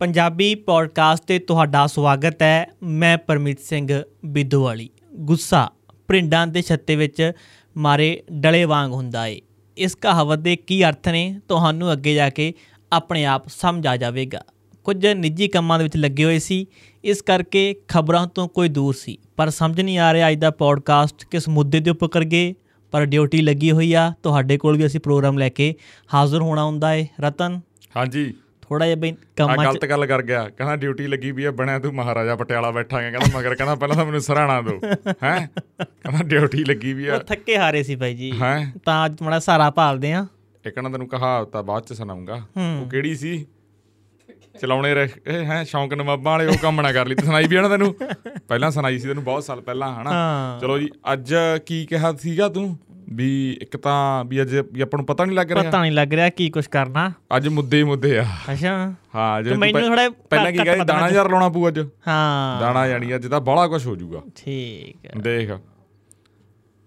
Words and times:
Punjabi 0.00 0.54
podcast 0.54 1.24
ਤੇ 1.24 1.38
ਤੁਹਾਡਾ 1.38 1.86
ਸਵਾਗਤ 1.86 2.42
ਹੈ। 2.42 2.66
ਮੈਂ 2.82 3.18
ਪਰਮੀਤ 3.18 3.60
ਸਿੰਘ 3.60 4.02
ਬਿੱਦੋਵਾਲੀ। 4.24 4.88
ਗੁੱਸਾ 5.14 5.70
ਪ੍ਰਿੰਡਾਂ 6.08 6.46
ਦੇ 6.46 6.62
ਛੱਤੇ 6.62 6.96
ਵਿੱਚ 6.96 7.32
ਮਾਰੇ 7.76 8.22
ਡਲੇ 8.32 8.64
ਵਾਂਗ 8.64 8.92
ਹੁੰਦਾ 8.92 9.26
ਏ। 9.26 9.40
ਇਸ 9.76 9.94
ਕਹਾਵਤ 9.94 10.38
ਦੇ 10.38 10.56
ਕੀ 10.56 10.84
ਅਰਥ 10.84 11.08
ਨੇ, 11.08 11.40
ਤੁਹਾਨੂੰ 11.48 11.92
ਅੱਗੇ 11.92 12.14
ਜਾ 12.14 12.30
ਕੇ 12.30 12.54
ਆਪਣੇ 12.92 13.24
ਆਪ 13.24 13.48
ਸਮਝ 13.48 13.86
ਆ 13.86 13.96
ਜਾਵੇਗਾ। 13.96 14.44
ਕੁਝ 14.84 15.06
ਨਿੱਜੀ 15.06 15.48
ਕੰਮਾਂ 15.48 15.78
ਦੇ 15.78 15.84
ਵਿੱਚ 15.84 15.96
ਲੱਗੇ 15.96 16.24
ਹੋਏ 16.24 16.38
ਸੀ। 16.38 16.66
ਇਸ 17.04 17.22
ਕਰਕੇ 17.22 17.76
ਖਬਰਾਂ 17.88 18.26
ਤੋਂ 18.26 18.48
ਕੋਈ 18.48 18.68
ਦੂਰ 18.68 18.94
ਸੀ। 18.94 19.18
ਪਰ 19.36 19.50
ਸਮਝ 19.50 19.80
ਨਹੀਂ 19.80 19.98
ਆ 19.98 20.12
ਰਿਹਾ 20.12 20.30
ਅੱਜ 20.30 20.38
ਦਾ 20.38 20.50
ਪੋਡਕਾਸਟ 20.50 21.26
ਕਿਸ 21.30 21.48
ਮੁੱਦੇ 21.48 21.80
ਦੇ 21.80 21.90
ਉੱਪਰ 21.90 22.08
ਕਰਗੇ 22.08 22.54
ਪਰ 22.90 23.04
ਡਿਊਟੀ 23.04 23.40
ਲੱਗੀ 23.40 23.70
ਹੋਈ 23.70 23.92
ਆ। 23.92 24.12
ਤੁਹਾਡੇ 24.22 24.58
ਕੋਲ 24.58 24.76
ਵੀ 24.76 24.86
ਅਸੀਂ 24.86 25.00
ਪ੍ਰੋਗਰਾਮ 25.00 25.38
ਲੈ 25.38 25.48
ਕੇ 25.48 25.74
ਹਾਜ਼ਰ 26.14 26.38
ਹੋਣਾ 26.38 26.64
ਹੁੰਦਾ 26.64 26.94
ਏ। 26.94 27.06
ਰਤਨ। 27.20 27.60
ਹਾਂਜੀ। 27.96 28.34
ਥੋੜਾ 28.70 28.86
ਜਿਹਾ 28.86 28.96
ਬਈ 28.96 29.12
ਕੰਮਾਂ 29.36 29.56
'ਚ 29.56 29.60
ਗਲਤ 29.64 29.84
ਗੱਲ 29.84 30.06
ਕਰ 30.06 30.22
ਗਿਆ। 30.22 30.48
ਕਹਿੰਦਾ 30.48 30.74
ਡਿਊਟੀ 30.76 31.06
ਲੱਗੀ 31.06 31.30
ਵੀ 31.32 31.44
ਆ 31.44 31.50
ਬਣਿਆ 31.50 31.78
ਤੂੰ 31.78 31.92
ਮਹਾਰਾਜਾ 31.94 32.36
ਪਟਿਆਲਾ 32.36 32.70
ਬੈਠਾਂਗੇ 32.70 33.10
ਕਹਿੰਦਾ 33.10 33.38
ਮਗਰ 33.38 33.54
ਕਹਿੰਦਾ 33.54 33.74
ਪਹਿਲਾਂ 33.74 33.96
ਤਾਂ 33.96 34.04
ਮੈਨੂੰ 34.04 34.20
ਸਰਾਣਾ 34.20 34.60
ਦਿਓ 34.62 34.80
ਹੈ? 35.24 35.48
ਕਹਿੰਦਾ 35.80 36.22
ਡਿਊਟੀ 36.24 36.64
ਲੱਗੀ 36.64 36.92
ਵੀ 36.92 37.06
ਆ। 37.06 37.14
ਉਹ 37.14 37.20
ਥੱਕੇ 37.20 37.56
ਹਾਰੇ 37.58 37.82
ਸੀ 37.82 37.94
ਬਾਈ 37.94 38.14
ਜੀ। 38.14 38.32
ਹੈ? 38.42 38.72
ਤਾਂ 38.84 39.04
ਅੱਜ 39.06 39.16
ਮੜਾ 39.22 39.38
ਸਾਰਾ 39.38 39.70
ਭਾਲਦੇ 39.70 40.12
ਆ। 40.12 40.26
ਇੱਕ 40.66 40.78
ਨਾ 40.78 40.88
ਤੈਨੂੰ 40.88 41.08
ਕਹਾਵਤ 41.08 41.56
ਆ 41.56 41.62
ਬਾਅਦ 41.62 41.82
ਚ 41.82 41.92
ਸੁਣਾਉਂਗਾ। 41.92 42.34
ਉਹ 42.82 42.88
ਕਿਹੜੀ 42.90 43.14
ਸੀ? 43.14 43.46
ਚਲਾਉਣੇ 44.60 44.94
ਰਹੇ 44.94 45.08
ਹੈ 45.44 45.64
ਸ਼ੌਂਕ 45.64 45.94
ਨਵਾਬਾਂ 45.94 46.32
ਵਾਲੇ 46.32 46.46
ਉਹ 46.46 46.58
ਕੰਮ 46.62 46.80
ਨਾ 46.80 46.92
ਕਰ 46.92 47.06
ਲਈ 47.06 47.14
ਸੁਣਾਈ 47.24 47.46
ਵੀ 47.46 47.56
ਆ 47.56 47.62
ਨਾ 47.62 47.68
ਤੈਨੂੰ? 47.68 47.94
ਪਹਿਲਾਂ 48.48 48.70
ਸੁਣਾਈ 48.70 48.98
ਸੀ 48.98 49.08
ਤੈਨੂੰ 49.08 49.24
ਬਹੁਤ 49.24 49.44
ਸਾਲ 49.44 49.60
ਪਹਿਲਾਂ 49.60 50.02
ਹਨਾ? 50.02 50.10
ਚਲੋ 50.60 50.78
ਜੀ 50.78 50.88
ਅੱਜ 51.12 51.34
ਕੀ 51.66 51.86
ਕਿਹਾ 51.86 52.12
ਸੀਗਾ 52.12 52.48
ਤੂੰ? 52.48 52.78
ਵੀ 53.12 53.58
ਇੱਕ 53.62 53.76
ਤਾਂ 53.76 54.24
ਵੀ 54.24 54.42
ਅੱਜ 54.42 54.56
ਵੀ 54.72 54.80
ਆਪਾਂ 54.80 54.98
ਨੂੰ 54.98 55.06
ਪਤਾ 55.06 55.24
ਨਹੀਂ 55.24 55.36
ਲੱਗ 55.36 55.52
ਰਿਹਾ। 55.52 55.62
ਪਤਾ 55.62 55.80
ਨਹੀਂ 55.80 55.92
ਲੱਗ 55.92 56.14
ਰਿਹਾ 56.14 56.28
ਕੀ 56.28 56.50
ਕੁਝ 56.50 56.66
ਕਰਨਾ। 56.66 57.12
ਅੱਜ 57.36 57.48
ਮੁੱਦੇ 57.48 57.78
ਹੀ 57.78 57.82
ਮੁੱਦੇ 57.82 58.18
ਆ। 58.18 58.26
ਅੱਛਾ। 58.52 58.94
ਹਾਂ 59.14 59.42
ਜੇ 59.42 59.54
ਮੈਨੂੰ 59.54 59.82
ਥੋੜਾ 59.82 60.08
ਪਹਿਲਾਂ 60.08 60.52
ਕੀ 60.52 60.58
ਕਹੇ 60.58 60.84
ਦਾਣਾ 60.84 61.08
ਯਾਰ 61.08 61.30
ਲਾਉਣਾ 61.30 61.48
ਪਊ 61.48 61.68
ਅੱਜ। 61.68 61.78
ਹਾਂ। 61.78 62.60
ਦਾਣਾ 62.60 62.88
ਜਾਣੀ 62.88 63.14
ਅੱਜ 63.14 63.26
ਤਾਂ 63.26 63.40
ਬੜਾ 63.40 63.66
ਕੁਝ 63.66 63.86
ਹੋ 63.86 63.96
ਜਾਊਗਾ। 63.96 64.22
ਠੀਕ 64.36 65.06
ਹੈ। 65.06 65.10
ਦੇਖ 65.20 65.50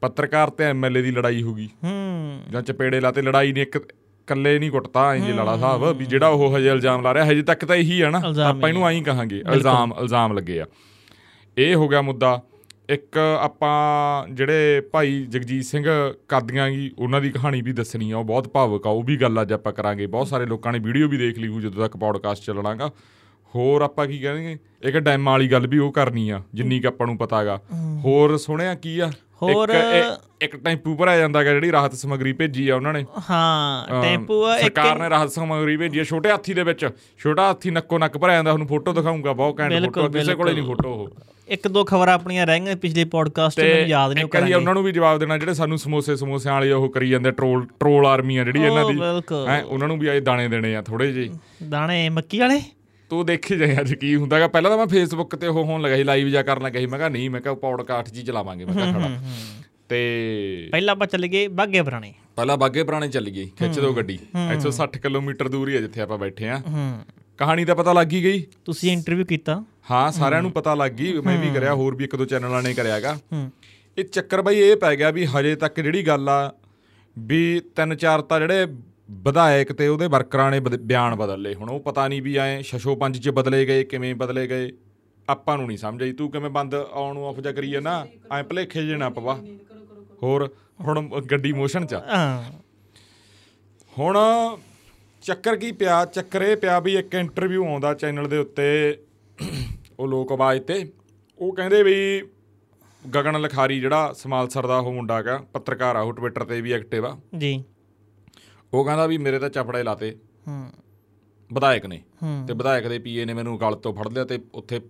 ਪੱਤਰਕਾਰ 0.01 0.49
ਤੇ 0.49 0.63
ਐਮਐਲਏ 0.63 1.01
ਦੀ 1.01 1.11
ਲੜਾਈ 1.11 1.41
ਹੋ 1.43 1.53
ਗਈ। 1.53 1.69
ਹੂੰ। 1.83 2.41
ਜਾਂ 2.51 2.61
ਚਪੇੜੇ 2.61 2.99
ਲਾਤੇ 2.99 3.21
ਲੜਾਈ 3.21 3.53
ਨੇ 3.53 3.61
ਇੱਕ 3.61 3.93
ਕੱਲੇ 4.27 4.59
ਨਹੀਂ 4.59 4.71
ਕੁੱਟਤਾ 4.71 5.15
ਇੰਜ 5.15 5.31
ਲਾਲਾ 5.31 5.57
ਸਾਹਿਬ 5.57 5.97
ਵੀ 5.97 6.05
ਜਿਹੜਾ 6.05 6.27
ਉਹ 6.27 6.57
ਹਜੇ 6.57 6.69
ਇਲਜ਼ਾਮ 6.69 7.01
ਲਾ 7.01 7.13
ਰਿਹਾ 7.13 7.25
ਹਜੇ 7.25 7.41
ਤੱਕ 7.41 7.65
ਤਾਂ 7.65 7.75
ਇਹੀ 7.75 8.01
ਹੈ 8.03 8.09
ਨਾ 8.09 8.21
ਆਪਾਂ 8.49 8.69
ਇਹਨੂੰ 8.69 8.85
ਆਈ 8.85 9.01
ਕਹਾਂਗੇ 9.01 9.43
ਇਲਜ਼ਾਮ 9.53 9.93
ਇਲਜ਼ਾਮ 10.01 10.33
ਲੱਗੇ 10.33 10.59
ਆ। 10.61 10.65
ਇਹ 11.57 11.75
ਹੋ 11.75 11.87
ਗਿਆ 11.87 12.01
ਮੁੱਦਾ 12.01 12.41
ਇੱਕ 12.89 13.17
ਆਪਾਂ 13.17 14.27
ਜਿਹੜੇ 14.27 14.81
ਭਾਈ 14.91 15.25
ਜਗਜੀਤ 15.29 15.63
ਸਿੰਘ 15.63 15.85
ਕਾਦੀਆਂ 16.27 16.69
ਜੀ 16.69 16.91
ਉਹਨਾਂ 16.99 17.21
ਦੀ 17.21 17.29
ਕਹਾਣੀ 17.29 17.61
ਵੀ 17.61 17.73
ਦੱਸਣੀ 17.73 18.11
ਆ 18.11 18.17
ਉਹ 18.17 18.23
ਬਹੁਤ 18.23 18.47
ਭਾਵੁਕ 18.47 18.87
ਆ 18.87 18.89
ਉਹ 18.89 19.03
ਵੀ 19.03 19.17
ਗੱਲ 19.17 19.41
ਅੱਜ 19.41 19.53
ਆਪਾਂ 19.53 19.73
ਕਰਾਂਗੇ 19.73 20.07
ਬਹੁਤ 20.07 20.27
ਸਾਰੇ 20.27 20.45
ਲੋਕਾਂ 20.45 20.73
ਨੇ 20.73 20.79
ਵੀਡੀਓ 20.79 21.07
ਵੀ 21.07 21.17
ਦੇਖ 21.17 21.39
ਲਈ 21.39 21.47
ਹੋਊ 21.47 21.59
ਜਦੋਂ 21.59 21.83
ਤੱਕ 21.83 21.97
ਪੌਡਕਾਸਟ 21.97 22.43
ਚੱਲਣਾਗਾ। 22.43 22.91
ਹੋਰ 23.55 23.81
ਆਪਾਂ 23.81 24.07
ਕੀ 24.07 24.17
ਕਹਿੰਦੇ 24.19 24.57
ਇੱਕ 24.83 24.97
ਡੈਮ 24.97 25.25
ਵਾਲੀ 25.25 25.47
ਗੱਲ 25.47 25.67
ਵੀ 25.67 25.77
ਉਹ 25.77 25.91
ਕਰਨੀ 25.91 26.29
ਆ 26.29 26.41
ਜਿੰਨੀ 26.53 26.79
ਕਿ 26.79 26.87
ਆਪਾਂ 26.87 27.07
ਨੂੰ 27.07 27.17
ਪਤਾਗਾ। 27.17 27.59
ਹੋਰ 28.05 28.37
ਸੁਣਿਆ 28.37 28.75
ਕੀ 28.75 28.99
ਆ? 28.99 29.11
ਹੋਰ- 29.41 29.69
ਇੱਕ 30.43 30.55
ਟੈਂਪੂ 30.57 30.95
ਭਰਿਆ 30.95 31.17
ਜਾਂਦਾਗਾ 31.17 31.51
ਜਿਹੜੀ 31.51 31.71
ਰਾਹਤ 31.71 31.93
ਸਮਗਰੀ 31.95 32.33
ਭੇਜੀ 32.33 32.67
ਆ 32.69 32.75
ਉਹਨਾਂ 32.75 32.93
ਨੇ। 32.93 33.03
ਹਾਂ 33.29 34.01
ਟੈਂਪੂ 34.01 34.43
ਇੱਕ 34.49 34.63
ਸਰਕਾਰ 34.63 34.99
ਨੇ 34.99 35.09
ਰਾਹਤ 35.09 35.31
ਸਮਗਰੀ 35.31 35.77
ਭੇਜੀ 35.77 35.99
ਆ 35.99 36.03
ਛੋਟੇ 36.03 36.31
ਹਾਥੀ 36.31 36.53
ਦੇ 36.53 36.63
ਵਿੱਚ। 36.63 36.89
ਛੋਟਾ 37.17 37.47
ਹਾਥੀ 37.47 37.69
ਨੱਕੋ 37.69 37.97
ਨੱਕ 37.97 38.17
ਭਰਿਆ 38.17 38.35
ਜਾਂਦਾ 38.35 38.51
ਤੁਹਾਨੂੰ 38.51 38.67
ਫੋਟੋ 38.67 38.93
ਦਿਖਾਉਂਗਾ 38.93 39.33
ਬਹੁਤ 39.33 39.61
ਬਿਲਕੁਲ, 39.61 40.03
ਫੋਟੋ 40.03 40.13
ਕਿਸੇ 40.13 40.35
ਕੋਲੇ 40.35 40.53
ਨਹੀਂ। 40.53 40.63
ਫੋਟੋ 40.63 40.93
ਉਹ। 40.93 41.09
ਇੱਕ 41.47 41.67
ਦੋ 41.67 41.83
ਖਬਰਾਂ 41.83 42.13
ਆਪਣੀਆਂ 42.13 42.45
ਰਹਿ 42.47 42.59
ਗਈਆਂ 42.59 42.75
ਪਿਛਲੇ 42.75 43.03
ਪੋਡਕਾਸਟ 43.05 43.59
ਮੈਨੂੰ 43.59 43.87
ਯਾਦ 43.87 44.13
ਨਹੀਂ 44.13 44.27
ਕਰਾਂਗੇ। 44.27 44.53
ਉਹਨਾਂ 44.53 44.73
ਨੂੰ 44.73 44.83
ਵੀ 44.83 44.91
ਜਵਾਬ 44.91 45.19
ਦੇਣਾ 45.19 45.37
ਜਿਹੜੇ 45.37 45.53
ਸਾਨੂੰ 45.53 45.77
ਸਮੋਸੇ 45.77 46.15
ਸਮੋਸਿਆਂ 46.15 46.53
ਵਾਲੀ 46.53 46.71
ਉਹ 46.71 46.89
ਕਰੀ 46.89 47.09
ਜਾਂਦੇ 47.09 47.31
ਟਰੋਲ 47.31 47.65
ਟਰੋਲ 47.79 48.05
ਆਰਮੀ 48.05 48.37
ਆ 48.37 48.43
ਜਿਹੜੀ 48.43 48.63
ਇਹਨਾਂ 48.63 48.85
ਦੀ। 48.85 48.99
ਹੈ 49.47 49.61
ਉਹਨਾਂ 49.63 49.87
ਨੂੰ 49.87 49.97
ਵੀ 49.99 50.07
ਆਏ 50.07 50.19
ਦਾਣੇ 50.21 50.47
ਦੇਣੇ 50.47 50.75
ਆ 50.75 50.81
ਥੋੜੇ 50.81 51.11
ਜਿਹੇ। 51.11 51.29
ਦਾਣੇ 51.69 52.07
ਮੱਕੀ 52.09 52.39
ਵਾਲੇ? 52.39 52.61
ਤੂੰ 53.11 53.25
ਦੇਖੀ 53.25 53.55
ਜਾਏ 53.57 53.77
ਅੱਜ 53.79 53.93
ਕੀ 53.93 54.15
ਹੁੰਦਾਗਾ 54.15 54.47
ਪਹਿਲਾਂ 54.47 54.69
ਤਾਂ 54.71 54.77
ਮੈਂ 54.77 54.85
ਫੇਸਬੁੱਕ 54.87 55.35
ਤੇ 55.35 55.47
ਉਹ 55.47 55.63
ਹੋਣ 55.65 55.81
ਲੱਗਾ 55.81 55.95
ਸੀ 55.95 56.03
ਲਾਈਵ 56.03 56.27
ਜਾ 56.27 56.41
ਕਰਨ 56.41 56.63
ਲੱਗਾ 56.63 56.79
ਸੀ। 56.79 56.85
ਮੈਂ 56.85 56.99
ਕਿਹਾ 56.99 57.09
ਨਹੀਂ 57.09 57.29
ਮੈਂ 57.29 57.41
ਕਿਹਾ 57.41 57.53
ਪੌਡਕਾਸਟ 57.53 58.13
ਜੀ 58.13 58.23
ਚਲਾਵਾਂਗੇ। 58.23 58.65
ਮੈਂ 58.65 58.73
ਕਿਹਾ 58.73 58.91
ਖੜਾ 58.91 59.09
ਤੇ 59.89 60.69
ਪਹਿਲਾਂ 60.71 60.95
ਆਪਾਂ 60.95 61.07
ਚੱਲ 61.07 61.27
ਗਏ 61.27 61.47
ਬਾਗੇ 61.47 61.81
ਪੁਰਾਣੇ। 61.81 62.13
ਪਹਿਲਾਂ 62.35 62.57
ਬਾਗੇ 62.57 62.83
ਪੁਰਾਣੇ 62.83 63.07
ਚੱਲ 63.07 63.29
ਗਈ 63.29 63.45
ਖਿੱਚ 63.59 63.79
ਦੋ 63.79 63.93
ਗੱਡੀ। 63.93 64.17
160 64.53 64.99
ਕਿਲੋਮੀਟਰ 64.99 65.47
ਦੂਰ 65.47 65.69
ਹੀ 65.69 65.75
ਆ 65.75 65.81
ਜਿੱਥੇ 65.81 66.01
ਆਪਾਂ 66.01 66.17
ਬੈਠੇ 66.17 66.49
ਆ 66.49 66.57
ਹੂੰ। 66.67 66.87
ਕਹਾਣੀ 67.37 67.65
ਤਾਂ 67.65 67.75
ਪਤਾ 67.75 67.93
ਲੱਗ 67.93 68.11
ਹੀ 68.13 68.23
ਗਈ। 68.23 68.45
ਤੁਸੀਂ 68.65 68.91
ਇੰਟਰਵਿਊ 68.91 69.25
ਕੀਤਾ। 69.25 69.63
ਹਾਂ 69.91 70.11
ਸਾਰਿਆਂ 70.11 70.41
ਨੂੰ 70.41 70.51
ਪਤਾ 70.51 70.73
ਲੱਗ 70.75 70.91
ਗਈ 70.91 71.13
ਮੈਂ 71.19 71.37
ਵੀ 71.37 71.49
ਕਰਿਆ 71.53 71.73
ਹੋਰ 71.73 71.95
ਵੀ 71.95 72.03
ਇੱਕ 72.03 72.15
ਦੋ 72.15 72.25
ਚੈਨਲਾਂ 72.25 72.61
ਨੇ 72.63 72.73
ਕਰਿਆਗਾ 72.73 73.13
ਹੂੰ। 73.33 73.49
ਇਹ 73.97 74.03
ਚੱਕਰ 74.03 74.41
ਬਈ 74.41 74.59
ਇਹ 74.59 74.75
ਪੈ 74.75 74.95
ਗਿਆ 74.95 75.09
ਵੀ 75.11 75.25
ਹਜੇ 75.25 75.55
ਤੱਕ 75.55 75.79
ਜਿਹੜੀ 75.79 76.07
ਗੱਲ 76.07 76.29
ਆ 76.29 76.53
ਵੀ 77.17 77.61
ਤਿੰਨ 77.75 77.95
ਚਾਰ 77.95 78.21
ਤਾਂ 78.21 78.39
ਜਿਹੜੇ 78.39 78.65
ਵਿਧਾਇਕ 79.25 79.71
ਤੇ 79.73 79.87
ਉਹਦੇ 79.87 80.07
ਵਰਕਰਾਂ 80.07 80.49
ਨੇ 80.51 80.59
ਬਿਆਨ 80.59 81.15
ਬਦਲ। 81.15 81.53
ਹੁਣ 81.53 81.69
ਉਹ 81.69 81.79
ਪਤਾ 81.79 82.07
ਨਹੀਂ 82.07 82.21
ਵੀ 82.21 82.35
ਐ 82.37 82.61
ਛਛੋ 82.61 82.95
ਪੰਜ 82.95 83.17
ਚ 83.17 83.29
ਬਦਲੇ 83.29 83.65
ਗਏ 83.65 83.83
ਕਿਵੇਂ 83.83 84.15
ਬਦਲੇ 84.15 84.47
ਗਏ। 84.47 84.71
ਆਪਾਂ 85.27 85.57
ਨੂੰ 85.57 85.67
ਨਹੀਂ 85.67 85.77
ਸਮਝ 85.77 86.01
ਆਈ 86.03 86.11
ਤੂੰ 86.11 86.29
ਕਿਵੇਂ 86.31 86.49
ਬੰਦ 86.49 86.73
ਆਉਣ 86.75 87.13
ਨੂੰ 87.13 87.27
ਆਫ 87.27 87.39
ਜਾ 87.39 87.51
ਕਰੀਏ 87.51 87.79
ਨਾ 87.79 88.05
ਐ 88.33 88.41
ਭਲੇਖੇ 88.43 88.81
ਜੇ 88.83 88.95
ਨਾ 88.97 89.09
ਪਵਾ। 89.09 89.39
ਹੋਰ 90.23 90.55
ਹੁਣ 90.81 91.21
ਗੱਡੀ 91.21 91.53
ਮੋਸ਼ਨ 91.53 91.85
ਚ। 91.85 91.93
ਹਾਂ। 91.93 92.43
ਹੁਣ 93.99 94.17
ਚੱਕਰ 95.21 95.55
ਕੀ 95.55 95.71
ਪਿਆ? 95.71 96.05
ਚੱਕਰ 96.05 96.41
ਇਹ 96.41 96.57
ਪਿਆ 96.57 96.79
ਵੀ 96.79 96.95
ਇੱਕ 96.97 97.13
ਇੰਟਰਵਿਊ 97.13 97.65
ਆਉਂਦਾ 97.65 97.93
ਚੈਨਲ 97.93 98.29
ਦੇ 98.29 98.37
ਉੱਤੇ 98.37 98.97
ਉਹ 99.99 100.07
ਲੋਕ 100.07 100.31
ਆਵਾਜ਼ 100.31 100.61
ਤੇ। 100.61 100.91
ਉਹ 101.39 101.55
ਕਹਿੰਦੇ 101.55 101.83
ਵੀ 101.83 102.23
ਗਗਨ 103.15 103.41
ਲਖਾਰੀ 103.41 103.79
ਜਿਹੜਾ 103.79 104.13
ਸਮਾਲਸਰ 104.13 104.67
ਦਾ 104.67 104.77
ਉਹ 104.77 104.93
ਮੁੰਡਾ 104.93 105.17
ਹੈਗਾ 105.17 105.37
ਪੱਤਰਕਾਰ 105.53 105.95
ਆ 105.95 106.01
ਉਹ 106.01 106.13
ਟਵਿੱਟਰ 106.13 106.43
ਤੇ 106.43 106.61
ਵੀ 106.61 106.71
ਐਕਟਿਵ 106.71 107.05
ਆ। 107.05 107.17
ਜੀ। 107.37 107.63
ਉਹ 108.73 108.85
ਕਹਿੰਦਾ 108.85 109.05
ਵੀ 109.05 109.17
ਮੇਰੇ 109.17 109.39
ਤਾਂ 109.39 109.49
ਚਪੜੇ 109.49 109.83
ਲਾਤੇ। 109.83 110.17
ਹੂੰ। 110.47 110.69
ਵਿਧਾਇਕ 111.53 111.85
ਨੇ। 111.85 112.03
ਤੇ 112.47 112.53
ਵਿਧਾਇਕ 112.53 112.87
ਦੇ 112.87 112.99
ਪੀਏ 112.99 113.25
ਨੇ 113.25 113.33
ਮੈਨੂੰ 113.33 113.59
ਗਲ 113.59 113.75
ਤੋਂ 113.75 113.93
ਫੜ 113.93 114.07
ਲਿਆ 114.07 114.25
ਤੇ 114.25 114.39
ਉੱਥੇ 114.53 114.81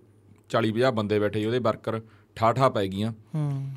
40 0.48 0.72
50 0.72 0.90
ਬੰਦੇ 0.90 1.18
ਬੈਠੇ 1.18 1.46
ਉਹਦੇ 1.46 1.58
ਵਰਕਰ 1.58 2.00
ਠਾਠਾ 2.34 2.68
ਪੈ 2.68 2.86
ਗਈਆਂ। 2.86 3.12
ਹੂੰ। 3.12 3.70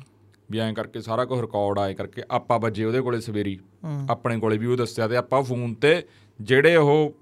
ਵੀ 0.50 0.58
ਐਂ 0.58 0.72
ਕਰਕੇ 0.74 1.00
ਸਾਰਾ 1.00 1.24
ਕੁਝ 1.24 1.40
ਰਿਕਾਰਡ 1.40 1.78
ਆਏ 1.78 1.94
ਕਰਕੇ 1.94 2.22
ਆਪਾਂ 2.30 2.58
ਵੱਜੇ 2.58 2.84
ਉਹਦੇ 2.84 3.00
ਕੋਲੇ 3.00 3.20
ਸਵੇਰੀ। 3.20 3.58
ਆਪਣੇ 4.10 4.38
ਕੋਲੇ 4.38 4.58
ਵੀ 4.58 4.66
ਉਹ 4.66 4.76
ਦੱਸਿਆ 4.76 5.08
ਤੇ 5.08 5.16
ਆਪਾਂ 5.16 5.42
ਫੋਨ 5.42 5.74
ਤੇ 5.74 6.02
ਜਿਹੜੇ 6.40 6.76
ਉਹ 6.76 7.14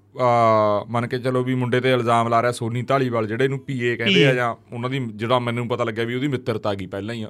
ਮੰਨ 0.87 1.07
ਕੇ 1.07 1.17
ਚਲੋ 1.19 1.43
ਵੀ 1.43 1.55
ਮੁੰਡੇ 1.55 1.79
ਤੇ 1.81 1.91
ਇਲਜ਼ਾਮ 1.91 2.27
ਲਾ 2.27 2.41
ਰਿਹਾ 2.41 2.51
ਸੋਨੀ 2.51 2.81
ਢਾਲੀਵਾਲ 2.81 3.27
ਜਿਹੜੇ 3.27 3.47
ਨੂੰ 3.47 3.59
ਪੀਏ 3.59 3.95
ਕਹਿੰਦੇ 3.95 4.25
ਆ 4.27 4.33
ਜਾਂ 4.33 4.55
ਉਹਨਾਂ 4.73 4.89
ਦੀ 4.89 4.99
ਜਿਹੜਾ 5.15 5.39
ਮੈਨੂੰ 5.39 5.67
ਪਤਾ 5.67 5.83
ਲੱਗਿਆ 5.83 6.05
ਵੀ 6.05 6.15
ਉਹਦੀ 6.15 6.27
ਮਿੱਤਰਤਾ 6.27 6.73
ਗਈ 6.73 6.85
ਪਹਿਲਾਂ 6.85 7.15
ਹੀ 7.15 7.25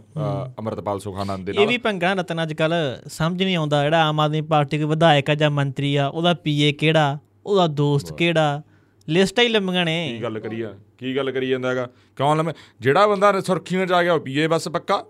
ਅਮਰਤਪਾਲ 0.60 1.00
ਸੁਖਾਨੰਦ 1.00 1.46
ਦੇ 1.46 1.52
ਇਹ 1.52 1.58
ਨਾਲ। 1.58 1.68
ਵੀ 1.68 1.78
ਪੰਗਾ 1.78 2.14
ਰਤਨ 2.14 2.44
ਅੱਜ 2.44 2.54
ਕੱਲ 2.54 2.74
ਸਮਝ 3.08 3.44
ਨਹੀਂ 3.44 3.56
ਆਉਂਦਾ 3.56 3.84
ਜਿਹੜਾ 3.84 4.04
ਆਮ 4.06 4.20
ਆਦਮੀ 4.20 4.42
ਪਾਰਟੀ 4.42 4.78
ਦੇ 4.78 4.86
ਵਿਧਾਇਕ 4.86 5.30
ਆ 5.30 5.36
ਜਾਂ 5.36 5.50
ਮੰਤਰੀ 5.52 5.96
ਆ 5.96 6.08
ਉਹਦਾ 6.08 6.34
ਪੀਏ 6.34 6.72
ਕਿਹੜਾ 6.72 7.18
ਉਹਦਾ 7.46 7.68
ਦੋਸਤ 7.68 8.14
ਕਿਹੜਾ? 8.14 8.62
ਲਿਸਟਾਂ 9.08 9.44
ਹੀ 9.44 9.50
ਲੰਮੀਆਂ 9.50 9.86
ਕੀ 9.86 9.92
ਨੇ 9.92 10.20
ਗੱਲ 10.24 10.40
ਕਰੀ 10.40 10.62
ਆ 10.62 10.74
ਕੀ 10.98 11.16
ਗੱਲ 11.16 11.32
ਕਰੀ 11.32 11.48
ਜਾਂਦਾ 11.50 11.70
ਹੈਗਾ? 11.70 11.88
ਕਿਉਂ 12.18 12.36
ਲੰਮੇ 12.36 12.54
ਜਿਹੜਾ 12.80 13.08
ਬੰਦਾ 13.08 13.40
ਸੁਰਖੀਆਂ 13.42 13.88
ਆ 13.94 14.04
ਗਿਆ 14.04 14.14
ਉਹ 14.14 14.20
ਪੀਏ 14.20 14.48
ਬਸ 14.48 14.68
ਪੱਕਾ? 14.70 15.04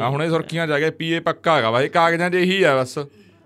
ਆ 0.00 0.08
ਹੁਣੇ 0.08 0.28
ਸੁਰਖੀਆਂ 0.30 0.68
ਆ 0.68 0.78
ਗਿਆ 0.78 0.90
ਪੀਏ 0.90 1.20
ਪੱਕਾ 1.20 1.56
ਹੈਗਾ 1.56 1.70
ਬਾਈ 1.70 1.88
ਕਾਗਜ਼ਾਂ 1.88 2.30
'ਚ 2.30 2.34
ਇਹੀ 2.34 2.62
ਆ 2.62 2.80
ਬਸ। 2.80 2.98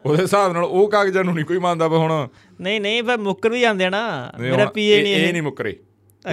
ਉਹਦੇ 0.06 0.22
ਹਿਸਾਬ 0.22 0.53
ਨਾਲ 0.53 0.65
ਉਹ 0.65 0.88
ਕਾਗਜ਼ਾਂ 0.88 1.25
ਨੂੰ 1.25 1.34
ਨਹੀਂ 1.34 1.44
ਕੋਈ 1.44 1.59
ਮੰਨਦਾ 1.59 1.88
ਵਾ 1.88 1.99
ਹੁਣ। 1.99 2.28
ਨਹੀਂ 2.60 2.81
ਨਹੀਂ 2.81 3.03
ਪਰ 3.03 3.19
ਮੁੱਕਰ 3.19 3.50
ਵੀ 3.50 3.60
ਜਾਂਦੇ 3.60 3.91
ਨਾ। 3.91 4.32
ਮੇਰਾ 4.41 4.65
ਪੀਏ 4.65 4.97
ਇਹ- 4.97 5.03
ਨਹੀਂ 5.03 5.15
ਇਹ 5.15 5.27
ਇਹ। 5.27 5.32
ਨਹੀਂ 5.32 5.43
ਮੁੱਕਰੇ। 5.43 5.77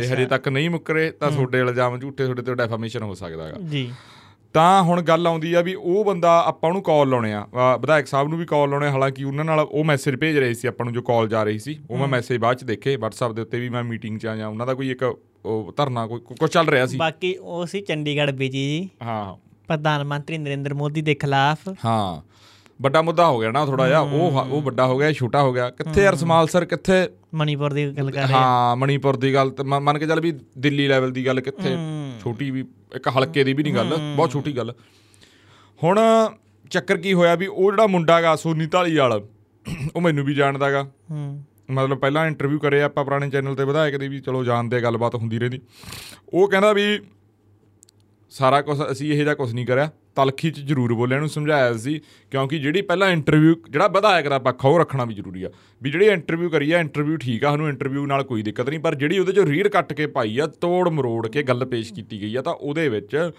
ਇਹ 0.02 0.14
ਹਜੇ 0.14 0.26
ਤੱਕ 0.26 0.48
ਨਹੀਂ 0.48 0.70
ਮੁੱਕਰੇ 0.70 1.12
ਤਾਂ 1.12 1.32
ਤੁਹਾਡੇ 1.32 1.60
ਇਲਜ਼ਾਮ 1.60 2.00
ਝੂਠੇ 2.00 2.24
ਤੁਹਾਡੇ 2.24 2.42
ਤੇ 2.42 2.56
ਡੈਫਾਮੇਸ਼ਨ 2.56 3.04
ਹੋ 3.04 3.14
ਸਕਦਾ 3.14 3.48
ਹੈਗਾ। 3.48 3.58
ਜੀ। 3.70 3.92
ਤਾਂ 4.54 4.84
ਹੁਣ 4.84 5.02
ਗੱਲ 5.02 5.28
ਆਉਂਦੀ 5.28 5.54
ਆ 5.54 5.62
ਵੀ 5.62 5.74
ਉਹ 5.74 6.06
ਬੰਦਾ 6.06 6.44
ਆਪਾਂ 6.46 6.74
ਨੂੰ 6.74 6.84
ਕਾਲ 6.84 7.10
ਲਾਉਣੇ 7.10 7.34
ਆ। 7.34 7.48
ਵਿਧਾਇਕ 7.82 8.08
ਸਾਹਿਬ 8.08 8.28
ਨੂੰ 8.28 8.40
ਵੀ 8.40 8.46
ਕਾਲ 8.46 8.70
ਲਾਉਣੇ 8.70 8.88
ਹਾਲਾਂਕਿ 8.90 9.24
ਉਹਨਾਂ 9.24 9.46
ਨਾਲ 9.46 9.60
ਉਹ 9.60 9.84
ਮੈਸੇਜ 9.84 10.16
ਭੇਜ 10.16 10.38
ਰਹੇ 10.38 10.54
ਸੀ 10.54 10.68
ਆਪਾਂ 10.68 10.86
ਨੂੰ 10.86 10.94
ਜੋ 10.94 11.02
ਕਾਲ 11.02 11.28
ਜਾ 11.28 11.44
ਰਹੀ 11.44 11.60
ਸੀ 11.60 11.80
ਉਹ 11.90 11.98
ਮੈਂ 11.98 12.08
ਮੈਸੇਜ 12.08 12.38
ਬਾਅਦ 12.38 12.58
ਚ 12.58 12.64
ਦੇਖੇ 12.64 12.96
WhatsApp 12.96 13.34
ਦੇ 13.34 13.42
ਉੱਤੇ 13.42 13.60
ਵੀ 13.60 13.70
ਮੈਂ 13.70 13.84
ਮੀਟਿੰਗ 13.84 14.20
ਚ 14.20 14.26
ਆ 14.26 14.36
ਜਾਂ 14.36 14.48
ਉਹਨਾਂ 14.48 14.68
ਦਾ 14.68 14.74
ਕੋਈ 14.74 14.92
ਇੱਕ 14.92 15.18
ਉਹ 15.46 15.74
ਧਰਨਾ 15.78 16.08
ਕੋਈ 16.08 16.20
ਕੁਝ 16.40 16.52
ਚੱਲ 16.52 16.68
ਰਿਹਾ 16.68 16.86
ਸੀ। 16.86 16.98
ਬਾਕੀ 16.98 17.36
ਉਹ 17.36 17.66
ਸੀ 17.66 17.82
ਚੰਡੀਗੜ੍ਹ 17.82 18.32
ਬੀਜੀ 18.32 18.58
ਜੀ। 18.58 18.90
ਹਾਂ। 19.04 19.45
ਪ੍ਰਧਾਨ 19.68 20.04
ਮੰਤਰੀ 20.04 20.38
ਨਰਿੰਦਰ 20.38 20.74
ਮੋਦੀ 20.74 21.02
ਦੇ 21.02 21.16
ਖਿਲਾਫ। 21.16 21.70
ਹਾਂ 21.86 22.22
ਵੱਡਾ 22.80 23.02
ਮੁੱਦਾ 23.02 23.26
ਹੋ 23.28 23.40
ਗਿਆ 23.40 23.52
ਨਾ 23.52 23.66
ਥੋੜਾ 23.66 23.88
ਜਿਹਾ। 23.88 24.00
ਉਹ 24.00 24.40
ਉਹ 24.42 24.62
ਵੱਡਾ 24.62 24.86
ਹੋ 24.88 24.98
ਗਿਆ 24.98 25.12
ਛੋਟਾ 25.12 25.42
ਹੋ 25.42 25.54
ਗਿਆ। 25.54 25.70
ਕਿੱਥੇ 25.70 26.04
ਯਾਰ 26.04 26.16
ਸਮਾਲ 26.16 26.48
ਸਰ 26.48 26.66
ਕਿੱਥੇ? 26.66 27.08
ਮਣੀਪੁਰ 27.34 27.74
ਦੀ 27.74 27.86
ਗੱਲ 27.88 28.12
ਕਰ 28.12 28.22
ਰਹੇ 28.22 28.34
ਹਾਂ 28.34 28.76
ਮਣੀਪੁਰ 28.76 29.16
ਦੀ 29.16 29.34
ਗੱਲ 29.34 29.52
ਮੰਨ 29.66 29.98
ਕੇ 30.00 30.08
ਚੱਲ 30.08 30.20
ਵੀ 30.22 30.34
ਦਿੱਲੀ 30.58 30.88
ਲੈਵਲ 30.88 31.12
ਦੀ 31.12 31.26
ਗੱਲ 31.26 31.42
ਕਿੱਥੇ? 31.42 31.76
ਛੋਟੀ 32.24 32.50
ਵੀ 32.52 32.66
ਇੱਕ 32.96 33.08
ਹਲਕੇ 33.08 33.44
ਦੀ 33.44 33.54
ਵੀ 33.54 33.64
ਨਹੀਂ 33.64 33.74
ਗੱਲ 33.74 33.96
ਬਹੁਤ 34.16 34.32
ਛੋਟੀ 34.32 34.58
ਗੱਲ। 34.58 34.74
ਹੁਣ 35.80 36.00
ਚੱਕਰ 36.72 36.98
ਕੀ 36.98 37.14
ਹੋਇਆ 37.14 37.36
ਵੀ 37.36 37.48
ਉਹ 37.48 37.72
ਜਿਹੜਾ 37.72 37.88
ਮੁੰਡਾ 37.88 38.22
ਗਾ 38.22 38.36
ਸੋਨੀ 38.36 38.66
ਢਾਲੀ 38.66 38.96
ਵਾਲ 38.96 39.22
ਉਹ 39.96 40.02
ਮੈਨੂੰ 40.02 40.26
ਵੀ 40.26 40.34
ਜਾਣਦਾਗਾ 40.34 40.84
ਹੂੰ। 41.12 41.44
ਮਤਲਬ 41.72 41.98
ਪਹਿਲਾਂ 41.98 42.26
ਇੰਟਰਵਿਊ 42.28 42.60
ਕਰੇ 42.60 42.82
ਆਪਾਂ 42.82 43.04
ਪੁਰਾਣੇ 43.06 43.30
ਚੈਨਲ 43.30 43.56
ਤੇ 43.56 43.66
ਵਿਧਾਇਕ 43.66 43.96
ਦੇ 43.98 44.08
ਵੀ 44.08 44.20
ਚਲੋ 44.20 44.44
ਜਾਣਦੇ 44.44 44.82
ਗੱਲਬਾਤ 44.82 45.16
ਹੁੰਦੀ 45.16 45.40
ਰਹਿੰਦੀ। 45.40 45.60
ਉਹ 46.34 46.48
ਕਹਿੰਦਾ 46.50 46.74
ਵੀ 46.74 47.00
ਸਾਰਾ 48.30 48.62
ਕੁਝ 48.62 48.78
ਅਸੀਂ 48.92 49.12
ਇਹ 49.14 49.18
ਜਿਹਾ 49.18 49.34
ਕੁਝ 49.34 49.54
ਨਹੀਂ 49.54 49.66
ਕਰਿਆ। 49.66 49.90
ਤਲਖੀ 50.16 50.52
ਚ 50.52 50.60
ਜ਼ਰੂਰ 50.60 50.94
ਬੋਲਿਆ 50.94 51.20
ਨੂੰ 51.20 51.30
ਸਮਝਾਇਆ 51.30 51.74
ਸੀ 51.78 52.00
ਕਿਉਂਕਿ 52.32 52.60
ਜਿਹੜੀ 52.60 52.82
ਪਹਿਲਾਂ 52.82 53.10
ਇੰਟਰਵਿਊ 53.12 53.56
ਜਿਹੜਾ 53.70 53.88
ਵਿਧਾਇਕ 53.88 54.28
ਦਾ 54.28 54.40
ਪੱਖ 54.40 54.66
ਉਹ 54.66 54.80
ਰੱਖਣਾ 54.80 55.06
ਵੀ 55.06 55.14
ਜ਼ਰੂਰੀ 55.14 55.44
ਆ। 55.44 55.50
ਵੀ 55.84 55.92
ਜਿਹੜੀ 55.92 56.06
ਇੰਟਰਵਿਊ 56.06 56.50
ਕਰੀ 56.50 56.72
ਆ 56.72 56.80
ਇੰਟਰਵਿਊ 56.80 57.18
ਠੀਕ 57.18 57.46
ਆ 57.46 57.50
ਸਾਨੂੰ 57.52 57.70
ਇੰਟਰਵਿਊ 57.70 58.06
ਨਾਲ 58.06 58.24
ਕੋਈ 58.24 58.44
ਦਿੱਕਤ 58.44 58.70
ਨਹੀਂ 58.70 58.80
ਪਰ 58.80 58.96
ਜਿਹੜੀ 58.96 59.20
ਉਹਦੇ 59.20 59.32
ਚੋਂ 59.32 59.46
ਰੀਡ 59.46 59.68
ਕੱਟ 59.68 59.94
ਕੇ 59.94 60.08
ਪਾਈ 60.08 60.40
ਆ 60.40 60.48
ਤੋੜ 60.48 60.90
ਮਰੋੜ 60.90 61.28
ਕੇ 61.28 61.44
ਗੱਲ 61.44 61.66
ਪੇਸ਼ 61.66 61.94
ਕੀਤੀ 61.94 62.22
ਗਈ 62.22 62.36
ਆ 62.36 62.42
ਤਾਂ 62.42 62.54
ਉਹਦੇ 62.54 62.90
ਵਿੱਚ 62.90 63.32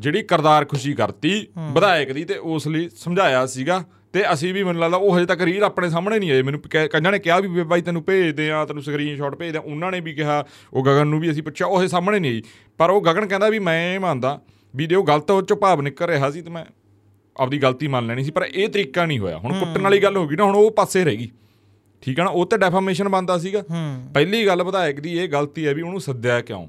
ਜਿਹੜੀ 0.00 0.22
ਕਰਦਾਰ 0.22 0.64
ਖੁਸ਼ੀ 0.64 0.92
ਕਰਤੀ 0.92 1.46
ਵਿਧਾਇਕ 1.72 2.12
ਦੀ 2.12 2.24
ਤੇ 2.24 2.36
ਉਸ 2.36 2.68
ਲਈ 2.68 2.88
ਸਮਝਾਇਆ 2.96 3.46
ਸੀਗਾ। 3.46 3.84
ਤੇ 4.16 4.22
ਅਸੀਂ 4.32 4.52
ਵੀ 4.54 4.62
ਮੈਨੂੰ 4.64 4.80
ਲੱਗਦਾ 4.82 4.96
ਉਹ 4.96 5.16
ਹਜੇ 5.16 5.26
ਤੱਕ 5.26 5.40
ਰੀਲ 5.42 5.64
ਆਪਣੇ 5.64 5.88
ਸਾਹਮਣੇ 5.90 6.18
ਨਹੀਂ 6.18 6.30
ਆਏ। 6.32 6.42
ਮੈਨੂੰ 6.42 6.60
ਕਈਆਂ 6.70 7.10
ਨੇ 7.12 7.18
ਕਿਹਾ 7.18 7.38
ਵੀ 7.40 7.62
ਬਾਈ 7.62 7.82
ਤੈਨੂੰ 7.82 8.02
ਭੇਜਦੇ 8.02 8.50
ਆ 8.50 8.64
ਤੈਨੂੰ 8.64 8.82
ਸਕਰੀਨਸ਼ਾਟ 8.82 9.34
ਭੇਜਦੇ 9.34 9.58
ਆ। 9.58 9.60
ਉਹਨਾਂ 9.62 9.90
ਨੇ 9.92 10.00
ਵੀ 10.00 10.14
ਕਿਹਾ 10.14 10.44
ਉਹ 10.72 10.84
ਗਗਨ 10.84 11.06
ਨੂੰ 11.06 11.20
ਵੀ 11.20 11.30
ਅਸੀਂ 11.30 11.42
ਪੁੱਛਿਆ 11.42 11.66
ਉਹ 11.66 11.78
ਹਜੇ 11.78 11.88
ਸਾਹਮਣੇ 11.88 12.18
ਨਹੀਂ 12.18 12.32
ਆਈ। 12.32 12.42
ਪਰ 12.78 12.90
ਉਹ 12.90 13.02
ਗਗਨ 13.02 13.26
ਕਹਿੰਦਾ 13.26 13.48
ਵੀ 13.48 13.58
ਮੈਂ 13.58 14.00
ਮੰਨਦਾ 14.00 14.38
ਵੀ 14.74 14.86
ਜੇ 14.86 14.94
ਉਹ 14.94 15.04
ਗਲਤ 15.06 15.30
ਉਹ 15.30 15.42
ਚੋਂ 15.42 15.56
ਭਾਵ 15.56 15.80
ਨਿਕਲ 15.82 16.06
ਰਿਹਾ 16.06 16.30
ਸੀ 16.30 16.42
ਤੇ 16.42 16.50
ਮੈਂ 16.50 16.64
ਆਪਦੀ 17.36 17.58
ਗਲਤੀ 17.58 17.86
ਮੰਨ 17.86 18.06
ਲੈਣੀ 18.06 18.24
ਸੀ 18.24 18.30
ਪਰ 18.30 18.44
ਇਹ 18.44 18.68
ਤਰੀਕਾ 18.68 19.04
ਨਹੀਂ 19.06 19.18
ਹੋਇਆ। 19.18 19.38
ਹੁਣ 19.38 19.58
ਕੁੱਟਣ 19.58 19.82
ਵਾਲੀ 19.82 20.02
ਗੱਲ 20.02 20.16
ਹੋ 20.16 20.26
ਗਈ 20.28 20.36
ਨਾ 20.36 20.44
ਹੁਣ 20.44 20.56
ਉਹ 20.56 20.70
ਪਾਸੇ 20.70 21.04
ਰਹਿ 21.04 21.16
ਗਈ। 21.16 21.28
ਠੀਕ 22.02 22.18
ਹੈ 22.18 22.24
ਨਾ? 22.24 22.30
ਉਹ 22.30 22.46
ਤੇ 22.46 22.56
ਡੈਫਾਮੇਸ਼ਨ 22.56 23.08
ਬੰਦਾ 23.08 23.38
ਸੀਗਾ। 23.38 23.62
ਪਹਿਲੀ 24.14 24.46
ਗੱਲ 24.46 24.62
ਵਿਧਾਇਕ 24.62 25.00
ਦੀ 25.00 25.16
ਇਹ 25.18 25.28
ਗਲਤੀ 25.28 25.66
ਹੈ 25.66 25.74
ਵੀ 25.74 25.82
ਉਹਨੂੰ 25.82 26.00
ਸੱਦਿਆ 26.00 26.40
ਕਿਉਂ? 26.40 26.66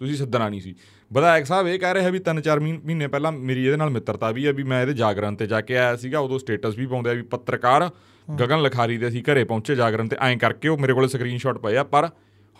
ਤੁਸੀਂ 0.00 0.16
ਸੱਦਣਾ 0.16 0.48
ਨਹੀਂ 0.48 0.60
ਸੀ। 0.60 0.74
ਵਿਧਾਇਕ 1.12 1.46
ਸਾਹਿਬ 1.46 1.66
ਇਹ 1.66 1.78
ਕਹਿ 1.78 1.94
ਰਹੇ 1.94 2.02
ਹੈ 2.02 2.10
ਵੀ 2.10 2.18
ਤਿੰਨ 2.18 2.40
ਚਾਰ 2.40 2.60
ਮਹੀਨ- 2.60 3.08
ਪਹਿਲਾਂ 3.08 3.32
ਮੇਰੀ 3.32 3.64
ਇਹਦੇ 3.66 3.76
ਨਾਲ 3.76 3.90
ਮਿੱਤਰਤਾ 3.90 4.30
ਵੀ 4.30 4.46
ਹੈ 4.46 4.52
ਵੀ 4.52 4.62
ਮੈਂ 4.62 4.82
ਇਹਦੇ 4.82 4.92
ਜਾਗਰਣ 4.92 5.34
ਤੇ 5.34 5.46
ਜਾ 5.46 5.60
ਕੇ 5.60 5.76
ਆਇਆ 5.78 5.96
ਸੀਗਾ 5.96 6.18
ਉਦੋਂ 6.18 6.38
ਸਟੇਟਸ 6.38 6.76
ਵੀ 6.78 6.86
ਪਾਉਂਦੇ 6.86 7.10
ਆ 7.10 7.12
ਵੀ 7.12 7.22
ਪੱਤਰਕਾਰ 7.22 7.90
ਗਗਨ 8.40 8.62
ਲਖਾਰੀ 8.62 8.98
ਦੇ 8.98 9.08
ਅਸੀਂ 9.08 9.22
ਘਰੇ 9.22 9.44
ਪਹੁੰਚੇ 9.44 9.74
ਜਾਗਰਣ 9.74 10.08
ਤੇ 10.08 10.16
ਐਂ 10.20 10.36
ਕਰਕੇ 10.36 10.68
ਉਹ 10.68 10.78
ਮੇਰੇ 10.78 10.92
ਕੋਲ 10.92 11.08
ਸਕਰੀਨਸ਼ਾਟ 11.08 11.58
ਪਏ 11.58 11.76
ਆ 11.76 11.84
ਪਰ 11.84 12.08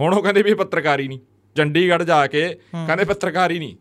ਹੁਣ 0.01 0.15
ਉਹ 0.15 0.23
ਕਹਿੰਦੇ 0.23 0.43
ਵੀ 0.43 0.51
ਇਹ 0.51 0.57
ਪੱਤਰਕਾਰ 0.57 1.01
ਹੀ 1.01 1.09
ਨਹੀਂ। 1.09 1.19
ਚੰਡੀਗੜ੍ਹ 1.57 2.05
ਜਾ 2.05 2.27
ਕੇ 2.27 2.49
ਕਹਿੰਦੇ 2.73 3.05
ਪੱਤਰਕਾਰ 3.05 3.51
ਹੀ 3.51 3.59
ਨਹੀਂ। 3.59 3.77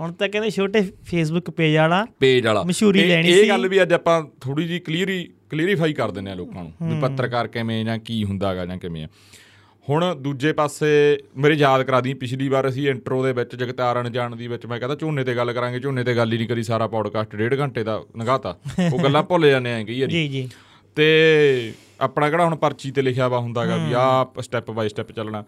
ਹੁਣ 0.00 0.12
ਤਾਂ 0.12 0.28
ਕਹਿੰਦੇ 0.28 0.50
ਛੋਟੇ 0.50 0.80
ਫੇਸਬੁੱਕ 1.04 1.50
ਪੇਜ 1.50 1.76
ਵਾਲਾ 1.76 2.06
ਪੇਜ 2.20 2.46
ਵਾਲਾ। 2.46 2.62
ਮਸ਼ਹੂਰੀ 2.62 3.00
ਇਹ- 3.00 3.08
ਲੈਣੀ 3.08 3.28
ਇਹ 3.28 3.42
ਸੀ। 3.42 3.48
ਗੱਲ 3.48 3.68
ਵੀ 3.68 3.82
ਅੱਜ 3.82 3.92
ਆਪਾਂ 3.92 4.22
ਥੋੜੀ 4.40 4.68
ਜੀ 4.68 4.78
ਕਲੀਅਰੀ 4.78 5.32
ਕਲੀਅਰੀਫਾਈ 5.50 5.92
ਕਰ 5.92 6.10
ਦਿੰਦੇ 6.10 6.30
ਆ 6.30 6.34
ਲੋਕਾਂ 6.34 6.64
ਨੂੰ 6.64 6.94
ਵੀ 6.94 7.00
ਪੱਤਰਕਾਰ 7.00 7.46
ਕਿਵੇਂ 7.48 7.84
ਜਾਂ 7.84 7.98
ਕੀ 7.98 8.24
ਹੁੰਦਾਗਾ 8.24 8.66
ਜਾਂ 8.66 8.76
ਕਿਵੇਂ 8.78 9.04
ਆ। 9.04 9.08
ਹੁਣ 9.88 10.14
ਦੂਜੇ 10.14 10.52
ਪਾਸੇ 10.52 10.88
ਮੇਰੇ 11.36 11.54
ਯਾਦ 11.54 11.82
ਕਰਾ 11.82 12.00
ਦੀ 12.00 12.12
ਪਿਛਲੀ 12.14 12.48
ਵਾਰ 12.48 12.68
ਅਸੀਂ 12.68 12.88
ਇੰਟਰੋ 12.88 13.22
ਦੇ 13.24 13.32
ਵਿੱਚ 13.32 13.54
ਜਗਤਾਰਨ 13.56 14.12
ਜਾਣ 14.12 14.36
ਦੀ 14.36 14.46
ਵਿੱਚ 14.48 14.66
ਮੈਂ 14.66 14.78
ਕਹਿੰਦਾ 14.78 14.94
ਝੋਨੇ 14.94 15.24
ਤੇ 15.24 15.34
ਗੱਲ 15.34 15.52
ਕਰਾਂਗੇ 15.52 15.80
ਝੋਨੇ 15.80 16.04
ਤੇ 16.04 16.14
ਗੱਲ 16.16 16.32
ਹੀ 16.32 16.38
ਨਹੀਂ 16.38 16.48
ਕਰੀ 16.48 16.62
ਸਾਰਾ 16.62 16.86
ਪੌਡਕਾਸਟ 16.86 17.34
ਡੇਢ 17.36 17.58
ਘੰਟੇ 17.60 17.84
ਦਾ 17.84 18.02
ਨਗਾਤਾ 18.16 18.56
ਉਹ 18.92 18.98
ਗੱਲਾਂ 18.98 19.22
ਭੁੱਲ 19.22 19.48
ਜਾਂਦੇ 19.50 19.72
ਆਂ 19.72 19.84
ਕਈ 19.84 20.00
ਵਾਰੀ। 20.00 20.12
ਜੀ 20.12 20.28
ਜੀ। 20.28 20.48
ਤੇ 20.96 21.72
ਆਪਣਾ 22.00 22.30
ਕਿਹੜਾ 22.30 22.44
ਹੁਣ 22.44 22.54
ਪਰਚੀ 22.56 22.90
ਤੇ 22.90 23.02
ਲਿਖਿਆ 23.02 23.28
ਵਾ 23.28 23.38
ਹੁੰਦਾਗਾ 23.38 23.76
ਵੀ 23.76 23.92
ਆਹ 23.92 24.40
ਸਟੈਪ 24.42 24.70
ਬਾਈ 24.70 24.88
ਸਟੈਪ 24.88 25.12
ਚੱਲਣਾ। 25.12 25.44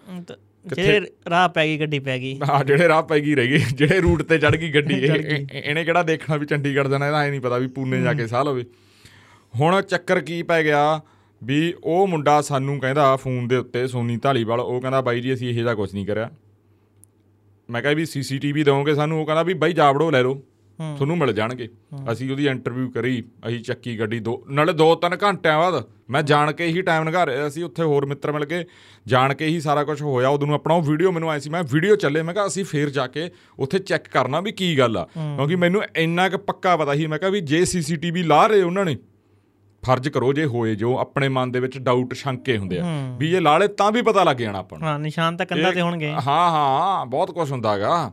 ਜਿਹੜੇ 0.67 1.01
ਰਾਹ 1.31 1.49
ਪੈ 1.49 1.67
ਗਈ 1.67 1.79
ਗੱਡੀ 1.81 1.99
ਪੈ 1.99 2.19
ਗਈ। 2.19 2.39
ਆ 2.51 2.63
ਜਿਹੜੇ 2.65 2.89
ਰਾਹ 2.89 3.03
ਪੈ 3.03 3.19
ਗਈ 3.21 3.35
ਰਹਿ 3.35 3.49
ਗਈ 3.49 3.59
ਜਿਹੜੇ 3.75 4.01
ਰੂਟ 4.01 4.23
ਤੇ 4.23 4.39
ਚੜ 4.39 4.55
ਗਈ 4.57 4.71
ਗੱਡੀ 4.73 4.95
ਇਹ- 4.95 5.15
ਇਹ- 5.17 5.47
ਇਹਨੇ 5.55 5.85
ਕਿਹੜਾ 5.85 6.03
ਦੇਖਣਾ 6.03 6.37
ਵੀ 6.37 6.47
ਚੰਡੀਗੜ੍ਹ 6.47 6.89
ਜਾਣਾ 6.89 7.07
ਇਹਦਾ 7.07 7.23
ਐ 7.23 7.31
ਨਹੀਂ 7.31 7.41
ਪਤਾ 7.41 7.59
ਵੀ 7.59 7.67
ਪੂਨੇ 7.69 8.01
ਜਾ 8.03 8.13
ਕੇ 8.13 8.27
ਸਾਹ 8.27 8.45
ਲਵੇ। 8.45 8.65
ਹੁਣ 9.55 9.81
ਚੱਕਰ 9.83 10.21
ਕੀ 10.21 10.43
ਪੈ 10.43 10.63
ਗਿਆ 10.63 11.01
ਵੀ 11.45 11.75
ਉਹ 11.85 12.07
ਮੁੰਡਾ 12.07 12.41
ਸਾਨੂੰ 12.43 12.79
ਕਹਿੰਦਾ 12.81 13.15
ਫੋਨ 13.17 13.47
ਦੇ 13.49 13.57
ਉੱਤੇ 13.57 13.87
ਸੋਨੀ 13.89 14.17
ਢਾਲੀਵਾਲ 14.17 14.61
ਉਹ 14.61 14.81
ਕਹਿੰਦਾ 14.81 15.01
ਬਾਈ 15.01 15.21
ਜੀ 15.21 15.33
ਅਸੀਂ 15.35 15.49
ਇਹੋ 15.49 15.59
ਜਿਹਾ 15.59 15.75
ਕੁਝ 15.75 15.93
ਨਹੀਂ 15.95 16.07
ਕਰਿਆ। 16.07 16.31
ਮੈਂ 17.69 17.83
ਕਿਹਾ 17.83 17.93
ਵੀ 17.93 18.05
ਸੀਸੀਟੀਵੀ 18.07 18.63
ਦਵੋਗੇ 18.65 18.95
ਸਾਨੂੰ 18.95 19.21
ਉਹ 19.21 19.27
ਕਹਿੰਦਾ 19.27 19.43
ਵੀ 19.43 19.55
ਬਾਈ 19.55 19.73
ਜਾਵੜੋ 19.73 20.11
ਲੈ 20.11 20.23
ਲਓ 20.23 20.35
ਤੁਹਾਨੂੰ 20.79 21.17
ਮਿਲ 21.19 21.33
ਜਾਣਗੇ। 21.33 21.69
ਅਸੀਂ 22.13 22.31
ਉਹਦੀ 22.31 22.47
ਇੰਟਰਵਿਊ 22.49 22.91
ਕਰੀ 22.91 23.23
ਅਸੀਂ 23.47 23.61
ਚੱਕੀ 23.65 23.99
ਗੱਡੀ 23.99 24.19
ਦੋ 24.21 24.43
ਨਾਲੇ 24.51 24.73
2-3 24.75 25.17
ਘੰਟਿਆਂ 25.23 25.59
ਬਾਅਦ 25.59 25.85
ਮੈਂ 26.11 26.23
ਜਾਣ 26.23 26.53
ਕੇ 26.53 26.67
ਹੀ 26.67 26.83
ਟਾਈਮ 26.83 27.09
ਲਗਾ 27.09 27.25
ਰਿਹਾ 27.27 27.49
ਸੀ 27.49 27.63
ਉੱਥੇ 27.63 27.83
ਹੋਰ 27.83 28.07
ਮਿੱਤਰ 28.07 28.33
ਮਿਲ 28.33 28.45
ਕੇ 28.45 28.65
ਜਾਣ 29.07 29.35
ਕੇ 29.35 29.47
ਹੀ 29.47 29.61
ਸਾਰਾ 29.61 29.85
ਕੁਝ 29.85 30.01
ਹੋਇਆ 30.03 30.29
ਉਦੋਂ 30.29 30.47
ਨੂੰ 30.47 30.55
ਆਪਣਾ 30.55 30.75
ਉਹ 30.75 30.83
ਵੀਡੀਓ 30.83 31.13
ਮੈਨੂੰ 31.13 31.31
ਆਈ 31.31 31.41
ਸੀ 31.41 31.51
ਮੈਂ 31.51 31.63
ਵੀਡੀਓ 31.73 31.97
ਚੱਲੇ 31.97 32.23
ਮੈਂ 32.23 32.35
ਕਿਹਾ 32.35 32.47
ਅਸੀਂ 32.47 32.65
ਫੇਰ 32.65 32.91
ਜਾ 32.91 33.07
ਕੇ 33.07 33.31
ਉੱਥੇ 33.59 33.79
ਚੈੱਕ 33.81 34.09
ਕਰਨਾ 34.09 34.41
ਵੀ 34.41 34.53
ਕੀ 34.53 34.77
ਗੱਲ 34.79 34.97
ਆ। 34.97 35.05
ਕਿਉਂਕਿ 35.15 35.57
ਮੈਨੂੰ 35.57 35.83
ਇੰਨਾ 35.97 36.29
ਕੁ 36.29 36.39
ਪੱਕਾ 36.39 36.77
ਪਤਾ 36.77 36.95
ਸੀ 36.95 37.07
ਮੈਂ 37.07 37.19
ਕਿਹਾ 37.19 37.31
ਵੀ 37.31 37.41
ਜੇ 37.43 37.65
ਸੀਸੀਟੀਵੀ 37.65 38.23
ਲਾ 38.23 38.47
ਰਹੇ 38.47 38.63
ਉਹਨਾਂ 38.63 38.85
ਨੇ 38.85 38.97
ਫਰਜ਼ 39.85 40.09
ਕਰੋ 40.09 40.33
ਜੇ 40.33 40.45
ਹੋਏ 40.47 40.75
ਜੋ 40.75 40.99
ਆਪਣੇ 40.99 41.29
ਮਨ 41.29 41.51
ਦੇ 41.53 41.61
ਵਿੱਚ 41.61 41.79
ਡਾਊਟ 41.79 42.15
ਸ਼ੰਕੇ 42.15 42.57
ਹੁੰਦੇ 42.59 42.79
ਆ। 42.79 42.85
ਵੀ 43.19 43.35
ਇਹ 43.35 43.41
ਲਾਲੇ 43.41 43.69
ਤਾਂ 43.69 43.91
ਵੀ 43.93 44.03
ਪਤਾ 44.03 44.25
ਲੱਗ 44.25 44.37
ਜਾਣਾ 44.37 44.59
ਆਪਾਂ 44.59 44.79
ਨੂੰ। 44.79 44.89
ਹਾਂ 44.89 44.99
ਨਿਸ਼ਾਨ 44.99 45.37
ਤਾਂ 45.37 45.47
ਕੰਧਾਂ 45.47 45.73
ਤੇ 45.73 45.81
ਹੋਣਗੇ। 45.81 46.11
ਹਾਂ 46.11 46.51
ਹਾਂ 46.51 47.07
ਬਹੁਤ 47.07 47.31
ਕੁਝ 47.31 47.51
ਹੁੰਦਾਗਾ 47.53 48.13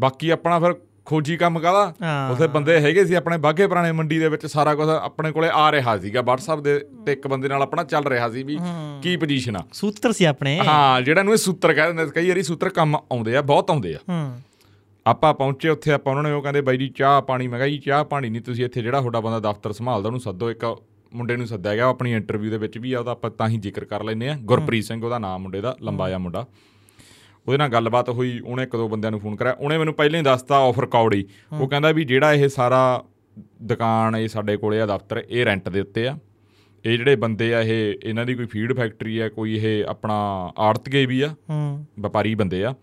ਬਾਕੀ 0.00 0.30
ਆਪਣਾ 0.30 0.58
ਫਿਰ 0.60 0.74
ਖੋਜੀ 1.04 1.36
ਕੰਮ 1.36 1.58
ਕਾਦਾ। 1.58 1.82
ਉਥੇ 2.32 2.46
ਬੰਦੇ 2.46 2.78
ਹੈਗੇ 2.80 3.04
ਸੀ 3.04 3.14
ਆਪਣੇ 3.14 3.36
ਬਾਗੇ 3.38 3.66
ਪੁਰਾਣੇ 3.66 3.92
ਮੰਡੀ 3.92 4.18
ਦੇ 4.18 4.28
ਵਿੱਚ 4.28 4.46
ਸਾਰਾ 4.46 4.74
ਕੁਝ 4.74 4.88
ਆਪਣੇ 4.88 5.30
ਕੋਲੇ 5.32 5.48
ਆ 5.52 5.70
ਰਿਹਾ 5.72 5.96
ਸੀਗਾ। 5.98 6.20
WhatsApp 6.20 6.62
ਦੇ 6.62 6.78
ਤੇ 7.06 7.12
ਇੱਕ 7.12 7.26
ਬੰਦੇ 7.28 7.48
ਨਾਲ 7.48 7.62
ਆਪਣਾ 7.62 7.84
ਚੱਲ 7.84 8.04
ਰਿਹਾ 8.04 8.28
ਸੀ 8.30 8.42
ਵੀ 8.42 8.58
ਕੀ 9.02 9.16
ਪੋਜੀਸ਼ਨ 9.16 9.56
ਆ। 9.56 9.62
ਸੂਤਰ 9.72 10.12
ਸੀ 10.12 10.24
ਆਪਣੇ। 10.24 10.58
ਹਾਂ 10.66 11.00
ਜਿਹੜਾ 11.02 11.22
ਨੂੰ 11.22 11.32
ਇਹ 11.32 11.38
ਸੂਤਰ 11.38 11.72
ਕਹਿ 11.72 11.86
ਦਿੰਦੇ 11.86 12.06
ਕਈ 12.06 12.28
ਵਾਰੀ 12.28 12.42
ਸੂਤਰ 12.42 12.68
ਕੰਮ 12.68 12.96
ਆਉਂਦੇ 12.96 13.36
ਆ 13.36 13.42
ਬਹੁਤ 13.42 13.70
ਆਉਂਦੇ 13.70 13.94
ਆ। 13.94 14.32
ਆਪਾਂ 15.06 15.34
ਪਹੁੰਚੇ 15.34 15.68
ਉੱਥੇ 15.68 15.92
ਆਪਾਂ 15.92 16.12
ਉਹਨਾਂ 16.12 16.22
ਨੇ 16.22 16.32
ਉਹ 16.32 16.42
ਕਹਿੰਦੇ 16.42 16.60
ਬਾਈ 16.60 16.76
ਜੀ 16.76 16.88
ਚਾਹ 16.88 17.20
ਪਾਣੀ 17.22 17.46
ਮੈਂ 17.48 17.58
ਕਿਹਾ 17.58 17.68
ਜੀ 17.68 17.78
ਚਾਹ 17.78 18.04
ਪਾਣੀ 18.04 18.30
ਨਹੀਂ 18.30 18.42
ਤੁਸੀਂ 18.42 18.64
ਇੱਥੇ 18.64 18.82
ਜਿਹੜਾ 18.82 19.00
ਤੁਹਾਡਾ 19.00 19.20
ਬੰਦਾ 19.20 19.38
ਦਫ਼ਤਰ 19.40 19.72
ਸੰਭਾਲਦਾ 19.72 20.08
ਉਹਨੂੰ 20.08 20.20
ਸੱਦੋ 20.20 20.50
ਇੱਕ 20.50 20.64
ਮੁੰਡੇ 21.14 21.36
ਨੂੰ 21.36 21.46
ਸੱਦਿਆ 21.46 21.74
ਗਿਆ 21.74 21.86
ਆਪਣੀ 21.86 22.12
ਇੰਟਰਵਿਊ 22.12 22.50
ਦੇ 22.50 22.58
ਵਿੱਚ 22.58 22.78
ਵੀ 22.78 22.92
ਆ 22.92 22.98
ਉਹਦਾ 22.98 23.10
ਆਪਾਂ 23.10 23.30
ਤਾਂ 23.30 23.48
ਹੀ 23.48 23.56
ਜ਼ਿਕਰ 23.56 23.84
ਕਰ 23.84 24.02
ਲੈਨੇ 24.04 24.28
ਆ 24.28 24.36
ਗੁਰਪ੍ਰੀਤ 24.42 24.84
ਸਿੰਘ 24.84 25.04
ਉਹਦਾ 25.04 25.18
ਨਾਮ 25.18 25.42
ਮੁੰਡੇ 25.42 25.60
ਦਾ 25.60 25.76
ਲੰਬਾ 25.82 26.10
ਆ 26.14 26.18
ਮੁੰਡਾ। 26.18 26.46
ਉਹਦੇ 27.46 27.58
ਨਾਲ 27.58 27.68
ਗੱਲਬਾਤ 27.68 28.08
ਹੋਈ 28.10 28.40
ਉਹਨੇ 28.40 28.62
ਇੱਕ 28.62 28.76
ਦੋ 28.76 28.88
ਬੰਦਿਆਂ 28.88 29.10
ਨੂੰ 29.10 29.20
ਫੋਨ 29.20 29.36
ਕਰਿਆ। 29.36 29.52
ਉਹਨੇ 29.52 29.78
ਮੈਨੂੰ 29.78 29.94
ਪਹਿਲਾਂ 29.94 30.18
ਹੀ 30.18 30.24
ਦੱਸਤਾ 30.24 30.58
ਆਫਰ 30.58 30.86
ਕੌੜੀ 30.86 31.24
ਉਹ 31.60 31.68
ਕਹਿੰਦਾ 31.68 31.92
ਵੀ 31.92 32.04
ਜਿਹੜਾ 32.04 32.32
ਇਹ 32.32 32.48
ਸਾਰਾ 32.48 33.04
ਦੁਕਾਨ 33.62 34.16
ਇਹ 34.16 34.28
ਸਾਡੇ 34.28 34.56
ਕੋਲੇ 34.56 34.80
ਆ 34.80 34.86
ਦਫ਼ਤਰ 34.86 35.22
ਇਹ 35.28 35.44
ਰੈਂਟ 35.44 35.68
ਦੇ 35.68 35.80
ਉੱਤੇ 35.80 36.06
ਆ। 36.08 36.18
ਇਹ 36.84 36.98
ਜਿਹੜੇ 36.98 37.16
ਬੰਦੇ 37.16 37.54
ਆ 37.54 37.60
ਇਹ 37.60 37.94
ਇਹਨਾਂ 38.04 38.24
ਦੀ 38.26 38.34
ਕੋਈ 38.34 38.46
ਫੀਡ 38.46 38.76
ਫੈਕਟਰੀ 38.76 39.18
ਆ 39.18 39.28
ਕੋਈ 39.28 39.56
ਇਹ 39.56 39.84
ਆਪਣਾ 39.84 40.14
ਆੜਤਗੇ 40.58 41.06
ਵੀ 41.06 41.20
ਆ 41.20 41.34
ਹੂੰ। 41.50 41.86
ਵਪਾਰੀ 42.00 42.34
ਬੰਦੇ 42.34 42.64
ਆ। 42.64 42.74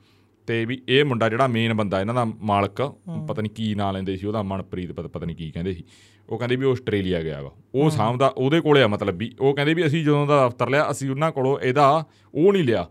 ਤੇ 0.48 0.66
ਵੀ 0.66 0.81
ਇਹ 0.89 1.06
ਮੁੰਡਾ 1.06 1.30
ਜਿਹੜਾ 1.30 1.48
ਮੇਨ 1.48 1.74
ਬੰਦਾ 1.74 2.01
ਇਹਨਾਂ 2.01 2.13
ਦਾ 2.13 2.25
ਮਾਲਕ 2.25 2.81
ਪਤਾ 3.28 3.42
ਨਹੀਂ 3.42 3.51
ਕੀ 3.51 3.75
ਨਾਂ 3.75 3.94
ਲੈਂਦੇ 3.94 4.18
ਸੀ 4.18 4.28
ਉਹਦਾ 4.28 4.42
ਮਨਪ੍ਰੀਤ 4.44 4.92
ਪਤਾ 4.92 5.25
ਨਹੀਂ 5.25 5.36
ਕੀ 5.36 5.51
ਕਹਿੰਦੇ 5.51 5.74
ਸੀ। 5.74 5.83
ਉਹ 6.30 6.38
ਕਹਿੰਦੇ 6.38 6.56
ਵੀ 6.56 6.72
ਆਸਟ੍ਰੇਲੀਆ 6.72 7.22
ਗਿਆ 7.22 7.42
ਵਾ। 7.42 7.51
ਉਹ 7.75 7.89
ਸਾਹਮਣਾ 7.89 8.27
ਉਹਦੇ 8.27 8.62
ਕੋਲੇ 8.62 8.83
ਆ 8.83 8.88
ਮਤਲਬ 8.88 9.18
ਵੀ 9.18 9.31
ਉਹ 9.39 9.56
ਕਹਿੰਦੇ 9.56 9.74
ਵੀ 9.74 9.86
ਅਸੀਂ 9.86 10.04
ਜਦੋਂ 10.06 10.27
ਦਾ 10.27 10.48
ਦਫ਼ਤਰ 10.48 10.69
ਲਿਆ 10.69 10.92
ਅਸੀਂ 10.92 11.10
ਉਹਨਾਂ 11.10 11.31
ਕੋਲੋਂ 11.31 11.60
ਇਹਦਾ 11.60 12.06
ਉਹ 12.36 12.54
ਨਹੀਂ 12.54 12.63
ਲਿਆ। 12.63 12.88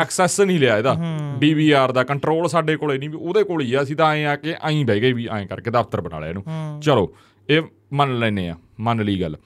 ਐਕਸੈਸ 0.00 0.40
ਨਹੀਂ। 0.40 0.60
ਲਿਆ 0.60 0.78
ਇਹਦਾ। 0.78 0.96
ਡੀਵੀਆਰ 1.38 1.92
ਦਾ 1.92 2.04
ਕੰਟਰੋਲ 2.04 2.48
ਸਾਡੇ 2.48 2.76
ਕੋਲੇ 2.76 2.98
ਨਹੀਂ 2.98 3.10
ਵੀ 3.10 3.16
ਉਹਦੇ 3.16 3.44
ਕੋਲ 3.44 3.62
ਹੀ 3.62 3.74
ਆ। 3.74 3.82
ਅਸੀਂ 3.82 3.96
ਤਾਂ 3.96 4.14
ਐਂ 4.14 4.26
ਆ 4.26 4.36
ਕੇ 4.36 4.54
ਐਂ 4.62 4.84
ਬਹਿ 4.84 5.00
ਗਏ 5.00 5.12
ਵੀ 5.12 5.28
ਐਂ 5.32 5.46
ਕਰਕੇ 5.46 5.70
ਦਫ਼ਤਰ 5.70 6.00
ਬਣਾ 6.00 6.18
ਲਿਆ 6.18 6.28
ਇਹਨੂੰ। 6.28 6.44
ਚਲੋ 6.80 7.14
ਇਹ 7.50 7.62
ਮੰਨ 7.92 8.18
ਲੈਨੇ 8.18 8.48
ਆ 8.48 8.56
ਮੰਨ 8.80 9.02
ਲਈ 9.02 9.20
ਗੱਲ। 9.20 9.36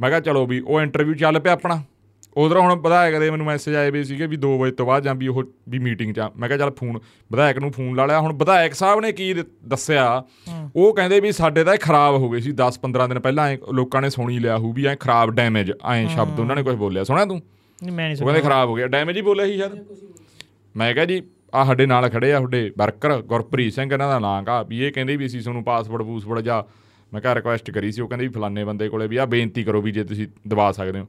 ਮੈਂ 0.00 0.10
ਕਿਹਾ 0.10 0.20
ਚਲੋ 0.20 0.46
ਵੀ 0.46 0.60
ਉਹ 0.60 0.80
ਇੰਟਰਵਿਊ 0.80 1.14
ਚੱਲ 1.14 1.40
ਪਿਆ 1.40 1.52
ਆਪਣਾ। 1.52 1.82
ਉਧਰ 2.36 2.58
ਹੁਣ 2.58 2.74
ਵਿਧਾਇਕ 2.74 3.18
ਦੇ 3.18 3.30
ਮੈਨੂੰ 3.30 3.46
ਮੈਸੇਜ 3.46 3.74
ਆਏ 3.74 3.90
ਵੀ 3.90 4.02
ਸੀਗੇ 4.04 4.26
ਵੀ 4.26 4.36
2 4.36 4.56
ਵਜੇ 4.58 4.72
ਤੋਂ 4.72 4.86
ਬਾਅਦ 4.86 5.02
ਜਾਂ 5.02 5.14
ਵੀ 5.14 5.28
ਉਹ 5.28 5.42
ਵੀ 5.68 5.78
ਮੀਟਿੰਗ 5.78 6.14
'ਚ। 6.14 6.28
ਮੈਂ 6.36 6.48
ਕਿਹਾ 6.48 6.58
ਚੱਲ 6.58 6.70
ਫੋਨ 6.70 6.98
ਵਿਧਾਇਕ 7.32 7.58
ਨੂੰ 7.58 7.70
ਫੋਨ 7.72 7.94
ਲਾ 7.96 8.06
ਲਿਆ। 8.06 8.20
ਹੁਣ 8.20 8.32
ਵਿਧਾਇਕ 8.32 8.74
ਸਾਹਿਬ 8.74 9.00
ਨੇ 9.00 9.12
ਕੀ 9.12 9.34
ਦੱਸਿਆ? 9.64 10.24
ਉਹ 10.76 10.94
ਕਹਿੰਦੇ 10.94 11.20
ਵੀ 11.20 11.32
ਸਾਡੇ 11.32 11.64
ਤਾਂ 11.64 11.74
ਇਹ 11.74 11.78
ਖਰਾਬ 11.78 12.14
ਹੋ 12.14 12.30
ਗਏ 12.30 12.40
ਸੀ। 12.40 12.52
10-15 12.52 13.06
ਦਿਨ 13.08 13.20
ਪਹਿਲਾਂ 13.20 13.48
ਐਂ 13.48 13.56
ਲੋਕਾਂ 13.74 14.02
ਨੇ 14.02 14.10
ਸੁਣੀ 14.10 14.38
ਲਿਆ 14.38 14.56
ਹੂ 14.56 14.72
ਵੀ 14.72 14.86
ਐ 14.86 14.94
ਖਰਾਬ 14.94 15.30
ਡੈਮੇਜ 15.30 15.72
ਐਂ 15.90 16.06
ਸ਼ਬਦ 16.08 16.40
ਉਹਨਾਂ 16.40 16.56
ਨੇ 16.56 16.62
ਕੁਝ 16.62 16.74
ਬੋਲਿਆ। 16.76 17.04
ਸੁਣਿਆ 17.04 17.24
ਤੂੰ? 17.24 17.40
ਨਹੀਂ 17.82 17.92
ਮੈਂ 17.92 18.04
ਨਹੀਂ 18.04 18.14
ਉਹ 18.14 18.18
ਸੁਣਿਆ। 18.18 18.32
ਕਹਿੰਦੇ 18.32 18.48
ਖਰਾਬ 18.48 18.68
ਹੋ 18.68 18.74
ਗਿਆ। 18.74 18.86
ਡੈਮੇਜ 18.86 19.16
ਹੀ 19.16 19.22
ਬੋਲਿਆ 19.22 19.46
ਸੀ 19.46 19.56
ਸ਼ਾਇਦ? 19.56 19.72
ਮੈਂ 20.74 20.92
ਕਿਹਾ 20.94 21.04
ਜੀ 21.04 21.22
ਆ 21.54 21.64
ਸਾਡੇ 21.64 21.86
ਨਾਲ 21.86 22.08
ਖੜੇ 22.10 22.32
ਆ 22.32 22.38
ਤੁਹਾਡੇ 22.38 22.70
ਵਰਕਰ 22.78 23.20
ਗੁਰਪ੍ਰੀਤ 23.22 23.72
ਸਿੰਘ 23.72 23.92
ਇਹਨਾਂ 23.92 24.08
ਦਾ 24.08 24.18
ਨਾਂ 24.18 24.42
ਕਾ 24.42 24.62
ਵੀ 24.62 24.78
ਇਹ 24.84 24.92
ਕਹਿੰਦੇ 24.92 25.16
ਵੀ 25.16 25.26
ਅਸੀਂ 25.26 25.40
ਤੁਹਾਨੂੰ 25.42 25.64
ਪਾਸਵਰਡ 25.64 26.02
ਪੂਸਵਰਡ 26.02 26.40
ਜਾਂ 26.40 26.62
ਮੈਂ 27.12 27.20
ਕਿਹਾ 27.20 27.34
ਰਿਕੁਐਸਟ 27.34 27.70
ਕਰੀ 27.70 27.92
ਸੀ 27.92 28.00
ਉਹ 28.02 28.08
ਕਹਿੰਦੇ 28.08 28.26
ਵੀ 28.26 28.32
ਫਲਾਣੇ 28.32 28.64
ਬੰਦੇ 28.64 28.88
ਕੋਲੇ 28.88 29.06
ਵੀ 29.06 29.16
ਆ 29.16 29.24
ਬੇਨਤੀ 29.26 29.64
ਕਰੋ 29.64 29.80
ਵੀ 29.82 29.90
ਜੇ 29.92 30.04
ਤੁਸੀਂ 30.04 30.26
ਦਬਾ 30.48 30.70
ਸਕਦੇ 30.72 31.00
ਹੋ। 31.00 31.06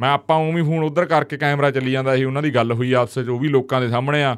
ਮੈਂ 0.00 0.10
ਆਪਾਂ 0.10 0.36
ਉਵੇਂ 0.38 0.64
ਫੋਨ 0.64 0.84
ਉਧਰ 0.84 1.04
ਕਰਕੇ 1.04 1.36
ਕੈਮਰਾ 1.36 1.70
ਚੱਲੀ 1.70 1.92
ਜਾਂਦਾ 1.92 2.16
ਸੀ 2.16 2.24
ਉਹਨਾਂ 2.24 2.42
ਦੀ 2.42 2.54
ਗੱਲ 2.54 2.72
ਹੋਈ 2.72 2.92
ਆਪਸ 2.92 3.18
ਵਿੱਚ 3.18 3.28
ਉਹ 3.28 3.38
ਵੀ 3.38 3.48
ਲੋਕਾਂ 3.48 3.80
ਦੇ 3.80 3.88
ਸਾਹਮਣੇ 3.88 4.24
ਆ 4.24 4.36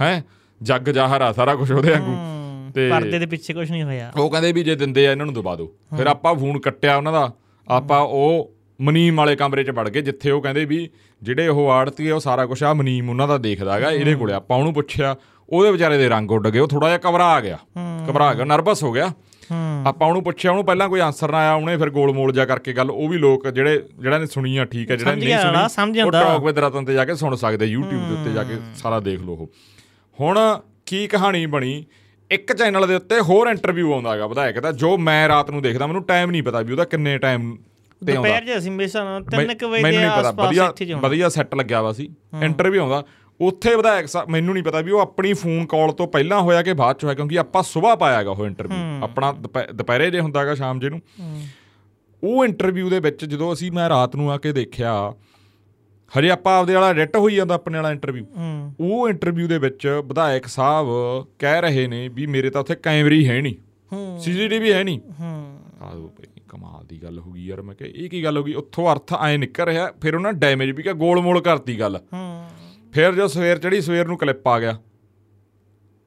ਹੈ। 0.00 0.24
ਜੱਗ 0.60 0.88
ਜਾਹਰ 0.90 1.20
ਆ 1.20 1.32
ਸਾਰਾ 1.32 1.54
ਕੁਝ 1.54 1.70
ਉਹਦੇ 1.72 1.90
ਵਾਂਗੂ। 1.90 2.72
ਤੇ 2.74 2.88
ਪਰਦੇ 2.90 3.18
ਦੇ 3.18 3.26
ਪਿੱਛੇ 3.26 3.54
ਕੁਝ 3.54 3.70
ਨਹੀਂ 3.70 3.82
ਹੋਇਆ। 3.82 4.12
ਉਹ 4.20 4.30
ਕਹਿੰਦੇ 4.30 4.52
ਵੀ 4.52 4.62
ਜੇ 4.64 4.74
ਦਿੰਦੇ 4.74 5.06
ਆ 5.06 5.10
ਇਹਨਾਂ 5.12 5.26
ਨੂੰ 5.26 5.34
ਦਬਾ 5.34 5.54
ਦਿਓ। 5.56 5.66
ਫਿਰ 5.96 6.06
ਆਪਾਂ 6.06 6.34
ਫੋਨ 6.34 6.58
ਕੱਟਿਆ 6.60 6.96
ਉਹਨਾਂ 6.96 7.12
ਦਾ 7.12 7.32
ਆਪਾਂ 7.68 8.00
ਉਹ 8.00 8.50
ਮਨੀਮ 8.80 9.16
ਵਾਲੇ 9.16 9.36
ਕਮਰੇ 9.36 9.64
'ਚ 9.64 9.70
ਵੜ 9.70 9.88
ਗਏ 9.88 10.02
ਜਿੱਥੇ 10.02 10.30
ਉਹ 10.30 10.42
ਕਹਿੰਦੇ 10.42 10.64
ਵੀ 10.64 10.88
ਜਿਹੜੇ 11.22 11.48
ਉਹ 11.48 11.70
ਆੜਤੀ 11.70 12.08
ਆ 12.08 12.14
ਉਹ 12.14 12.20
ਸਾਰਾ 12.20 12.46
ਕੁਝ 12.46 12.62
ਆ 12.64 12.72
ਮਨੀਮ 12.74 13.10
ਉਹਨਾਂ 13.10 13.28
ਦਾ 13.28 13.38
ਦੇਖਦਾ 13.38 13.74
ਹੈਗਾ 13.74 13.90
ਇਹਦੇ 13.90 14.14
ਕੋਲੇ। 14.14 14.32
ਆਪਾਂ 14.32 14.58
ਉਹਨੂੰ 14.58 14.74
ਪੁੱਛਿਆ 14.74 15.16
ਉਹਦੇ 15.48 15.70
ਵਿਚਾਰੇ 15.72 15.98
ਦੇ 15.98 16.08
ਰੰਗ 16.08 16.30
ਉੱਡ 16.30 16.48
ਗਏ 16.48 16.58
ਉਹ 16.58 16.68
ਥੋੜਾ 16.68 16.88
ਜਿਹਾ 16.88 17.10
ਘਬਰਾ 17.10 17.40
ਗਿਆ। 17.40 17.58
ਘਬਰਾ 18.10 18.32
ਗਿਆ 18.34 18.44
ਨਰਵਸ 18.44 18.82
ਹੋ 18.82 18.92
ਗਿਆ। 18.92 19.12
ਆਪਾਂ 19.86 20.08
ਉਹਨੂੰ 20.08 20.22
ਪੁੱਛਿਆ 20.24 20.50
ਉਹਨੂੰ 20.50 20.64
ਪਹਿਲਾਂ 20.64 20.88
ਕੋਈ 20.88 21.00
ਆਨਸਰ 21.00 21.30
ਨਾ 21.32 21.38
ਆਇਆ 21.38 21.54
ਉਹਨੇ 21.54 21.76
ਫਿਰ 21.76 21.90
ਗੋਲ 21.90 22.12
ਮੋਲ 22.12 22.32
ਜਾ 22.32 22.44
ਕਰਕੇ 22.44 22.72
ਗੱਲ 22.72 22.90
ਉਹ 22.90 23.08
ਵੀ 23.08 23.18
ਲੋਕ 23.18 23.48
ਜਿਹੜੇ 23.48 23.82
ਜਿਹੜਾ 24.00 24.18
ਨੇ 24.18 24.26
ਸੁਣੀ 24.26 24.56
ਆ 24.56 24.64
ਠੀਕ 24.64 24.90
ਹੈ 24.90 24.96
ਜਿਹੜਾ 24.96 25.14
ਨਹੀਂ 25.14 25.22
ਸੁਣੀ 25.42 25.56
ਉਹ। 26.02 26.10
ਟੌਕ 26.24 26.44
ਵਿਦ 26.44 26.58
ਰਤਨ 26.58 26.84
ਤੇ 26.84 26.94
ਜਾ 26.94 27.04
ਕੇ 27.04 27.14
ਸੁਣ 27.14 27.36
ਸਕਦੇ 27.36 27.66
YouTube 27.66 28.08
ਦੇ 28.08 28.14
ਉੱਤੇ 28.14 28.32
ਜਾ 28.32 28.44
ਕੇ 28.44 28.58
ਸਾਰਾ 28.74 29.00
ਦੇਖ 29.00 29.20
ਲਓ 29.20 29.34
ਉਹ। 29.34 29.48
ਹੁਣ 30.18 30.38
ਕੀ 30.86 31.06
ਕਹਾਣੀ 31.06 31.46
ਬਣੀ? 31.46 31.84
ਇੱਕ 32.30 32.52
ਚੈਨਲ 32.52 32.86
ਦੇ 32.86 32.94
ਉੱਤੇ 32.94 33.20
ਹੋਰ 33.20 33.46
ਇੰਟਰਵਿਊ 33.46 33.92
ਆਉਂਦਾ 33.92 34.12
ਹੈਗਾ 34.12 34.26
ਵਿਧਾਇਕ 34.26 34.58
ਦਾ 34.58 34.72
ਜੋ 34.72 34.96
ਮੈਂ 34.98 35.28
ਰਾਤ 35.28 35.50
ਨੂੰ 35.50 35.62
ਦੇਖਦਾ 35.62 35.86
ਮੈਨੂੰ 35.86 36.02
ਟਾਈਮ 36.04 36.30
ਨਹੀਂ 36.30 36.42
ਪਤਾ 36.42 36.60
ਵੀ 36.60 36.72
ਉਹਦਾ 36.72 36.84
ਕਿੰਨੇ 36.84 37.16
ਟਾਈਮ 37.18 37.56
ਤੇ 38.02 38.12
ਆਉਂਦਾ। 38.16 38.28
ਦੁਪਹਿਰ 38.28 38.44
ਜੇ 38.44 38.56
ਅਸੀਂ 38.58 38.70
ਹਮੇਸ਼ਾ 38.70 39.04
ਨਾ 39.04 39.18
ਮੈਂ- 39.18 39.46
3 39.46 39.64
ਵਜੇ 39.64 39.82
ਦੇ 39.90 40.04
ਆਸ-ਪਾਸ 40.04 40.54
ਇੱਥੇ 40.68 40.84
ਜਾਣਾ 40.84 41.00
ਵਧੀਆ 41.00 41.28
ਸੈੱਟ 41.28 41.54
ਲੱਗਿਆ 41.54 41.82
ਵਾ 41.82 41.92
ਸੀ 41.92 42.08
ਇੰਟਰਵਿਊ 42.42 42.80
ਆਉਂਦਾ। 42.82 43.02
ਉੱਥੇ 43.40 43.76
ਵਿਧਾਇਕ 43.76 44.06
ਸਾਹਿਬ 44.06 44.28
ਮੈਨੂੰ 44.28 44.54
ਨਹੀਂ 44.54 44.64
ਪਤਾ 44.64 44.80
ਵੀ 44.80 44.90
ਉਹ 44.90 45.00
ਆਪਣੀ 45.00 45.32
ਫੋਨ 45.32 45.66
ਕਾਲ 45.66 45.92
ਤੋਂ 45.92 46.08
ਪਹਿਲਾਂ 46.08 46.40
ਹੋਇਆ 46.40 46.62
ਕਿ 46.62 46.72
ਬਾਅਦ 46.72 46.96
ਚ 46.96 47.04
ਹੋਇਆ 47.04 47.14
ਕਿਉਂਕਿ 47.14 47.38
ਆਪਾਂ 47.38 47.62
ਸਵੇਰ 47.62 47.96
ਪਾਇਆਗਾ 47.96 48.30
ਉਹ 48.30 48.46
ਇੰਟਰਵਿਊ 48.46 48.78
ਆਪਣਾ 49.02 49.32
ਦੁਪਹਿ- 49.32 49.74
ਦੁਪਹਿਰੇ 49.74 50.10
ਜੇ 50.10 50.20
ਹੁੰਦਾਗਾ 50.20 50.54
ਸ਼ਾਮ 50.54 50.80
ਜੇ 50.80 50.90
ਨੂੰ। 50.90 51.00
ਉਹ 52.24 52.44
ਇੰਟਰਵਿਊ 52.44 52.90
ਦੇ 52.90 53.00
ਵਿੱਚ 53.00 53.24
ਜਦੋਂ 53.24 53.52
ਅਸੀਂ 53.52 53.72
ਮੈਂ 53.72 53.88
ਰਾਤ 53.88 54.16
ਨੂੰ 54.16 54.32
ਆ 54.32 54.38
ਕੇ 54.38 54.52
ਦੇਖਿਆ 54.52 55.14
ਹਜੇ 56.18 56.30
ਆਪਾਂ 56.30 56.58
ਆਪਦੇ 56.58 56.74
ਵਾਲਾ 56.74 56.88
ਐਡਿਟ 56.88 57.16
ਹੋਈ 57.16 57.34
ਜਾਂਦਾ 57.34 57.54
ਆਪਣੇ 57.54 57.78
ਵਾਲਾ 57.78 57.92
ਇੰਟਰਵਿਊ 57.92 58.24
ਉਹ 58.80 59.08
ਇੰਟਰਵਿਊ 59.08 59.48
ਦੇ 59.48 59.58
ਵਿੱਚ 59.58 60.02
ਵਿਧਾਇਕ 60.06 60.46
ਸਾਹਿਬ 60.46 60.86
ਕਹਿ 61.38 61.60
ਰਹੇ 61.60 61.86
ਨੇ 61.86 62.08
ਵੀ 62.08 62.26
ਮੇਰੇ 62.26 62.50
ਤਾਂ 62.50 62.60
ਉੱਥੇ 62.60 62.74
ਕੈਮਰੇ 62.74 63.16
ਹੀ 63.16 63.40
ਨਹੀਂ। 63.40 63.54
ਸੀਸੀਟੀਵੀ 64.18 64.72
ਹੈ 64.72 64.84
ਨਹੀਂ। 64.84 65.00
ਹੂੰ। 65.20 65.56
ਕਮਾਲ 66.48 66.86
ਦੀ 66.86 67.02
ਗੱਲ 67.02 67.18
ਹੋ 67.18 67.32
ਗਈ 67.32 67.46
ਯਾਰ 67.46 67.62
ਮੈਂ 67.62 67.74
ਕਿਹਾ 67.74 67.88
ਇਹ 67.94 68.10
ਕੀ 68.10 68.24
ਗੱਲ 68.24 68.38
ਹੋ 68.38 68.44
ਗਈ? 68.44 68.54
ਉੱਥੋਂ 68.54 68.92
ਅਰਥ 68.92 69.14
ਐ 69.14 69.36
ਨਿਕਲ 69.36 69.64
ਰਿਹਾ 69.64 69.92
ਫਿਰ 70.02 70.14
ਉਹਨਾਂ 70.14 70.32
ਡੈਮੇਜ 70.32 70.70
ਵੀ 70.70 70.82
ਕਿਹਾ 70.82 70.94
ਗੋਲ-ਮੋਲ 70.94 71.40
ਕਰਤੀ 71.40 71.80
ਗੱਲ। 71.80 72.00
ਫਿਰ 72.92 73.12
ਜਦੋਂ 73.12 73.28
ਸਵੇਰ 73.28 73.58
ਚੜੀ 73.58 73.80
ਸਵੇਰ 73.80 74.06
ਨੂੰ 74.06 74.18
ਕਲਿੱਪ 74.18 74.48
ਆ 74.48 74.60
ਗਿਆ। 74.60 74.78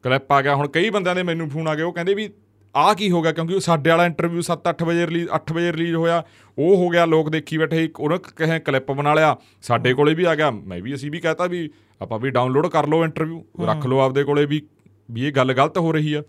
ਕਲਿੱਪ 0.03 0.31
ਆ 0.31 0.41
ਗਿਆ। 0.41 0.55
ਹੁਣ 0.55 0.67
ਕਈ 0.67 0.89
ਬੰਦਿਆਂ 0.89 1.15
ਦੇ 1.15 1.23
ਮੈਨੂੰ 1.23 1.49
ਫੋਨ 1.49 1.67
ਆ 1.67 1.75
ਗਏ। 1.75 1.81
ਉਹ 1.81 1.93
ਕਹਿੰਦੇ 1.93 2.13
ਵੀ 2.13 2.29
ਆਹ 2.75 2.95
ਕੀ 2.95 3.11
ਹੋ 3.11 3.21
ਗਿਆ? 3.21 3.31
ਕਿਉਂਕਿ 3.31 3.53
ਉਹ 3.53 3.59
ਸਾਡੇ 3.59 3.89
ਵਾਲਾ 3.89 4.05
ਇੰਟਰਵਿਊ 4.05 4.41
7-8 4.41 4.85
ਵਜੇ 4.85 5.07
ਰਿਲੀਜ਼ 5.07 5.27
8 5.35 5.53
ਵਜੇ 5.53 5.71
ਰਿਲੀਜ਼ 5.71 5.95
ਹੋਇਆ। 5.95 6.23
ਉਹ 6.57 6.77
ਹੋ 6.77 6.89
ਗਿਆ। 6.89 7.05
ਲੋਕ 7.05 7.29
ਦੇਖੀ 7.29 7.57
ਬੈਠੇ 7.57 7.89
ਉਹਨੇ 7.99 8.17
ਕਹੇ 8.17 8.59
ਕਲਿੱਪ 8.59 8.91
ਬਣਾ 8.91 9.13
ਲਿਆ। 9.13 9.37
ਸਾਡੇ 9.61 9.93
ਕੋਲੇ 9.93 10.13
ਵੀ 10.13 10.23
ਆ 10.23 10.35
ਗਿਆ। 10.35 10.51
ਮੈਂ 10.51 10.81
ਵੀ 10.81 10.95
ਅਸੀਂ 10.95 11.11
ਵੀ 11.11 11.19
ਕਹਤਾ 11.19 11.45
ਵੀ 11.45 11.69
ਆਪਾਂ 12.01 12.19
ਵੀ 12.19 12.29
ਡਾਊਨਲੋਡ 12.29 12.67
ਕਰ 12.67 12.87
ਲਓ 12.87 13.03
ਇੰਟਰਵਿਊ 13.03 13.43
ਰੱਖ 13.65 13.85
ਲਓ 13.85 13.99
ਆਪਦੇ 13.99 14.23
ਕੋਲੇ 14.23 14.45
ਵੀ 14.45 14.67
ਵੀ 15.11 15.27
ਇਹ 15.27 15.31
ਗੱਲ 15.31 15.53
ਗਲਤ 15.53 15.77
ਹੋ 15.77 15.91
ਰਹੀ 15.91 16.13
ਆ। 16.13 16.23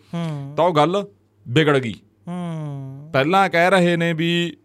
ਤਾਂ 0.56 0.64
ਉਹ 0.64 0.75
ਗੱਲ 0.75 1.06
ਵਿਗੜ 1.49 1.78
ਗਈ। 1.78 1.94
ਹੂੰ। 2.28 3.11
ਪਹਿਲਾਂ 3.12 3.50
ਕਹਿ 3.50 3.70
ਰਹੇ 3.70 3.96
ਨੇ 3.96 4.12
ਵੀ 4.12 4.56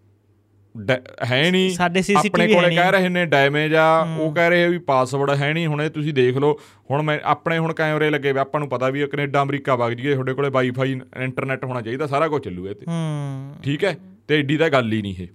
ਹੈ 1.31 1.51
ਨਹੀਂ 1.51 1.69
ਸਾਡੇ 1.71 2.01
ਹੈ 2.01 2.47
ਕੋਲੇ। 2.47 2.75
ਕਹਿ 2.75 2.91
ਰਹੇ 2.91 3.09
ਨੇ 3.09 3.25
ਡੈਮੇਜ 3.25 3.75
ਆ। 3.75 4.07
ਉਹ 4.19 4.33
ਕਹਿ 4.33 4.49
ਰਹੇ 4.49 4.67
ਵੀ 4.67 4.77
ਪਾਸਵਰਡ 4.77 5.29
ਹੈ 5.29 5.53
ਨਹੀਂ 5.53 5.67
ਹੁਣ 5.67 5.81
ਇਹ 5.81 5.89
ਤੁਸੀਂ 5.89 6.13
ਦੇਖ 6.13 6.37
ਲਓ। 6.37 6.59
ਹੁਣ 6.91 7.01
ਮੈਂ 7.01 7.19
ਆਪਣੇ 7.23 7.57
ਹੁਣ 7.57 7.73
ਕੈਮਰੇ 7.73 8.09
ਲੱਗੇ 8.09 8.31
ਵੇ 8.31 8.39
ਆਪਾਂ 8.39 8.59
ਨੂੰ 8.59 8.69
ਪਤਾ 8.69 8.89
ਵੀ 8.89 9.01
ਇਹ 9.01 9.07
ਕੈਨੇਡਾ 9.07 9.41
ਅਮਰੀਕਾ 9.41 9.75
ਵਗ 9.75 9.91
ਜੀਏ 9.91 10.13
ਤੁਹਾਡੇ 10.13 10.33
ਕੋਲੇ 10.33 10.49
ਵਾਈਫਾਈ 10.49 10.99
ਇੰਟਰਨੈਟ 11.17 11.65
ਹੋਣਾ 11.65 11.81
ਚਾਹੀਦਾ 11.81 12.07
ਸਾਰਾ 12.07 12.27
ਕੁਝ 12.27 12.43
ਚੱਲੂਗਾ 12.43 12.73
ਤੇ 12.73 12.85
ਹੂੰ। 12.87 13.55
ਠੀਕ 13.63 13.83
ਹੈ? 13.83 13.97
ਤੇ 14.27 14.39
ਏਡੀ 14.39 14.57
ਤਾਂ 14.57 14.69
ਗੱਲ 14.69 14.93
ਹੀ 14.93 15.01
ਨਹੀਂ 15.01 15.15
ਇਹ। 15.19 15.27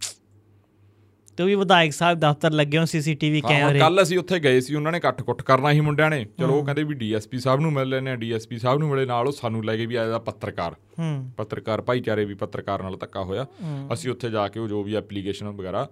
ਤੇ 1.37 1.43
ਉਹ 1.43 1.49
ਵੀ 1.49 1.55
ਵਿਧਾਇਕ 1.55 1.93
ਸਾਹਿਬ 1.93 2.19
ਦਫ਼ਤਰ 2.19 2.53
ਲੱਗੇ 2.53 2.79
ਹੋ 2.79 2.85
ਸੀਸੀਟੀਵੀ 2.85 3.41
ਕੈਮਰੇ। 3.41 3.79
ਕੱਲ 3.79 4.03
ਅਸੀਂ 4.03 4.19
ਉੱਥੇ 4.19 4.39
ਗਏ 4.39 4.61
ਸੀ 4.61 4.75
ਉਹਨਾਂ 4.75 4.93
ਨੇ 4.93 5.01
ਕੱਟ-ਕੁੱਟ 5.01 5.43
ਕਰਨਾ 5.43 5.73
ਸੀ 5.73 5.81
ਮੁੰਡਿਆਂ 5.81 6.11
ਨੇ। 6.11 6.27
ਚਲੋ 6.39 6.55
ਉਹ 6.55 6.65
ਕਹਿੰਦੇ 6.65 6.83
ਵੀ 6.83 6.95
ਡੀਐਸਪੀ 6.95 7.39
ਸਾਹਿਬ 7.39 7.61
ਨੂੰ 7.61 7.73
ਮਿਲ 7.73 7.89
ਲੈਣੇ 7.89 8.11
ਆ 8.11 8.17
ਡੀਐਸਪੀ 8.17 8.59
ਸਾਹਿਬ 8.59 8.79
ਨੂੰ 8.79 8.89
ਮਿਲੇ 8.89 9.07
ਨਾਲ 9.07 9.27
ਉਹ 9.27 9.33
ਸਾਨੂੰ 9.33 9.65
ਲੈ 9.65 9.77
ਕੇ 9.77 9.87
ਵੀ 9.87 9.95
ਆਇਆ 9.95 10.19
ਪੱਤਰਕਾਰ। 10.19 10.73
ਹੂੰ। 10.73 11.31
ਪੱਤਰਕਾਰ 11.37 11.83
ਭਾਈਚਾਰੇ 11.83 12.25
ਵੀ 12.25 12.35
ਪੱਤਰਕਾਰ 12.35 12.83
ਨਾਲ 12.83 12.97
ਧੱਕਾ 12.97 13.23
ਹੋਇਆ। 13.23 13.47
ਅਸੀਂ 13.93 14.11
ਉੱਥੇ 14.11 14.31
ਜਾ 14.31 14.49
ਕੇ 14.49 14.61
ਉਹ 14.61 14.69
ਜੋ 14.69 14.83
ਵੀ 14.83 14.95
ਐਪਲੀਕੇਸ਼ਨ 14.95 15.49
ਵਗੈਰਾ 15.49 15.91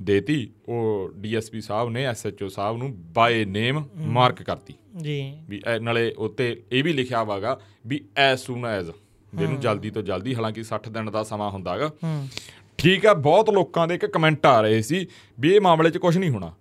ਦੇਤੀ 0.00 0.50
ਉਹ 0.68 1.10
ਡੀਐਸਪੀ 1.16 1.60
ਸਾਹਿਬ 1.60 1.90
ਨੇ 1.90 2.04
ਐਸਐਚਓ 2.04 2.48
ਸਾਹਿਬ 2.48 2.76
ਨੂੰ 2.76 3.12
ਬਾਏ 3.12 3.44
ਨੇਮ 3.44 3.84
ਮਾਰਕ 3.96 4.42
ਕਰਤੀ। 4.42 4.74
ਜੀ। 4.96 5.38
ਵੀ 5.48 5.62
ਨਾਲੇ 5.80 6.14
ਉੱਤੇ 6.18 6.62
ਇਹ 6.72 6.84
ਵੀ 6.84 6.92
ਲਿਖਿਆ 6.92 7.24
ਵਾਗਾ 7.24 7.60
ਵੀ 7.86 8.04
ਐਸ 8.16 8.40
ਸੂਨ 8.40 8.66
ਐਜ਼ 8.66 8.90
ਜਿਹਨੂੰ 9.34 9.60
ਜਲਦੀ 9.60 9.90
ਤੋਂ 9.90 10.02
ਜਲਦੀ 10.02 10.34
ਹਾਲਾਂਕਿ 10.34 10.64
60 10.64 10.88
ਦਿਨ 10.88 11.10
ਦਾ 11.10 11.22
ਸਮਾਂ 11.22 11.50
ਹੁੰਦਾਗਾ। 11.50 11.88
ਹੂੰ। 12.04 12.28
ਠੀਕ 12.78 13.06
ਆ 13.06 13.14
ਬਹੁਤ 13.14 13.50
ਲੋਕਾਂ 13.50 13.88
ਦੇ 13.88 13.94
ਇੱਕ 13.94 14.06
ਕਮੈਂਟ 14.06 14.46
ਆ 14.46 14.60
ਰਹੇ 14.60 14.82
ਸੀ 14.82 15.06
ਵੀ 15.40 15.54
ਇਹ 15.54 15.60
ਮਾਮਲੇ 15.60 15.90
'ਚ 15.90 15.98
ਕੁਝ 15.98 16.18
ਨਹੀਂ 16.18 16.30
ਹੋਣਾ। 16.30 16.52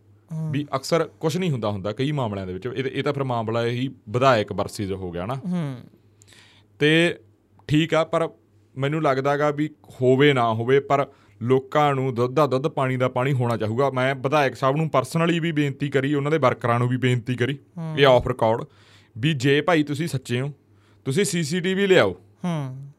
ਵੀ 0.51 0.65
ਅਕਸਰ 0.75 1.03
ਕੁਝ 1.03 1.37
ਨਹੀਂ 1.37 1.51
ਹੁੰਦਾ 1.51 1.69
ਹੁੰਦਾ 1.69 1.91
ਕਈ 1.91 2.11
ਮਾਮਲਿਆਂ 2.11 2.47
ਦੇ 2.47 2.53
ਵਿੱਚ। 2.53 2.65
ਇਹ 2.65 2.83
ਇਹ 2.83 3.03
ਤਾਂ 3.03 3.13
ਫਿਰ 3.13 3.23
ਮਾਮਲਾ 3.23 3.65
ਇਹੀ 3.65 3.87
ਵਿਧਾਇਕ 4.09 4.53
ਵਰਸਿਸ 4.53 4.91
ਹੋ 4.91 5.11
ਗਿਆ 5.11 5.25
ਨਾ। 5.25 5.33
ਹੂੰ। 5.33 5.77
ਤੇ 6.79 7.19
ਠੀਕ 7.67 7.93
ਆ 7.93 8.03
ਪਰ 8.03 8.29
ਮੈਨੂੰ 8.77 9.03
ਲੱਗਦਾਗਾ 9.03 9.51
ਵੀ 9.51 9.69
ਹੋਵੇ 10.01 10.33
ਨਾ 10.33 10.53
ਹੋਵੇ 10.53 10.79
ਪਰ 10.79 11.07
ਲੋਕਾਂ 11.41 11.95
ਨੂੰ 11.95 12.15
ਦੁੱਧ 12.15 12.35
ਦਾ 12.35 12.47
ਦੁੱਧ 12.47 12.67
ਪਾਣੀ 12.67 12.97
ਦਾ 12.97 13.07
ਪਾਣੀ 13.07 13.33
ਹੋਣਾ 13.33 13.57
ਚਾਹੂਗਾ। 13.57 13.89
ਮੈਂ 13.89 14.15
ਵਿਧਾਇਕ 14.15 14.55
ਸਾਹਿਬ 14.55 14.75
ਨੂੰ 14.75 14.89
ਪਰਸਨਲੀ 14.89 15.39
ਵੀ 15.39 15.51
ਬੇਨਤੀ 15.51 15.89
ਕਰੀ 15.89 16.13
ਉਹਨਾਂ 16.13 16.31
ਦੇ 16.31 16.37
ਵਰਕਰਾਂ 16.37 16.79
ਨੂੰ 16.79 16.87
ਵੀ 16.87 16.97
ਬੇਨਤੀ 16.97 17.35
ਕਰੀ 17.35 17.57
ਇਹ 17.97 18.05
ਆਫ 18.05 18.27
ਰਿਕਾਰਡ 18.27 18.65
ਵੀ 19.17 19.33
ਜੇ 19.33 19.61
ਭਾਈ 19.61 19.83
ਤੁਸੀਂ 19.83 20.07
ਸੱਚੇ 20.07 20.41
ਹੋ 20.41 20.51
ਤੁਸੀਂ 21.05 21.25
ਸੀਸੀਟੀਵੀ 21.25 21.87
ਲਿਆਓ। 21.87 22.15
ਹੂੰ। 22.45 22.90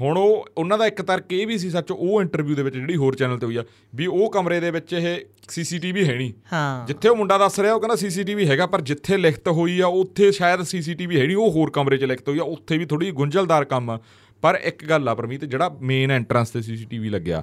ਹੁਣ 0.00 0.18
ਉਹ 0.18 0.46
ਉਹਨਾਂ 0.58 0.78
ਦਾ 0.78 0.86
ਇੱਕ 0.86 1.02
ਤਰਕ 1.02 1.32
ਇਹ 1.32 1.46
ਵੀ 1.46 1.58
ਸੀ 1.58 1.70
ਸੱਚ 1.70 1.90
ਉਹ 1.90 2.20
ਇੰਟਰਵਿਊ 2.22 2.56
ਦੇ 2.56 2.62
ਵਿੱਚ 2.62 2.74
ਜਿਹੜੀ 2.76 2.96
ਹੋਰ 2.96 3.14
ਚੈਨਲ 3.14 3.38
ਤੇ 3.38 3.46
ਹੋਈ 3.46 3.56
ਆ 3.56 3.64
ਵੀ 3.94 4.06
ਉਹ 4.06 4.30
ਕਮਰੇ 4.30 4.60
ਦੇ 4.60 4.70
ਵਿੱਚ 4.70 4.92
ਇਹ 4.92 5.24
ਸੀਸੀਟੀਵੀ 5.48 6.08
ਹੈ 6.08 6.14
ਨਹੀਂ। 6.14 6.32
ਹਾਂ। 6.52 6.86
ਜਿੱਥੇ 6.86 7.08
ਉਹ 7.08 7.16
ਮੁੰਡਾ 7.16 7.38
ਦੱਸ 7.38 7.60
ਰਿਹਾ 7.60 7.74
ਉਹ 7.74 7.80
ਕਹਿੰਦਾ 7.80 7.96
ਸੀਸੀਟੀਵੀ 7.96 8.48
ਹੈਗਾ 8.48 8.66
ਪਰ 8.66 8.80
ਜਿੱਥੇ 8.80 9.16
ਲਿਖਤ 9.16 9.48
ਹੋਈ 9.48 9.80
ਆ 9.80 9.86
ਉੱਥੇ 9.86 10.32
ਸ਼ਾਇਦ 10.32 10.62
ਸੀਸੀਟੀਵੀ 10.62 11.20
ਹੈ 11.20 11.26
ਨਹੀਂ 11.26 11.36
ਉਹ 11.36 11.50
ਹੋਰ 11.50 11.70
ਕਮਰੇ 11.70 11.96
'ਚ 11.96 12.04
ਲਿਖਤ 12.04 12.28
ਹੋਈ 12.28 12.38
ਆ 12.38 12.42
ਉੱਥੇ 12.42 12.78
ਵੀ 12.78 12.84
ਥੋੜੀ 12.86 13.10
ਗੁੰਝਲਦਾਰ 13.10 13.64
ਕੰਮ 13.64 13.90
ਆ। 13.90 13.98
ਪਰ 14.42 14.58
ਇੱਕ 14.64 14.84
ਗੱਲ 14.84 15.08
ਆ 15.08 15.14
ਪਰਮੀਤ 15.14 15.44
ਜਿਹੜਾ 15.44 15.76
ਮੇਨ 15.80 16.10
ਐਂਟਰੈਂਸ 16.10 16.50
ਤੇ 16.50 16.62
ਸੀਸੀਟੀਵੀ 16.62 17.08
ਲੱਗਿਆ 17.08 17.42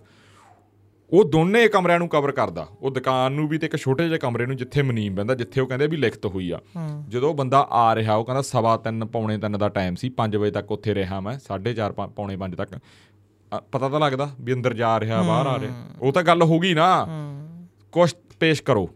ਉਹ 1.12 1.24
ਦੋਨੇ 1.26 1.68
ਕਮਰਿਆਂ 1.68 2.00
ਨੂੰ 2.00 2.08
ਕਵਰ 2.10 2.32
ਕਰਦਾ। 2.32 2.68
ਉਹ 2.82 2.92
ਦੁਕਾਨ 2.92 3.32
ਨੂੰ 3.32 3.48
ਵੀ 3.48 3.58
ਤੇ 3.58 3.66
ਇੱਕ 3.66 3.76
ਛੋਟੇ 3.76 4.08
ਜਿਹੇ 4.08 4.20
ਕਮਰੇ 4.20 4.46
ਨੂੰ 4.46 4.56
ਜਿੱਥੇ 4.58 4.82
ਮਨੀਮ 4.82 5.16
ਬੰਦਾ 5.16 5.36
ਜਿੱਥੇ 5.36 5.62
ਉਹ 5.62 5.68
ਕਹਿੰਦੇ 5.68 5.88
ਵੀ 5.88 5.98
ਲਿਖਤ 5.98 6.26
ਹੋਈ 6.26 6.50
ਆ। 6.52 6.60
ਜਦੋਂ 7.10 7.30
ਉਹ 7.30 7.36
ਬੰਦਾ 7.36 7.68
ਆ 7.72 7.96
ਰਿਹਾ 7.96 8.16
ਉਹ 8.16 8.26
ਕਹਿੰਦਾ 8.26 8.42
ਸਵਾ 8.42 8.76
ਤਿੰਨ 8.78 9.06
ਪੌਣੇ 9.06 9.38
ਤਿੰਨ 9.38 9.58
ਦਾ 9.58 9.70
ਟਾਈਮ 9.70 9.96
ਸੀ 9.96 10.12
5 10.18 10.38
ਵਜੇ 10.38 10.52
ਤੱਕ 10.52 10.72
ਉੱਥੇ 10.72 10.96
ਰਿਹਾ 10.96 11.20
ਮੈਂ 11.20 11.38
4:30 11.40 12.08
ਪੌਣੇ 12.16 12.38
5 12.38 12.56
ਤੱਕ। 12.56 12.78
ਪਤਾ 13.72 13.90
ਤਾਂ 13.90 14.00
ਲੱਗਦਾ 14.00 14.30
ਵੀ 14.42 14.54
ਅੰਦਰ 14.54 14.74
ਜਾ 14.74 15.00
ਰਿਹਾ 15.00 15.22
ਬਾਹਰ 15.24 15.48
ਆ 15.48 15.60
ਰਿਹਾ। 15.60 15.86
ਉਹ 16.02 16.12
ਤਾਂ 16.14 16.24
ਗੱਲ 16.24 16.44
ਹੋ 16.44 16.60
ਗਈ 16.60 16.74
ਨਾ। 16.74 16.90
ਕੁਛ 17.94 18.16
ਪੇਸ਼ 18.40 18.64
ਕਰੋ। 18.64 18.90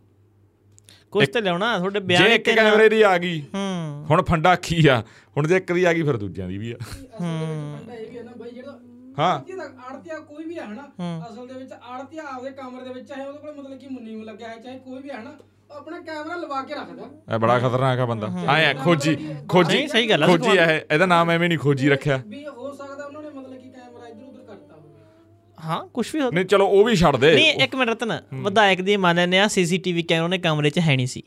ਕੁਝ 1.11 1.27
ਤੇ 1.29 1.41
ਲਿਆਉਣਾ 1.41 1.77
ਤੁਹਾਡੇ 1.77 1.99
ਬਿਆਨ 2.01 2.23
ਜੇ 2.23 2.35
ਇੱਕ 2.35 2.49
ਕੈਮਰੇ 2.49 2.87
ਦੀ 2.89 3.01
ਆ 3.01 3.17
ਗਈ 3.17 3.39
ਹੂੰ। 3.53 4.05
ਹੁਣ 4.09 4.23
ਫੰਡਾ 4.23 4.55
ਕੀ 4.55 4.85
ਆ? 4.87 5.01
ਹੁਣ 5.37 5.47
ਜੇ 5.47 5.57
ਇੱਕ 5.57 5.71
ਦੀ 5.71 5.83
ਆ 5.83 5.93
ਗਈ 5.93 6.03
ਫਿਰ 6.03 6.17
ਦੂਜਿਆਂ 6.17 6.47
ਦੀ 6.47 6.57
ਵੀ 6.57 6.71
ਆ। 6.71 6.77
ਫੰਡਾ 6.79 7.93
ਇਹ 7.93 8.09
ਵੀ 8.11 8.17
ਹੈ 8.17 8.23
ਨਾ 8.23 8.31
ਬਾਈ 8.37 8.51
ਜਿਹੜਾ 8.51 8.77
ਹਾਂ। 9.19 9.39
ਦਾ 9.57 9.63
ਆੜਤੀਆ 9.89 10.19
ਕੋਈ 10.19 10.43
ਵੀ 10.43 10.57
ਹੈ 10.59 10.65
ਨਾ 10.67 10.83
ਅਸਲ 11.27 11.47
ਦੇ 11.47 11.53
ਵਿੱਚ 11.53 11.71
ਆੜਤੀਆ 11.71 12.23
ਆਪਦੇ 12.25 12.51
ਕਮਰੇ 12.51 12.83
ਦੇ 12.83 12.93
ਵਿੱਚ 12.93 13.07
ਚਾਹੇ 13.09 13.25
ਉਹਦੇ 13.27 13.39
ਕੋਲ 13.39 13.55
ਮਤਲਬ 13.55 13.77
ਕਿ 13.79 13.87
ਮੁੰਨੀ 13.87 14.15
ਨੂੰ 14.15 14.25
ਲੱਗਿਆ 14.25 14.47
ਹੈ 14.47 14.57
ਚਾਹੇ 14.57 14.77
ਕੋਈ 14.79 15.01
ਵੀ 15.01 15.09
ਹੈ 15.09 15.21
ਨਾ 15.23 15.33
ਆਪਣਾ 15.71 15.99
ਕੈਮਰਾ 15.99 16.35
ਲਵਾ 16.35 16.61
ਕੇ 16.61 16.73
ਰੱਖਦਾ। 16.73 17.03
ਇਹ 17.33 17.39
ਬੜਾ 17.39 17.57
ਖਤਰਨਾਕ 17.59 17.99
ਆ 17.99 18.05
ਬੰਦਾ। 18.05 18.27
ਆਏ 18.47 18.73
ਖੋਜੀ 18.73 19.15
ਖੋਜੀ 19.49 19.87
ਸਹੀ 19.87 20.09
ਗੱਲ 20.09 20.23
ਆ, 20.23 20.27
ਖੋਜੀ 20.27 20.49
ਇਹ 20.49 20.79
ਇਹਦਾ 20.91 21.05
ਨਾਮ 21.05 21.31
ਐਵੇਂ 21.31 21.47
ਨਹੀਂ 21.49 21.59
ਖੋਜੀ 21.59 21.89
ਰੱਖਿਆ। 21.89 22.21
ਵੀ 22.27 22.45
ਹੋ 22.47 22.71
ਸਕਦਾ 22.73 23.05
ਉਹਨਾਂ 23.05 23.21
ਨੇ 23.21 23.29
ਮਤਲਬ 23.29 23.57
ਕਿ 23.61 23.69
ਕੈਮਰਾ 23.69 24.07
ਇੱਧਰ 24.07 24.23
ਉੱਧਰ 24.23 24.43
ਕਰਤਾ 24.43 24.75
ਹੋਵੇ। 24.75 25.65
ਹਾਂ 25.65 25.85
ਕੁਝ 25.87 26.05
ਵੀ 26.13 26.21
ਹੋ 26.21 26.29
ਨਹੀਂ 26.31 26.45
ਚਲੋ 26.45 26.67
ਉਹ 26.67 26.83
ਵੀ 26.85 26.95
ਛੱਡ 26.95 27.15
ਦੇ। 27.15 27.33
ਨਹੀਂ 27.35 27.53
ਇੱਕ 27.53 27.75
ਮਿੰਟ 27.75 27.89
ਰਤਨ 27.89 28.19
ਵਿਧਾਇਕ 28.33 28.81
ਦੀ 28.81 28.97
ਮੰਨ 28.97 29.15
ਲੈਂਦੇ 29.15 29.39
ਆ 29.39 29.47
ਸੀਸੀਟੀਵੀ 29.47 30.03
ਕੈਮਰਾ 30.03 30.23
ਉਹਨੇ 30.23 30.37
ਕਮਰੇ 30.37 30.69
'ਚ 30.69 30.79
ਹੈ 30.79 30.95
ਨਹੀਂ 30.95 31.07
ਸੀ। 31.07 31.23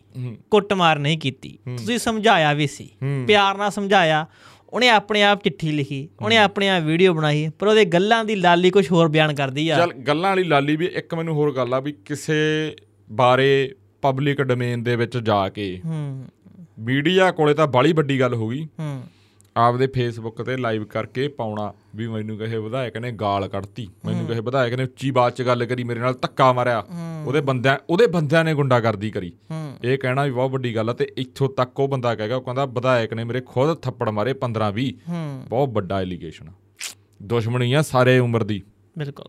ਕੁੱਟਮਾਰ 0.51 0.99
ਨਹੀਂ 0.99 1.19
ਕੀਤੀ। 1.19 1.59
ਤੁਸੀਂ 1.69 1.99
ਸਮਝਾਇਆ 1.99 2.53
ਵੀ 2.53 2.67
ਸੀ। 2.67 2.91
ਪਿਆਰ 3.27 3.57
ਨਾਲ 3.57 3.71
ਸਮਝਾਇਆ। 3.71 4.27
ਉਹਨੇ 4.69 4.89
ਆਪਣੇ 4.89 5.23
ਆਪ 5.23 5.45
ਚਿੱਠੀ 5.45 5.73
ਲਿਖੀ 5.73 6.09
ਉਹਨੇ 6.23 6.37
ਆਪਣੇ 6.37 6.69
ਆਪ 6.69 6.83
ਵੀਡੀਓ 6.83 7.15
ਬਣਾਈ 7.15 7.51
ਪਰ 7.59 7.67
ਉਹਦੇ 7.67 7.85
ਗੱਲਾਂ 7.85 8.25
ਦੀ 8.25 8.35
ਲਾਲੀ 8.35 8.71
ਕੁਝ 8.71 8.93
ਹੋਰ 8.93 9.09
ਬਿਆਨ 9.09 9.35
ਕਰਦੀ 9.35 9.71
ਆ। 9.71 9.77
ਚੱਲ 9.77 9.93
ਗੱਲਾਂ 9.93 10.31
ਵਾਲੀ 10.31 10.45
ਲਾਲੀ 10.45 10.77
ਵੀ 10.77 10.87
ਇੱਕ 10.87 11.15
ਮੈਨੂੰ 11.15 11.35
ਹੋਰ 11.35 11.57
ਗੱਲ 11.57 11.75
ਆ 11.75 11.81
ਵੀ 11.81 11.93
ਕਿਸੇ 11.93 12.73
ਬਾਰੇ 13.11 13.75
ਪਬਲਿਕ 14.03 14.43
ਡੋਮੇਨ 14.43 14.83
ਦੇ 14.83 14.97
ਵਿੱਚ 14.97 15.19
ਜਾ 15.19 15.49
ਕੇ 15.49 15.81
ਹੂੰ। 15.85 16.25
ਮੀਡੀਆ 16.79 17.31
ਕੋਲੇ 17.31 17.55
ਤਾਂ 17.55 17.67
ਬਾਲੀ 17.67 17.93
ਵੱਡੀ 17.93 18.21
ਗੱਲ 18.21 18.35
ਹੋ 18.35 18.49
ਗਈ। 18.49 18.65
ਹੂੰ। 18.65 19.03
ਆਪਦੇ 19.57 19.87
ਫੇਸਬੁੱਕ 19.87 20.43
ਤੇ 20.43 20.57
ਲਾਈਵ 20.57 20.85
ਕਰਕੇ 20.85 21.29
ਪਾਉਣਾ 21.29 21.73
ਵੀ 21.97 22.09
ਮੈਨੂੰ 22.09 22.39
ਕਹੇ 22.39 22.59
ਵਿਧਾਇਕ 22.59 22.97
ਨੇ 22.97 23.13
ਗਾਲ 23.13 23.49
ਕੱਢਤੀ। 23.49 23.89
ਮੈਨੂੰ 24.05 24.27
ਕਹੇ 24.27 24.41
ਵਿਧਾਇਕ 24.41 24.75
ਨੇ 24.75 24.83
ਉੱਚੀ 24.83 25.11
ਬਾਤ 25.11 25.37
ਚ 25.37 25.43
ਗੱਲ 25.43 25.65
ਕਰੀ 25.65 25.85
ਮੇਰੇ 25.85 26.01
ਨਾਲ 26.01 26.15
ਧੱਕਾ 26.23 26.53
ਮਾਰਿਆ। 26.53 26.85
ਉਹਦੇ 27.27 27.41
ਬੰਦਿਆਂ 27.41 27.77
ਉਹਦੇ 27.91 28.07
ਬੰਦਿਆਂ 28.07 28.45
ਨੇ 28.45 28.55
ਗੁੰਡਾਗਰਦੀ 28.55 29.11
ਕਰੀ। 29.11 29.33
ਹੂੰ। 29.51 29.68
ਇਹ 29.85 29.99
ਕਹਿਣਾ 29.99 30.25
ਵੀ 30.25 30.31
ਬਹੁਤ 30.31 30.51
ਵੱਡੀ 30.51 30.77
ਗੱਲ 30.77 30.91
ਆ 30.91 30.93
ਤੇ 30.93 31.09
ਇੱਥੋਂ 31.17 31.49
ਤੱਕ 31.49 31.81
ਉਹ 31.81 31.89
ਬੰਦਾ 31.89 32.15
ਕਹੇਗਾ 32.15 32.37
ਉਹ 32.37 32.43
ਕਹਿੰਦਾ 32.43 32.65
ਵਿਧਾਇਕ 32.67 33.15
ਨੇ 33.15 33.25
ਮੇਰੇ 33.25 33.41
ਖੁਦ 33.41 33.75
ਥੱਪੜ 33.75 34.09
ਮਾਰੇ 34.09 34.35
15 34.41 34.73
20 34.73 34.91
ਹੂੰ। 35.09 35.43
ਬਹੁਤ 35.49 35.69
ਵੱਡਾ 35.69 36.01
ਐਲੀਗੇਸ਼ਨ 36.01 36.47
ਦੁਸ਼ਮਣੀ 37.23 37.73
ਆ 37.73 37.83
ਸਾਰੇ 37.83 38.19
ਉਮਰ 38.19 38.45
ਦੀ। 38.45 38.63
ਬਿਲਕੁਲ। 38.99 39.27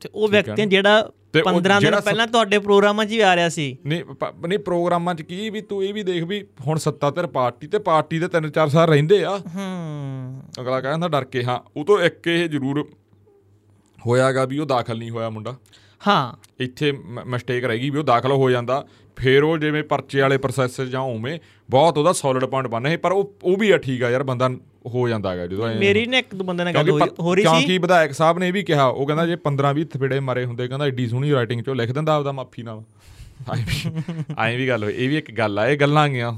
ਤੇ 0.00 0.08
ਉਹ 0.14 0.28
ਵਿਅਕਤੀ 0.28 0.66
ਜਿਹੜਾ 0.66 1.10
ਤੇ 1.32 1.40
ਉਹ 1.40 1.52
15 1.52 1.80
ਦਿਨ 1.80 2.00
ਪਹਿਲਾਂ 2.00 2.26
ਤੁਹਾਡੇ 2.26 2.58
ਪ੍ਰੋਗਰਾਮਾਂ 2.58 3.04
'ਚ 3.04 3.08
ਵੀ 3.08 3.20
ਆ 3.20 3.36
ਰਿਹਾ 3.36 3.48
ਸੀ। 3.48 3.78
ਨਹੀਂ 3.86 4.04
ਨਹੀਂ 4.48 4.58
ਪ੍ਰੋਗਰਾਮਾਂ 4.58 5.14
'ਚ 5.14 5.22
ਕੀ 5.22 5.50
ਵੀ 5.50 5.60
ਤੂੰ 5.60 5.84
ਇਹ 5.84 5.94
ਵੀ 5.94 6.02
ਦੇਖ 6.02 6.24
ਵੀ 6.24 6.46
ਹੁਣ 6.66 6.78
ਸੱਤਾਧਰ 6.78 7.26
ਪਾਰਟੀ 7.26 7.66
ਤੇ 7.66 7.78
ਪਾਰਟੀ 7.78 8.18
ਦੇ 8.18 8.28
ਤਿੰਨ 8.28 8.50
ਚਾਰ 8.50 8.68
ਸਾਲ 8.68 8.88
ਰਹਿੰਦੇ 8.88 9.24
ਆ। 9.24 9.38
ਹੂੰ। 9.38 10.42
ਅਗਲਾ 10.60 10.80
ਕਹਿੰਦਾ 10.80 11.08
ਡਰ 11.08 11.24
ਕੇ 11.24 11.44
ਹਾਂ 11.44 11.60
ਉਹ 11.76 11.84
ਤੋਂ 11.84 11.98
ਇੱਕ 11.98 12.26
ਇਹ 12.26 12.48
ਜ਼ਰੂਰ 12.48 12.88
ਹੋਇਆਗਾ 14.06 14.44
ਵੀ 14.44 14.58
ਉਹ 14.58 14.66
ਦਾਖਲ 14.66 14.98
ਨਹੀਂ 14.98 15.10
ਹੋਇਆ 15.10 15.30
ਮੁੰਡਾ। 15.30 15.56
ਹਾਂ। 16.06 16.46
ਇੱਥੇ 16.60 16.92
ਮਿਸਟੇਕ 17.26 17.64
ਰਹਿ 17.64 17.78
ਗਈ 17.78 17.90
ਵੀ 17.90 17.98
ਉਹ 17.98 18.04
ਦਾਖਲ 18.04 18.32
ਹੋ 18.32 18.50
ਜਾਂਦਾ। 18.50 18.86
ਫੇਰ 19.16 19.42
ਉਹ 19.42 19.58
ਜਿਵੇਂ 19.58 19.84
ਪਰਚੇ 19.84 20.20
ਵਾਲੇ 20.20 20.36
ਪ੍ਰੋਸੈਸ 20.36 20.80
ਜਾਂ 20.80 21.00
ਉਵੇਂ 21.00 21.38
ਬਹੁਤ 21.70 21.98
ਉਹਦਾ 21.98 22.12
ਸੋਲਿਡ 22.12 22.44
ਪੁਆਇੰਟ 22.44 22.68
ਬਣਨਾ 22.68 22.88
ਸੀ 22.88 22.96
ਪਰ 22.96 23.12
ਉਹ 23.12 23.34
ਉਹ 23.42 23.56
ਵੀ 23.56 23.70
ਆ 23.70 23.78
ਠੀਕ 23.78 24.02
ਆ 24.02 24.10
ਯਾਰ 24.10 24.22
ਬੰਦਾ 24.22 24.50
ਹੋ 24.86 25.08
ਜਾਂਦਾ 25.08 25.30
ਹੈਗਾ 25.30 25.46
ਜਦੋਂ 25.46 25.74
ਮੇਰੀ 25.74 26.06
ਨੇ 26.06 26.18
ਇੱਕ 26.18 26.34
ਦੋ 26.34 26.44
ਬੰਦੇ 26.44 26.64
ਨਾਲ 26.64 26.72
ਗੱਲ 26.72 26.90
ਹੋ 27.20 27.34
ਰਹੀ 27.34 27.42
ਸੀ 27.42 27.48
ਕਿਉਂਕਿ 27.48 27.78
ਵਿਧਾਇਕ 27.78 28.12
ਸਾਹਿਬ 28.12 28.38
ਨੇ 28.38 28.48
ਇਹ 28.48 28.52
ਵੀ 28.52 28.62
ਕਿਹਾ 28.62 28.84
ਉਹ 28.84 29.06
ਕਹਿੰਦਾ 29.06 29.26
ਜੇ 29.26 29.36
15 29.50 29.80
20 29.80 29.84
ਥਪੇੜੇ 29.84 30.20
ਮਾਰੇ 30.20 30.44
ਹੁੰਦੇ 30.44 30.68
ਕਹਿੰਦਾ 30.68 30.86
ਐਡੀ 30.86 31.06
ਸੋਹਣੀ 31.06 31.32
ਰਾਈਟਿੰਗ 31.32 31.62
ਚੋਂ 31.62 31.74
ਲਿਖ 31.74 31.92
ਦਿੰਦਾ 31.92 32.14
ਆਪਦਾ 32.14 32.32
ਮਾਫੀ 32.32 32.62
ਨਾਲ। 32.62 32.82
ਐਂ 34.38 34.56
ਵੀ 34.56 34.68
ਗੱਲ 34.68 34.84
ਹੋਈ। 34.84 34.94
ਇਹ 34.96 35.08
ਵੀ 35.08 35.18
ਇੱਕ 35.18 35.32
ਗੱਲ 35.32 35.58
ਆ 35.58 35.68
ਇਹ 35.68 35.76
ਗੱਲਾਂ 35.76 36.08
ਗਈਆਂ। 36.08 36.32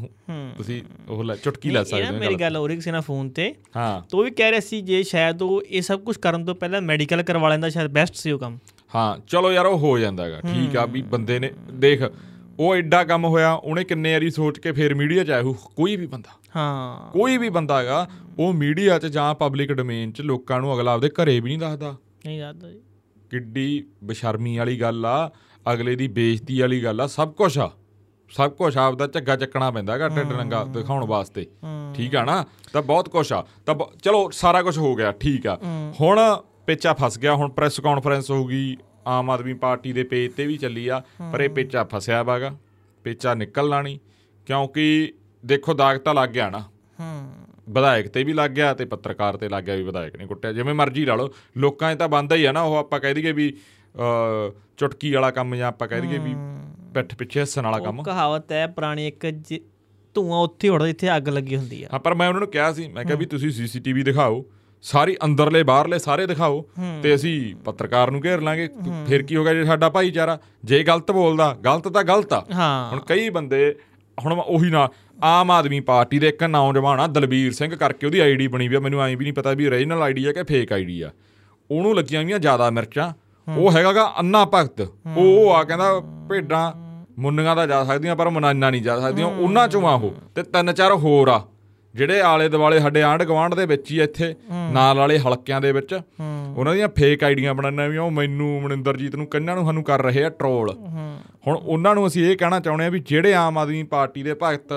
ਤੁਸੀਂ 0.57 0.83
ਉਹ 1.09 1.35
ਚੁਟਕੀ 1.35 1.71
ਲੈ 1.71 1.85
ਸਕਦੇ 1.85 2.07
ਹੋ 2.07 2.13
ਮੇਰੀ 2.13 2.35
ਗੱਲ। 2.35 2.57
ਹੋ 2.57 2.67
ਰਹੀ 2.67 2.77
ਕਿਸੇ 2.77 2.91
ਨਾਲ 2.91 3.01
ਫੋਨ 3.01 3.29
ਤੇ। 3.29 3.55
ਹਾਂ। 3.77 4.03
ਤੋ 4.11 4.23
ਵੀ 4.23 4.31
ਕਹਿ 4.31 4.51
ਰਿਹਾ 4.51 4.61
ਸੀ 4.61 4.81
ਜੇ 4.81 5.03
ਸ਼ਾਇਦ 5.03 5.43
ਉਹ 5.43 5.63
ਇਹ 5.71 5.83
ਸਭ 5.83 6.01
ਕੁਝ 6.01 6.17
ਕਰਨ 6.17 6.45
ਤੋਂ 6.45 6.55
ਪਹਿਲਾਂ 6.55 6.81
ਮੈਡੀਕਲ 6.81 7.23
ਕਰਵਾ 7.23 7.49
ਲੈਂਦਾ 7.49 7.69
ਸ਼ਾਇਦ 7.69 7.91
ਬੈਸਟ 7.91 8.15
ਸੀ 8.15 8.31
ਉਹ 8.31 8.39
ਕੰਮ। 8.39 8.59
ਹਾਂ 8.95 9.19
ਚਲੋ 9.29 9.53
ਯਾਰ 9.53 9.67
ਉਹ 9.67 9.79
ਹੋ 9.79 9.99
ਜਾਂਦਾ 9.99 10.25
ਹੈਗਾ। 10.25 10.41
ਠੀਕ 10.41 10.77
ਆ 10.77 10.87
ਵੀ 10.87 11.03
ਬੰਦੇ 11.03 11.39
ਨੇ 11.39 11.51
ਦੇਖ 11.73 12.03
ਉਹ 12.61 12.75
ਐਡਾ 12.77 13.05
ਕੰਮ 13.05 13.25
ਹੋਇਆ 13.25 13.53
ਉਹਨੇ 13.53 13.85
ਕਿੰਨੇ 13.85 14.13
ਵਾਰੀ 14.13 14.31
ਸੋਚ 14.31 14.59
ਕੇ 14.59 14.73
ਫੇਰ 14.73 14.95
ਮੀਡੀਆ 14.95 15.25
ਚ 15.25 15.31
ਆਇਆ 15.31 15.43
ਹੋਊ, 15.43 15.55
ਕੋਈ 15.77 15.97
ਵੀ 15.97 16.07
ਬੰਦਾ। 16.07 16.31
ਹਾਂ। 16.57 17.11
ਕੋਈ 17.11 17.37
ਵੀ 17.37 17.49
ਬੰਦਾ 17.49 17.79
ਹੈਗਾ 17.79 18.09
ਉਹ 18.39 18.53
ਮੀਡੀਆ 18.53 18.99
'ਚ 18.99 19.07
ਜਾਂ 19.07 19.35
ਪਬਲਿਕ 19.35 19.73
ਡੋਮੇਨ 19.73 20.13
'ਚ 20.13 20.21
ਲੋਕਾਂ 20.21 20.61
ਨੂੰ 20.61 20.75
ਅਗਲਾ 20.75 20.93
ਆਪਦੇ 20.93 21.09
ਘਰੇ 21.09 21.41
ਵੀ 21.41 21.49
ਨਹੀਂ 21.51 21.59
ਦੱਸਦਾ। 21.59 21.97
ਨਹੀਂ 22.27 22.39
ਯਾਦ 22.39 22.71
ਜੀ। 22.71 22.81
ਕਿੱਡੀ 23.31 23.85
ਬਸ਼ਰਮੀ 24.05 24.59
ਵਾਲੀ 24.59 24.81
ਗੱਲ 24.81 25.07
ਆ 25.07 25.31
ਅਗਲੇ 25.73 25.97
ਦੀ 25.97 26.09
ਬੇਇੱਜ਼ਤੀ 26.09 26.61
ਵਾਲੀ 26.61 26.85
ਗੱਲ 26.85 27.01
ਆ 27.01 27.07
ਸਭ 27.07 27.33
ਕੁਝ 27.33 27.59
ਆ। 27.59 27.71
ਸਭ 28.31 28.51
ਕੁਝ 28.51 28.77
ਆਪਦਾ 28.77 29.07
ਝੱਗਾ 29.07 29.37
ਚੱਕਣਾ 29.37 29.71
ਪੈਂਦਾ 29.71 30.09
ਢਿੱਡ 30.09 30.33
ਨੰਗਾ 30.33 30.65
ਦਿਖਾਉਣ 30.65 31.07
ਵਾਸਤੇ। 31.07 31.47
ਠੀਕ 31.95 32.17
ਆ 32.17 32.25
ਨਾ? 32.25 32.45
ਤਾਂ 32.73 32.83
ਬਹੁਤ 32.83 33.09
ਕੁਝ 33.09 33.33
ਆ। 33.33 33.47
ਤਾਂ 33.67 33.75
ਚਲੋ 34.03 34.31
ਸਾਰਾ 34.31 34.63
ਕੁਝ 34.63 34.79
ਹੋ 34.79 34.95
ਗਿਆ 34.95 35.13
ਠੀਕ 35.13 35.47
ਆ। 35.47 35.59
ਹੁਣ 36.01 36.21
ਪੇਚਾ 36.67 36.93
ਫਸ 36.93 37.19
ਗਿਆ 37.19 37.35
ਹੁਣ 37.35 37.51
ਪ੍ਰੈਸ 37.51 37.81
ਕਾਨਫਰੰਸ 37.81 38.31
ਹੋਊਗੀ 38.31 38.77
ਆਮ 39.07 39.31
ਆਦਮੀ 39.31 39.55
ਪਾਰਟੀ 39.55 39.93
ਦੇ 39.93 40.03
ਪੇਜ 40.05 40.33
ਤੇ 40.33 40.47
ਵੀ 40.47 40.57
ਚੱਲੀ 40.57 40.87
ਆ 40.89 41.03
ਪਰ 41.33 41.41
ਇਹ 41.41 41.49
ਪੇਚਾ 41.51 41.85
ਫਸਿਆ 41.85 42.23
ਵਾਗਾ 42.23 42.57
ਪੇਚਾ 43.05 43.35
ਨਿਕਲਣਾ 43.35 43.81
ਨਹੀਂ 43.83 43.99
ਕਿਉਂਕਿ 44.47 45.13
ਦੇਖੋ 45.45 45.75
ਦਾਗ 45.75 45.99
ਤਾਂ 45.99 46.15
ਲੱਗ 46.15 46.29
ਗਿਆ 46.29 46.49
ਨਾ। 46.51 46.61
ਹੂੰ। 46.99 47.31
ਵਿਧਾਇਕ 47.69 48.09
ਤੇ 48.09 48.23
ਵੀ 48.25 48.33
ਲੱਗ 48.33 48.51
ਗਿਆ 48.51 48.73
ਤੇ 48.75 48.85
ਪੱਤਰਕਾਰ 48.85 49.37
ਤੇ 49.37 49.49
ਲੱਗ 49.49 49.65
ਗਿਆ 49.65 49.75
ਵੀ 49.77 49.83
ਵਿਧਾਇਕ 49.83 50.17
ਨੇ 50.17 50.27
ਕੁੱਟਿਆ। 50.27 50.53
ਜਿਵੇਂ 50.53 50.75
ਮਰਜ਼ੀ 50.75 51.05
ਲਾ 51.05 51.15
ਲਓ 51.15 51.33
ਲੋਕਾਂ 51.57 51.95
'ਚ 51.95 51.99
ਤਾਂ 51.99 52.09
ਬੰਦਾ 52.09 52.37
ਹੀ 52.37 52.45
ਆ 52.45 52.53
ਨਾ 52.53 52.63
ਉਹ 52.63 52.77
ਆਪਾਂ 52.77 53.01
ਕਹਿ 53.01 53.15
ਦਈਏ 53.15 53.33
ਵੀ 53.33 53.53
ਚੁਟਕੀ 54.79 55.13
ਵਾਲਾ 55.13 55.31
ਕੰਮ 55.31 55.55
ਜਾਂ 55.57 55.69
ਆਪਾਂ 55.69 55.89
ਕਹਿ 55.89 56.01
ਦਈਏ 56.01 56.19
ਵੀ 56.19 56.35
ਪਿੱਠ 56.95 57.15
ਪਿੱਛੇ 57.15 57.41
ਹੱਸਣ 57.41 57.65
ਵਾਲਾ 57.65 57.79
ਕੰਮ। 57.79 58.03
ਕਹਾਵਤ 58.03 58.53
ਹੈ 58.53 58.67
ਪੁਰਾਣੀ 58.67 59.07
ਇੱਕ 59.09 59.27
ਧੂਆਂ 60.17 60.39
ਉੱਥੇ 60.39 60.69
ਉੱਡਦਾ 60.69 60.87
ਜਿੱਥੇ 60.87 61.17
ਅੱਗ 61.17 61.29
ਲੱਗੀ 61.29 61.57
ਹੁੰਦੀ 61.57 61.83
ਆ। 61.83 61.89
ਹਾਂ 61.93 62.01
ਪਰ 62.01 62.15
ਮੈਂ 62.15 62.29
ਉਹਨਾਂ 62.29 62.41
ਨੂੰ 62.41 62.49
ਕਿਹਾ 62.51 62.73
ਸੀ 62.73 62.87
ਮੈਂ 62.89 63.05
ਕਿਹਾ 63.05 63.17
ਵੀ 63.19 63.27
ਤੁਸੀਂ 63.27 63.51
ਸੀਸੀਟੀਵੀ 63.51 64.03
ਦਿਖਾਓ 64.03 64.45
ਸਾਰੀ 64.87 65.17
ਅੰਦਰਲੇ 65.25 65.63
ਬਾਹਰਲੇ 65.63 65.99
ਸਾਰੇ 65.99 66.27
ਦਿਖਾਓ 66.27 66.65
ਤੇ 67.03 67.15
ਅਸੀਂ 67.15 67.55
ਪੱਤਰਕਾਰ 67.65 68.11
ਨੂੰ 68.11 68.21
ਘੇਰ 68.25 68.41
ਲਾਂਗੇ। 68.41 68.69
ਫਿਰ 69.09 69.23
ਕੀ 69.23 69.37
ਹੋਗਾ 69.37 69.55
ਜੇ 69.55 69.65
ਸਾਡਾ 69.65 69.89
ਭਾਈਚਾਰਾ 69.89 70.39
ਜੇ 70.65 70.83
ਗਲਤ 70.83 71.11
ਬੋਲਦਾ 71.13 71.53
ਗਲਤ 71.65 71.89
ਤਾਂ 71.89 72.03
ਗਲਤ 72.05 72.33
ਆ। 72.33 72.41
ਹੁਣ 72.93 73.01
ਕਈ 73.01 73.29
ਬੰਦੇ 73.31 73.75
ਹੁਣ 74.19 74.33
ਉਹੀ 74.33 74.71
ਨਾ 74.71 74.89
ਆਮ 75.25 75.51
ਆਦਮੀ 75.51 75.81
ਪਾਰਟੀ 75.81 76.19
ਦੇ 76.19 76.29
ਇੱਕ 76.29 76.43
ਨੌਜਵਾਨ 76.45 77.01
ਆ 77.01 77.07
ਦਲਬੀਰ 77.07 77.53
ਸਿੰਘ 77.53 77.75
ਕਰਕੇ 77.75 78.07
ਉਹਦੀ 78.07 78.19
ਆਈਡੀ 78.19 78.47
ਬਣੀ 78.49 78.69
ਵੀ 78.69 78.77
ਆ। 78.77 78.81
ਮੈਨੂੰ 78.81 79.03
ਐਂ 79.03 79.09
ਵੀ 79.17 79.25
ਨਹੀਂ 79.25 79.33
ਪਤਾ 79.33 79.53
ਵੀ 79.53 79.67
ਓਰੀਜਨਲ 79.67 80.03
ਆਈਡੀ 80.03 80.27
ਆ 80.27 80.33
ਕਿ 80.33 80.43
ਫੇਕ 80.43 80.73
ਆਈਡੀ 80.73 81.01
ਆ। 81.01 81.11
ਉਹਨੂੰ 81.71 81.95
ਲੱਗੀਆਂ 81.97 82.23
ਵੀਆਂ 82.25 82.39
ਜ਼ਿਆਦਾ 82.39 82.71
ਮਿਰਚਾਂ। 82.71 83.13
ਉਹ 83.47 83.71
ਹੈਗਾਗਾ 83.73 84.13
ਅੰਨਾ 84.21 84.45
ਭਗਤ। 84.45 84.81
ਉਹ 84.81 85.23
ਉਹ 85.23 85.53
ਆ 85.55 85.63
ਕਹਿੰਦਾ 85.65 86.01
ਭੇਡਾਂ 86.31 86.73
ਮੁੰਨੀਆਂ 87.19 87.57
ਤਾਂ 87.57 87.67
ਜਾ 87.67 87.85
ਸਕਦੀਆਂ 87.85 88.17
ਪਰ 88.17 88.31
ਮਨਾਨਾ 88.31 88.71
ਨਹੀਂ 88.71 88.83
ਜਾ 88.83 88.99
ਸਕਦੀਆਂ। 89.01 89.27
ਉਹਨਾਂ 89.27 89.69
ਚੋਂ 89.69 89.83
ਆ 89.89 89.93
ਉਹ। 89.95 90.15
ਤੇ 90.35 90.43
ਤਿੰਨ 90.43 90.73
ਚਾਰ 90.73 90.93
ਹੋਰ 90.95 91.29
ਆ। 91.29 91.41
ਜਿਹੜੇ 91.97 92.21
ਆਲੇ 92.21 92.49
ਦੁਆਲੇ 92.49 92.79
ਸਾਡੇ 92.81 93.03
ਆਂਢ 93.03 93.23
ਗਵਾਂਢ 93.23 93.55
ਦੇ 93.55 93.67
ਵਿੱਚ 93.67 93.91
ਹੀ 93.93 94.01
ਇੱਥੇ 94.01 94.35
ਨਾਲ 94.73 94.99
ਵਾਲੇ 94.99 95.19
ਹਲਕਿਆਂ 95.19 95.61
ਦੇ 95.61 95.73
ਵਿੱਚ 95.73 95.95
ਉਹਨਾਂ 96.57 96.75
ਦੀਆਂ 96.75 96.89
ਫੇਕ 96.97 97.25
ਆਈਡੀਆਂ 97.25 97.55
ਬਣਾਉਣਾ 97.55 97.87
ਵੀ 97.87 97.97
ਉਹ 97.97 98.11
ਮੈਨੂੰ 98.11 98.51
ਮਨਿੰਦਰਜੀਤ 98.63 99.17
ਨੂੰ 99.17 99.27
ਕੰਨਾਂ 99.27 99.55
ਨੂੰ 99.57 99.65
ਸਾਨੂੰ 99.65 99.85
ਕਰ 99.85 100.03
ਰਹੇ 100.03 100.25
ਆ 100.25 100.29
ਟਰੋਲ 100.31 100.71
ਹੁਣ 101.47 101.57
ਉਹਨਾਂ 101.57 101.95
ਨੂੰ 101.95 102.07
ਅਸੀਂ 102.07 102.25
ਇਹ 102.31 102.37
ਕਹਿਣਾ 102.37 102.61
ਚਾਹੁੰਦੇ 102.61 102.87
ਆ 102.87 102.91
ਵੀ 102.91 103.01
ਜਿਹੜੇ 103.09 103.35
ਆਮ 103.35 103.59
ਆਦਮੀ 103.59 103.83
ਪਾਰਟੀ 103.83 104.23
ਦੇ 104.23 104.35
ਭਗਤ 104.43 104.73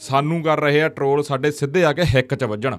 ਸਾਨੂੰ 0.00 0.42
ਕਰ 0.42 0.60
ਰਹੇ 0.60 0.82
ਆ 0.82 0.88
ਟਰੋਲ 0.88 1.22
ਸਾਡੇ 1.22 1.50
ਸਿੱਧੇ 1.50 1.84
ਆ 1.84 1.92
ਕੇ 1.92 2.02
ਹਿੱਕ 2.14 2.34
'ਚ 2.34 2.44
ਵੱਜਣ। 2.44 2.76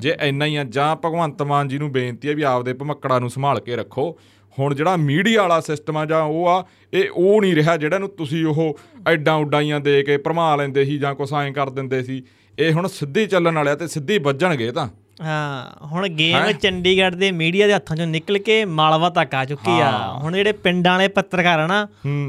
ਜੇ 0.00 0.16
ਇੰਨਾ 0.22 0.44
ਹੀ 0.46 0.56
ਆ 0.56 0.64
ਜਾਂ 0.64 0.94
ਭਗਵੰਤ 0.96 1.42
ਮਾਨ 1.42 1.68
ਜੀ 1.68 1.78
ਨੂੰ 1.78 1.90
ਬੇਨਤੀ 1.92 2.28
ਹੈ 2.28 2.34
ਵੀ 2.34 2.42
ਆਪਦੇ 2.42 2.72
ਭਮੱਕੜਾਂ 2.72 3.20
ਨੂੰ 3.20 3.30
ਸੰਭਾਲ 3.30 3.60
ਕੇ 3.60 3.76
ਰੱਖੋ। 3.76 4.10
ਹੁਣ 4.58 4.74
ਜਿਹੜਾ 4.74 4.96
ਮੀਡੀਆ 4.96 5.42
ਵਾਲਾ 5.42 5.60
ਸਿਸਟਮ 5.60 5.96
ਆ 5.96 6.04
ਜਾਂ 6.06 6.22
ਉਹ 6.22 6.48
ਆ 6.48 6.64
ਇਹ 6.92 7.10
ਉਹ 7.14 7.40
ਨਹੀਂ 7.42 7.54
ਰਿਹਾ 7.54 7.76
ਜਿਹੜਾ 7.76 7.98
ਨੂੰ 7.98 8.08
ਤੁਸੀਂ 8.08 8.44
ਉਹ 8.46 8.78
ਐਡਾਂ 9.08 9.34
ਉਡਾਈਆਂ 9.36 9.80
ਦੇ 9.80 10.02
ਕੇ 10.02 10.16
ਭਰਮਾ 10.16 10.54
ਲੈਂਦੇ 10.56 10.84
ਸੀ 10.84 10.98
ਜਾਂ 10.98 11.14
ਕੁਛ 11.14 11.32
ਐਂ 11.34 11.52
ਕਰ 11.52 11.70
ਦਿੰਦੇ 11.70 12.02
ਸੀ। 12.02 12.22
ਇਹ 12.58 12.72
ਹੁਣ 12.72 12.86
ਸਿੱਧੀ 12.88 13.26
ਚੱਲਣ 13.26 13.54
ਵਾਲਿਆ 13.54 13.74
ਤੇ 13.76 13.86
ਸਿੱਧੀ 13.88 14.18
ਵੱਜਣਗੇ 14.18 14.70
ਤਾਂ। 14.72 14.88
ਹਾਂ 15.22 15.86
ਹੁਣ 15.86 16.06
ਗੇਮ 16.08 16.50
ਚੰਡੀਗੜ੍ਹ 16.52 17.16
ਦੇ 17.16 17.30
ਮੀਡੀਆ 17.32 17.66
ਦੇ 17.66 17.74
ਹੱਥਾਂ 17.74 17.96
ਚੋਂ 17.96 18.06
ਨਿਕਲ 18.06 18.38
ਕੇ 18.38 18.64
ਮਾਲਵਾ 18.64 19.08
ਤੱਕ 19.10 19.34
ਆ 19.34 19.44
ਚੁੱਕੀ 19.44 19.78
ਆ। 19.80 19.90
ਹੁਣ 20.22 20.34
ਜਿਹੜੇ 20.36 20.52
ਪਿੰਡਾਂ 20.64 20.92
ਵਾਲੇ 20.92 21.08
ਪੱਤਰਕਾਰ 21.08 21.58
ਆ 21.60 21.66
ਨਾ 21.66 21.86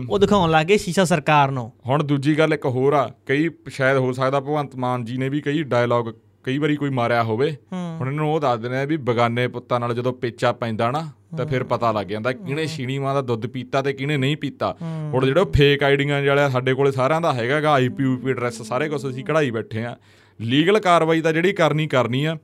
ਉਹ 0.09 0.19
ਦਿਖਾਉਣ 0.19 0.49
ਲੱਗੇ 0.51 0.77
ਸ਼ੀਸ਼ਾ 0.77 1.05
ਸਰਕਾਰ 1.05 1.51
ਨੂੰ। 1.51 1.71
ਹੁਣ 1.85 2.03
ਦੂਜੀ 2.03 2.37
ਗੱਲ 2.39 2.53
ਇੱਕ 2.53 2.65
ਹੋਰ 2.65 2.93
ਆ 2.93 3.09
ਕਈ 3.27 3.49
ਸ਼ਾਇਦ 3.69 3.97
ਹੋ 3.97 4.11
ਸਕਦਾ 4.13 4.39
ਭਗਵੰਤ 4.39 4.75
ਮਾਨ 4.75 5.05
ਜੀ 5.05 5.17
ਨੇ 5.17 5.29
ਵੀ 5.29 5.41
ਕਈ 5.41 5.63
ਡਾਇਲੌਗ 5.65 6.13
ਕਈ 6.45 6.57
ਵਾਰੀ 6.57 6.75
ਕੋਈ 6.75 6.89
ਮਾਰਿਆ 6.89 7.23
ਹੋਵੇ 7.23 7.49
ਹੁਣ 7.73 8.07
ਇਹਨਾਂ 8.07 8.11
ਨੂੰ 8.11 8.33
ਉਹ 8.33 8.39
ਦੱਸ 8.39 8.59
ਦਿੰਦੇ 8.59 8.77
ਆ 8.77 8.85
ਵੀ 8.85 8.97
ਬਗਾਨੇ 8.97 9.47
ਪੁੱਤਾਂ 9.47 9.79
ਨਾਲ 9.79 9.93
ਜਦੋਂ 9.93 10.13
ਪੇਚਾ 10.13 10.51
ਪੈਂਦਾ 10.51 10.89
ਨਾ 10.91 11.09
ਤਾਂ 11.37 11.45
ਫਿਰ 11.45 11.63
ਪਤਾ 11.63 11.91
ਲੱਗ 11.91 12.05
ਜਾਂਦਾ 12.05 12.31
ਕਿਹਨੇ 12.31 12.65
ਸ਼ੀਣੀ 12.65 12.97
ਮਾਂ 12.99 13.13
ਦਾ 13.13 13.21
ਦੁੱਧ 13.21 13.45
ਪੀਤਾ 13.47 13.81
ਤੇ 13.81 13.93
ਕਿਹਨੇ 13.93 14.17
ਨਹੀਂ 14.17 14.37
ਪੀਤਾ। 14.37 14.75
ਹੁਣ 15.13 15.25
ਜਿਹੜੇ 15.25 15.45
ਫੇਕ 15.55 15.83
ਆਈਡੀਆਂ 15.83 16.21
ਵਾਲੇ 16.23 16.49
ਸਾਡੇ 16.49 16.73
ਕੋਲੇ 16.73 16.91
ਸਾਰਿਆਂ 16.91 17.21
ਦਾ 17.21 17.33
ਹੈਗਾਗਾ 17.33 17.73
ਆਈਪੀ 17.73 18.03
ਯੂਪੀ 18.03 18.29
ਐਡਰੈਸ 18.31 18.61
ਸਾਰੇ 18.61 18.89
ਕੁਝ 18.89 19.07
ਅਸੀਂ 19.09 19.25
ਕਢਾਈ 19.25 19.51
ਬੈਠੇ 19.51 19.83
ਆ। 19.85 19.95
ਲੀਗਲ 20.39 20.79
ਕਾਰਵਾਈ 20.79 21.21
ਤਾਂ 21.21 21.33
ਜਿਹੜੀ 21.33 21.53
ਕਰਨੀ 21.53 21.87
ਕਰਨੀ 21.87 22.23
ਆ 22.25 22.37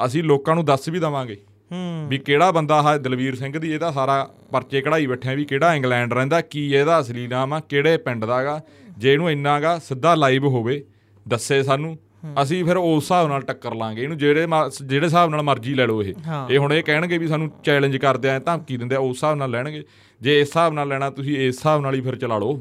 ਅਸੀਂ 0.00 0.22
ਲੋਕਾਂ 0.24 0.54
ਨੂੰ 0.54 0.64
ਦੱਸ 0.64 0.88
ਵੀ 0.88 0.98
ਦਵਾਂਗੇ। 0.98 1.36
ਹੂੰ। 1.70 2.06
ਵੀ 2.08 2.18
ਕਿਹੜਾ 2.18 2.50
ਬੰਦਾ 2.50 2.80
ਆ 2.80 2.96
ਦਲਵੀਰ 2.98 3.34
ਸਿੰਘ 3.34 3.58
ਦੀ 3.58 3.72
ਇਹਦਾ 3.72 3.90
ਸਾਰਾ 3.90 4.22
ਪਰਚੇ 4.52 4.80
ਕਢਾਈ 4.80 5.06
ਬੈਠੇ 5.06 5.30
ਆ 5.30 5.34
ਵੀ 5.34 5.44
ਕਿਹੜਾ 5.44 5.74
ਇੰਗਲੈਂਡ 5.74 6.12
ਰਹਿੰਦਾ 6.12 6.40
ਕੀ 6.40 6.66
ਇਹਦਾ 6.72 7.00
ਅਸਲੀ 7.00 7.26
ਨਾਮ 7.26 7.52
ਆ 7.52 7.60
ਕਿਹੜੇ 7.60 7.96
ਪਿੰਡ 7.96 8.24
ਦਾਗਾ 8.24 8.60
ਜੇ 8.98 9.12
ਇਹਨੂੰ 9.12 9.30
ਇੰਨਾਗਾ 9.30 9.78
ਸਿੱਧਾ 9.78 10.14
ਲਾਈਵ 10.14 10.46
ਹੋਵੇ 10.46 10.82
ਦੱਸੇ 11.28 11.62
ਸਾਨੂੰ। 11.62 11.96
ਅਸੀਂ 12.42 12.64
ਫਿਰ 12.64 12.76
ਉਸ 12.76 13.02
ਹਿਸਾਬ 13.02 13.28
ਨਾਲ 13.28 13.42
ਟੱਕਰ 13.42 13.74
ਲਾਂਗੇ। 13.74 14.02
ਇਹਨੂੰ 14.02 14.16
ਜਿਹੜੇ 14.18 14.46
ਜਿਹੜੇ 14.82 15.06
ਹਿਸਾਬ 15.06 15.30
ਨਾਲ 15.30 15.42
ਮਰਜ਼ੀ 15.42 15.74
ਲੈ 15.74 15.86
ਲਓ 15.86 16.02
ਇਹ। 16.02 16.14
ਇਹ 16.50 16.58
ਹੁਣ 16.58 16.72
ਇਹ 16.72 16.82
ਕਹਿਣਗੇ 16.82 17.18
ਵੀ 17.18 17.26
ਸਾਨੂੰ 17.26 17.50
ਚੈਲੰਜ 17.64 17.96
ਕਰਦੇ 17.96 18.30
ਆ 18.30 18.38
ਧਮਕੀ 18.38 18.76
ਦਿੰਦੇ 18.76 18.96
ਆ 18.96 18.98
ਉਸ 19.00 19.16
ਹਿਸਾਬ 19.16 19.36
ਨਾਲ 19.36 19.50
ਲੈਣਗੇ। 19.50 19.82
ਜੇ 20.20 20.40
ਇਸ 20.40 20.48
ਹਿਸਾਬ 20.48 20.72
ਨਾਲ 20.72 20.88
ਲੈਣਾ 20.88 21.10
ਤੁਸੀਂ 21.10 21.36
ਇਸ 21.38 21.56
ਹਿਸਾਬ 21.56 21.80
ਨਾਲ 21.80 21.94
ਹੀ 21.94 22.00
ਫਿਰ 22.00 22.16
ਚਲਾ 22.16 22.38
ਲਓ। 22.38 22.60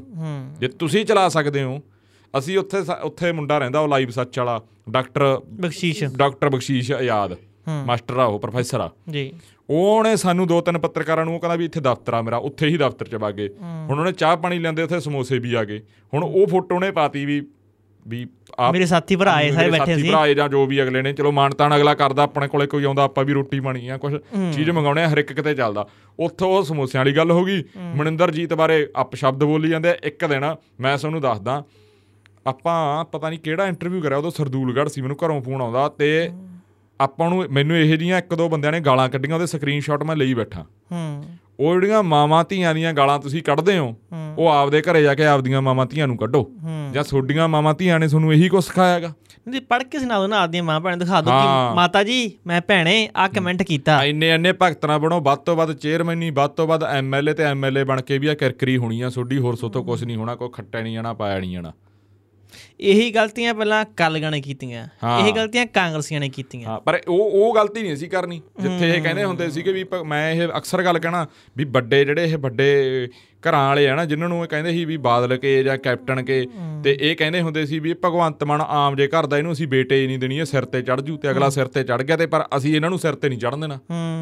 ਜੇ 0.60 0.68
ਤੁਸੀਂ 0.70 1.06
ਚਲਾ 1.06 1.28
ਸਕਦੇ 1.30 1.64
ਹੋ 1.64 1.80
ਅਸੀਂ 2.34 2.58
ਉੱਥੇ 2.58 2.78
ਉੱਥੇ 3.04 3.32
ਮੁੰਡਾ 3.32 3.58
ਰਹਿੰਦਾ 3.58 3.80
ਉਹ 3.80 3.88
ਲਾਈਵ 3.88 4.10
ਸੱਚ 4.10 4.40
ਵਾਲਾ 4.40 4.60
doctor 4.90 5.40
Bakhshish. 5.62 6.04
Doctor 6.06 6.50
Bakhshish 6.50 6.92
Azad 6.92 7.36
master 7.86 8.18
ਆ 8.18 8.26
ਉਹ 8.26 8.40
ਪ੍ਰੋਫੈਸਰ 8.40 8.80
ਆ। 8.80 8.90
ਜੀ। 9.10 9.32
ਉਹਨੇ 9.70 10.16
ਸਾਨੂੰ 10.16 10.48
ਦੋ 10.48 10.60
ਤਿੰਨ 10.62 10.78
ਪੱਤਰਕਾਰਾਂ 10.78 11.26
ਨੂੰ 11.26 11.34
ਉਹ 11.36 11.40
ਕਹਿੰਦਾ 11.40 11.56
ਵੀ 11.56 11.66
ਇੱਥੇ 11.66 11.80
ਦਫ਼ਤਰ 11.80 12.14
ਆ 12.14 12.22
ਮੇਰਾ 12.22 12.38
ਉੱਥੇ 12.40 12.68
ਹੀ 12.68 12.78
ਦਫ਼ਤਰ 12.78 13.08
ਚ 13.08 13.16
ਵਾਗੇ 13.16 13.50
ਹੁਣ 13.90 14.00
ਉਹਨੇ 14.00 14.12
ਚਾਹ 14.12 14.36
ਪਾਣੀ 14.38 14.60
ਲੈਂਦੇ 14.60 14.84
ਉੱਥੇ 14.84 15.00
ਸਮੋਸੇ 15.00 15.40
ਵੀ 15.40 15.54
ਆ 15.54 15.64
ਗਏ। 15.64 15.80
ਹੁਣ 16.14 16.24
ਉਹ 16.24 16.46
ਫੋਟੋ 16.48 16.80
ਨੇ 16.80 16.92
ਪਾਤੀ 16.92 17.26
ਵੀ 17.26 17.42
ਵੀ 18.10 18.26
ਆਪ 18.60 18.74
ਮੇਰੇ 18.74 18.86
ਸਾਥੀ 18.86 19.16
ਭਰਾ 19.16 19.32
ਆਏ 19.32 19.52
ਸਾਰੇ 19.52 19.72
ਬੈਠੇ 19.72 19.86
ਸਾਥੀ 19.86 20.02
ਸੀ। 20.02 20.10
ਭਰਾ 20.10 20.20
ਆਏ 20.20 20.34
ਜਾਂ 20.34 20.50
ਜੋ 20.50 20.66
ਵੀ 20.66 20.82
ਅਗਲੇ 20.84 21.02
ਨੇ 21.02 21.14
ਚਲੋ 21.14 21.32
ਮਾਨਤਾਨ 21.32 21.76
ਅਗਲਾ 21.76 21.94
ਕਰਦਾ 21.94 22.24
ਆਪਣੇ 22.24 22.48
ਕੋਲੇ 22.48 22.68
ਕੋਈ 22.68 22.84
ਆਉਂਦਾ 22.84 23.04
ਆਪਾਂ 23.04 23.24
ਵੀ 23.26 23.34
ਰੋਟੀ 23.34 23.60
ਪਾਣੀ 23.60 23.88
ਆ 23.88 23.98
ਕੁਝ 23.98 24.14
ਚੀਜ਼ 24.56 24.70
ਮੰਗਾਉਣੇ 24.70 25.06
ਹਰ 25.06 25.18
ਇੱਕ 25.18 25.34
ਕਿਤੇ 25.34 25.54
ਚੱਲਦਾ। 25.56 25.88
ਉੱਥੋਂ 26.20 26.48
ਉਹ 26.48 26.64
ਸਮੋਸਿਆਂ 26.64 27.00
ਵਾਲੀ 27.02 27.16
ਗੱਲ 27.18 27.32
ਹੋ 27.32 27.44
ਗਈ। 27.46 27.64
ਮਨਿੰਦਰਜੀਤ 27.96 28.54
ਬਾਰੇ 28.54 28.88
ਅਪਸ਼ਬਦ 29.02 29.44
ਬੋਲੀ 29.44 29.70
ਜਾਂਦੇ। 29.70 29.94
ਇੱਕ 30.04 30.26
ਦਿਨ 30.26 30.56
ਮੈਂ 30.80 30.98
ਤੁਹਾਨੂੰ 30.98 31.22
ਦੱਸਦਾ 31.22 31.64
ਆਪਾਂ 32.48 33.06
ਪਤਾ 33.06 33.30
ਨਹੀਂ 33.30 33.40
ਕਿਹੜਾ 33.40 33.66
ਇੰਟਰਵਿਊ 33.66 34.02
ਕਰਿਆ 34.02 34.18
ਉਦੋਂ 34.18 34.32
ਸਰਦੂਲਗੜ੍ਹ 34.32 34.90
ਸੀ 34.90 35.02
ਮੈਨੂੰ 35.02 35.18
ਘਰੋਂ 35.26 35.42
ਫੋਨ 35.42 35.62
ਆਉਂਦਾ 35.62 35.88
ਤੇ 35.90 36.30
ਆਪਾਂ 37.00 37.30
ਨੂੰ 37.30 37.46
ਮੈਨੂੰ 37.52 37.78
ਇਹੋ 37.78 37.96
ਜਿਹੀਆਂ 37.96 38.18
ਇੱਕ 38.18 38.34
ਦੋ 38.34 38.50
ਬੰਦਿਆਂ 38.50 38.72
ਨੇ 38.72 38.80
ਗਾਲਾਂ 38.80 39.10
ਕੱਢੀਆਂ 39.10 39.36
ਉਹਦੇ 39.36 39.46
ਸਕਰੀਨਸ਼ਾਟ 39.46 40.04
ਮੈਂ 40.04 40.16
ਲਈ 40.16 40.34
ਬੈਠਾ। 40.34 40.66
ਹੂੰ। 40.92 41.24
ਉਹ 41.60 41.74
ਜਿਹੜੀਆਂ 41.74 42.02
ਮਾਵਾਂ 42.04 42.44
ਧੀਆਂ 42.50 42.74
ਦੀਆਂ 42.76 42.94
ਗਾਲਾਂ 42.94 43.18
ਤੁਸੀਂ 43.20 43.42
ਕੱਢਦੇ 43.44 43.78
ਹੋ 43.78 43.96
ਉਹ 44.38 44.48
ਆਪਦੇ 44.48 44.82
ਘਰੇ 44.82 45.02
ਜਾ 45.04 45.14
ਕੇ 45.16 45.26
ਆਪਦੀਆਂ 45.26 45.62
ਮਾਵਾਂ 45.62 45.86
ਧੀਆਂ 45.86 46.08
ਨੂੰ 46.08 46.18
ਕੱਢੋ। 46.18 46.46
ਜਾਂ 46.94 47.04
ਤੁਹਾਡੀਆਂ 47.04 47.48
ਮਾਵਾਂ 47.48 47.74
ਧੀਆਂ 47.74 48.00
ਨੇ 48.00 48.08
ਤੁਹਾਨੂੰ 48.08 48.34
ਇਹੀ 48.34 48.48
ਕੁਝ 48.50 48.64
ਸਿਖਾਇਆਗਾ? 48.64 49.12
ਨਹੀਂ 49.48 49.62
ਪੜ੍ਹ 49.62 49.84
ਕੇ 49.84 50.00
ਸੁਣਾ 50.00 50.20
ਦੋ 50.20 50.28
ਨਾ 50.28 50.42
ਆਪਦੀਆਂ 50.44 50.64
ਮਾਂ 50.64 50.80
ਭੈਣ 50.80 50.98
ਦਿਖਾ 50.98 51.16
ਹਾਂ। 51.16 51.22
ਕਿ 51.24 51.76
ਮਾਤਾ 51.76 52.04
ਜੀ 52.04 52.32
ਮੈਂ 52.48 52.62
ਭੈਣੇ 52.62 53.10
ਆ 53.16 53.28
ਕਮੈਂਟ 53.28 53.64
ਕੀਤਾ। 53.64 54.04
ਇੰਨੇ 54.04 54.30
ਇੰਨੇ 54.30 54.54
ਭਗਤ 54.62 54.86
ਨਾ 54.86 54.98
ਬਣੋ 54.98 55.20
ਵੱਧ 55.22 55.40
ਤੋਂ 55.40 55.56
ਵੱਧ 55.56 55.74
ਚੇਅਰਮੈਨੀ 55.74 56.30
ਵੱਧ 56.30 56.52
ਤੋਂ 56.52 56.68
ਵੱਧ 56.68 56.84
ਐਮਐਲਏ 56.84 57.34
ਤੇ 57.34 57.44
ਐਮਐਲਏ 57.44 57.84
ਬਣ 57.84 58.02
ਕੇ 58.02 58.18
ਵੀ 58.18 58.28
ਆ 58.28 58.34
ਕਿਰਕਰੀ 58.34 58.78
ਹੋਣੀ 58.78 59.02
ਆ 59.02 59.10
ਤੁਹਾਡੀ 59.10 59.38
ਹੋਰ 59.38 59.56
ਸੋਤੋਂ 59.56 59.84
ਕੁਝ 59.84 60.04
ਨਹੀਂ 60.04 60.18
ਹੋਣਾ 60.18 60.36
ਕੋਈ 60.36 60.50
ਖੱਟਾ 60.54 60.82
ਨਹੀਂ 60.82 60.94
ਜਾਣਾ 60.94 61.14
ਪਾਇਆ 61.14 61.40
ਨਹੀਂ 61.40 61.52
ਜਾਣਾ। 61.52 61.72
ਇਹੀ 62.80 63.12
ਗਲਤੀਆਂ 63.12 63.54
ਪਹਿਲਾਂ 63.54 63.86
ਕਾਲੀਆਂ 63.98 64.32
ਨੇ 64.32 64.42
ਕੀਤੀਆਂ। 64.42 64.88
ਇਹੀ 65.20 65.32
ਗਲਤੀਆਂ 65.32 65.66
ਕਾਂਗਰਸੀਆਂ 65.66 66.20
ਨੇ 66.20 66.30
ਕੀਤੀਆਂ 66.30 66.70
ਹਾਂ 66.70 66.80
ਪਰ 66.82 67.00
ਉਹ 67.08 67.32
ਉਹ 67.32 67.56
ਗਲਤੀ 67.56 67.82
ਨਹੀਂ 67.82 67.94
ਅਸੀਂ 67.94 68.10
ਕਰਨੀ 68.10 68.42
ਜਿੱਥੇ 68.62 68.90
ਇਹ 68.90 69.02
ਕਹਿੰਦੇ 69.02 69.24
ਹੁੰਦੇ 69.24 69.50
ਸੀਗੇ 69.50 69.72
ਵੀ 69.72 69.86
ਮੈਂ 70.06 70.32
ਇਹ 70.32 70.48
ਅਕਸਰ 70.58 70.84
ਗੱਲ 70.84 71.00
ਕਹਿਣਾ 71.00 71.26
ਵੀ 71.58 71.64
ਵੱਡੇ 71.66 72.06
ਜਿਹੜੇ 72.06 72.24
ਇਹ 72.24 72.38
ਵੱਡੇ 72.38 72.70
ਘਰਾਂ 73.44 73.68
ਵਾਲੇ 73.68 73.88
ਆ 73.88 73.96
ਨਾ 73.96 74.06
ਜਿਨ੍ਹਾਂ 74.06 74.30
ਨੂੰ 74.30 74.44
ਇਹ 74.44 74.48
ਕਹਿੰਦੇ 74.48 74.72
ਸੀ 74.72 74.84
ਵੀ 74.86 74.98
ਬਾਦਲ 74.98 75.36
ਕੇ 75.38 75.64
ਜਾਂ 75.64 75.78
ਕੈਪਟਨ 75.78 76.24
ਕੇ 76.24 76.48
ਤੇ 76.84 76.98
ਇਹ 77.02 77.16
ਕਹਿੰਦੇ 77.16 77.42
ਹੁੰਦੇ 77.42 77.66
ਸੀ 77.66 77.80
ਵੀ 77.80 77.94
ਭਗਵੰਤ 78.06 78.44
ਮਾਨ 78.44 78.62
ਆਮ 78.62 78.96
ਜੇ 78.96 79.08
ਘਰ 79.08 79.26
ਦਾ 79.26 79.38
ਇਹਨੂੰ 79.38 79.52
ਅਸੀਂ 79.52 79.68
ਬੇਟੇ 79.68 80.02
ਹੀ 80.02 80.08
ਨਹੀਂ 80.08 80.20
ਦੇਣੀ 80.20 80.38
ਇਹ 80.40 80.46
ਸਿਰ 80.46 80.66
ਤੇ 80.66 80.82
ਚੜ 80.82 81.00
ਜੂ 81.02 81.18
ਤੇ 81.18 81.30
ਅਗਲਾ 81.32 81.50
ਸਿਰ 81.50 81.68
ਤੇ 81.68 81.84
ਚੜ 81.84 82.02
ਗਿਆ 82.02 82.18
ਤੇ 82.18 82.26
ਪਰ 82.26 82.46
ਅਸੀਂ 82.58 82.76
ਇਹਨਾਂ 82.76 82.90
ਨੂੰ 82.90 83.00
ਸਿਰ 83.00 83.16
ਤੇ 83.16 83.30
ਨਹੀਂ 83.30 83.40
ਚੜਨ 83.40 83.60
ਦੇਣਾ। 83.60 83.80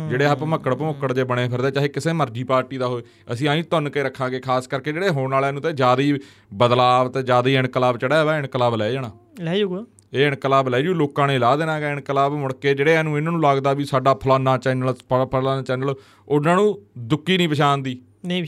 ਜਿਹੜੇ 0.10 0.26
ਆ 0.26 0.36
ਭਮੱਕੜ 0.36 0.74
ਭਮੱਕੜ 0.76 1.12
ਜੇ 1.14 1.24
ਬਣੇ 1.24 1.48
ਫਿਰਦੇ 1.50 1.72
ਚਾਹੇ 1.72 1.88
ਕਿਸੇ 1.88 2.14
ਮਰਜ਼ੀ 2.14 2.44
ਪਾਰਟੀ 2.44 2.78
ਦਾ 2.78 2.88
ਹੋਵੇ 2.88 3.04
ਅਸੀਂ 3.34 3.50
ਐਂ 3.50 3.64
ਤੁੰਨ 3.64 3.90
ਕੇ 3.90 4.04
ਰੱਖਾਂਗੇ 4.04 4.40
ਖਾਸ 4.40 4.68
ਕਰਕੇ 4.68 4.94
ਜਿਹੜੇ 4.94 5.10
ਹੋਣ 5.10 5.32
ਵਾਲਿਆਂ 5.32 5.54
ਨੂੰ 5.54 5.62
ਤਾਂ 5.62 5.72
ਜ਼ਿਆਦਾ 5.72 6.04
ਹੀ 6.04 6.20
ਬਦਲਾਵ 6.54 7.12
ਤੇ 7.12 7.24
ਜ਼ਿਆਦਾ 7.24 7.50
ਹੀ 7.50 7.56
ਇਨਕਲਾਬ 7.56 7.98
ਚੜਿਆ 7.98 8.24
ਹੋਇਆ 8.24 8.38
ਇਨਕਲਾਬ 8.38 8.76
ਲੈ 8.76 8.92
ਜਾਣਾ। 8.92 9.12
ਲੈ 9.42 9.58
ਜਾਊਗਾ। 9.58 9.84
ਇਹ 10.14 10.28
ਇਨਕਲਾਬ 10.28 10.70
ਲੈ 10.70 10.82
ਜੂ 10.82 10.94
ਲੋਕਾਂ 10.94 11.28
ਨੇ 11.28 11.38
ਲਾ 11.40 11.56
ਦੇਣਾ 11.56 11.80
ਗਾ 11.82 11.90
ਇਨਕਲਾਬ 11.92 12.34
ਮੁੜ 12.34 12.54
ਕੇ 12.54 12.74
ਜਿਹੜੇ 12.74 12.94
ਇਹਨੂੰ 12.94 13.18
ਇਹਨਾਂ 13.18 13.32
ਨੂੰ 13.32 13.42
ਲੱਗਦਾ 13.42 13.74
ਵੀ 13.74 13.86
ਸਾਡਾ 13.86 14.14
ਫਲਾਨਾ 14.14 14.58
ਚੈਨਲ 14.58 14.94
ਫਲਾਨਾ 15.12 15.62
ਚੈਨਲ 15.62 15.94
ਉਹਨਾਂ 16.28 16.56
ਨੂੰ 16.56 16.78
ਦੁੱਕੀ 16.98 17.38
ਨਹੀਂ 17.38 17.50
ਪਛਾਣਦੀ। 17.50 18.00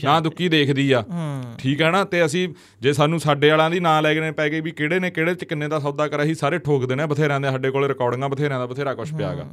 ਨਾ 0.04 0.18
ਦੁੱਕੀ 0.20 0.48
ਦੇਖਦੀ 0.48 0.90
ਆ। 0.92 1.02
ਠੀਕ 1.58 1.80
ਹੈ 1.82 1.90
ਨਾ 1.90 2.02
ਤੇ 2.04 2.24
ਅਸੀਂ 2.24 2.48
ਜੇ 2.80 2.92
ਸਾਨੂੰ 2.92 3.20
ਸਾਡੇ 3.20 3.50
ਵਾਲਿਆਂ 3.50 3.70
ਦੀ 3.70 3.80
ਨਾਂ 3.80 4.00
ਲੈ 4.02 4.12
ਕੇ 4.14 4.20
ਨੇ 4.20 4.30
ਪੈ 4.30 4.48
ਗਈ 4.50 4.60
ਵੀ 4.60 4.70
ਕਿਹੜੇ 4.70 4.98
ਨੇ 5.00 5.10
ਕਿਹੜੇ 5.10 5.34
ਚ 5.34 5.44
ਕਿੰਨੇ 5.44 5.68
ਦਾ 5.68 5.78
ਸੌਦਾ 5.78 6.08
ਕਰਿਆ 6.08 6.26
ਸੀ 6.26 6.34
ਸਾਰੇ 6.34 6.58
ਠੋਕ 6.58 6.84
ਦੇਣੇ 6.86 7.02
ਆ, 7.02 7.06
ਬਥੇਰਿਆਂ 7.06 7.40
ਦੇ 7.40 7.50
ਸਾਡੇ 7.50 7.70
ਕੋਲੇ 7.70 7.88
ਰਿਕਾਰਡਿੰਗਾਂ 7.88 8.28
ਬਥੇਰਿਆਂ 8.28 8.58
ਦਾ 8.58 8.66
ਬਥੇਰਾ 8.66 8.94
ਕੁਝ 8.94 9.12
ਪਿਆਗਾ 9.14 9.46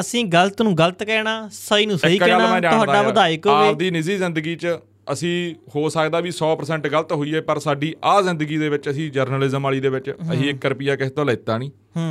ਅਸੀਂ 0.00 0.24
ਗਲਤ 0.24 0.62
ਨੂੰ 0.62 0.76
ਗਲਤ 0.78 1.04
ਕਹਿਣਾ 1.04 1.36
ਸਹੀ 1.52 1.86
ਨੂੰ 1.86 1.98
ਸਹੀ 1.98 2.18
ਕਹਿਣਾ 2.18 2.60
ਤੁਹਾਡਾ 2.60 3.02
ਵਿਧਾਇਕ 3.02 3.46
ਹੋਵੇ। 3.46 3.68
ਆਪਦੀ 3.68 3.90
ਨਿੱਜੀ 3.90 4.16
ਜ਼ਿੰਦਗੀ 4.16 4.56
'ਚ 4.56 4.76
ਅਸੀਂ 5.12 5.54
ਹੋ 5.74 5.88
ਸਕਦਾ 5.88 6.20
ਵੀ 6.20 6.30
100% 6.32 6.88
ਗਲਤ 6.92 7.12
ਹੋਈਏ 7.12 7.40
ਪਰ 7.40 7.58
ਸਾਡੀ 7.58 7.94
ਆਹ 8.04 8.20
ਜ਼ਿੰਦਗੀ 8.22 8.56
ਦੇ 8.58 8.68
ਵਿੱਚ 8.68 8.88
ਅਸੀਂ 8.90 9.10
ਜਰਨਲਿਜ਼ਮ 9.12 9.62
ਵਾਲੀ 9.62 9.80
ਦੇ 9.80 9.88
ਵਿੱਚ 9.88 10.10
ਅਸੀਂ 10.10 10.48
1 10.52 10.68
ਰੁਪਿਆ 10.68 10.96
ਕਿਸੇ 10.96 11.10
ਤੋਂ 11.10 11.24
ਲੈਤਾ 11.24 11.56
ਨਹੀਂ। 11.58 11.70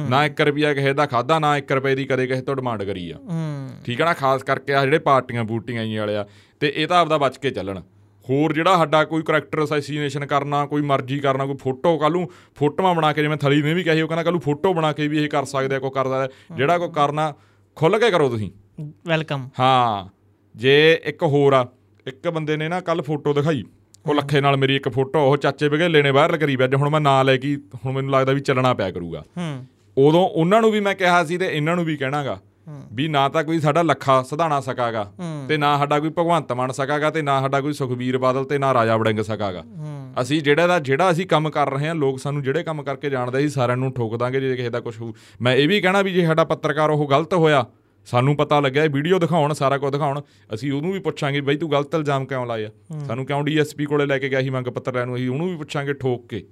ਨਾ 0.09 0.23
1 0.25 0.41
ਰੁਪਿਆ 0.45 0.73
ਕਿਸੇ 0.73 0.93
ਦਾ 0.93 1.05
ਖਾਦਾ 1.05 1.39
ਨਾ 1.39 1.55
1 1.57 1.73
ਰੁਪਏ 1.75 1.95
ਦੀ 1.95 2.05
ਕਦੇ 2.05 2.27
ਕਿਸੇ 2.27 2.41
ਤੋਂ 2.41 2.55
ਡਿਮਾਂਡ 2.55 2.83
ਕਰੀ 2.83 3.09
ਆ। 3.11 3.17
ਠੀਕ 3.85 4.01
ਹੈ 4.01 4.05
ਨਾ 4.05 4.13
ਖਾਸ 4.13 4.43
ਕਰਕੇ 4.43 4.73
ਆ 4.73 4.83
ਜਿਹੜੇ 4.83 4.99
ਪਾਰਟੀਆਂ 4.99 5.43
ਬੂਟੀਆਂ 5.43 5.85
ਜੀ 5.85 5.97
ਵਾਲੇ 5.97 6.15
ਆ 6.17 6.25
ਤੇ 6.63 6.73
ਇਹ 6.75 6.87
ਤਾਂ 6.87 6.99
ਆਪਦਾ 6.99 7.17
ਬਚ 7.17 7.37
ਕੇ 7.37 7.49
ਚੱਲਣ। 7.49 7.79
ਹੋਰ 8.29 8.53
ਜਿਹੜਾ 8.53 8.77
ਸਾਡਾ 8.77 9.05
ਕੋਈ 9.05 9.23
ਕਰੈਕਟਰ 9.23 9.63
ਅਸੈਸੀਨੇਸ਼ਨ 9.63 10.25
ਕਰਨਾ 10.25 10.65
ਕੋਈ 10.65 10.81
ਮਰਜ਼ੀ 10.81 11.19
ਕਰਨਾ 11.19 11.45
ਕੋਈ 11.45 11.55
ਫੋਟੋ 11.55 11.97
ਕੱਲ 11.97 12.25
ਫੋਟੋਆਂ 12.55 12.95
ਬਣਾ 12.95 13.13
ਕੇ 13.13 13.21
ਜਿਵੇਂ 13.21 13.37
ਥਲੀ 13.37 13.61
ਨੇ 13.61 13.73
ਵੀ 13.73 13.83
ਕਹੀ 13.83 14.01
ਉਹ 14.01 14.07
ਕਹਿੰਦਾ 14.07 14.23
ਕੱਲ 14.23 14.39
ਫੋਟੋ 14.39 14.73
ਬਣਾ 14.73 14.93
ਕੇ 14.93 15.07
ਵੀ 15.07 15.23
ਇਹ 15.23 15.29
ਕਰ 15.29 15.45
ਸਕਦੇ 15.45 15.75
ਆ 15.75 15.79
ਕੋਈ 15.79 15.89
ਕਰਦਾ 15.89 16.21
ਹੈ। 16.23 16.27
ਜਿਹੜਾ 16.55 16.77
ਕੋਈ 16.77 16.89
ਕਰਨਾ 16.95 17.33
ਖੁੱਲ 17.75 17.99
ਕੇ 17.99 18.11
ਕਰੋ 18.11 18.29
ਤੁਸੀਂ। 18.29 18.51
ਵੈਲਕਮ 19.07 19.49
ਹਾਂ 19.59 20.07
ਜੇ 20.55 21.01
ਇੱਕ 21.05 21.23
ਹੋਰ 21.23 21.53
ਆ 21.53 21.67
ਇੱਕ 22.07 22.29
ਬੰਦੇ 22.29 22.57
ਨੇ 22.57 22.67
ਨਾ 22.67 22.79
ਕੱਲ 22.79 23.01
ਫੋਟੋ 23.01 23.33
ਦਿਖਾਈ 23.33 23.63
ਉਹ 24.05 24.15
ਲੱਖੇ 24.15 24.41
ਨਾਲ 24.41 24.57
ਮੇਰੀ 24.57 24.75
ਇੱਕ 24.75 24.89
ਫੋਟੋ 24.89 25.19
ਉਹ 25.19 25.37
ਚਾਚੇ 25.37 25.69
ਬਘੇਲੇ 25.69 26.01
ਨੇ 26.01 26.11
ਵਾਇਰਲ 26.11 26.37
ਕਰੀ 26.37 26.57
ਅੱਜ 26.63 26.75
ਹੁਣ 26.75 26.89
ਮੈਂ 26.89 27.01
ਨਾਂ 27.01 27.23
ਲੈ 27.23 27.37
ਕੇ 27.37 27.57
ਹੁਣ 27.85 27.93
ਮੈਨੂੰ 27.93 28.11
ਲੱਗਦਾ 28.11 28.33
ਵੀ 28.33 28.39
ਚੱਲਣਾ 28.39 28.73
ਪਿਆ 28.73 28.91
ਕਰੂਗਾ। 28.91 29.23
ਹੂੰ। 29.37 29.65
ਉਦੋਂ 29.97 30.21
ਉਹਨਾਂ 30.21 30.61
ਨੂੰ 30.61 30.71
ਵੀ 30.71 30.79
ਮੈਂ 30.79 30.95
ਕਿਹਾ 30.95 31.23
ਸੀ 31.23 31.37
ਤੇ 31.37 31.45
ਇਹਨਾਂ 31.45 31.75
ਨੂੰ 31.75 31.85
ਵੀ 31.85 31.97
ਕਹਿਣਾਗਾ। 31.97 32.41
ਵੀ 32.93 33.07
ਨਾ 33.07 33.27
ਤਾਂ 33.29 33.43
ਕੋਈ 33.43 33.59
ਸਾਡਾ 33.59 33.81
ਲੱਖਾ 33.81 34.21
ਸਧਾਣਾ 34.23 34.59
ਸਕਾਗਾ 34.61 35.03
ਤੇ 35.49 35.57
ਨਾ 35.57 35.77
ਸਾਡਾ 35.77 35.99
ਕੋਈ 35.99 36.09
ਭਗਵੰਤ 36.09 36.51
ਮਾਨ 36.51 36.71
ਸਕਾਗਾ 36.71 37.09
ਤੇ 37.09 37.21
ਨਾ 37.21 37.39
ਸਾਡਾ 37.41 37.61
ਕੋਈ 37.61 37.73
ਸੁਖਬੀਰ 37.73 38.17
ਬਾਦਲ 38.17 38.45
ਤੇ 38.45 38.57
ਨਾ 38.57 38.73
ਰਾਜਾ 38.73 38.97
ਵੜਿੰਗ 38.97 39.19
ਸਕਾਗਾ। 39.19 39.63
ਅਸੀਂ 40.21 40.41
ਜਿਹੜਾ 40.41 40.67
ਦਾ 40.67 40.79
ਜਿਹੜਾ 40.79 41.09
ਅਸੀਂ 41.11 41.25
ਕੰਮ 41.27 41.49
ਕਰ 41.49 41.71
ਰਹੇ 41.71 41.87
ਹਾਂ 41.87 41.95
ਲੋਕ 41.95 42.19
ਸਾਨੂੰ 42.19 42.43
ਜਿਹੜੇ 42.43 42.63
ਕੰਮ 42.63 42.83
ਕਰਕੇ 42.83 43.09
ਜਾਣਦੇ 43.09 43.41
ਸੀ 43.41 43.49
ਸਾਰਿਆਂ 43.49 43.77
ਨੂੰ 43.77 43.91
ਠੋਕ 43.93 44.15
ਦਾਂਗੇ 44.17 44.39
ਜੇ 44.39 44.55
ਕਿਸੇ 44.55 44.69
ਦਾ 44.69 44.79
ਕੁਝ 44.79 44.95
ਮੈਂ 45.41 45.55
ਇਹ 45.55 45.67
ਵੀ 45.67 45.81
ਕਹਿਣਾ 45.81 46.01
ਵੀ 46.01 46.13
ਜੇ 46.13 46.25
ਸਾਡਾ 46.25 46.43
ਪੱਤਰਕਾਰ 46.43 46.89
ਉਹ 46.89 47.07
ਗਲਤ 47.09 47.33
ਹੋਇਆ 47.33 47.65
ਸਾਨੂੰ 48.07 48.35
ਪਤਾ 48.37 48.59
ਲੱਗਿਆ 48.59 48.85
ਵੀਡੀਓ 48.93 49.19
ਦਿਖਾਉਣ 49.19 49.53
ਸਾਰਾ 49.53 49.77
ਕੁਝ 49.77 49.91
ਦਿਖਾਉਣ 49.91 50.21
ਅਸੀਂ 50.53 50.71
ਉਹਨੂੰ 50.71 50.91
ਵੀ 50.93 50.99
ਪੁੱਛਾਂਗੇ 50.99 51.41
ਬਈ 51.41 51.55
ਤੂੰ 51.57 51.71
ਗਲਤ 51.71 51.95
ਇਲਜ਼ਾਮ 51.95 52.25
ਕਿਉਂ 52.25 52.45
ਲਾਇਆ? 52.45 52.69
ਸਾਨੂੰ 53.07 53.25
ਕਿਉਂ 53.25 53.43
ਡੀਐਸਪੀ 53.43 53.85
ਕੋਲੇ 53.85 54.05
ਲੈ 54.05 54.17
ਕੇ 54.19 54.29
ਗਿਆ 54.29 54.41
ਸੀ 54.41 54.49
ਮੰਗ 54.49 54.67
ਪੱਤਰ 54.67 54.93
ਲੈਣ 54.95 55.07
ਨੂੰ? 55.07 55.15
ਅਸੀਂ 55.15 55.29
ਉਹਨੂੰ 55.29 55.49
ਵੀ 55.49 55.55
ਪੁੱਛਾਂਗੇ 55.57 55.93
ਠੋਕ 55.93 56.27
ਕੇ। 56.27 56.43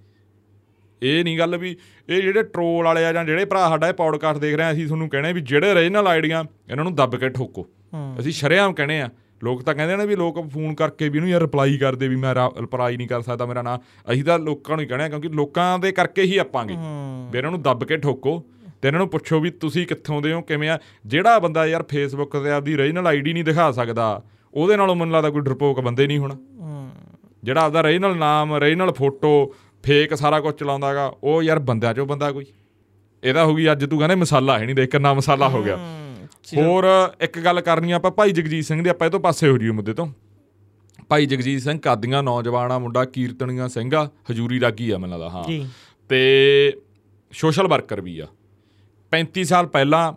ਇਹ 1.02 1.24
ਨਹੀਂ 1.24 1.38
ਗੱਲ 1.38 1.58
ਵੀ 1.58 1.76
ਇਹ 2.10 2.22
ਜਿਹੜੇ 2.22 2.44
ਟ੍ਰੋਲ 2.44 2.86
ਵਾਲੇ 2.86 3.06
ਆ 3.06 3.14
ਜਾਂ 3.14 3.26
ਜਿਹੜੇ 3.26 3.46
ਭਰਾ 3.46 3.70
ਸਾਡਾ 3.70 3.88
ਇਹ 3.88 3.94
ਪੌਡਕਾਸਟ 3.94 4.40
ਦੇਖ 4.40 4.56
ਰਹੇ 4.56 4.66
ਆ 4.66 4.72
ਅਸੀਂ 4.72 4.86
ਤੁਹਾਨੂੰ 4.88 5.10
ਕਹਿਣੇ 5.10 5.34
ਵੀ 5.34 5.42
ਜਿਹੜੇ 5.42 5.74
ਰੀਜਨਲ 5.76 6.08
ਆਈਡੀਆਂ 6.08 6.44
ਇਹਨਾਂ 6.72 6.84
ਨੂੰ 6.84 6.96
ਦੱਬ 6.96 7.16
ਕੇ 7.16 7.30
ਠੋਕੋ। 7.30 7.68
ਅਸੀਂ 8.20 8.32
ਸ਼ਰੇਆਮ 8.32 8.74
ਕਹਿੰਦੇ 8.74 9.02
ਆ। 9.02 9.10
ਲੋਕ 9.44 9.62
ਤਾਂ 9.64 9.74
ਕਹਿੰਦੇ 9.74 9.96
ਨੇ 9.96 10.06
ਵੀ 10.06 10.16
ਲੋਕ 10.16 10.50
ਫੋਨ 10.50 10.74
ਕਰਕੇ 10.76 11.10
ਵੀ 11.10 11.18
ਇਹਨੂੰ 11.18 11.30
ਯਾਰ 11.30 11.42
ਰਿਪਲਾਈ 11.42 11.78
ਕਰਦੇ 11.78 12.08
ਵੀ 12.08 12.16
ਮੈਂ 12.16 12.36
ਰਿਪਲਾਈ 12.36 12.98
ਨਹੀਂ 12.98 13.08
ਕਰ 13.08 13.22
ਸਕਦਾ 13.22 13.46
ਮੇਰਾ 13.46 13.62
ਨਾਂ। 13.62 13.78
ਅਸੀਂ 14.12 14.24
ਤਾਂ 14.24 14.38
ਲੋਕਾਂ 14.40 14.76
ਨੂੰ 14.76 14.84
ਹੀ 14.84 14.88
ਕਹਿਣਾ 14.88 15.10
ਕਿਉਂਕਿ 15.10 15.30
ਲੋਕਾਂ 15.30 15.80
ਦੇ 15.80 15.92
ਕਰਕੇ 15.92 16.22
ਹੀ 16.22 16.38
ਆਪਾਂਗੇ। 16.38 16.74
ਵੀ 17.32 17.38
ਇਹਨਾਂ 17.38 17.52
ਨੂੰ 17.52 17.62
ਦੱਬ 17.62 17.84
ਕੇ 17.84 17.98
ਠੋਕੋ 17.98 18.44
ਤੇ 18.82 18.88
ਇਹਨਾਂ 18.88 19.00
ਨੂੰ 19.00 19.10
ਪੁੱਛੋ 19.10 19.40
ਵੀ 19.40 19.50
ਤੁਸੀਂ 19.50 19.88
ਕਿੱਥੋਂ 19.88 20.22
ਦੇ 20.22 20.34
ਹੋ 20.34 20.42
ਕਿਵੇਂ 20.42 20.70
ਆ। 20.70 20.80
ਜਿਹੜਾ 21.06 21.40
ਬੰਦਾ 21.40 21.66
ਯਾਰ 21.68 21.84
ਫੇਸਬੁੱਕ 21.84 22.38
ਤੇ 22.38 22.52
ਆਪਦੀ 22.52 22.78
ਰੀਜਨਲ 22.78 23.08
ਆਈਡੀ 23.08 23.34
ਨਹੀਂ 23.34 23.44
ਦਿਖਾ 23.44 23.72
ਸਕਦਾ 23.72 24.22
ਉਹਦੇ 24.54 24.78
ਨਾਲੋਂ 24.78 24.96
ਮੈਨੂੰ 24.96 25.16
ਲੱਗਦਾ 25.16 25.30
ਕੋਈ 25.30 25.42
ਡਰਪੋਕ 25.42 25.80
ਬੰਦੇ 25.80 26.08
ਨਹੀਂ 26.08 26.18
ਹੋਣਾ। 26.18 26.38
ਜਿਹੜਾ 27.44 27.62
ਆਪਦਾ 27.62 27.84
ਰੀਜਨਲ 27.84 28.18
ਨਾਮ 28.18 28.56
ਰੀਜਨਲ 28.56 28.92
ਫੋਟੋ 28.92 29.54
ਫੇਕ 29.84 30.16
ਸਾਰਾ 30.16 30.40
ਕੁਝ 30.40 30.56
ਚਲਾਉਂਦਾਗਾ 30.56 31.14
ਉਹ 31.24 31.44
ਯਾਰ 31.44 31.60
ਬੰਦਿਆਂ 31.60 31.94
ਚੋਂ 31.94 32.06
ਬੰਦਾ 32.06 32.32
ਕੋਈ। 32.32 32.46
ਇਹਦਾ 33.24 33.46
ਹੋ 33.46 33.56
ਗਈ 33.56 33.72
ਅੱਜ 33.72 33.86
ਤੂੰ 33.86 34.00
ਕਹਿੰਦੇ 34.00 34.16
ਮਸਾਲਾ 34.16 34.60
ਹੈ 34.60 34.66
ਨਹੀਂ 34.66 34.76
ਦੇਖ 34.76 34.92
ਕਿੰਨਾ 34.92 35.14
ਮਸਾਲਾ 35.14 35.50
ਹੋ 35.50 35.64
ਗਿਆ। 35.64 35.78
ਹੋਰ 36.58 36.84
ਇੱਕ 37.22 37.40
ਗੱਲ 37.40 37.62
ਕਰਨੀ 37.62 37.92
ਆਪਾਂ 37.92 38.12
ਭਾਈ 38.12 38.32
ਜਗਜੀਤ 38.32 38.66
ਸਿੰਘ 38.66 38.84
ਦੇ 38.84 38.90
ਆਪਾਂ 38.90 39.08
ਇਹ 39.08 39.12
ਤੋਂ 39.12 39.20
ਪਾਸੇ 39.20 39.50
ਹੋ 39.50 39.58
ਜੀਏ 39.58 39.72
ਮੁੱਦੇ 39.72 39.94
ਤੋਂ। 39.94 40.08
ਭਾਈ 41.10 41.26
ਜਗਜੀਤ 41.26 41.62
ਸਿੰਘ 41.62 41.80
ਕਾਦੀਆਂ 41.80 42.24
ਨੌਜਵਾਨ 42.24 42.72
ਆ 42.72 42.80
ਮੁੰਡਾ 42.80 43.06
ਕੀਰਤਨੀਆਂ 43.06 43.68
ਸਿੰਘ 43.68 43.96
ਆ 43.96 44.10
ਹਜੂਰੀ 44.32 44.60
ਰਾਗੀ 44.60 44.90
ਆ 44.90 44.98
ਮੈਨੂੰ 44.98 45.20
ਲੱਗਦਾ 45.20 45.30
ਹਾਂ। 45.30 45.44
ਜੀ। 45.44 45.68
ਤੇ 46.10 46.74
ਸੋਸ਼ਲ 47.32 47.68
ਵਰਕਰ 47.68 48.02
ਵੀ 48.02 48.20
ਆ। 48.20 48.28
35 49.12 49.44
ਸਾਲ 49.44 49.68
ਪਹਿਲਾਂ 49.68 50.14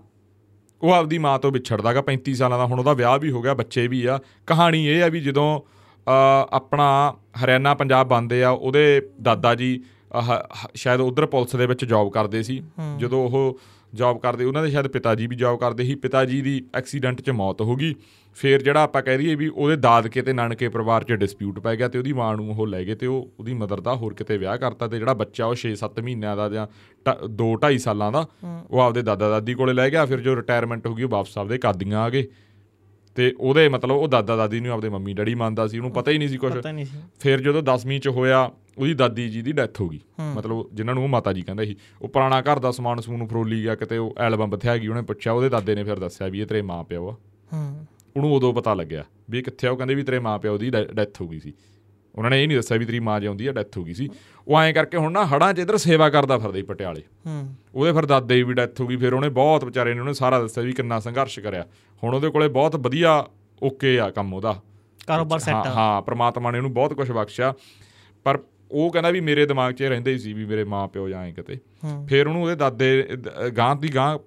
ਉਹ 0.83 0.92
ਆਪਦੀ 0.92 1.18
ਮਾਂ 1.18 1.38
ਤੋਂ 1.38 1.53
ਵਿਛੜਦਾਗਾ 1.53 2.03
35 2.07 2.35
ਸਾਲਾਂ 2.35 2.59
ਦਾ 2.59 2.66
ਹੁਣ 2.66 2.79
ਉਹਦਾ 2.79 2.92
ਵਿਆਹ 2.92 3.18
ਵੀ 3.18 3.31
ਹੋ 3.31 3.42
ਗਿਆ 3.42 3.55
ਬੱਚੇ 3.55 3.87
ਵੀ 3.87 4.07
ਆ। 4.07 4.20
ਕਹਾਣੀ 4.46 4.87
ਇਹ 4.87 5.03
ਆ 5.05 5.09
ਵੀ 5.09 5.20
ਜਦੋਂ 5.20 5.61
ਆਪਣਾ 6.08 7.14
ਹਰਿਆਣਾ 7.44 7.74
ਪੰਜਾਬ 7.74 8.08
ਬੰਦੇ 8.08 8.42
ਆ 8.44 8.50
ਉਹਦੇ 8.50 9.02
ਦਾਦਾ 9.22 9.54
ਜੀ 9.54 9.80
ਸ਼ਾਇਦ 10.74 11.00
ਉਧਰ 11.00 11.26
ਪੁਲਿਸ 11.26 11.56
ਦੇ 11.56 11.66
ਵਿੱਚ 11.66 11.84
ਜੌਬ 11.84 12.10
ਕਰਦੇ 12.12 12.42
ਸੀ। 12.42 12.62
ਜਦੋਂ 12.98 13.24
ਉਹ 13.28 13.58
ਜੌਬ 13.94 14.18
ਕਰਦੇ 14.18 14.44
ਉਹਨਾਂ 14.44 14.62
ਦੇ 14.62 14.70
ਸ਼ਾਇਦ 14.70 14.86
ਪਿਤਾ 14.88 15.14
ਜੀ 15.14 15.26
ਵੀ 15.26 15.36
ਜੌਬ 15.36 15.58
ਕਰਦੇ 15.60 15.84
ਸੀ। 15.84 15.94
ਪਿਤਾ 15.94 16.24
ਜੀ 16.24 16.40
ਦੀ 16.42 16.62
ਐਕਸੀਡੈਂਟ 16.74 17.20
'ਚ 17.20 17.30
ਮੌਤ 17.30 17.60
ਹੋ 17.60 17.76
ਗਈ। 17.76 17.94
ਫਿਰ 18.36 18.62
ਜਿਹੜਾ 18.62 18.82
ਆਪਾਂ 18.82 19.02
ਕਹਿ 19.02 19.18
ਦਈਏ 19.18 19.34
ਵੀ 19.34 19.48
ਉਹਦੇ 19.48 19.76
ਦਾਦਕੇ 19.76 20.22
ਤੇ 20.22 20.32
ਨਾਨਕੇ 20.32 20.68
ਪਰਿਵਾਰ 20.68 21.04
'ਚ 21.04 21.12
ਡਿਸਪਿਊਟ 21.12 21.58
ਪੈ 21.58 21.74
ਗਿਆ 21.76 21.88
ਤੇ 21.88 21.98
ਉਹਦੀ 21.98 22.12
ਮਾਂ 22.12 22.34
ਨੂੰ 22.36 22.50
ਉਹ 22.50 22.66
ਲੈ 22.66 22.82
ਗਏ 22.84 22.94
ਤੇ 22.94 23.06
ਉਹ 23.06 23.28
ਉਹਦੀ 23.38 23.54
ਮਦਰ 23.54 23.80
ਦਾ 23.80 23.94
ਹੋਰ 23.94 24.14
ਕਿਤੇ 24.14 24.38
ਵਿਆਹ 24.38 24.56
ਕਰਤਾ 24.58 24.88
ਤੇ 24.88 24.98
ਜਿਹੜਾ 24.98 25.14
ਬੱਚਾ 25.14 25.46
ਉਹ 25.46 25.54
6-7 25.54 26.00
ਮਹੀਨਿਆਂ 26.02 26.36
ਦਾ 26.36 26.48
ਜਾਂ 26.48 26.66
2-2.5 27.36 27.78
ਸਾਲਾਂ 27.78 28.10
ਦਾ 28.12 28.26
ਉਹ 28.70 28.80
ਆਪਦੇ 28.80 29.02
ਦਾਦਾ 29.02 29.28
ਦਾਦੀ 29.28 29.54
ਕੋਲੇ 29.54 29.72
ਲੈ 29.72 29.88
ਗਿਆ। 29.90 30.04
ਫਿਰ 30.06 30.20
ਜੋ 30.20 30.36
ਰਿਟਾਇਰਮੈਂਟ 30.36 30.86
ਹੋ 30.86 30.94
ਗਈ 30.94 31.02
ਉਹ 31.02 31.08
ਵਾਪਸ 31.08 31.38
ਆਪਦੇ 31.38 31.58
ਕਾਦੀਆਂ 31.58 32.00
ਆ 32.00 32.08
ਗਏ। 32.08 32.26
ਤੇ 33.14 33.35
ਉਹਦੇ 33.40 33.68
ਮਤਲਬ 33.68 33.96
ਉਹ 33.96 34.09
ਦਾਦਾ 34.09 34.37
ਦਾਦੀ 34.37 34.61
ਨੂੰ 34.61 34.72
ਆਪਦੇ 34.72 34.88
ਮੰਮੀ 34.88 35.14
ਡੈਡੀ 35.14 35.35
ਮੰਨਦਾ 35.35 35.66
ਸੀ 35.66 35.79
ਉਹਨੂੰ 35.79 35.90
ਪਤਾ 35.90 36.11
ਹੀ 36.11 36.18
ਨਹੀਂ 36.18 36.29
ਸੀ 36.29 36.37
ਕੁਝ 36.37 36.53
ਫਿਰ 37.20 37.40
ਜਦੋਂ 37.40 37.62
10ਵੀਂ 37.62 38.00
ਚ 38.00 38.09
ਹੋਇਆ 38.09 38.50
ਉਹਦੀ 38.79 38.94
ਦਾਦੀ 38.94 39.29
ਜੀ 39.29 39.42
ਦੀ 39.42 39.53
ਡੈਥ 39.53 39.81
ਹੋ 39.81 39.88
ਗਈ। 39.88 40.00
ਮਤਲਬ 40.35 40.68
ਜਿਨ੍ਹਾਂ 40.74 40.94
ਨੂੰ 40.94 41.05
ਉਹ 41.05 41.09
ਮਾਤਾ 41.09 41.33
ਜੀ 41.33 41.42
ਕਹਿੰਦੇ 41.42 41.66
ਸੀ। 41.66 41.77
ਉਹ 42.03 42.09
ਪੁਰਾਣਾ 42.09 42.40
ਘਰ 42.40 42.59
ਦਾ 42.59 42.70
ਸਮਾਨ 42.70 43.00
ਸਮੂਨ 43.00 43.27
ਫਰੋਲੀ 43.27 43.62
ਗਿਆ 43.62 43.74
ਕਿਤੇ 43.74 43.98
ਉਹ 43.98 44.14
ਐਲਬਮ 44.18 44.50
ਬਥਿਆ 44.50 44.77
ਗਈ 44.77 44.87
ਉਹਨੇ 44.87 45.03
ਪੁੱਛਿਆ 45.03 45.33
ਉਹਦੇ 45.33 45.48
ਦਾਦੇ 45.48 45.74
ਨੇ 45.74 45.85
ਫਿਰ 45.85 45.98
ਦੱਸਿਆ 45.98 46.29
ਵੀ 46.29 46.40
ਇਹ 46.40 46.46
ਤੇਰੇ 46.46 46.62
ਮਾਂ 46.62 46.85
ਪਿਓ 46.85 47.09
ਆ। 47.09 47.16
ਹੂੰ। 47.53 47.87
ਉਹਨੂੰ 48.16 48.35
ਉਦੋਂ 48.35 48.55
ਪਤਾ 48.55 48.74
ਲੱਗਿਆ 48.74 49.05
ਵੀ 49.31 49.42
ਕਿੱਥੇ 49.42 49.66
ਆ 49.66 49.70
ਉਹ 49.70 49.77
ਕਹਿੰਦੇ 49.77 49.94
ਵੀ 49.94 50.03
ਤੇਰੇ 50.03 50.18
ਮਾਂ 50.18 50.38
ਪਿਓ 50.38 50.59
ਦੀ 50.59 50.70
ਡੈਥ 50.70 51.20
ਹੋ 51.20 51.29
ਗਈ 51.29 51.40
ਸੀ। 51.40 51.53
ਉਹਨਾਂ 52.16 52.31
ਨੇ 52.31 52.42
ਇਹ 52.42 52.48
ਨਹੀਂ 52.48 52.57
ਦੱਸਿਆ 52.59 52.77
ਵੀ 52.79 52.85
ਤੇਰੀ 52.85 53.00
ਮਾਂ 53.00 53.20
ਜਿਉਂਦੀ 53.20 53.46
ਆ 53.46 53.53
ਡੈਥ 53.53 53.79
ਹੋ 53.79 53.85
ਗਈ 53.85 53.94
ਸੀ। 53.94 54.09
ਉਹ 54.48 54.61
ਐਂ 54.61 54.72
ਕਰਕੇ 54.72 54.96
ਹੁਣ 54.96 55.12
ਨਾ 55.12 55.27
ਹੜਾਂ 55.27 55.55
'ਚ 55.55 55.59
ਇਧਰ 55.59 55.77
ਸੇਵਾ 55.77 56.11
ਕਰਦਾ 56.11 56.38
ਫਿਰਦਾ 56.38 56.57
ਸੀ 56.57 56.62
ਪਟਿਆਲੇ। 56.62 57.03
ਹੂੰ। 57.27 57.55
ਉਹਦੇ 57.74 57.92
ਫਿਰ 57.92 58.07
ਦਾਦੇ 58.07 58.35
ਦੀ 58.35 58.42
ਵੀ 58.42 58.55
ਡੈਥ 58.55 58.81
ਹੋ 58.81 58.87
ਗਈ 58.87 58.96
ਫਿਰ 58.96 59.14
ਉਹਨੇ 59.14 59.29
ਬਹੁਤ 59.29 59.64
ਵਿਚਾਰੇ 59.64 59.94
ਨੇ 59.94 60.00
ਉਹਨੇ 60.00 60.12
ਸਾਰਾ 60.12 60.40
ਦੱਸਿਆ 60.40 60.64
ਵੀ 60.64 60.72
ਕਿੰਨਾ 60.72 61.00
ਸੰਘਰਸ਼ 61.00 61.40
ਕਰਿਆ। 61.40 61.66
ਹੁਣ 62.05 62.14
ਉਹਦੇ 62.14 62.31
ਕੋਲੇ 62.31 62.48
ਬਹੁਤ 62.48 62.77
ਵਧੀਆ 62.77 63.27
ਓਕੇ 63.62 64.00
ਆ 64.00 64.11
ਕੰਮ 64.11 64.35
ਉਹਦਾ। 64.35 64.61
ਕਾਰੋਬਾਰ 65.07 65.38
ਸੈੱਟ 65.38 65.55
ਹਾਂ 65.55 65.74
ਹਾਂ 65.74 66.03
ਪ੍ਰਮਾਤਮਾ 66.03 66.50
ਨੇ 66.50 66.59
ਉਹਨੂੰ 66.59 66.72
ਬਹੁਤ 66.74 66.94
ਕੁਝ 66.94 67.12
ਬਖਸ਼ਿਆ। 67.12 67.55
ਪਰ 68.24 68.38
ਉਹ 68.70 68.92
ਕਹਿੰਦਾ 68.92 69.11
ਵੀ 69.11 69.20
ਮੇਰੇ 69.20 69.46
ਦਿਮਾਗ 69.46 69.72
'ਚ 69.74 69.83
ਰਹਿੰਦਾ 69.83 70.11
ਹੀ 70.11 70.18
ਸੀ 70.18 70.33
ਵੀ 70.33 70.44
ਮੇਰੇ 70.44 70.64
ਮਾਂ 70.64 70.88
ਪਿਓ 70.88 71.09
ਜਾਂ 71.09 71.33
ਕਿਤੇ। 71.33 71.59
ਹੂੰ। 71.85 72.07
ਫਿਰ 72.07 72.27
ਉਹਨੂੰ 72.27 72.42
ਉਹਦੇ 72.42 72.55
ਦਾਦੇ 72.55 73.09
ਗਾਂ 73.59 73.77
ਦੀ 73.77 73.94
ਗਾਂ 73.94 74.18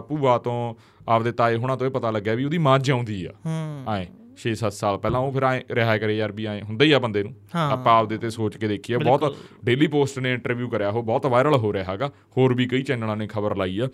ਭੂਆ 0.00 0.38
ਤੋਂ 0.38 0.74
ਆਪਦੇ 1.08 1.32
ਤਾਏ 1.32 1.56
ਹੁਣਾਂ 1.56 1.76
ਤੋਂ 1.76 1.86
ਇਹ 1.86 1.92
ਪਤਾ 1.92 2.10
ਲੱਗਿਆ 2.10 2.34
ਵੀ 2.34 2.44
ਉਹਦੀ 2.44 2.58
ਮਾਂ 2.58 2.78
ਜਿਉਂਦੀ 2.78 3.24
ਆ। 3.24 3.32
ਹੂੰ। 3.46 3.84
ਐਂ। 3.94 4.06
6-7 4.36 4.70
ਸਾਲ 4.70 4.98
ਪਹਿਲਾਂ 4.98 5.20
ਉਹ 5.20 5.32
ਫਿਰ 5.32 5.42
ਐਂ 5.42 5.60
ਰਿਹਾ 5.70 5.98
ਕਰੇ 5.98 6.16
ਯਾਰ 6.16 6.32
ਵੀ 6.32 6.46
ਐਂ 6.46 6.62
ਹੁੰਦਾ 6.62 6.84
ਹੀ 6.84 6.92
ਆ 6.92 6.98
ਬੰਦੇ 6.98 7.22
ਨੂੰ। 7.22 7.34
ਆਪਾਂ 7.54 7.98
ਆਪਦੇ 7.98 8.18
ਤੇ 8.18 8.30
ਸੋਚ 8.30 8.56
ਕੇ 8.56 8.68
ਦੇਖੀਏ 8.68 8.96
ਬਹੁਤ 8.96 9.36
ਡੇਲੀ 9.64 9.86
ਪੋਸਟ 9.86 10.18
ਨੇ 10.18 10.32
ਇੰਟਰਵਿਊ 10.32 10.68
ਕਰਿਆ 10.68 10.88
ਉਹ 10.88 11.02
ਬਹੁਤ 11.02 11.26
ਵਾਇਰਲ 11.26 11.54
ਹੋ 11.54 11.72
ਰਿਹਾ 11.72 11.92
ਹੈਗਾ 11.92 12.10
ਹੋਰ 12.36 12.54
ਵੀ 12.54 12.66
ਕਈ 12.66 12.82
ਚੈਨਲਾਂ 12.82 13.16
ਨੇ 13.16 13.26
ਖਬਰ 13.26 13.56
ਲਾਈ 13.56 13.78
ਆ। 13.78 13.88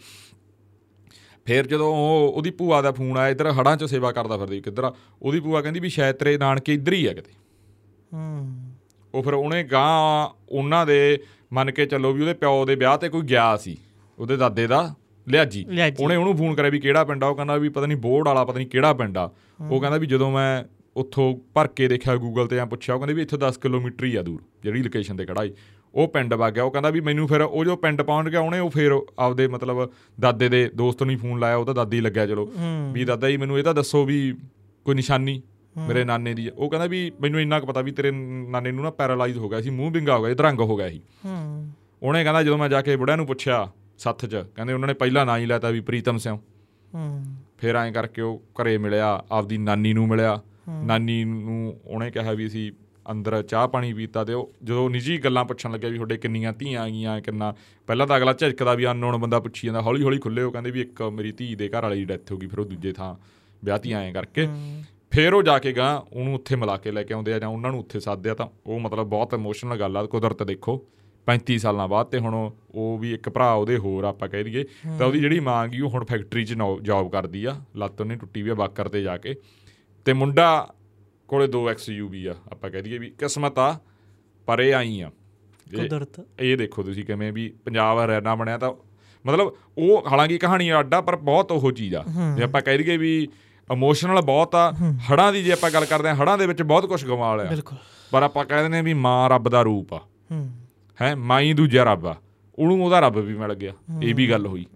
ਫਿਰ 1.46 1.66
ਜਦੋਂ 1.66 1.87
ਉਹ 1.88 2.33
ਉਹਦੀ 2.37 2.51
ਭੂਆ 2.51 2.83
ਦਾ 2.83 2.92
ਫੋਨ 2.92 3.18
ਆਇਆ 3.18 3.29
ਇੱਧਰ 3.29 3.51
ਹੜਾਂ 3.53 3.77
'ਚ 3.77 3.85
ਸੇਵਾ 3.85 4.12
ਕਰਦਾ 4.12 4.37
ਫਿਰਦਾ 4.37 4.61
ਕਿੱਧਰ 4.61 4.92
ਉਹਦੀ 5.22 5.40
ਭੂਆ 5.40 5.61
ਕਹਿੰਦੀ 5.62 5.81
ਵੀ 5.81 5.88
ਸ਼ਾਇਦ 5.88 6.16
ਤੇਰੇ 6.16 6.38
ਨਾਨਕੇ 6.38 6.74
ਇੱਧਰ 6.74 6.92
ਹੀ 6.92 7.07
ਆ 7.07 7.12
ਕਿਤੇ। 7.12 7.33
ਹੂੰ। 8.14 8.72
ਉਹ 9.14 9.22
ਫਿਰ 9.22 9.35
ਉਹਨੇ 9.35 9.62
ਗਾਂ 9.62 10.29
ਉਹਨਾਂ 10.48 10.87
ਦੇ 10.87 11.18
ਮੰਨ 11.53 11.70
ਕੇ 11.70 11.87
ਚੱਲੋ 11.87 12.12
ਵੀ 12.12 12.20
ਉਹਦੇ 12.20 12.35
ਪਿਓ 12.35 12.64
ਦੇ 12.64 12.74
ਵਿਆਹ 12.74 12.98
ਤੇ 12.98 13.09
ਕੋਈ 13.09 13.22
ਗਿਆ 13.22 13.57
ਸੀ 13.57 13.77
ਉਹਦੇ 14.18 14.37
ਦਾਦੇ 14.37 14.66
ਦਾ 14.66 14.94
ਲਿਆਜੀ। 15.28 15.64
ਉਹਨੇ 16.00 16.16
ਉਹਨੂੰ 16.16 16.36
ਫੋਨ 16.36 16.54
ਕਰਿਆ 16.54 16.70
ਵੀ 16.70 16.80
ਕਿਹੜਾ 16.80 17.04
ਪਿੰਡ 17.04 17.24
ਆ? 17.24 17.26
ਉਹ 17.26 17.34
ਕਹਿੰਦਾ 17.36 17.56
ਵੀ 17.56 17.68
ਪਤਾ 17.68 17.86
ਨਹੀਂ 17.86 17.98
ਬੋਰਡ 17.98 18.26
ਵਾਲਾ 18.28 18.44
ਪਤਾ 18.44 18.58
ਨਹੀਂ 18.58 18.66
ਕਿਹੜਾ 18.66 18.92
ਪਿੰਡ 18.92 19.18
ਆ। 19.18 19.30
ਉਹ 19.70 19.80
ਕਹਿੰਦਾ 19.80 19.98
ਵੀ 19.98 20.06
ਜਦੋਂ 20.06 20.30
ਮੈਂ 20.32 20.64
ਉੱਥੋਂ 20.96 21.36
ਭਰ 21.54 21.66
ਕੇ 21.66 21.88
ਦੇਖਿਆ 21.88 22.16
ਗੂਗਲ 22.16 22.46
ਤੇ 22.46 22.60
ਆ 22.60 22.64
ਪੁੱਛਿਆ 22.64 22.94
ਉਹ 22.94 23.00
ਕਹਿੰਦੇ 23.00 23.14
ਵੀ 23.14 23.22
ਇੱਥੋਂ 23.22 23.38
10 23.38 23.58
ਕਿਲੋਮੀਟਰ 23.62 24.04
ਹੀ 24.04 24.14
ਆ 24.16 24.22
ਦੂਰ 24.22 24.40
ਜਿਹੜੀ 24.62 24.82
ਲੋਕੇਸ਼ਨ 24.82 25.16
ਤੇ 25.16 25.24
ਖੜਾ 25.26 25.44
ਸੀ 25.46 25.52
ਉਹ 25.94 26.08
ਪਿੰਡ 26.08 26.34
ਵਗ 26.34 26.52
ਗਿਆ। 26.52 26.64
ਉਹ 26.64 26.70
ਕਹਿੰਦਾ 26.70 26.90
ਵੀ 26.90 27.00
ਮੈਨੂੰ 27.00 27.26
ਫਿਰ 27.28 27.40
ਉਹ 27.40 27.64
ਜੋ 27.64 27.76
ਪਿੰਡ 27.76 28.02
ਪਹੁੰਚ 28.02 28.28
ਗਿਆ 28.28 28.40
ਉਹਨੇ 28.40 28.58
ਉਹ 28.58 28.70
ਫਿਰ 28.70 28.92
ਆਪਦੇ 29.18 29.46
ਮਤਲਬ 29.48 29.90
ਦਾਦੇ 30.20 30.48
ਦੇ 30.48 30.70
ਦੋਸਤ 30.74 31.02
ਨੂੰ 31.02 31.10
ਹੀ 31.10 31.16
ਫੋਨ 31.16 31.38
ਲਾਇਆ 31.38 31.56
ਉਹ 31.56 31.64
ਤਾਂ 31.64 31.74
ਦਾਦੀ 31.74 32.00
ਲੱਗਿਆ 32.00 32.26
ਚਲੋ। 32.26 32.50
ਵੀ 32.92 33.04
ਦਾਦਾ 33.04 33.30
ਜੀ 33.30 33.36
ਮੈਨੂੰ 33.36 33.58
ਇਹ 33.58 33.64
ਤਾਂ 33.64 33.74
ਦੱਸੋ 33.74 34.04
ਵੀ 34.04 34.34
ਕੋਈ 34.84 34.94
ਨਿਸ਼ਾਨੀ 34.94 35.42
ਮੇਰੇ 35.88 36.04
ਨਾਨੇ 36.04 36.34
ਦੀ 36.34 36.48
ਉਹ 36.56 36.70
ਕਹਿੰਦਾ 36.70 36.86
ਵੀ 36.86 37.12
ਮੈਨੂੰ 37.20 37.40
ਇੰਨਾ 37.40 37.60
ਕੁ 37.60 37.66
ਪਤਾ 37.66 37.80
ਵੀ 37.80 37.92
ਤੇਰੇ 37.92 38.10
ਨਾਨੇ 38.10 38.70
ਨੂੰ 38.72 38.84
ਨਾ 38.84 38.90
ਪੈਰਾਲਾਈਜ਼ 38.90 39.38
ਹੋ 39.38 39.48
ਗਿਆ 39.48 39.60
ਸੀ 39.60 39.70
ਮੂੰਹ 39.70 39.90
ਵਿੰਗਾ 39.90 40.16
ਹੋ 40.16 40.22
ਗਿਆ 40.22 40.30
ਇਧਰੰਗ 40.30 40.60
ਹੋ 40.60 40.76
ਗਿਆ 40.76 40.88
ਸੀ। 40.88 41.00
ਹੂੰ। 41.24 41.72
ਉਹਨੇ 42.02 42.22
ਕਹਿੰਦਾ 42.24 42.42
ਜਦੋਂ 42.42 42.58
ਮੈਂ 42.58 42.68
ਜਾ 42.68 42.82
ਕੇ 42.82 42.96
ਬੁੜਿਆਂ 42.96 43.16
ਨੂੰ 43.16 43.26
ਪੁੱਛਿਆ 43.26 43.72
ਸੱਥ 43.98 44.26
'ਚ। 44.26 44.37
ਕਹਿੰਦੇ 44.37 44.72
ਉਹਨਾਂ 44.72 44.88
ਨੇ 44.88 44.94
ਪਹਿਲਾਂ 44.94 45.26
ਨਾਂ 45.26 45.38
ਹੀ 45.38 45.46
ਲੈਤਾ 45.46 45.70
ਵੀ 45.70 45.80
ਪ੍ਰੀਤਮ 45.80 46.18
ਸਿੰਘ 46.18 46.37
ਹੂੰ। 46.94 47.24
ਫਿਰ 47.58 47.76
ਐਂ 47.76 47.92
ਕਰਕੇ 47.92 48.22
ਉਹ 48.22 48.42
ਘਰੇ 48.62 48.78
ਮਿਲਿਆ 48.78 49.24
ਆਪਦੀ 49.32 49.58
ਨਾਨੀ 49.58 49.92
ਨੂੰ 49.92 50.08
ਮਿਲਿਆ। 50.08 50.42
ਨਾਨੀ 50.84 51.24
ਨੂੰ 51.24 51.80
ਉਹਨੇ 51.87 52.11
ਕਿਹਾ 52.11 52.32
ਵੀ 52.32 52.46
ਅਸੀਂ 52.46 52.72
ਅੰਦਰ 53.11 53.42
ਚਾਹ 53.42 53.68
ਪਾਣੀ 53.68 53.92
ਪੀਤਾ 53.92 54.24
ਤੇ 54.24 54.32
ਉਹ 54.32 54.52
ਜਦੋਂ 54.64 54.90
ਨਿੱਜੀ 54.90 55.18
ਗੱਲਾਂ 55.18 55.44
ਪੁੱਛਣ 55.44 55.72
ਲੱਗਿਆ 55.72 55.90
ਵੀ 55.90 55.96
ਤੁਹਾਡੇ 55.96 56.16
ਕਿੰਨੀਆਂ 56.16 56.52
ਧੀਆਂ 56.52 56.82
ਆਗੀਆਂ 56.82 57.20
ਕਿੰਨਾ 57.20 57.54
ਪਹਿਲਾਂ 57.87 58.06
ਤਾਂ 58.06 58.16
ਅਗਲਾ 58.16 58.32
ਝਿਜਕਦਾ 58.32 58.74
ਵੀ 58.74 58.87
ਅਨਨੋਨ 58.87 59.16
ਬੰਦਾ 59.16 59.40
ਪੁੱਛੀ 59.40 59.66
ਜਾਂਦਾ 59.66 59.80
ਹੌਲੀ 59.80 60.02
ਹੌਲੀ 60.02 60.18
ਖੁੱਲੇ 60.18 60.42
ਉਹ 60.42 60.52
ਕਹਿੰਦੇ 60.52 60.70
ਵੀ 60.70 60.80
ਇੱਕ 60.80 61.02
ਮੇਰੀ 61.02 61.32
ਧੀ 61.32 61.54
ਦੇ 61.54 61.68
ਘਰ 61.68 61.82
ਵਾਲੀ 61.82 61.96
ਦੀ 61.96 62.04
ਡੈਥ 62.04 62.32
ਹੋ 62.32 62.37
ਗਈ 62.37 62.46
ਫਿਰ 62.46 62.58
ਉਹ 62.58 62.64
ਦੂਜੇ 62.64 62.92
ਥਾਂ 62.92 63.14
ਵਿਆਹਤੀਆਂ 63.64 64.00
ਐਂ 64.00 64.12
ਕਰਕੇ। 64.12 64.48
ਫਿਰ 65.11 65.34
ਉਹ 65.34 65.42
ਜਾ 65.42 65.58
ਕੇ 65.58 65.72
ਗਾ 65.72 66.06
ਉਹਨੂੰ 66.12 66.34
ਉੱਥੇ 66.34 66.56
ਮਿਲਾ 66.56 66.76
ਕੇ 66.76 66.90
ਲੈ 66.90 67.02
ਕੇ 67.02 67.14
ਆਉਂਦੇ 67.14 67.32
ਆ 67.32 67.38
ਜਾਂ 67.38 67.48
ਉਹਨਾਂ 67.48 67.70
ਨੂੰ 67.70 67.80
ਉੱਥੇ 67.80 68.00
ਸੱਦਦੇ 68.00 68.30
ਆ 68.30 68.34
ਤਾਂ 68.34 68.46
ਉਹ 68.66 68.80
ਮਤਲਬ 68.80 69.06
ਬਹੁਤ 69.06 69.34
ਇਮੋਸ਼ਨਲ 69.34 69.80
ਗੱਲ 69.80 69.96
ਆ 69.96 70.06
ਕੁਦਰਤ 70.06 70.42
ਦੇਖੋ। 70.42 70.87
35 71.28 71.58
ਸਾਲਾਂ 71.58 71.88
ਬਾਅਦ 71.88 72.06
ਤੇ 72.06 72.18
ਹੁਣ 72.18 72.34
ਉਹ 72.34 72.98
ਵੀ 72.98 73.12
ਇੱਕ 73.14 73.28
ਭਰਾ 73.28 73.52
ਉਹਦੇ 73.52 73.76
ਹੋਰ 73.78 74.04
ਆਪਾਂ 74.04 74.28
ਕਹਿ 74.28 74.44
ਦਈਏ। 74.44 74.64
ਤਾਂ 74.98 75.06
ਉਹਦੀ 75.06 75.20
ਜਿਹੜੀ 75.20 75.40
ਮਾਂ 75.40 75.66
ਗਈ 75.68 75.80
ਉਹ 75.80 75.90
ਹੁਣ 75.90 76.04
ਫੈਕਟਰੀ 76.04 76.44
'ਚ 76.44 76.54
ਜੌਬ 76.82 77.10
ਕਰਦੀ 77.12 77.44
ਆ। 77.44 77.54
ਲੱਤ 77.76 78.00
ਉਹਨੇ 78.00 78.16
ਟੁੱਟੀ 78.16 78.42
ਵੀ 78.42 78.50
ਆ 78.50 78.54
ਬਾਕਰ 78.54 78.88
ਤੇ 78.88 79.02
ਜਾ 79.02 79.16
ਕੇ। 79.16 79.34
ਤੇ 80.06 80.12
ਮੁੰਡਾ 80.12 80.48
ਕੋਲੇ 81.28 81.46
ਦੋ 81.46 81.68
ਐਕਸਯੂਵੀ 81.70 82.26
ਆ 82.26 82.34
ਆਪਾਂ 82.52 82.70
ਕਹਿ 82.70 82.82
ਦਈਏ 82.82 82.98
ਵੀ 82.98 83.10
ਕਿਸਮਤ 83.10 83.58
ਆ 83.58 83.78
ਪਰ 84.48 84.60
ਇਹ 84.60 84.74
ਆਈ 84.74 85.00
ਆ। 85.00 85.10
ਕੁਦਰਤ। 85.66 86.20
ਇਹ 86.40 86.56
ਦੇਖੋ 86.56 86.82
ਤੁਸੀਂ 86.82 87.04
ਕਿਵੇਂ 87.04 87.32
ਵੀ 87.32 87.48
ਪੰਜਾਬ 87.64 87.98
ਹਰਿਆਣਾ 87.98 88.34
ਬਣਿਆ 88.34 88.58
ਤਾਂ 88.58 88.72
ਮਤਲਬ 89.24 89.52
ਉਹ 89.78 90.06
ਹਾਲਾਂਕਿ 90.12 90.38
ਕਹਾਣੀ 90.38 90.70
ਅੱਡਾ 90.72 91.00
ਪਰ 91.00 91.16
ਬਹੁਤ 91.16 91.52
ਉਹ 91.52 91.70
ਚੀਜ਼ 91.72 91.94
ਆ। 91.94 92.04
ਜੇ 92.36 92.42
ਆਪਾਂ 92.42 92.60
ਕਹਿ 92.62 92.78
ਦਈਏ 92.78 92.96
ਵੀ 92.96 93.28
ਇਮੋਸ਼ਨਲ 93.68 94.20
ਬਹੁਤ 94.22 94.54
ਆ 94.54 94.70
ਹੜਾਂ 95.12 95.32
ਦੀ 95.32 95.42
ਜੇ 95.42 95.52
ਆਪਾਂ 95.52 95.70
ਗੱਲ 95.70 95.84
ਕਰਦੇ 95.84 96.08
ਹਾਂ 96.08 96.16
ਹੜਾਂ 96.16 96.38
ਦੇ 96.38 96.46
ਵਿੱਚ 96.46 96.62
ਬਹੁਤ 96.62 96.86
ਕੁਝ 96.86 97.04
ਗਵਾ 97.04 97.34
ਲਿਆ 97.36 97.50
ਬਿਲਕੁਲ। 97.50 97.78
ਪਰ 98.12 98.22
ਆਪਾਂ 98.22 98.44
ਕਹਿ 98.44 98.62
ਦਿੰਦੇ 98.62 98.76
ਹਾਂ 98.76 98.84
ਵੀ 98.84 98.94
ਮਾਂ 98.96 99.28
ਰੱਬ 99.30 99.48
ਦਾ 99.48 99.62
ਰੂਪ 99.62 99.94
ਆ। 99.94 100.00
ਹੂੰ 101.00 101.08
ਹੈ 101.08 101.16
ਮਾਈ 101.16 101.52
ਦੂਜਾ 101.52 101.84
ਰੱਬ 101.84 102.06
ਆ। 102.06 102.16
ਉਹਨੂੰ 102.58 102.84
ਉਹਦਾ 102.84 103.00
ਰੱਬ 103.00 103.18
ਵੀ 103.18 103.34
ਮਿਲ 103.34 103.54
ਗਿਆ। 103.54 103.72
ਇਹ 104.02 104.14
ਵੀ 104.14 104.30
ਗੱਲ 104.30 104.46
ਹੋਈ। 104.46 104.66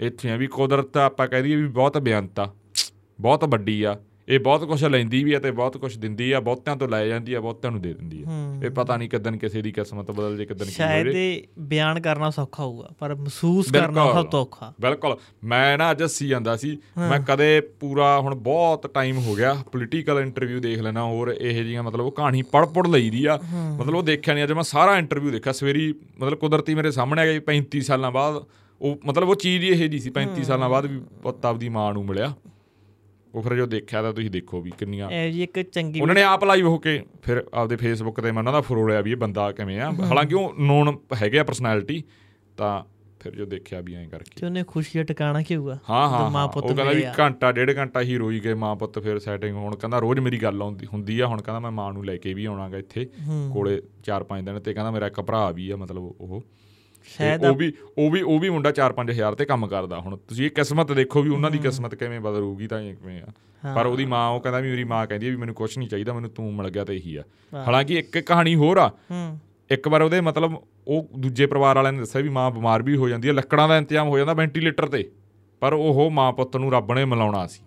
ਇੱਥੇ 0.00 0.30
ਆ 0.30 0.36
ਵੀ 0.36 0.46
ਕੁਦਰਤ 0.46 0.96
ਆਪਾਂ 0.96 1.28
ਕਹਿ 1.28 1.42
ਦਈਏ 1.42 1.56
ਵੀ 1.56 1.66
ਬਹੁਤ 1.66 1.98
ਬੇਅੰਤ 1.98 2.40
ਆ। 2.40 2.54
ਬਹੁਤ 3.20 3.44
ਵੱਡੀ 3.44 3.82
ਆ। 3.82 3.96
ਇਹ 4.32 4.40
ਬਹੁਤ 4.40 4.64
ਕੁਝ 4.64 4.84
ਲੈਂਦੀ 4.84 5.24
ਵੀ 5.24 5.32
ਆ 5.32 5.38
ਤੇ 5.38 5.50
ਬਹੁਤ 5.50 5.76
ਕੁਝ 5.76 5.98
ਦਿੰਦੀ 5.98 6.32
ਆ 6.32 6.40
ਬਹੁਤਿਆਂ 6.40 6.76
ਤੋਂ 6.76 6.88
ਲੈ 6.88 7.06
ਜਾਂਦੀ 7.06 7.34
ਆ 7.34 7.40
ਬਹੁਤਿਆਂ 7.40 7.70
ਨੂੰ 7.70 7.82
ਦੇ 7.82 7.94
ਦਿੰਦੀ 7.94 8.24
ਆ। 8.28 8.60
ਇਹ 8.64 8.70
ਪਤਾ 8.70 8.96
ਨਹੀਂ 8.96 9.08
ਕਿਦਨ 9.08 9.36
ਕਿਸੇ 9.36 9.62
ਦੀ 9.62 9.72
ਕਿਸਮਤ 9.72 10.10
ਬਦਲ 10.10 10.36
ਜੇ 10.36 10.44
ਕਿਦਨ 10.44 10.64
ਕੀ 10.64 10.70
ਹੋ 10.70 10.76
ਸ਼ਾਇਦ 10.76 11.06
ਇਹ 11.06 11.42
ਬਿਆਨ 11.58 12.00
ਕਰਨਾ 12.00 12.30
ਸੌਖਾ 12.30 12.62
ਹੋਊਗਾ 12.62 12.90
ਪਰ 12.98 13.14
ਮਹਿਸੂਸ 13.14 13.72
ਕਰਨਾ। 13.72 14.12
ਸਭ 14.12 14.26
ਤੋਂ 14.26 14.42
ਔਖਾ। 14.42 14.72
ਬਿਲਕੁਲ। 14.80 15.16
ਮੈਂ 15.44 15.78
ਨਾ 15.78 15.90
ਅੱਜ 15.90 16.02
ਹੱਸੀ 16.02 16.28
ਜਾਂਦਾ 16.28 16.56
ਸੀ। 16.56 16.78
ਮੈਂ 16.98 17.20
ਕਦੇ 17.20 17.60
ਪੂਰਾ 17.60 18.20
ਹੁਣ 18.20 18.34
ਬਹੁਤ 18.34 18.90
ਟਾਈਮ 18.94 19.18
ਹੋ 19.18 19.34
ਗਿਆ 19.34 19.54
ਪੋਲੀਟੀਕਲ 19.72 20.20
ਇੰਟਰਵਿਊ 20.20 20.60
ਦੇਖ 20.60 20.78
ਲੈਣਾ 20.78 21.04
ਹੋਰ 21.04 21.28
ਇਹੋ 21.40 21.62
ਜੀਆਂ 21.62 21.82
ਮਤਲਬ 21.82 22.04
ਉਹ 22.04 22.12
ਕਹਾਣੀ 22.12 22.42
ਪੜ 22.42 22.66
ਪੜ 22.66 22.86
ਲਈਦੀ 22.86 23.24
ਆ। 23.24 23.38
ਮਤਲਬ 23.80 23.94
ਉਹ 23.94 24.02
ਦੇਖਿਆ 24.02 24.34
ਨਹੀਂ 24.34 24.44
ਅੱਜ 24.44 24.52
ਮੈਂ 24.52 24.62
ਸਾਰਾ 24.62 24.98
ਇੰਟਰਵਿਊ 24.98 25.30
ਦੇਖਿਆ। 25.30 25.52
ਸਵੇਰੀ 25.52 25.94
ਮਤਲਬ 26.20 26.38
ਕੁਦਰਤੀ 26.38 26.74
ਮੇਰੇ 26.74 26.90
ਸਾਹਮਣੇ 26.90 27.22
ਆ 27.22 27.26
ਗਿਆ 27.26 27.40
35 27.40 27.80
ਸਾਲਾਂ 27.80 28.10
ਬਾਅਦ। 28.10 28.44
ਉਹ 28.80 28.98
ਮਤਲਬ 29.04 29.28
ਉਹ 29.28 29.34
ਚੀਜ਼ 29.34 29.64
ਹੀ 29.64 29.68
ਇਹੋ 29.68 29.86
ਜੀ 29.86 29.98
ਸੀ 29.98 30.10
35 30.10 30.44
ਸਾਲਾਂ 30.44 30.68
ਬਾਅਦ 30.68 30.86
ਵੀ 30.86 31.00
ਪੁੱਤ 31.22 31.46
ਆਪਦੀ 31.46 31.68
ਮਾਂ 31.68 31.92
ਨੂੰ 31.92 32.06
ਮਿਲਿਆ। 32.06 32.32
ਉਹ 33.34 33.42
ਫਿਰ 33.42 33.54
ਜੋ 33.56 33.66
ਦੇਖਿਆ 33.66 34.02
ਤਾਂ 34.02 34.12
ਤੁਸੀਂ 34.12 34.30
ਦੇਖੋ 34.30 34.60
ਵੀ 34.60 34.70
ਕਿੰਨੀਆਂ 34.78 35.10
ਇਹ 35.10 35.32
ਜੀ 35.32 35.42
ਇੱਕ 35.42 35.60
ਚੰਗੀ 35.62 36.00
ਉਹਨਾਂ 36.00 36.14
ਨੇ 36.14 36.22
ਆਪ 36.22 36.44
ਲਾਈਵ 36.44 36.66
ਹੋ 36.66 36.78
ਕੇ 36.78 37.00
ਫਿਰ 37.22 37.42
ਆਪਦੇ 37.54 37.76
ਫੇਸਬੁੱਕ 37.76 38.20
ਤੇ 38.20 38.30
ਮੈਂ 38.32 38.38
ਉਹਨਾਂ 38.38 38.52
ਦਾ 38.52 38.60
ਫਰੋਲਿਆ 38.60 39.00
ਵੀ 39.00 39.10
ਇਹ 39.12 39.16
ਬੰਦਾ 39.16 39.50
ਕਿਵੇਂ 39.52 39.80
ਆ। 39.80 39.90
ਹਾਲਾਂਕਿ 40.00 40.34
ਉਹ 40.34 40.54
ਨੋਨ 40.60 40.96
ਹੈਗੇ 41.22 41.38
ਆ 41.38 41.44
ਪਰਸਨੈਲਿਟੀ 41.44 42.02
ਤਾਂ 42.56 42.82
ਫਿਰ 43.20 43.34
ਜੋ 43.36 43.44
ਦੇਖਿਆ 43.46 43.80
ਵੀ 43.80 43.94
ਐਂ 43.94 44.06
ਕਰਕੇ। 44.08 44.40
ਤੇ 44.40 44.46
ਉਹਨੇ 44.46 44.62
ਖੁਸ਼ੀ 44.68 44.98
ਦਾ 44.98 45.02
ਟਿਕਾਣਾ 45.04 45.42
ਕੀ 45.42 45.56
ਹੋਊਗਾ 45.56 45.78
ਹਾਂ 45.90 46.08
ਹਾਂ 46.08 46.46
ਉਹ 46.46 46.62
ਕਹਿੰਦਾ 46.62 46.84
ਵੀ। 46.84 47.04
ਘੰਟਾ 47.18 47.50
ਡੇਢ 47.52 47.76
ਘੰਟਾ 47.76 48.00
ਹੀ 48.02 48.16
ਰੋਈ 48.18 48.40
ਗਏ 48.44 48.54
ਮਾਂ 48.54 48.74
ਪੁੱਤ 48.76 48.98
ਫਿਰ 48.98 49.18
ਸੈਟਿੰਗ 49.18 49.56
ਹੋਣ। 49.56 49.76
ਕਹਿੰਦਾ 49.76 49.98
ਰੋਜ਼ 49.98 50.20
ਮੇਰੀ 50.20 50.42
ਗੱਲ 50.42 50.62
ਆਉਂਦੀ 50.62 50.86
ਹੁੰਦੀ 50.92 51.18
ਆ। 51.20 51.26
ਹੁਣ 51.26 51.42
ਕਹਿੰਦਾ 51.42 51.60
ਮੈਂ 51.60 51.70
ਮਾਂ 51.70 51.92
ਨੂੰ 51.92 52.04
ਲੈ 52.06 52.16
ਕੇ 52.16 52.34
ਵੀ 52.34 52.44
ਆਉਣਾਗਾ 52.44 52.78
ਇੱਥੇ 52.78 53.08
ਕੋਲੇ 53.52 53.80
4-5 54.04 54.42
ਦਿਨ 54.44 54.58
ਤੇ। 54.60 54.74
ਕਹਿੰਦਾ 54.74 54.90
ਮੇਰਾ 54.90 55.06
ਇੱਕ 55.06 55.20
ਭਰਾ 55.20 55.50
ਵੀ 55.50 55.70
ਆ 55.70 55.76
ਮਤਲਬ 55.76 56.02
ਉਹ। 56.20 56.42
ਸ਼ਾਇਦ 57.04 57.44
ਉਹ 57.44 57.54
ਵੀ 57.54 57.72
ਉਹ 57.98 58.10
ਵੀ 58.10 58.22
ਉਹ 58.22 58.38
ਵੀ 58.38 58.50
ਮੁੰਡਾ 58.50 58.70
4-5000 58.70 59.34
ਤੇ 59.34 59.44
ਕੰਮ 59.44 59.66
ਕਰਦਾ 59.66 60.00
ਹੁਣ। 60.00 60.16
ਤੁਸੀਂ 60.16 60.46
ਇਹ 60.46 60.50
ਕਿਸਮਤ 60.50 60.92
ਦੇਖੋ 60.92 61.22
ਵੀ 61.22 61.30
ਉਹਨਾਂ 61.30 61.50
ਦੀ 61.50 61.58
ਕਿਸਮਤ 61.58 61.94
ਕਿਵੇਂ 61.94 62.20
ਬਦਲੂਗੀ 62.20 62.66
ਤਾਂ 62.66 62.82
ਕਿਵੇਂ 62.82 63.22
ਆ। 63.22 63.26
ਪਰ 63.74 63.86
ਉਹਦੀ 63.86 64.04
ਮਾਂ 64.06 64.28
ਉਹ 64.28 64.40
ਕਹਿੰਦਾ 64.40 64.60
ਵੀ 64.60 64.70
ਮੇਰੀ 64.70 64.84
ਮਾਂ 64.84 65.06
ਕਹਿੰਦੀ 65.06 65.30
ਵੀ 65.30 65.36
ਮੈਨੂੰ 65.36 65.54
ਕੁਝ 65.54 65.78
ਨਹੀਂ 65.78 65.88
ਚਾਹੀਦਾ 65.88 66.12
ਮੈਨੂੰ 66.12 66.30
ਤੂੰ 66.30 66.54
ਮਿਲ 66.54 66.70
ਗਿਆ 66.70 66.84
ਤੇ 66.84 66.96
ਇਹੀ 66.96 67.16
ਆ। 67.16 67.22
ਹਾਲਾਂਕਿ 67.54 67.94
ਇੱਕ 67.94 68.18
ਕਹਾਣੀ 68.18 68.54
ਹੋਰ 68.54 68.76
ਆ। 68.76 68.90
ਇੱਕ 69.70 69.88
ਵਾਰ 69.88 70.02
ਉਹਦੇ 70.02 70.20
ਮਤਲਬ 70.20 70.54
ਉਹ 70.88 71.08
ਦੂਜੇ 71.18 71.46
ਪਰਿਵਾਰ 71.46 71.76
ਵਾਲਿਆਂ 71.76 71.92
ਨੇ 71.92 71.98
ਦੱਸਿਆ 71.98 72.22
ਵੀ 72.22 72.28
ਮਾਂ 72.28 72.50
ਬਿਮਾਰ 72.50 72.82
ਵੀ 72.82 72.96
ਹੋ 72.96 73.08
ਜਾਂਦੀ 73.08 73.28
ਹੈ 73.28 73.32
ਲੱਕੜਾਂ 73.32 73.68
ਦਾ 73.68 73.76
ਇੰਤਜ਼ਾਮ 73.76 74.08
ਹੋ 74.08 74.18
ਜਾਂਦਾ 74.18 74.32
ਵੈਂਟੀਲੇਟਰ 74.32 74.86
ਤੇ। 74.86 75.10
ਪਰ 75.60 75.72
ਉਹ 75.72 76.10
ਮਾਂ 76.10 76.32
ਪੁੱਤ 76.32 76.56
ਨੂੰ 76.56 76.72
ਰੱਬ 76.72 76.92
ਨੇ 76.92 77.04
ਮਿਲਾਉਣਾ 77.04 77.46
ਸੀ। 77.46 77.60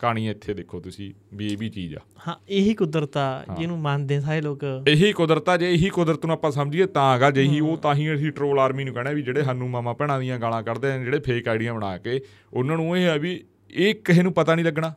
ਕਹਾਣੀ 0.00 0.28
ਇੱਥੇ 0.28 0.54
ਦੇਖੋ 0.54 0.80
ਤੁਸੀਂ 0.80 1.12
ਵੀ 1.36 1.46
ਇਹ 1.52 1.56
ਵੀ 1.58 1.68
ਚੀਜ਼ 1.68 1.94
ਆ। 1.96 2.00
ਹਾਂ 2.28 2.34
ਇਹੀ 2.48 2.74
ਕੁਦਰਤ 2.74 3.16
ਆ 3.16 3.44
ਜਿਹਨੂੰ 3.58 3.78
ਮੰਨਦੇ 3.78 4.20
ਸਾਰੇ 4.20 4.40
ਲੋਕ। 4.40 4.64
ਇਹੀ 4.88 5.12
ਕੁਦਰਤ 5.12 5.48
ਆ 5.48 5.56
ਜੇ 5.56 5.72
ਇਹੀ 5.72 5.88
ਕੁਦਰਤ 5.88 6.26
ਨੂੰ 6.26 6.32
ਆਪਾਂ 6.34 6.50
ਸਮਝੀਏ 6.50 6.86
ਤਾਂ 6.86 7.12
ਹੈਗਾ 7.14 7.30
ਜੇ 7.30 7.44
ਇਹੀ 7.44 7.60
ਉਹ 7.60 7.76
ਤਾਂ 7.76 7.94
ਹੀ 7.94 8.14
ਅਸੀਂ 8.14 8.32
ਟਰੋਲ 8.32 8.58
ਆਰਮੀ 8.58 8.84
ਨੂੰ 8.84 8.94
ਕਹਿਣਾ 8.94 9.10
ਵੀ 9.10 9.22
ਜਿਹੜੇ 9.22 9.42
ਸਾਨੂੰ 9.42 9.70
ਮਾਮਾ 9.70 9.92
ਭੈਣਾਂ 9.92 10.20
ਦੀਆਂ 10.20 10.38
ਗਾਲਾਂ 10.38 10.62
ਕੱਢਦੇ 10.62 10.96
ਨੇ 10.98 11.04
ਜਿਹੜੇ 11.04 11.20
ਫੇਕ 11.20 11.48
ਆਈਡੀਆਂ 11.48 11.74
ਬਣਾ 11.74 11.96
ਕੇ 11.98 12.20
ਉਹਨਾਂ 12.52 12.76
ਨੂੰ 12.76 12.96
ਇਹ 12.98 13.06
ਹੈ 13.06 13.18
ਵੀ 13.18 13.44
ਇਹ 13.70 13.94
ਕਿਸੇ 13.94 14.22
ਨੂੰ 14.22 14.32
ਪਤਾ 14.32 14.54
ਨਹੀਂ 14.54 14.64
ਲੱਗਣਾ। 14.64 14.92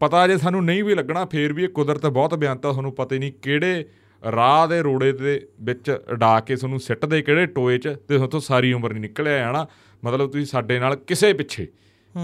ਪਤਾ 0.00 0.26
ਜੇ 0.28 0.36
ਸਾਨੂੰ 0.38 0.64
ਨਹੀਂ 0.64 0.84
ਵੀ 0.84 0.94
ਲੱਗਣਾ 0.94 1.24
ਫੇਰ 1.24 1.52
ਵੀ 1.52 1.64
ਇਹ 1.64 1.68
ਕੁਦਰਤ 1.68 2.06
ਬਹੁਤ 2.06 2.34
ਬਿਆਨਤਾ 2.34 2.70
ਤੁਹਾਨੂੰ 2.72 2.92
ਪਤਾ 2.92 3.14
ਹੀ 3.14 3.20
ਨਹੀਂ 3.20 3.32
ਕਿਹੜੇ 3.32 3.84
ਰਾਹ 4.22 4.66
ਦੇ 4.68 4.82
ਰੋੜੇ 4.82 5.12
ਦੇ 5.12 5.40
ਵਿੱਚ 5.60 5.90
ਉਡਾ 5.90 6.40
ਕੇ 6.40 6.56
ਤੁਹਾਨੂੰ 6.56 6.80
ਸਿੱਟਦੇ 6.80 7.22
ਕਿਹੜੇ 7.22 7.46
ਟੋਏ 7.46 7.78
'ਚ 7.78 7.88
ਤੇ 8.08 8.16
ਉਥੋਂ 8.16 8.40
ਸਾਰੀ 8.40 8.72
ਉਮਰ 8.72 8.92
ਨਹੀਂ 8.92 9.00
ਨਿਕਲਿਆ 9.00 9.48
ਆਣਾ 9.48 9.66
ਮਤਲਬ 10.04 10.30
ਤੁਸੀਂ 10.30 10.44
ਸਾਡੇ 10.46 10.78
ਨਾਲ 10.78 10.96
ਕਿਸੇ 10.96 11.32
ਪਿੱਛੇ 11.32 11.66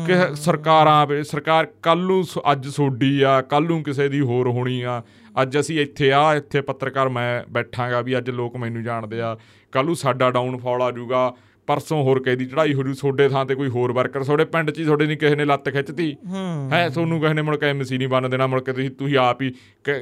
ਕਿ 0.06 0.36
ਸਰਕਾਰਾਂ 0.36 1.22
ਸਰਕਾਰ 1.22 1.66
ਕੱਲ 1.82 1.98
ਨੂੰ 1.98 2.24
ਅੱਜ 2.52 2.66
ਸੋਡੀ 2.68 3.22
ਆ 3.22 3.40
ਕੱਲ 3.42 3.64
ਨੂੰ 3.64 3.82
ਕਿਸੇ 3.82 4.08
ਦੀ 4.08 4.20
ਹੋਰ 4.20 4.48
ਹੋਣੀ 4.48 4.82
ਆ। 4.82 5.02
ਅੱਜ 5.42 5.60
ਅਸੀਂ 5.60 5.80
ਇੱਥੇ 5.80 6.12
ਆ 6.12 6.34
ਇੱਥੇ 6.34 6.60
ਪੱਤਰਕਾਰ 6.60 7.08
ਮੈਂ 7.08 7.44
ਬੈਠਾਂਗਾ 7.50 8.00
ਵੀ 8.00 8.18
ਅੱਜ 8.18 8.30
ਲੋਕ 8.30 8.56
ਮੈਨੂੰ 8.56 8.82
ਜਾਣਦੇ 8.82 9.20
ਆ। 9.20 9.36
ਕੱਲ 9.72 9.84
ਨੂੰ 9.84 9.96
ਸਾਡਾ 9.96 10.30
ਡਾਊਨਫਾਲ 10.30 10.82
ਆ 10.82 10.90
ਜਾਊਗਾ। 10.90 11.34
ਪਰਸੋਂ 11.66 12.02
ਹੋਰ 12.02 12.22
ਕਿਸੇ 12.22 12.36
ਦੀ 12.36 12.46
ਚੜ੍ਹਾਈ 12.46 12.74
ਹੋ 12.74 12.82
ਜੂ 12.82 12.94
ਤੁਹਾਡੇ 12.94 13.28
ਥਾਂ 13.28 13.46
ਤੇ 13.46 13.54
ਕੋਈ 13.54 13.68
ਹੋਰ 13.68 13.92
ਵਰਕਰ 13.92 14.24
ਤੁਹਾਡੇ 14.24 14.44
ਪਿੰਡ 14.44 14.70
'ਚ 14.70 14.78
ਹੀ 14.78 14.84
ਤੁਹਾਡੇ 14.84 15.06
ਨਹੀਂ 15.06 15.16
ਕਿਸੇ 15.16 15.36
ਨੇ 15.36 15.44
ਲੱਤ 15.44 15.68
ਖਿੱਚਤੀ। 15.68 16.16
ਹੂੰ। 16.26 16.70
ਤੁਹਾਨੂੰ 16.94 17.20
ਕਿਸੇ 17.20 17.34
ਨੇ 17.34 17.42
ਮੁੜ 17.42 17.56
ਕੇ 17.56 17.66
ਐਮਸੀ 17.66 17.98
ਨਹੀਂ 17.98 18.08
ਬਣ 18.08 18.28
ਦੇਣਾ 18.28 18.46
ਮੁੜ 18.46 18.60
ਕੇ 18.60 18.72
ਤੁਸੀਂ 18.72 18.90
ਤੁਸੀਂ 18.90 19.18
ਆਪ 19.18 19.42
ਹੀ 19.42 19.54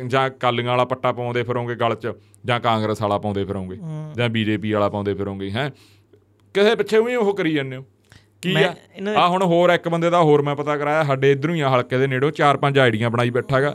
ਜਾਂ 0.07 0.31
ਕਾਲੀਆਂ 0.31 0.71
ਵਾਲਾ 0.71 0.85
ਪੱਟਾ 0.85 1.13
ਪਾਉਂਦੇ 1.13 1.43
ਫਿਰੋਗੇ 1.43 1.75
ਗਲ 1.75 1.95
'ਚ 1.95 2.13
ਜਾਂ 2.45 2.61
ਕਾਂਗਰਸ 2.61 3.03
ਵਾਲਾ 3.03 3.19
ਪਾਉਂਦੇ 3.19 3.45
ਫਿਰੋਗੇ 3.45 3.77
ਜਾਂ 4.17 4.29
ਬੀਜੇਪੀ 4.29 4.73
ਵਾਲਾ 4.73 4.89
ਪਾਉਂਦੇ 4.89 5.15
ਫਿਰੋਗੇ 5.15 5.51
ਹੈ। 5.51 5.71
ਕਿਸੇ 6.55 6.75
ਪਿੱਛੇ 6.75 7.01
ਵੀ 7.01 7.15
ਉਹ 7.15 7.35
ਕਰੀ 7.35 7.53
ਜਾਂਦੇ 7.53 7.77
ਹੋ। 7.77 7.85
ਕੀ 8.47 8.63
ਆ? 8.63 8.75
ਆ 9.17 9.27
ਹੁਣ 9.29 9.43
ਹੋਰ 9.43 9.71
ਇੱਕ 9.71 9.89
ਬੰਦੇ 9.89 10.11
ਦਾ 10.11 10.21
ਹੋਰ 10.23 10.43
ਮੈਂ 10.43 10.55
ਪਤਾ 10.57 10.77
ਕਰਾਇਆ 10.77 11.05
ਸਾਡੇ 11.05 11.31
ਇਧਰੋਂ 11.33 11.55
ਹੀ 11.55 11.61
ਆ 11.61 11.69
ਹਲਕੇ 11.69 11.99
ਦੇ 11.99 12.07
ਨੇੜੋਂ 12.07 12.31
ਚਾਰ 12.31 12.57
ਪੰਜ 12.57 12.79
ਆਈਡੀਆਂ 12.79 13.11
ਬਣਾਈ 13.11 13.31
ਬੈਠਾਗਾ 13.31 13.75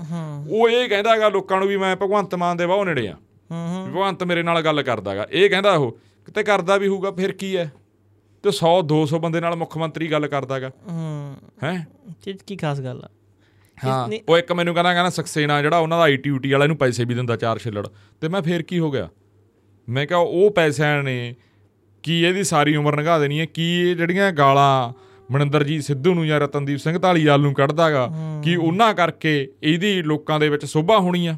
ਉਹ 0.50 0.70
ਇਹ 0.70 0.88
ਕਹਿੰਦਾਗਾ 0.90 1.30
ਲੋਕਾਂ 1.30 1.60
ਨੂੰ 1.60 1.68
ਵੀ 1.68 1.78
ਮੈਂ 1.78 1.96
ਭਗਵੰਤ 1.96 2.36
ਮਾਨ 2.36 2.58
ਦੇ 2.58 2.66
ਬਹੁਤ 2.66 2.88
ਨੇੜੇ 2.88 3.08
ਆ। 3.08 3.16
ਭਗਵੰਤ 3.52 4.24
ਮੇਰੇ 4.24 4.44
ਨਾਲ 4.44 4.62
ਗੱਲ 4.62 4.82
ਕਰਦਾਗਾ 4.84 5.28
ਇਹ 5.32 5.50
ਕਹਿੰਦਾ 5.50 5.72
ਉਹ 5.72 5.92
ਕਿਤੇ 6.26 6.44
ਕਰਦਾ 6.44 6.78
ਵੀ 6.78 6.88
ਹੋਊਗਾ 6.88 7.12
ਫਿਰ 7.12 7.32
ਕੀ 7.32 7.56
ਹੈ? 7.58 7.72
ਤੇ 8.44 8.50
100 8.50 8.70
200 8.88 9.20
ਬੰਦੇ 9.20 9.40
ਨਾਲ 9.40 9.56
ਮੁੱਖ 9.56 9.78
ਮੰਤਰੀ 9.78 10.12
ਗੱਲ 10.12 10.28
ਕਰਦਾਗਾ 10.28 10.70
ਹੂੰ। 10.90 11.36
ਹੈ? 11.64 11.74
ਚੀਜ਼ 12.24 12.38
ਕੀ 12.48 12.56
ਖਾਸ 12.58 12.82
ਗੱਲ 12.82 13.02
ਆ? 13.04 13.10
ਹਾਂ 13.78 14.10
ਉਹ 14.30 14.38
ਇੱਕ 14.38 14.52
ਮੈਨੂੰ 14.52 14.74
ਕਹਿੰਦਾ 14.74 14.94
ਕਹਿੰਦਾ 14.94 15.10
ਸਕਸੇਨਾ 15.10 15.62
ਜਿਹੜਾ 15.62 15.78
ਉਹਨਾਂ 15.78 15.98
ਦਾ 15.98 16.04
ਆਈਟੀ 16.04 16.30
ਯੂਟੀ 16.30 16.52
ਵਾਲਾ 16.52 16.66
ਇਹਨੂੰ 16.66 16.78
ਪੈਸੇ 16.78 17.06
ਵੀ 17.06 17.14
ਦਿੰਦਾ 17.14 17.36
ਚਾਰ 17.36 17.60
ਛਿੱਲੜ। 17.60 17.88
ਤੇ 18.22 18.28
ਮੈਂ 18.28 18.42
ਫੇਰ 18.42 18.62
ਕੀ 18.62 18.80
ਹੋ 18.80 18.92
ਗਿਆ? 18.92 19.10
ਮੈਂ 19.88 20.06
ਕਿਹਾ 20.08 20.20
ਉਹ 20.20 20.52
ਪੈਸਿਆਂ 20.52 21.04
ਨੇ 21.04 21.36
ਕੀ 22.04 22.22
ਇਹਦੀ 22.24 22.44
ਸਾਰੀ 22.44 22.76
ਉਮਰ 22.76 22.98
ਲੰਘਾ 22.98 23.20
ਦੇਣੀ 23.20 23.40
ਹੈ? 23.40 23.46
ਕੀ 23.46 23.64
ਇਹ 23.82 23.96
ਜਿਹੜੀਆਂ 23.96 24.32
ਗਾਲਾਂ 24.32 24.94
ਮਨਿੰਦਰਜੀਤ 25.32 25.84
ਸਿੱਧੂ 25.84 26.14
ਨੂੰ 26.14 26.28
ਜਾਂ 26.28 26.40
ਰਤਨਦੀਪ 26.40 26.80
ਸਿੰਘ 26.80 26.98
ਢਾਲੀਵਾਲ 27.00 27.42
ਨੂੰ 27.42 27.54
ਕੱਢਦਾਗਾ 27.54 28.10
ਕਿ 28.44 28.56
ਉਹਨਾਂ 28.56 28.94
ਕਰਕੇ 28.94 29.48
ਇਹਦੀ 29.64 30.02
ਲੋਕਾਂ 30.02 30.40
ਦੇ 30.40 30.50
ਵਿੱਚ 30.50 30.66
ਸੋਭਾ 30.66 30.98
ਹੋਣੀ 31.00 31.28
ਆ? 31.28 31.36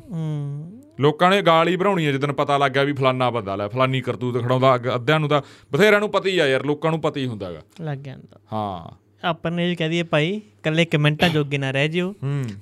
ਲੋਕਾਂ 1.00 1.30
ਨੇ 1.30 1.42
ਗਾਲ 1.42 1.68
ਹੀ 1.68 1.76
ਭਰਾਉਣੀ 1.76 2.06
ਆ 2.06 2.12
ਜਦੋਂ 2.12 2.34
ਪਤਾ 2.34 2.58
ਲੱਗ 2.58 2.72
ਗਿਆ 2.72 2.84
ਵੀ 2.84 2.94
ਫਲਾਨਾ 2.94 3.30
ਬੰਦਾ 3.30 3.56
ਲੈ 3.56 3.68
ਫਲਾਨੀ 3.68 4.02
ਕਰਤੂਤ 4.02 4.42
ਖੜਾਉਂਦਾ 4.44 4.76
ਅੱਧਿਆਂ 4.96 5.20
ਨੂੰ 5.20 5.30
ਤਾਂ 5.30 5.42
ਬਥੇਰਿਆਂ 5.72 6.00
ਨੂੰ 6.00 6.10
ਪਤਾ 6.10 6.30
ਹੀ 6.30 6.38
ਆ 6.40 6.48
ਯਾਰ 6.48 6.66
ਲੋਕਾਂ 6.66 6.92
ਨੂੰ 6.92 7.02
ਪਤਾ 7.02 7.20
ਹੀ 7.20 7.26
ਹੁੰਦਾਗਾ। 7.28 7.62
ਲੱਗ 7.82 7.98
ਅੰਦਰ 7.98 8.38
ਹਾਂ। 8.54 8.96
ਆਪਾਂ 9.28 9.52
ਨੇ 9.52 9.72
ਇਹ 9.72 9.78
ਕਹਿ 9.78 9.90
ਦਈਏ 9.90 10.04
ਭਾਈ 10.04 10.42
ਕੱਲੇ 10.64 10.86
ਕਮੈਂਟਾਂ 10.86 11.30
ਜੋਗੇ 11.30 11.58
ਨਾ 11.58 11.72
ਰਹਿ 11.72 11.88
ਜਿਓ। 11.88 12.14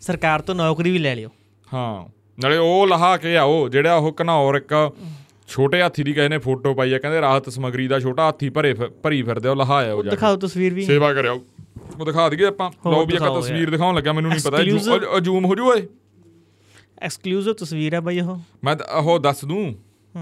ਸਰਕਾਰ 0.02 0.42
ਤੋਂ 0.42 0.56
ਨੌਕਰੀ 0.56 0.92
ਵੀ 0.92 0.98
ਲੈ 0.98 1.16
ਲਿਓ। 1.16 1.30
ਹਾਂ। 1.74 2.06
ਨਾਲੇ 2.40 2.58
ਉਹ 2.58 2.88
ਲਹਾ 2.88 3.18
ਕੇ 3.18 3.38
ਆਓ 3.38 3.68
ਜਿਹੜਾ 3.70 3.96
ਉਹ 3.96 4.16
ਘਨੌਰ 4.22 4.56
ਇੱਕ 4.56 4.74
ਛੋਟੇ 5.52 5.82
ਹਾਥੀ 5.82 6.04
ਦੀ 6.04 6.14
ਕਿਸੇ 6.14 6.30
ਨੇ 6.30 6.38
ਫੋਟੋ 6.38 6.74
ਪਾਈ 6.74 6.94
ਆ 6.94 7.00
ਕਹਿੰਦੇ 7.00 7.22
ਰਾਹਤ 7.22 7.50
ਸਮਗਰੀ 7.50 7.88
ਦਾ 7.88 8.00
ਛੋਟਾ 8.00 8.24
ਹਾਥੀ 8.24 8.50
ਭਰੇ 8.50 8.74
ਭਰੀ 8.74 9.24
ਫਿਰਦੇ 9.24 9.48
ਆ, 9.48 9.52
ਉਹ 9.52 9.56
ਲਹਾਇਆ 9.56 9.94
ਉਹ 9.94 10.04
ਜਾ 10.04 10.12
ਦਿਖਾਓ 10.12 10.36
ਤਸਵੀਰ 10.36 10.74
ਵੀ। 10.74 10.86
ਸੇਵਾ 10.86 11.14
ਕਰਿਓ। 11.14 11.46
ਉਹ 12.00 12.06
ਦਿਖਾ 12.06 12.30
ਦਈਏ 12.30 12.46
ਆਪਾਂ। 12.46 12.72
ਲਓ 12.92 13.06
ਵੀ 13.06 13.14
ਇੱਕ 13.14 13.24
ਤਸਵੀਰ 13.24 13.70
ਦਿਖਾਉਣ 13.70 13.96
ਲੱਗਾ 13.96 14.14
ਮੈਨੂੰ 14.14 14.32
ਨਹੀਂ 14.32 14.42
ਪਤਾ। 14.44 15.20
ਜ਼ੂਮ 15.20 15.46
ਹੋ 15.46 15.56
ਜੂ 15.56 15.72
ਓਏ? 15.72 15.88
ਐਕਸਕਲੂਸਿਵ 17.02 17.54
ਤਸਵੀਰ 17.54 17.94
ਹੈ 17.94 18.00
ਬਾਈ 18.00 18.20
ਉਹ। 18.20 18.38
ਮੈਂ 18.64 18.76
ਉਹ 18.96 19.20
ਦੱਸ 19.20 19.46
ਦੂੰ। 19.46 19.76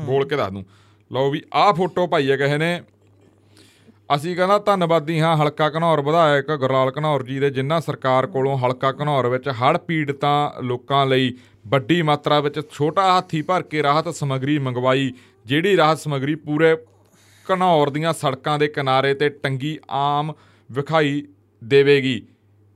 ਬੋਲ 0.06 0.28
ਕੇ 0.28 0.36
ਦੱਸ 0.36 0.52
ਦੂੰ। 0.52 0.66
ਲਓ 1.12 1.32
ਵੀ 1.32 1.42
ਆਹ 1.54 1.74
ਫੋਟੋ 1.74 2.08
ਪਾਈ 2.08 2.30
ਆ 2.30 2.38
ਕਿਸੇ 2.38 2.58
ਨੇ। 2.58 2.82
ਅਸੀਂ 4.16 4.36
ਕਹਿੰਦਾ 4.36 4.58
ਧੰਨਵਾਦੀ 4.58 5.20
ਹਾਂ 5.20 5.36
ਹਲਕਾ 5.38 5.70
ਘਨੌਰ 5.70 6.02
ਵਿਧਾਇਕ 6.02 6.52
ਗੁਰਲਾਲ 6.52 6.92
ਘਨੌਰ 6.98 7.24
ਜੀ 7.24 7.40
ਦੇ, 7.40 7.50
ਜਿਨ੍ਹਾਂ 7.50 7.80
ਸਰਕਾਰ 7.82 8.28
ਕੋਲੋਂ 8.28 8.58
ਹਲਕਾ 8.58 8.92
ਘਨੌਰ 8.92 9.28
ਵਿੱਚ 9.28 9.50
ਹੜ੍ਹ 9.50 9.78
ਪੀੜਤਾਂ 9.78 10.64
ਲੋਕਾਂ 10.64 11.06
ਲਈ 11.06 11.34
ਵੱਡੀ 11.68 12.02
ਮਾਤਰਾ 12.02 12.40
ਵਿੱਚ 12.40 12.60
ਛੋਟਾ 12.72 13.06
ਹਾਥੀ 13.06 13.42
ਭਰ 13.42 13.64
ਕੇ 13.64 13.84
ਰਾਹਤ 13.84 14.10
ਸਮੱਗਰੀ 14.16 14.58
ਮੰਗਵਾਈ, 14.60 15.12
ਜਿਹੜੀ 15.46 15.76
ਰਾਹਤ 15.78 16.00
ਸਮੱਗਰੀ 16.00 16.36
ਪੂਰੇ 16.36 16.76
ਘਨੌਰ 17.46 17.90
ਦੀਆਂ 17.90 18.14
ਸੜਕਾਂ 18.14 18.58
ਦੇ 18.60 18.68
ਕਿਨਾਰੇ 18.68 19.14
ਤੇ 19.14 19.30
ਟੰਗੀ 19.30 19.78
ਆਮ 19.90 20.34
ਵਿਖਾਈ 20.70 21.24
ਦੇਵੇਗੀ। 21.62 22.22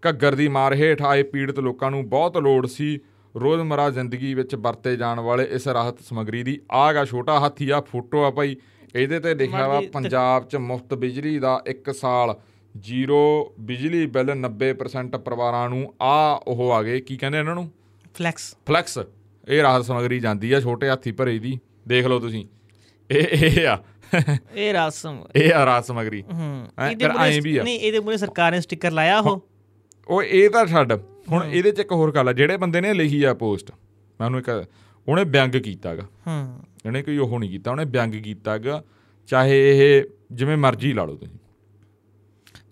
ਘੱਗਰ 0.03 0.35
ਦੀ 0.35 0.47
ਮਾਰ 0.47 0.73
ਹੇਠ 0.73 1.01
ਆਏ 1.01 1.23
ਪੀੜਤ 1.23 1.59
ਲੋਕਾਂ 1.59 1.89
ਨੂੰ 1.91 2.07
ਬਹੁਤ 2.09 2.37
ਲੋੜ 2.37 2.65
ਸੀ 2.67 2.99
ਰੋਜ਼ਮਰਾ 3.35 3.89
ਜ਼ਿੰਦਗੀ 3.89 4.33
ਵਿੱਚ 4.33 4.55
ਵਰਤੇ 4.55 4.95
ਜਾਣ 4.95 5.19
ਵਾਲੇ 5.19 5.43
ਇਸ 5.51 5.67
ਰਾਹਤ 5.67 6.01
ਸਮੱਗਰੀ 6.01 6.43
ਦੀ। 6.43 6.59
ਆਹ 6.71 6.93
ਗਾ 6.93 7.05
ਛੋਟਾ 7.05 7.39
ਹਾਥੀ 7.39 7.69
ਆ 7.69 7.79
ਫੋਟੋ 7.81 8.23
ਆ 8.23 8.29
ਭਾਈ। 8.29 8.55
ਇਹਦੇ 8.95 9.19
ਤੇ 9.19 9.33
ਲਿਖਿਆ 9.35 9.67
ਵਾ 9.67 9.81
ਪੰਜਾਬ 9.93 10.47
'ਚ 10.47 10.55
ਮੁਫਤ 10.55 10.93
ਬਿਜਲੀ 10.93 11.39
ਦਾ 11.39 11.63
1 11.71 11.91
ਸਾਲ 11.93 12.35
ਜ਼ੀਰੋ 12.77 13.53
ਬਿਜਲੀ 13.59 14.05
ਬਿੱਲ 14.05 14.31
90% 14.31 15.19
ਪਰਿਵਾਰਾਂ 15.19 15.69
ਨੂੰ 15.69 15.93
ਆ 16.01 16.43
ਉਹ 16.47 16.71
ਆ 16.71 16.83
ਗਏ 16.83 16.99
ਕੀ 16.99 17.17
ਕਹਿੰਦੇ 17.17 17.39
ਇਹਨਾਂ 17.39 17.55
ਨੂੰ? 17.55 17.71
ਫਲੈਕਸ 18.13 18.55
ਫਲੈਕਸ 18.67 18.99
ਇਹ 19.47 19.61
ਰਾਹਤ 19.61 19.85
ਸਮੱਗਰੀ 19.85 20.19
ਜਾਂਦੀ 20.19 20.51
ਆ 20.51 20.59
ਛੋਟੇ 20.59 20.89
ਹਾਥੀ 20.89 21.11
ਭਰੇ 21.11 21.39
ਦੀ 21.39 21.59
ਦੇਖ 21.87 22.05
ਲਓ 22.05 22.19
ਤੁਸੀਂ। 22.19 22.45
ਇਹ 23.11 23.27
ਇਹ 23.31 23.67
ਆ। 23.67 23.83
ਇਹ 24.55 24.73
ਰਸਮ 24.73 25.23
ਇਹ 25.35 25.53
ਆ 25.53 25.65
ਰਾਹਤ 25.65 25.85
ਸਮੱਗਰੀ। 25.85 26.23
ਹੂੰ। 26.33 26.67
ਇਹਦੇ 26.91 27.05
ਆ। 27.05 27.63
ਨਹੀਂ 27.63 27.79
ਇਹਦੇ 27.79 27.99
ਮੂਰੇ 27.99 28.17
ਸਰਕਾਰ 28.17 28.51
ਨੇ 28.51 28.59
ਸਟicker 28.59 28.91
ਲਾਇਆ 28.91 29.19
ਉਹ। 29.19 29.47
ਉਹ 30.07 30.23
ਇਹ 30.23 30.49
ਤਾਂ 30.49 30.65
ਛੱਡ। 30.65 30.93
ਹੁਣ 31.31 31.43
ਇਹਦੇ 31.43 31.71
'ਚ 31.71 31.79
ਇੱਕ 31.79 31.91
ਹੋਰ 31.91 32.11
ਗੱਲ 32.11 32.29
ਆ 32.29 32.33
ਜਿਹੜੇ 32.33 32.57
ਬੰਦੇ 32.57 32.81
ਨੇ 32.81 32.93
ਲਿਖੀ 32.93 33.23
ਆ 33.23 33.33
ਪੋਸਟ 33.33 33.71
ਮੈਂ 34.19 34.25
ਉਹਨੂੰ 34.25 34.39
ਇੱਕ 34.39 34.65
ਉਹਨੇ 35.07 35.23
ਵਿਅੰਗ 35.23 35.51
ਕੀਤਾਗਾ। 35.51 36.03
ਹੂੰ। 36.27 36.59
ਇਹਨੇ 36.85 37.01
ਕੋਈ 37.01 37.17
ਉਹ 37.17 37.39
ਨਹੀਂ 37.39 37.49
ਕੀਤਾ 37.49 37.71
ਉਹਨੇ 37.71 37.85
ਵਿਅੰਗ 37.85 38.13
ਕੀਤਾਗਾ 38.13 38.83
ਚਾਹੇ 39.27 39.77
ਇਹ 39.77 40.03
ਜਿਵੇਂ 40.31 40.57
ਮਰਜ਼ੀ 40.57 40.93
ਲਾ 40.93 41.05
ਲਓ 41.05 41.15
ਤੁਸੀਂ। 41.15 41.37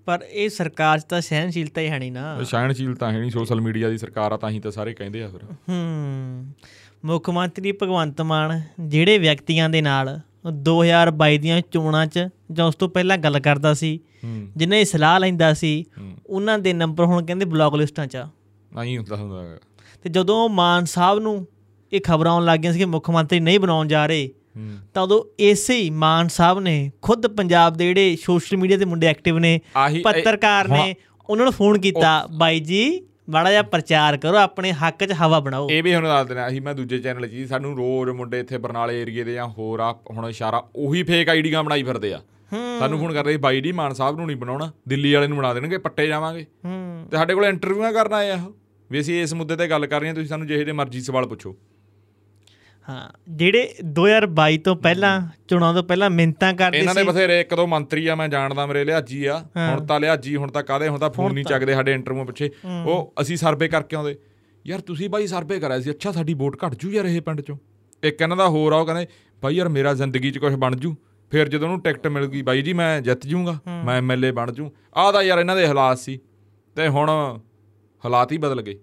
ਪਰ 0.05 0.25
ਇਹ 0.31 0.49
ਸਰਕਾਰ 0.49 0.99
'ਚ 0.99 1.03
ਤਾਂ 1.03 1.21
ਸਹਿਨਸ਼ੀਲਤਾ 1.21 1.81
ਹੀ 1.81 1.87
ਹੈ 1.87 1.99
ਨਹੀਂ 1.99 2.11
ਨਾ। 2.11 2.37
ਇਹ 2.39 2.45
ਸਹਿਣਸ਼ੀਲਤਾ 2.45 3.11
ਹੈ 3.11 3.19
ਨਹੀਂ 3.19 3.31
ਸੋਸ਼ਲ 3.31 3.61
ਮੀਡੀਆ 3.61 3.89
ਦੀ 3.89 3.97
ਸਰਕਾਰ 3.97 4.31
ਆ 4.31 4.37
ਤਾਂ 4.37 4.49
ਹੀ 4.49 4.59
ਤਾਂ 4.59 4.71
ਸਾਰੇ 4.71 4.93
ਕਹਿੰਦੇ 4.93 5.23
ਆ 5.23 5.27
ਫਿਰ। 5.27 5.43
ਹੂੰ। 5.43 6.53
ਮੁੱਖ 7.05 7.29
ਮੰਤਰੀ 7.29 7.71
ਭਗਵੰਤ 7.71 8.21
ਮਾਨ 8.21 8.61
ਜਿਹੜੇ 8.79 9.17
ਵਿਅਕਤੀਆਂ 9.17 9.69
ਦੇ 9.69 9.81
ਨਾਲ 9.81 10.19
2022 10.51 11.37
ਦੀਆਂ 11.37 11.61
ਚੋਣਾਂ 11.71 12.05
'ਚ 12.07 12.27
ਜਾਂ 12.51 12.65
ਉਸ 12.65 12.75
ਤੋਂ 12.75 12.89
ਪਹਿਲਾਂ 12.89 13.17
ਗੱਲ 13.17 13.39
ਕਰਦਾ 13.39 13.73
ਸੀ 13.73 13.99
ਜਿਨ੍ਹਾਂ 14.57 14.85
ਸਲਾਹ 14.85 15.19
ਲੈਂਦਾ 15.19 15.53
ਸੀ 15.53 15.85
ਉਹਨਾਂ 16.27 16.59
ਦੇ 16.59 16.73
ਨੰਬਰ 16.73 17.05
ਹੁਣ 17.05 17.25
ਕਹਿੰਦੇ 17.25 17.45
ਬਲੌਕ 17.45 17.75
ਲਿਸਟਾਂ 17.75 18.07
'ਚ 18.07 18.15
ਆ। 18.15 18.29
ਨਹੀਂ 18.81 18.97
ਹੁੰਦਾ 18.97 19.15
ਹੁੰਦਾ। 19.15 19.57
ਤੇ 20.01 20.09
ਜਦੋਂ 20.09 20.49
ਮਾਨ 20.49 20.85
ਸਾਹਿਬ 20.85 21.19
ਨੂੰ 21.19 21.47
ਇਹ 21.93 22.01
ਖਬਰਾਂ 22.01 22.32
ਆਉਣ 22.32 22.45
ਲੱਗੀਆਂ 22.45 22.73
ਸੀ 22.73 22.80
ਕਿ 22.80 22.86
ਮੁੱਖ 22.86 23.10
ਮੰਤਰੀ 23.10 23.39
ਨਹੀਂ 23.39 23.60
ਬਣਾਉਣ 23.60 23.88
ਜਾ 23.88 24.06
ਰਹੇ 24.06 24.30
ਤਾਂ 24.93 25.04
ਉਦੋਂ 25.04 25.23
ਇਸੇ 25.39 25.77
ਹੀ 25.77 25.89
ਮਾਨ 25.89 26.27
ਸਾਹਿਬ 26.27 26.60
ਨੇ 26.60 26.91
ਖੁਦ 27.01 27.27
ਪੰਜਾਬ 27.27 27.73
ਦੇ 27.73 27.88
ਜਿਹੜੇ 27.88 28.15
ਸੋਸ਼ਲ 28.15 28.58
ਮੀਡੀਆ 28.58 28.77
ਤੇ 28.77 28.86
ਮੁੰਡੇ 28.86 29.08
ਐਕਟਿਵ 29.08 29.38
ਨੇ 29.39 29.60
ਪੱਤਰਕਾਰ 30.04 30.67
ਨੇ 30.67 30.93
ਉਹਨਾਂ 31.30 31.45
ਨੂੰ 31.45 31.54
ਫੋਨ 31.54 31.80
ਕੀਤਾ 31.80 32.27
ਬਾਈ 32.38 32.60
ਜੀ 32.60 32.82
ਮਾੜਾ 33.30 33.49
ਜਿਹਾ 33.49 33.62
ਪ੍ਰਚਾਰ 33.63 34.17
ਕਰੋ 34.17 34.38
ਆਪਣੇ 34.38 34.71
ਹੱਕ 34.71 35.04
'ਚ 35.06 35.12
ਹਵਾ 35.12 35.39
ਬਣਾਓ। 35.39 35.67
ਇਹ 35.69 35.84
ਵੀ 35.84 35.93
ਹੁਣ 35.95 36.04
ਦੱਸ 36.04 36.27
ਦੇਣਾ 36.27 36.47
ਅਸੀਂ 36.47 36.62
ਮੈਂ 36.62 36.73
ਦੂਜੇ 36.75 36.97
ਚੈਨਲ 36.99 37.27
'ਚ 37.27 37.32
ਜੀ 37.32 37.45
ਸਾਨੂੰ 37.47 37.75
ਰੋਜ਼ 37.77 38.10
ਮੁੰਡੇ 38.10 38.39
ਇੱਥੇ 38.39 38.58
ਬਰਨਾਲੇ 38.58 39.01
ਏਰੀਏ 39.01 39.23
ਦੇ 39.23 39.34
ਜਾਂ 39.34 39.47
ਹੋਰ 39.47 39.80
ਆ 39.80 39.91
ਹੁਣ 40.12 40.27
ਇਸ਼ਾਰਾ 40.30 40.63
ਉਹੀ 40.75 41.04
ਫੇਕ 41.04 41.30
ਆਈਡੀਆਂ 41.30 41.63
ਬਣਾਈ 41.63 41.84
ਫਿਰਦੇ 41.84 42.13
ਆ। 42.13 42.19
ਸਾਨੂੰ 42.80 42.99
ਫੋਨ 42.99 43.13
ਕਰਦੇ 43.13 43.38
ਬਾਈ 43.38 43.62
ਜੀ 43.62 43.71
ਮਾਨ 43.71 43.93
ਸਾਹਿਬ 43.93 44.17
ਨੂੰ 44.17 44.25
ਨਹੀਂ 44.27 44.38
ਬਣਾਉਣਾ 44.38 44.71
ਦਿੱਲੀ 44.88 45.13
ਵਾਲੇ 45.13 45.27
ਨੂੰ 45.27 45.38
ਬਣਾ 45.38 45.54
ਦੇਣਗੇ 45.54 45.77
ਪੱਟੇ 45.77 46.08
ਜਾਵਾਂਗੇ। 46.08 46.45
ਤੇ 47.12 47.17
ਸਾਡੇ 47.17 47.34
ਕੋਲ 47.34 47.45
ਇੰਟਰਵਿਊਆਂ 47.45 47.91
ਕਰਨ 47.93 48.13
ਆਏ 48.13 48.30
ਆ। 48.32 48.39
ਵੀ 48.89 48.99
ਅਸੀਂ 48.99 49.21
ਇਸ 49.21 49.34
ਮੁੱਦੇ 49.34 49.56
ਤੇ 49.56 49.67
ਗੱਲ 49.67 49.86
ਕਰ 49.86 49.99
ਰਹੇ 49.99 50.08
ਹਾਂ 50.08 50.15
ਤੁਸੀਂ 50.15 50.27
ਸਾਨੂੰ 50.30 50.47
ਜਿਹੇ 50.47 50.60
ਜਿਹੇ 50.60 50.71
ਮਰਜ਼ੀ 50.71 51.01
ਸਵਾਲ 51.01 51.27
ਪੁੱਛੋ। 51.27 51.56
ਹਾਂ 52.89 53.01
ਜਿਹੜੇ 53.29 53.73
2022 53.95 54.57
ਤੋਂ 54.57 54.75
ਪਹਿਲਾਂ 54.75 55.19
ਚੋਣਾਂ 55.47 55.73
ਤੋਂ 55.73 55.83
ਪਹਿਲਾਂ 55.83 56.09
ਮਿੰਤਾਂ 56.09 56.53
ਕਰਦੇ 56.53 56.77
ਇਹਨਾਂ 56.77 56.95
ਦੇ 56.95 57.01
ਸੀ। 57.01 57.07
ਬਥੇਰੇ 57.07 57.39
ਇੱਕ 57.41 57.53
ਦੋ 57.55 57.65
ਮੰਤਰੀ 57.67 58.07
ਆ 58.07 58.15
ਮੈਂ 58.15 58.27
ਜਾਣਦਾ 58.27 58.65
ਮੇਰੇ 58.65 58.83
ਲਿਆਜੀ 58.85 59.25
ਆ। 59.25 59.37
ਹੁਣ 59.57 59.85
ਤਾਂ 59.85 59.99
ਲਿਆਜੀ 59.99 60.35
ਹੁਣ 60.35 60.51
ਤਾਂ 60.51 60.63
ਕਾਦੇ 60.63 60.87
ਹੁਣ 60.87 60.99
ਤਾਂ 60.99 61.09
ਫੋਨ 61.09 61.33
ਨਹੀਂ 61.33 61.45
ਚੱਕਦੇ 61.45 61.73
ਸਾਡੇ 61.73 61.93
ਇੰਟਰਵਿਊ 61.93 62.25
ਪਿੱਛੇ। 62.25 62.49
ਉਹ 62.85 63.13
ਅਸੀਂ 63.21 63.37
ਸਰਵੇ 63.37 63.67
ਕਰਕੇ 63.67 63.95
ਆਉਂਦੇ। 63.95 64.17
ਯਾਰ 64.65 64.79
ਤੁਸੀਂ 64.79 65.09
ਬਾਈ 65.09 65.27
ਸਰਵੇ 65.27 65.59
ਕਰਾਇਆ 65.59 65.81
ਸੀ 65.81 65.89
ਅੱਛਾ 65.91 66.11
ਸਾਡੀ 66.11 66.33
ਵੋਟ 66.33 66.57
ਘਟ 66.65 66.75
ਜੂ 66.75 66.91
ਯਾਰ 66.91 67.05
ਇਹ 67.05 67.21
ਪਿੰਡ 67.21 67.41
ਚੋਂ। 67.41 67.57
ਇੱਕ 68.03 68.21
ਇਹਨਾਂ 68.21 68.37
ਦਾ 68.37 68.47
ਹੋਰ 68.47 68.73
ਆ 68.73 68.77
ਉਹ 68.77 68.85
ਕਹਿੰਦੇ 68.85 69.07
ਬਾਈ 69.41 69.55
ਯਾਰ 69.55 69.69
ਮੇਰਾ 69.69 69.93
ਜ਼ਿੰਦਗੀ 69.93 70.31
'ਚ 70.31 70.37
ਕੁਝ 70.37 70.53
ਬਣ 70.55 70.75
ਜੂ। 70.75 70.95
ਫਿਰ 71.31 71.47
ਜਦੋਂ 71.47 71.67
ਉਹਨੂੰ 71.67 71.81
ਟਿਕਟ 71.81 72.07
ਮਿਲ 72.07 72.25
ਗਈ 72.25 72.41
ਬਾਈ 72.41 72.61
ਜੀ 72.61 72.73
ਮੈਂ 72.73 73.01
ਜਿੱਤ 73.01 73.25
ਜੂੰਗਾ। 73.27 73.59
ਮੈਂ 73.85 73.97
ਐਮਐਲਏ 73.97 74.31
ਬਣ 74.31 74.51
ਜੂ। 74.51 74.69
ਆਹ 74.97 75.11
ਤਾਂ 75.11 75.23
ਯਾਰ 75.23 75.39
ਇਹਨਾਂ 75.39 75.55
ਦੇ 75.55 75.67
ਹਾਲਾਤ 75.67 75.99
ਸੀ। 75.99 76.19
ਤੇ 76.75 76.87
ਹੁਣ 76.87 77.09
ਹਾਲਾਤ 78.05 78.31
ਹੀ 78.31 78.37
ਬਦਲ 78.37 78.61
ਗਏ। 78.61 78.75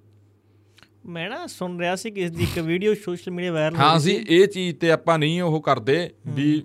ਮੈਂ 1.04 1.28
ਨਾ 1.30 1.46
ਸੁਣ 1.46 1.78
ਰਿਹਾ 1.78 1.94
ਸੀ 1.96 2.10
ਕਿ 2.10 2.20
ਇਸ 2.20 2.30
ਦੀ 2.30 2.42
ਇੱਕ 2.44 2.58
ਵੀਡੀਓ 2.58 2.94
ਸੋਸ਼ਲ 2.94 3.32
ਮੀਡੀਆ 3.32 3.52
ਵਾਇਰਲ 3.52 3.76
ਹੋ 3.76 3.80
ਹਾਂ 3.80 3.88
ਰਹੀ 3.90 3.98
ਅਸੀਂ 3.98 4.18
ਇਹ 4.28 4.46
ਚੀਜ਼ 4.46 4.76
ਤੇ 4.76 4.90
ਆਪਾਂ 4.90 5.18
ਨਹੀਂ 5.18 5.40
ਉਹ 5.42 5.60
ਕਰਦੇ 5.62 6.10
ਵੀ 6.26 6.62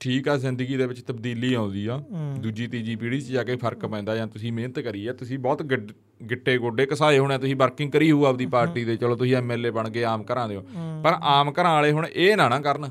ਠੀਕ 0.00 0.28
ਆ 0.28 0.36
ਜ਼ਿੰਦਗੀ 0.36 0.76
ਦੇ 0.76 0.86
ਵਿੱਚ 0.86 1.00
ਤਬਦੀਲੀ 1.00 1.52
ਆਉਂਦੀ 1.54 1.86
ਆ। 1.86 1.96
ਦੂਜੀ 2.38 2.66
ਤੀਜੀ 2.66 2.94
ਪੀੜ੍ਹੀ 2.96 3.20
'ਚ 3.20 3.24
ਜਾ 3.24 3.42
ਕੇ 3.44 3.56
ਫ਼ਰਕ 3.56 3.84
ਪੈਂਦਾ 3.86 4.16
ਜਾਂ 4.16 4.26
ਤੁਸੀਂ 4.26 4.52
ਮਿਹਨਤ 4.52 4.78
ਕਰੀ 4.80 5.06
ਆ 5.06 5.12
ਤੁਸੀਂ 5.12 5.38
ਬਹੁਤ 5.38 5.62
ਗਿੱਟੇ 6.22 6.56
ਗੋਡੇ 6.58 6.86
ਘਸਾਏ 6.92 7.18
ਹੋਣੇ 7.18 7.38
ਤੁਸੀਂ 7.38 7.54
ਵਰਕਿੰਗ 7.56 7.92
ਕਰੀ 7.92 8.10
ਹੋਊ 8.10 8.24
ਆਪਦੀ 8.24 8.46
ਪਾਰਟੀ 8.46 8.84
ਦੇ 8.84 8.96
ਚਲੋ 8.96 9.16
ਤੁਸੀਂ 9.16 9.34
ਐਮਐਲਏ 9.36 9.70
ਬਣ 9.70 9.88
ਗਏ 9.90 10.02
ਆਮ 10.04 10.24
ਘਰਾਂ 10.32 10.48
ਦੇ 10.48 10.56
ਹੋ। 10.56 10.62
ਪਰ 11.04 11.16
ਆਮ 11.22 11.52
ਘਰਾਂ 11.52 11.72
ਵਾਲੇ 11.74 11.92
ਹੁਣ 11.92 12.06
ਇਹ 12.06 12.36
ਨਾ 12.36 12.48
ਨਾ 12.48 12.60
ਕਰਨ। 12.60 12.90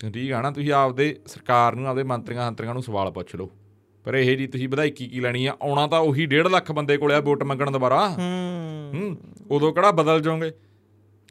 ਠੀਕ 0.00 0.32
ਆ 0.32 0.42
ਨਾ 0.42 0.50
ਤੁਸੀਂ 0.50 0.72
ਆਪਦੇ 0.72 1.14
ਸਰਕਾਰ 1.26 1.74
ਨੂੰ 1.74 1.86
ਆਪਦੇ 1.88 2.02
ਮੰਤਰੀਆਂ 2.02 2.46
ਹੰਤਰੀਆਂ 2.48 2.74
ਨੂੰ 2.74 2.82
ਸਵਾਲ 2.82 3.10
ਪੁੱਛ 3.10 3.34
ਲਓ। 3.36 3.50
ਪਰ 4.08 4.14
ਇਹ 4.14 4.36
ਜੀ 4.36 4.46
ਤੁਸੀਂ 4.46 4.68
ਵਧਾਈਕੀ 4.68 5.06
ਕੀ 5.06 5.20
ਲੈਣੀ 5.20 5.46
ਆ? 5.46 5.56
ਆਉਣਾ 5.62 5.86
ਤਾਂ 5.86 5.98
ਉਹੀ 6.00 6.26
1.5 6.26 6.48
ਲੱਖ 6.48 6.72
ਬੰਦੇ 6.72 6.96
ਕੋਲੇ 6.96 7.14
ਆ 7.14 7.20
ਵੋਟ 7.20 7.42
ਮੰਗਣ 7.42 7.70
ਦੁਬਾਰਾ। 7.70 8.08
ਹੂੰ। 8.08 9.16
ਉਦੋਂ 9.50 9.72
ਕਿਹੜਾ 9.72 9.90
ਬਦਲ 9.90 10.20
ਜਾਓਗੇ? 10.20 10.52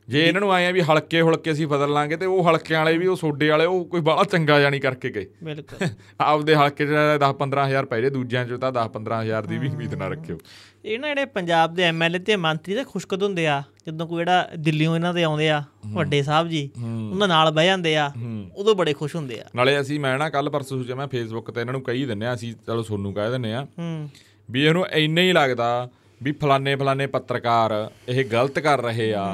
ਜੇ 0.08 0.28
ਇਹਨਾਂ 0.28 0.42
ਨੂੰ 0.42 0.54
ਆਏ 0.54 0.66
ਆ 0.66 0.72
ਵੀ 0.72 0.82
ਹਲਕੇ 0.82 1.22
ਹੁਲਕੇ 1.22 1.52
ਅਸੀਂ 1.52 1.68
ਬਦਲ 1.68 1.94
ਲਾਂਗੇ 1.94 2.18
ਤੇ 2.18 2.26
ਉਹ 2.26 2.50
ਹਲਕਿਆਂ 2.50 2.80
ਵਾਲੇ 2.80 2.98
ਵੀ 2.98 3.08
ਉਹ 3.08 3.16
ਸੋਡੇ 3.16 3.50
ਵਾਲੇ 3.50 3.66
ਉਹ 3.66 3.86
ਕੋਈ 3.86 4.02
ਬਾਹਲਾ 4.02 4.24
ਚੰਗਾ 4.24 4.60
ਜਾਣੀ 4.60 4.80
ਕਰਕੇ 4.80 5.10
ਗਏ। 5.10 5.26
ਬਿਲਕੁਲ। 5.44 5.88
ਆਪਦੇ 6.22 6.56
ਹਲਕੇ 6.56 6.86
'ਚ 6.86 6.90
10 7.20 7.34
15000 7.40 7.86
ਪੈ 7.86 8.02
ਜੇ 8.02 8.10
ਦੂਜਿਆਂ 8.10 8.46
'ਚ 8.46 8.54
ਤਾਂ 8.54 8.72
10 8.72 8.88
15000 8.94 9.48
ਦੀ 9.48 9.58
ਵੀ 9.58 9.70
ਉਮੀਦ 9.70 9.94
ਨਾ 9.94 10.08
ਰੱਖਿਓ। 10.08 10.38
ਇਹ 10.86 11.00
ਨਾ 11.00 11.08
ਜਿਹੜੇ 11.08 11.26
ਪੰਜਾਬ 11.26 11.74
ਦੇ 11.74 11.84
ਐਮਐਲਏ 11.84 12.20
ਤੇ 12.20 12.36
ਮੰਤਰੀ 12.36 12.76
ਤਾਂ 12.76 12.84
ਖੁਸ਼ਕਦ 12.84 13.24
ਹੁੰਦੇ 13.24 13.48
ਆ 13.48 13.63
ਜਦੋਂ 13.88 14.08
ਕੋਈ 14.08 14.18
ਜਿਹੜਾ 14.18 14.50
ਦਿੱਲੀੋਂ 14.58 14.96
ਇਹਨਾਂ 14.96 15.13
ਦੇ 15.13 15.24
ਆਉਂਦੇ 15.24 15.50
ਆ 15.50 15.63
ਵੱਡੇ 15.88 16.24
ਸਾਹਿਬ 16.24 16.48
ਜੀ 16.48 16.70
ਉਹਨਾਂ 17.12 17.28
ਨਾਲ 17.28 17.52
ਬਹਿ 17.52 17.66
ਜਾਂਦੇ 17.66 17.98
ਆ 17.98 18.12
ਉਦੋਂ 18.58 18.76
ਬੜੇ 18.76 18.93
ਖੁਸ਼ 18.93 19.15
ਹੁੰਦੇ 19.15 19.39
ਆ। 19.39 19.43
ਨਾਲੇ 19.56 19.80
ਅਸੀਂ 19.82 20.00
ਮੈਂ 20.00 20.17
ਨਾ 20.20 20.30
ਕੱਲ 20.30 20.50
ਪਰਸੋਂ 20.50 20.78
ਸੋਚਿਆ 20.78 20.96
ਮੈਂ 20.96 21.08
ਫੇਸਬੁੱਕ 21.08 21.52
ਤੇ 21.52 21.62
ਇਹਨਾਂ 21.62 21.74
ਨੂੰ 21.74 21.82
ਕਹੀ 21.82 22.06
ਦਿੰਨੇ 22.06 22.26
ਆ 22.26 22.34
ਅਸੀਂ 22.34 22.54
ਚਲੋ 22.67 22.84
ਸੋਨੂੰ 22.84 23.13
ਕਹਿ 23.13 23.32
ਦਿੰਨੇ 23.32 23.54
ਆ 23.54 23.65
ਹੂੰ। 23.80 24.10
ਵੀ 24.52 24.63
ਇਹਨੂੰ 24.65 24.86
ਇੰਨਾ 24.88 25.22
ਹੀ 25.22 25.32
ਲੱਗਦਾ 25.34 25.89
ਵੀ 26.22 26.32
ਫਲਾਣੇ 26.32 26.76
ਫਲਾਣੇ 26.76 27.08
ਪੱਤਰਕਾਰ 27.08 27.74
ਇਹ 28.10 28.24
ਗਲਤ 28.26 28.60
ਕਰ 28.60 28.82
ਰਹੇ 28.84 29.13
ਆ 29.13 29.26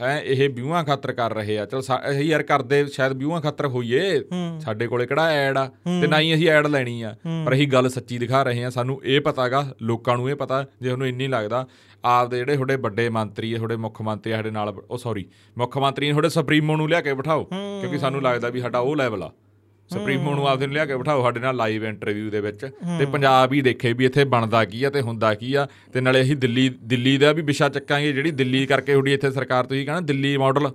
ਹੈ। 0.00 0.18
ਇਹ 0.24 0.48
ਵਿਊਆਂ 0.50 0.82
ਖਾਤਰ 0.84 1.12
ਕਰ 1.12 1.34
ਰਹੇ 1.34 1.58
ਆ। 1.58 1.64
ਚਲ 1.66 1.80
ਅਸੀਂ 1.80 2.24
ਯਾਰ 2.24 2.42
ਕਰਦੇ 2.42 2.84
ਸ਼ਾਇਦ 2.86 3.12
ਵਿਊਆਂ 3.12 3.40
ਖਾਤਰ 3.40 3.66
ਹੋਈਏ 3.66 4.20
ਸਾਡੇ 4.60 4.86
ਕੋਲੇ 4.86 5.06
ਕਿਹੜਾ 5.06 5.26
ਐਡ 5.30 5.58
ਆ 5.58 5.64
ਤੇ 6.00 6.06
ਨਾ 6.06 6.20
ਹੀ 6.20 6.34
ਅਸੀਂ 6.34 6.48
ਐਡ 6.50 6.66
ਲੈਣੀ 6.66 7.00
ਆ। 7.02 7.14
ਪਰ 7.46 7.54
ਅਸੀਂ 7.54 7.66
ਗੱਲ 7.68 7.88
ਸੱਚੀ 7.88 8.18
ਦਿਖਾ 8.18 8.42
ਰਹੇ 8.42 8.64
ਆ 8.64 8.70
ਸਾਨੂੰ 8.70 9.00
ਇਹ 9.04 9.20
ਪਤਾਗਾ 9.20 9.64
ਲੋਕਾਂ 9.82 10.16
ਨੂੰ 10.16 10.30
ਇਹ 10.30 10.34
ਪਤਾ 10.34 10.64
ਜੇ 10.82 10.90
ਉਹਨੂੰ 10.90 11.06
ਇੰਨੀ 11.08 11.28
ਲੱਗਦਾ 11.28 11.66
ਆਪਦੇ 12.04 12.38
ਜਿਹੜੇ 12.38 12.54
ਤੁਹਾਡੇ 12.54 12.76
ਵੱਡੇ 12.76 13.08
ਮੰਤਰੀ 13.08 13.52
ਆ 13.52 13.56
ਤੁਹਾਡੇ 13.56 13.76
ਮੁੱਖ 13.76 14.00
ਮੰਤਰੀ 14.02 14.32
ਸਾਡੇ 14.32 14.50
ਨਾਲ 14.50 14.68
ਉਹ 14.90 14.98
ਸੌਰੀ 14.98 15.24
ਮੁੱਖ 15.58 15.78
ਮੰਤਰੀ 15.78 16.06
ਨੇ 16.06 16.12
ਤੁਹਾਡੇ 16.12 16.28
ਸੁਪਰੀਮੋ 16.28 16.76
ਨੂੰ 16.76 16.88
ਲਿਆ 16.88 17.00
ਕੇ 17.00 17.14
ਬਿਠਾਓ 17.14 17.44
ਕਿਉਂਕਿ 17.44 17.98
ਸਾਨੂੰ 17.98 18.22
ਲੱਗਦਾ 18.22 18.48
ਵੀ 18.48 18.60
ਸਾਡਾ 18.60 18.78
ਉਹ 18.78 18.96
ਲੈਵਲ 18.96 19.22
ਆ। 19.22 19.30
ਸੁਪਰੀਮੋ 19.90 20.34
ਨੂੰ 20.34 20.48
ਆਪਦੇ 20.48 20.66
ਨੂੰ 20.66 20.74
ਲਿਆ 20.74 20.84
ਕੇ 20.86 20.96
ਬਿਠਾਓ 20.96 21.22
ਸਾਡੇ 21.22 21.40
ਨਾਲ 21.40 21.56
ਲਾਈਵ 21.56 21.84
ਇੰਟਰਵਿਊ 21.84 22.30
ਦੇ 22.30 22.40
ਵਿੱਚ। 22.40 22.64
ਤੇ 22.98 23.06
ਪੰਜਾਬ 23.06 23.52
ਹੀ 23.52 23.60
ਦੇਖੇ 23.62 23.92
ਵੀ 23.92 24.04
ਇੱਥੇ 24.04 24.24
ਬਣਦਾ 24.24 24.64
ਕੀ 24.64 24.84
ਆ 24.84 24.90
ਤੇ 24.90 25.00
ਹੁੰਦਾ 25.00 25.34
ਕੀ 25.34 25.54
ਆ 25.54 25.66
ਤੇ 25.92 26.00
ਨਾਲੇ 26.00 26.20
ਅਸੀਂ 26.22 26.36
ਦਿੱਲੀ 26.36 26.68
ਦਿੱਲੀ 26.68 27.16
ਦਾ 27.18 27.32
ਵੀ 27.32 27.42
ਵਿਸ਼ਾ 27.42 27.68
ਚੱਕਾਂਗੇ 27.68 28.12
ਜਿਹੜੀ 28.12 28.30
ਦਿੱਲੀ 28.30 28.66
ਕਰਕੇ 28.66 28.92
ਤੁਹਾਡੀ 28.92 29.12
ਇੱਥੇ 29.12 29.30
ਸਰਕਾਰ 29.30 29.64
ਤੁਸੀਂ 29.66 29.84
ਕਹਿੰਦਾ 29.86 30.00
ਦਿੱਲੀ 30.00 30.36
ਮਾਡਲ 30.36 30.70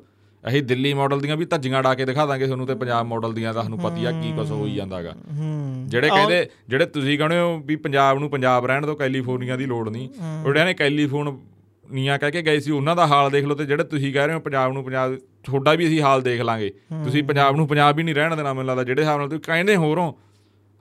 ਅਸੀਂ 0.47 0.63
ਦਿੱਲੀ 0.63 0.93
ਮਾਡਲ 0.93 1.19
ਦੀਆਂ 1.19 1.38
ਵੀ 1.38 1.45
ਧੱਜੀਆਂ 1.45 1.84
ਡਾ 1.84 1.93
ਕੇ 1.93 2.05
ਦਿਖਾ 2.05 2.25
ਦਾਂਗੇ 2.25 2.45
ਤੁਹਾਨੂੰ 2.45 2.67
ਤੇ 2.67 2.75
ਪੰਜਾਬ 2.75 3.05
ਮਾਡਲ 3.05 3.34
ਦੀਆਂ 3.34 3.53
ਤਾਂ 3.53 3.63
ਤੁਹਾਨੂੰ 3.63 3.79
ਪਤੀ 3.79 4.05
ਆ 4.05 4.12
ਕੀ 4.12 4.31
ਕੁਝ 4.31 4.51
ਹੋਈ 4.51 4.75
ਜਾਂਦਾਗਾ। 4.75 5.12
ਹੂੰ। 5.12 5.86
ਜਿਹੜੇ 5.88 6.10
ਕਹਿੰਦੇ 6.10 6.49
ਜਿਹੜੇ 6.69 6.86
ਤੁਸੀਂ 6.86 7.17
ਕਹਿੰਦੇ 7.17 7.39
ਹੋ 7.39 7.58
ਵੀ 7.65 7.75
ਪੰਜਾਬ 7.75 8.19
ਨੂੰ 8.19 8.29
ਪੰਜਾਬ 8.29 8.65
ਰਹਿਣ 8.65 8.86
ਦਿਓ 8.86 8.95
ਕੈਲੀਫੋਰਨੀਆ 8.95 9.55
ਦੀ 9.55 9.65
ਲੋੜ 9.65 9.89
ਨਹੀਂ। 9.89 10.10
ਉਹੜਿਆਂ 10.45 10.65
ਨੇ 10.65 10.73
ਕੈਲੀਫੋਰਨੀਆ 10.73 12.17
ਕਹਿ 12.17 12.31
ਕੇ 12.31 12.41
ਗਏ 12.41 12.60
ਸੀ 12.60 12.71
ਉਹਨਾਂ 12.71 12.95
ਦਾ 12.95 13.08
ਹਾਲ 13.08 13.29
ਦੇਖ 13.31 13.45
ਲਓ 13.45 13.55
ਤੇ 13.55 13.65
ਜਿਹੜੇ 13.65 13.84
ਤੁਸੀਂ 13.84 14.13
ਕਹਿ 14.13 14.27
ਰਹੇ 14.27 14.36
ਹੋ 14.36 14.39
ਪੰਜਾਬ 14.39 14.73
ਨੂੰ 14.73 14.84
ਪੰਜਾਬ 14.84 15.15
ਤੁਹਾਡਾ 15.43 15.73
ਵੀ 15.73 15.88
ਅਸੀਂ 15.88 16.01
ਹਾਲ 16.01 16.21
ਦੇਖ 16.21 16.41
ਲਾਂਗੇ। 16.41 16.69
ਤੁਸੀਂ 17.03 17.23
ਪੰਜਾਬ 17.23 17.55
ਨੂੰ 17.55 17.67
ਪੰਜਾਬ 17.67 17.99
ਹੀ 17.99 18.03
ਨਹੀਂ 18.03 18.15
ਰਹਿਣ 18.15 18.36
ਦੇਣਾ 18.36 18.53
ਮੈਨੂੰ 18.53 18.67
ਲੱਗਦਾ 18.67 18.84
ਜਿਹੜੇ 18.84 19.01
ਹਿਸਾਬ 19.01 19.19
ਨਾਲ 19.19 19.29
ਤੁਸੀਂ 19.29 19.41
ਕਹਿੰਦੇ 19.41 19.75
ਹੋਰੋਂ 19.75 20.13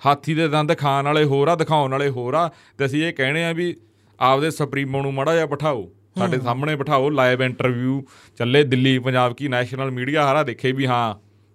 ਹਾਥੀ 0.06 0.34
ਦੇ 0.34 0.48
ਦੰਦ 0.48 0.78
ਖਾਣ 0.78 1.04
ਵਾਲੇ 1.04 1.24
ਹੋਰ 1.24 1.48
ਆ 1.48 1.54
ਦਿਖਾਉਣ 1.54 1.90
ਵਾਲੇ 1.90 2.08
ਹੋਰ 2.08 2.34
ਆ 2.34 2.50
ਤੇ 2.78 2.84
ਅਸੀਂ 2.84 3.04
ਇਹ 3.04 3.12
ਕਹਿਣੇ 3.12 3.44
ਆ 3.44 3.52
ਵੀ 3.52 3.76
ਆਪਦੇ 4.20 4.50
ਸੁਪਰੀਮੋ 4.50 5.02
ਨੂੰ 5.02 5.14
ਮੜਾ 5.14 5.34
ਜਿਹਾ 5.34 5.46
ਬਿਠਾਓ। 5.46 5.90
ਸਾਡੇ 6.18 6.40
ਸਾਹਮਣੇ 6.40 6.76
ਬਿਠਾਓ 6.76 7.08
ਲਾਈਵ 7.10 7.42
ਇੰਟਰਵਿਊ 7.42 8.02
ਚੱਲੇ 8.38 8.62
ਦਿੱਲੀ 8.64 8.98
ਪੰਜਾਬ 8.98 9.32
ਕੀ 9.34 9.48
ਨੈਸ਼ਨਲ 9.48 9.90
ਮੀਡੀਆ 9.90 10.24
ਹਾਰਾ 10.24 10.42
ਦੇਖੇ 10.42 10.72
ਵੀ 10.72 10.86
ਹਾਂ 10.86 11.14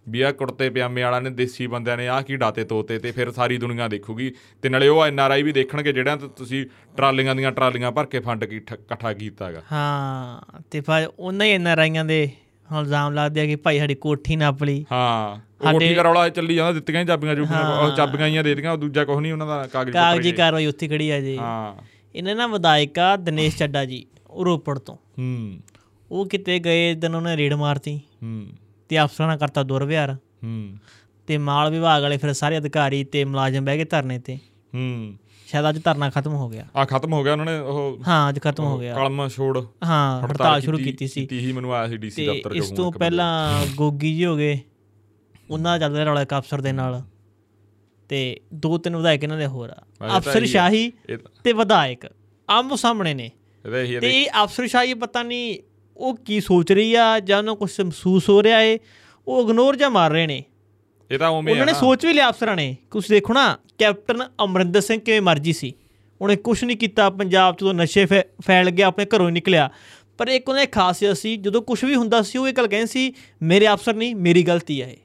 ਵੀ 0.09 0.21
ਆ 0.21 0.31
ਕੁੜਤੇ 0.31 0.69
ਪਜਾਮੇ 0.69 1.03
ਵਾਲਾ 1.03 1.19
ਨੇ 1.19 1.29
ਦੇਸੀ 1.29 1.67
ਬੰਦਿਆਂ 1.67 1.97
ਨੇ 1.97 2.07
ਆਹ 2.07 2.21
ਕੀ 2.21 2.35
ਡਾਤੇ 2.35 2.63
ਤੋਤੇ 2.63 2.97
ਤੇ 2.99 3.11
ਫਿਰ 3.11 3.31
ਸਾਰੀ 3.31 3.57
ਦੁਨੀਆ 3.57 3.87
ਦੇਖੂਗੀ। 3.87 4.31
ਤੇ 4.61 4.69
ਨਾਲੇ 4.69 4.87
ਉਹ 4.87 5.05
ਐਨ 5.05 5.19
ਆਰ 5.19 5.31
ਆਈ 5.31 5.43
ਵੀ 5.43 5.51
ਦੇਖਣਗੇ 5.51 5.91
ਜਿਹੜਿਆਂ 5.93 6.17
ਤੋਂ 6.17 6.29
ਤੁਸੀਂ 6.29 6.65
ਟਰਾਲੀਆਂ 6.97 7.35
ਦੀਆਂ 7.35 7.51
ਟਰਾਲੀਆਂ 7.51 7.91
ਭਰ 7.91 8.05
ਕੇ 8.05 8.19
ਫੰਡ 8.19 8.43
ਇਕੱਠਾ 8.43 9.13
ਕੀਤਾਗਾ। 9.13 9.61
ਹਾਂ 9.71 10.61
ਤੇ 10.71 10.81
ਫਿਰ 10.81 11.09
ਉਹਨਾਂ 11.19 11.45
ਹੀ 11.45 11.51
ਇਹਨਾਂ 11.51 11.75
ਰਾਈਆਂ 11.75 12.05
ਦੇ 12.05 12.29
ਹੁਣ 12.71 12.79
ਇਲਜ਼ਾਮ 12.79 13.13
ਲੱਗਦੇ 13.13 13.41
ਆ 13.41 13.45
ਕਿ 13.45 13.55
ਭਾਈ 13.55 13.79
ਸਾਡੀ 13.79 13.95
ਕੋਠੀ 13.95 14.35
ਨਾਪ 14.35 14.63
ਲਈ 14.63 14.85
ਹਾਂ 14.91 15.37
ਕੋਠੀ 15.71 15.93
ਦਾ 15.95 16.03
ਰੌਲਾ 16.03 16.29
ਚੱਲੀ 16.29 16.55
ਜਾਂਦਾ 16.55 16.71
ਦਿੱਤੀਆਂ 16.71 17.01
ਹੀ 17.01 17.05
ਚਾਬੀਆਂ 17.07 17.35
ਉਹ 17.35 17.95
ਚਾਬੀਆਂ 17.95 18.27
ਹੀ 18.27 18.33
ਦੇ 18.33 18.43
ਦਿੱਤੀਆਂ 18.43 18.71
ਉਹ 18.71 18.77
ਦੂਜਾ 18.77 19.05
ਕੁਝ 19.05 19.17
ਨਹੀਂ 19.17 19.31
ਉਹਨਾਂ 19.33 19.47
ਦਾ 19.47 19.67
ਕਾਗਜ਼ 19.73 19.93
ਕਾਗਜ਼ੀ 19.93 20.31
ਕਾਰਵਾਈ 20.31 20.65
ਉੱਥੇ 20.65 20.87
ਖੜੀ 20.87 21.09
ਆ 21.09 21.19
ਜੀ। 21.19 21.37
ਹਾਂ। 21.37 21.73
ਇਹਨਾਂ 22.15 22.35
ਨਾ 22.35 22.47
ਵਿਧਾਇਕ 22.47 22.99
ਆ 22.99 23.15
ਦਿਨੇਸ਼ 23.15 23.57
ਚੱਡਾ 23.57 23.85
ਜੀ। 23.85 24.05
ਰੋਪੜ 24.45 24.79
ਤੋਂ। 24.79 24.95
ਹੂੰ। 24.95 25.59
ਉਹ 26.11 26.25
ਕਿਤੇ 26.25 26.59
ਗਏ 26.59 26.93
ਦਿਨ 26.93 27.15
ਉਹਨੇ 27.15 27.37
ਰੇਡ 27.37 27.53
ਮਾਰਤੀ। 27.53 27.97
ਹੂੰ। 27.97 28.47
ਤੇ 28.89 29.03
ਅਫਸਰਾਂ 29.03 29.27
ਨਾਲ 29.27 29.37
ਕਰਤਾ 29.37 29.63
ਦੁਰਵਿਹਾਰ। 29.63 30.13
ਹੂੰ। 30.13 30.77
ਤੇ 31.27 31.37
ਮਾਲ 31.37 31.71
ਵਿਭਾਗ 31.71 32.01
ਵਾਲੇ 32.01 32.17
ਫਿਰ 32.17 32.33
ਸਾਰੇ 32.33 32.57
ਅਧਿਕਾਰੀ 32.57 33.03
ਤੇ 33.03 33.25
ਮੁਲਾਜ਼ਮ 33.25 33.65
ਬਹਿ 33.65 33.77
ਕੇ 33.77 33.85
ਧਰਨੇ 33.85 34.19
ਤੇ। 34.19 34.35
ਹੂੰ। 34.75 35.13
ਸ਼ਾਇਦ 35.47 35.69
ਅੱਜ 35.69 35.83
ਧਰਨਾ 35.83 36.09
ਖਤਮ 36.09 36.33
ਹੋ 36.33 36.49
ਗਿਆ। 36.49 36.65
ਆ 36.75 36.85
ਖਤਮ 36.85 37.13
ਹੋ 37.13 37.23
ਗਿਆ 37.23 37.31
ਉਹਨਾਂ 37.31 37.45
ਨੇ 37.45 37.59
ਉਹ 37.59 37.97
ਹਾਂ 38.07 38.29
ਅੱਜ 38.29 38.39
ਖਤਮ 38.39 38.63
ਹੋ 38.63 38.79
ਗਿਆ। 38.79 38.95
ਕਲਮ 38.95 39.27
ਛੋੜ 39.27 39.63
ਹਾਂ 39.85 40.21
ਹੜਤਾਲ 40.25 40.61
ਸ਼ੁਰੂ 40.61 40.77
ਕੀਤੀ 40.77 41.07
ਸੀ। 41.07 41.21
ਕੀਤੀ 41.21 41.39
ਸੀ 41.39 41.51
ਮੈਨੂੰ 41.51 41.73
ਆਇਆ 41.73 41.87
ਸੀ 41.87 41.97
ਡੀਸੀ 41.97 42.25
ਤੇ 42.25 42.33
ਦਫ਼ਤਰ 42.33 42.51
ਇਸ 42.51 42.69
ਚੋਂ 42.69 42.77
ਤੋਂ 42.77 42.91
ਪਹਿਲਾਂ 42.91 43.65
ਗੋਗੀ 43.75 44.15
ਜੀ 44.15 44.25
ਹੋ 44.25 44.37
ਗਏ। 44.37 44.59
ਉਹਨਾਂ 45.49 45.79
ਦਾ 45.79 45.87
ਚੱਲਦਾ 45.87 46.03
ਰੌਲਾ 46.03 46.21
ਇੱਕ 46.21 46.37
ਅਫਸਰ 46.37 46.61
ਦੇ 46.61 46.71
ਨਾਲ। 46.71 47.01
ਤੇ 48.09 48.39
ਦੋ 48.53 48.77
ਤਿੰਨ 48.77 48.97
ਵਿਧਾਇਕ 48.97 49.23
ਇਹਨਾਂ 49.23 49.37
ਦੇ 49.37 49.45
ਹੋਰ 49.45 49.69
ਆ। 49.69 49.83
ਤਾਂ 49.99 50.17
ਅਫਸਰ। 50.17 50.45
ਸ਼ਾਹੀ 50.45 50.91
ਤੇ 51.43 51.53
ਵਿਧਾਇਕ। 51.53 52.05
ਆਮੋ 52.49 52.75
ਸਾਹਮਣੇ 52.75 53.13
ਨੇ। 53.13 53.23
ਹੀ 53.23 53.31
ਤੇ 54.01 54.21
ਇਹ 54.21 54.43
ਅਫਸਰ 54.43 54.67
ਸ਼ਾਹੀ 54.67 54.93
ਪਤਾ 54.93 55.23
ਨਹੀਂ 55.23 55.57
ਉਹ 55.97 56.15
ਕੀ 56.15 56.41
ਸੋਚ 56.41 56.71
ਰਹੀ 56.71 56.93
ਆ 56.93 57.19
ਜਾਂ 57.19 57.37
ਉਹਨੂੰ 57.37 57.57
ਕੁਝ 57.57 57.81
ਮਹਿਸੂਸ 57.81 58.29
ਹੋ 58.29 58.43
ਰਿਹਾ 58.43 58.61
ਏ 58.61 58.79
ਉਹ 59.27 59.43
ਇਗਨੋਰ 59.43 59.75
ਜਾਂ 59.75 59.89
ਮਾਰ 59.89 60.11
ਰਹੇ 60.11 60.27
ਨੇ। 60.27 60.43
ਇਹ 61.11 61.19
ਤਾਂ 61.19 61.29
ਉਵੇਂ 61.29 61.53
ਉਹਨਾਂ 61.53 61.65
ਨੇ। 61.65 61.73
ਸੋਚ 61.73 62.05
ਵੀ 62.05 62.13
ਲਿਆ 62.13 62.29
ਅਫਸਰਾਂ 62.29 62.55
ਨੇ 62.55 62.77
ਕੁਝ 62.91 63.09
ਦੇਖੋ 63.09 63.33
ਨਾ 63.33 63.57
ਕੈਪਟਨ 63.77 64.23
ਅਮਰਿੰਦਰ 64.43 64.81
ਸਿੰਘ 64.81 64.99
ਕਿਵੇਂ 64.99 65.21
ਮਰਜ਼ੀ 65.21 65.53
ਸੀ। 65.53 65.73
ਉਹਨੇ 66.21 66.35
ਕੁਝ 66.35 66.63
ਨਹੀਂ 66.63 66.77
ਕੀਤਾ 66.77 67.09
ਪੰਜਾਬ 67.09 67.55
'ਚ 67.55 67.59
ਜਦੋਂ 67.59 67.73
ਨਸ਼ੇ 67.73 68.05
ਫੈਲ 68.41 68.69
ਗਿਆ 68.69 68.87
ਆਪਣੇ 68.87 69.05
ਘਰੋਂ 69.05 69.27
ਹੀ 69.27 69.33
ਨਿਕਲਿਆ। 69.33 69.69
ਪਰ 70.17 70.27
ਇੱਕ 70.27 70.49
ਉਹਨਾਂ 70.49 70.65
ਖਾਸੀਅਤ 70.65 71.17
ਸੀ 71.17 71.37
ਜਦੋਂ 71.37 71.61
ਕੁਝ 71.61 71.85
ਵੀ 71.85 71.95
ਹੁੰਦਾ 71.95 72.21
ਸੀ 72.21 72.37
ਉਹ 72.37 72.47
ਇਹ 72.47 72.53
ਗੱਲ 72.53 72.67
ਕਹਿੰਦੇ 72.67 72.87
ਸੀ 72.87 73.13
ਮੇਰੇ 73.41 73.67
ਅਫਸਰ 73.73 73.93
ਨਹੀਂ 73.93 74.15
ਮੇਰੀ 74.15 74.43
ਗਲਤੀ 74.43 74.81
ਹੈ 74.81 74.95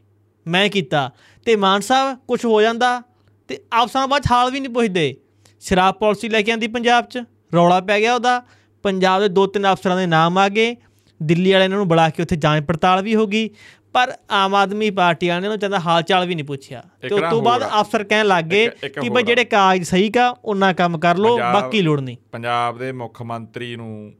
ਮੈਂ 0.46 0.68
ਕੀਤਾ। 0.68 1.10
ਤੇ 1.46 1.56
ਮਾਨ 1.56 1.80
ਸਾਹਿਬ 1.80 2.18
ਕੁਝ 2.28 2.44
ਹੋ 2.44 2.62
ਜਾਂਦਾ 2.62 3.02
ਤੇ 3.48 3.58
ਅਫਸਰਾਂ 3.82 4.08
ਬਾਅਦ 4.08 4.22
ਹਾਲ 4.30 4.50
ਵੀ 4.50 4.60
ਨਹੀਂ 4.60 4.72
ਪੁੱਛਦੇ। 4.72 5.16
ਸ਼ਰਾਬ 5.60 5.94
ਪਾਲਿਸੀ 5.94 6.28
ਲੈ 6.28 6.42
ਕੇ 6.42 6.52
ਆਂਦੀ 6.52 6.66
ਪੰਜਾਬ 6.66 7.04
'ਚ। 7.04 7.18
ਰੌਲਾ 7.54 7.80
ਪੈ 7.80 8.00
ਗਿਆ 8.00 8.14
ਉਹਦਾ। 8.14 8.42
ਪੰਜਾਬ 8.82 9.20
ਦੇ 9.20 9.28
ਦੋ 9.28 9.46
ਤਿੰਨ 9.46 9.72
ਅਫਸਰਾਂ 9.72 9.96
ਦੇ 9.96 10.06
ਨਾਮ 10.06 10.38
ਆ 10.38 10.48
ਗਏ। 10.48 10.76
ਦਿੱਲੀ 11.22 11.52
ਵਾਲਿਆਂ 11.52 11.68
ਨੂੰ 11.68 11.88
ਬੁਲਾ 11.88 12.10
ਕੇ 12.10 12.22
ਉੱਥੇ 12.22 12.36
ਜਾਂਚ 12.36 12.64
ਪੜਤਾਲ 12.64 13.02
ਵੀ 13.02 13.14
ਹੋ 13.14 13.26
ਗਈ। 13.26 13.50
ਪਰ 13.92 14.12
ਆਮ 14.30 14.54
ਆਦਮੀ 14.54 14.90
ਪਾਰਟੀ 14.90 15.28
ਵਾਲਿਆਂ 15.28 15.50
ਨੇ 15.50 15.56
ਚੰਦਾ 15.56 15.78
ਹਾਲ 15.78 16.02
ਚਾਲ 16.02 16.26
ਵੀ 16.26 16.34
ਨਹੀਂ 16.34 16.44
ਪੁੱਛਿਆ। 16.44 16.84
ਤੇ 17.00 17.14
ਉਸ 17.14 17.20
ਤੋਂ 17.30 17.42
ਬਾਅਦ। 17.42 17.66
ਅਫਸਰ 17.80 18.04
ਕਹਿਣ 18.04 18.26
ਲੱਗ 18.26 18.44
ਕਿ 18.44 18.70
ਬਈ। 19.10 19.22
ਜਿਹੜੇ 19.22 19.44
ਕਾਗਜ਼ 19.44 19.84
ਸਹੀ 19.84 20.10
ਕਾ 20.10 20.36
ਉਹਨਾਂ 20.44 20.74
ਕੰਮ 20.74 20.98
ਕਰ 20.98 21.14
ਪੰਜਾਬ- 21.14 21.38
ਬਾਕੀ 21.38 21.82
ਲੋੜ 21.82 22.00
ਨਹੀਂ। 22.00 22.16
ਪੰਜਾਬ 22.32 22.78
ਦੇ 22.78 22.92
ਮੁੱਖ 22.92 23.22
ਮੰਤਰੀ 23.22 23.76
ਨੂੰ 23.76 24.12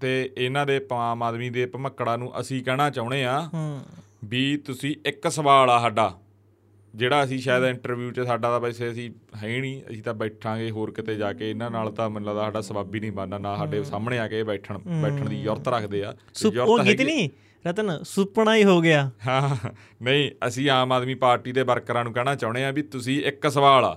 ਤੇ 0.00 0.32
ਇਹਨਾਂ 0.38 0.66
ਦੇ 0.66 0.86
ਆਮ 0.92 1.22
ਆਦਮੀ 1.22 1.50
ਦੇ 1.50 1.66
ਭਮੱਕੜਾ 1.66 2.16
ਨੂੰ 2.16 2.40
ਅਸੀਂ 2.40 2.64
ਕਹਿਣਾ 2.64 2.90
ਚਾਹੁੰਦੇ 2.90 3.24
ਆ 3.24 3.48
ਹੂੰ। 3.54 3.80
ਵੀ 4.24 4.56
ਤੁਸੀਂ 4.56 4.96
ਇੱਕ 5.06 5.30
ਸਵਾਲ 5.30 5.70
ਆ 5.70 5.80
ਸਾਡਾ। 5.80 6.18
ਜਿਹੜਾ 6.94 7.24
ਅਸੀਂ 7.24 7.38
ਸ਼ਾਇਦ 7.38 7.64
ਇੰਟਰਵਿਊ 7.64 8.10
'ਚ 8.12 8.20
ਸਾਡਾ 8.20 8.50
ਤਾਂ 8.50 8.60
ਵੈਸੇ 8.60 8.90
ਅਸੀਂ 8.90 9.10
ਹੈ 9.42 9.48
ਨਹੀਂ 9.60 9.82
ਅਸੀਂ 9.90 10.02
ਤਾਂ 10.02 10.14
ਬੈਠਾਂਗੇ 10.14 10.70
ਹੋਰ 10.70 10.90
ਕਿਤੇ 10.90 11.14
ਜਾ 11.14 11.32
ਕੇ 11.32 11.50
ਇਹਨਾਂ 11.50 11.70
ਨਾਲ 11.70 11.90
ਤਾਂ 11.92 12.08
ਮੈਨੂੰ 12.10 12.28
ਲੱਗਦਾ 12.28 12.42
ਸਾਡਾ 12.42 12.60
ਸਬੱਬ 12.60 12.94
ਹੀ 12.94 13.00
ਨਹੀਂ 13.00 13.12
ਬਣਨਾ 13.12 13.38
ਨਾ 13.38 13.56
ਸਾਡੇ 13.56 13.82
ਸਾਹਮਣੇ 13.84 14.18
ਆ 14.18 14.28
ਕੇ 14.28 14.42
ਬੈਠਣ 14.42 14.78
ਬੈਠਣ 14.78 15.28
ਦੀ 15.28 15.42
ਜ਼ਰੂਰਤ 15.42 15.68
ਰੱਖਦੇ 15.68 16.04
ਆ। 16.04 16.14
ਉਹ 16.62 16.78
ਗੀਤ 16.78 17.00
ਨਹੀਂ 17.00 17.28
ਰਤਨ 17.64 18.02
ਸੁਪਨਾ 18.02 18.54
ਹੀ 18.56 18.64
ਹੋ 18.64 18.80
ਗਿਆ। 18.80 19.10
ਹਾਂ 19.26 19.56
ਨਹੀਂ 20.02 20.30
ਅਸੀਂ 20.46 20.68
ਆਮ 20.70 20.92
ਆਦਮੀ 20.92 21.14
ਪਾਰਟੀ 21.14 21.52
ਦੇ 21.52 21.62
ਵਰਕਰਾਂ 21.62 22.04
ਨੂੰ 22.04 22.12
ਕਹਿਣਾ 22.12 22.34
ਚਾਹੁੰਦੇ 22.34 22.64
ਆ 22.64 22.70
ਵੀ 22.70 22.82
ਤੁਸੀਂ 22.82 23.20
ਇੱਕ 23.22 23.48
ਸਵਾਲ 23.48 23.84
ਆ 23.84 23.96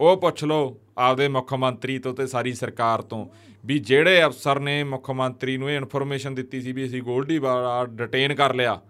ਉਹ 0.00 0.16
ਪੁੱਛ 0.16 0.44
ਲਓ 0.44 0.76
ਆਪਦੇ 0.98 1.28
ਮੁੱਖ 1.28 1.54
ਮੰਤਰੀ 1.54 1.98
ਤੋਂ 1.98 2.14
ਤੇ 2.14 2.26
ਸਾਰੀ 2.26 2.52
ਸਰਕਾਰ 2.52 3.02
ਤੋਂ 3.02 3.26
ਵੀ 3.64 3.78
ਜਿਹੜੇ 3.78 4.24
ਅਫਸਰ 4.24 4.58
ਨੇ 4.60 4.82
ਮੁੱਖ 4.84 5.10
ਮੰਤਰੀ 5.10 5.56
ਨੂੰ 5.56 5.70
ਇਹ 5.70 5.76
ਇਨਫੋਰਮੇਸ਼ਨ 5.76 6.34
ਦਿੱਤੀ 6.34 6.60
ਸੀ 6.60 6.72
ਵੀ 6.72 6.84
ਅਸੀਂ 6.86 7.02
ਗੋਲਡੀ 7.02 7.38
ਵਾਲਾ 7.38 7.84
ਡਿਟੇਨ 7.86 8.34
ਕਰ 8.34 8.54
ਲਿਆ 8.54 8.80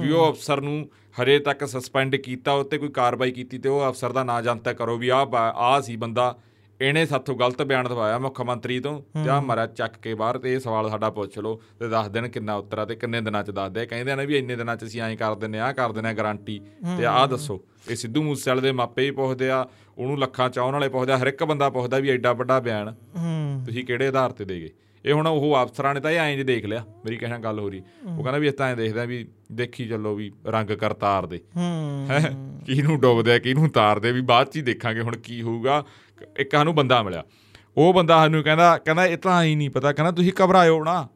ਵੀ 0.00 0.10
ਉਹ 0.10 0.30
ਅਫਸਰ 0.32 0.60
ਨੂੰ 0.60 0.88
ਹਰੇ 1.14 1.38
ਤੱਕ 1.38 1.64
ਸਸਪੈਂਡ 1.66 2.16
ਕੀਤਾ 2.16 2.52
ਉੱਤੇ 2.52 2.78
ਕੋਈ 2.78 2.88
ਕਾਰਵਾਈ 2.88 3.30
ਕੀਤੀ 3.32 3.58
ਤੇ 3.58 3.68
ਉਹ 3.68 3.88
ਅਫਸਰ 3.88 4.12
ਦਾ 4.12 4.24
ਨਾਂ 4.24 4.40
ਜਨਤਾ 4.42 4.72
ਕਰੋ 4.72 4.96
ਵੀ 4.98 5.10
ਬਾ- 5.30 5.52
ਆਹ 5.56 5.80
ਸੀ 5.80 5.96
ਬੰਦਾ 5.96 6.34
ਇਹਨੇ 6.80 7.04
ਸਾਥੋਂ 7.06 7.34
ਗਲਤ 7.36 7.62
ਬਿਆਨ 7.62 7.88
ਦਵਾਇਆ 7.88 8.18
ਮੁੱਖ 8.18 8.40
ਮੰਤਰੀ 8.40 8.78
ਤੋਂ 8.80 9.00
ਜਾਂ 9.24 9.40
ਮਰਾ 9.42 9.66
ਚੱਕ 9.66 9.96
ਕੇ 9.96 10.14
ਬਾਹਰ 10.14 10.38
ਤੇ 10.38 10.52
ਇਹ 10.54 10.58
ਸਵਾਲ 10.60 10.88
ਸਾਡਾ 10.90 11.10
ਪੁੱਛ 11.10 11.38
ਲਓ 11.38 11.60
ਤੇ 11.80 11.88
ਦੱਸ 11.88 12.08
ਦੇਣ 12.08 12.28
ਕਿੰਨਾ 12.28 12.54
ਉੱਤਰ 12.56 12.78
ਆ 12.78 12.84
ਤੇ 12.84 12.94
ਕਿੰਨੇ 12.96 13.20
ਦਿਨਾਂ 13.20 13.42
ਚ 13.44 13.50
ਦੱਸਦੇ 13.50 13.80
ਆ 13.80 13.84
ਕਹਿੰਦੇ 13.84 14.14
ਨੇ 14.16 14.26
ਵੀ 14.26 14.36
ਇੰਨੇ 14.38 14.56
ਦਿਨਾਂ 14.56 14.76
ਚ 14.76 14.84
ਅਸੀਂ 14.84 15.00
ਐਂ 15.02 15.16
ਕਰ 15.16 15.34
ਦਿੰਨੇ 15.34 15.60
ਆ 15.60 15.70
ਕਰ 15.72 15.92
ਦਿੰਨੇ 15.92 16.08
ਆ 16.08 16.12
ਗਾਰੰਟੀ 16.12 16.58
ਤੇ 16.98 17.04
ਆਹ 17.06 17.26
ਦੱਸੋ 17.28 17.60
ਇਹ 17.90 17.96
ਸਿੱਧੂ 17.96 18.22
ਮੂਸੇਵਾਲੇ 18.22 18.62
ਦੇ 18.62 18.72
ਮਾਪੇ 18.72 19.04
ਹੀ 19.04 19.10
ਪੁੱਛਦੇ 19.12 19.50
ਆ 19.50 19.66
ਉਹਨੂੰ 19.98 20.18
ਲੱਖਾਂ 20.18 20.48
ਚਾਹਣ 20.50 20.72
ਵਾਲੇ 20.72 20.88
ਪੁੱਛਦੇ 20.88 21.12
ਆ 21.12 21.18
ਹਰ 21.18 21.26
ਇੱਕ 21.26 21.44
ਬੰਦਾ 21.44 21.68
ਪੁੱਛਦਾ 21.70 21.98
ਵੀ 21.98 22.10
ਐਡਾ 22.10 22.32
ਵੱਡਾ 22.32 22.58
ਬਿਆਨ 22.60 22.94
ਤੁਸੀਂ 23.66 23.84
ਕਿਹੜੇ 23.84 24.06
ਆਧਾਰ 24.08 24.32
ਤੇ 24.32 24.44
ਦੇਗੇ 24.44 24.70
ਇਹ 25.04 25.12
ਹੁਣ 25.12 25.26
ਉਹ 25.26 25.54
ਅਫਸਰਾਂ 25.62 25.94
ਨੇ 25.94 26.00
ਤਾਂ 26.00 26.10
ਇਹ 26.10 26.18
ਐਂ 26.18 26.36
ਜੇ 26.36 26.44
ਦੇਖ 26.44 26.64
ਲਿਆ 26.66 26.84
ਮੇਰੀ 27.04 27.16
ਕਹਿਣਾ 27.16 27.38
ਗੱਲ 27.38 27.58
ਹੋ 27.58 27.68
ਰਹੀ 27.70 27.82
ਉਹ 28.06 28.22
ਕਹਿੰਦਾ 28.22 28.38
ਵੀ 28.38 28.46
ਇਸ 28.48 28.54
ਤਾਂ 28.54 28.68
ਐਂ 28.68 28.76
ਦੇਖਦਾ 28.76 29.04
ਵੀ 29.04 29.24
ਦੇਖੀ 29.54 29.88
ਚੱਲੋ 29.88 30.14
ਵੀ 30.14 30.32
ਰੰਗ 30.46 30.68
ਕਰਤਾਰ 30.68 31.26
ਦੇ। 31.26 31.40
ਹੂੰ। 31.56 32.08
ਕਿਹਨੂੰ 32.66 33.00
ਡੁੱਬਦੇ 33.00 33.32
ਆ 33.32 33.38
ਕਿਹਨੂੰ 33.38 33.68
ਤਾਰਦੇ 33.68 34.12
ਵੀ 34.12 34.20
ਬਾਅਦ 34.20 34.46
ਚ 34.46 34.56
ਹੀ 34.56 34.62
ਦੇਖਾਂਗੇ 34.62 35.00
ਹੁਣ 35.00 35.16
ਕੀ 35.16 35.42
ਹੋਊਗਾ। 35.42 35.84
ਇੱਕ 36.38 36.52
ਸਾਨੂੰ 36.52 36.74
ਬੰਦਾ 36.74 37.02
ਮਿਲਿਆ। 37.02 37.24
ਉਹ 37.76 37.94
ਬੰਦਾ 37.94 38.16
ਸਾਨੂੰ 38.16 38.42
ਕਹਿੰਦਾ 38.42 38.78
ਕਹਿੰਦਾ 38.78 39.06
ਇਹ 39.06 39.16
ਤਾਂ 39.16 39.44
ਹੀ 39.44 39.54
ਨਹੀਂ 39.54 39.70
ਪਤਾ। 39.70 39.92
ਕਹਿੰਦਾ 39.92 40.10
ਤੁਸੀਂ 40.10 40.32
ਘਬਰਾਇਓ 40.44 40.84
ਨਾ। 40.84 41.08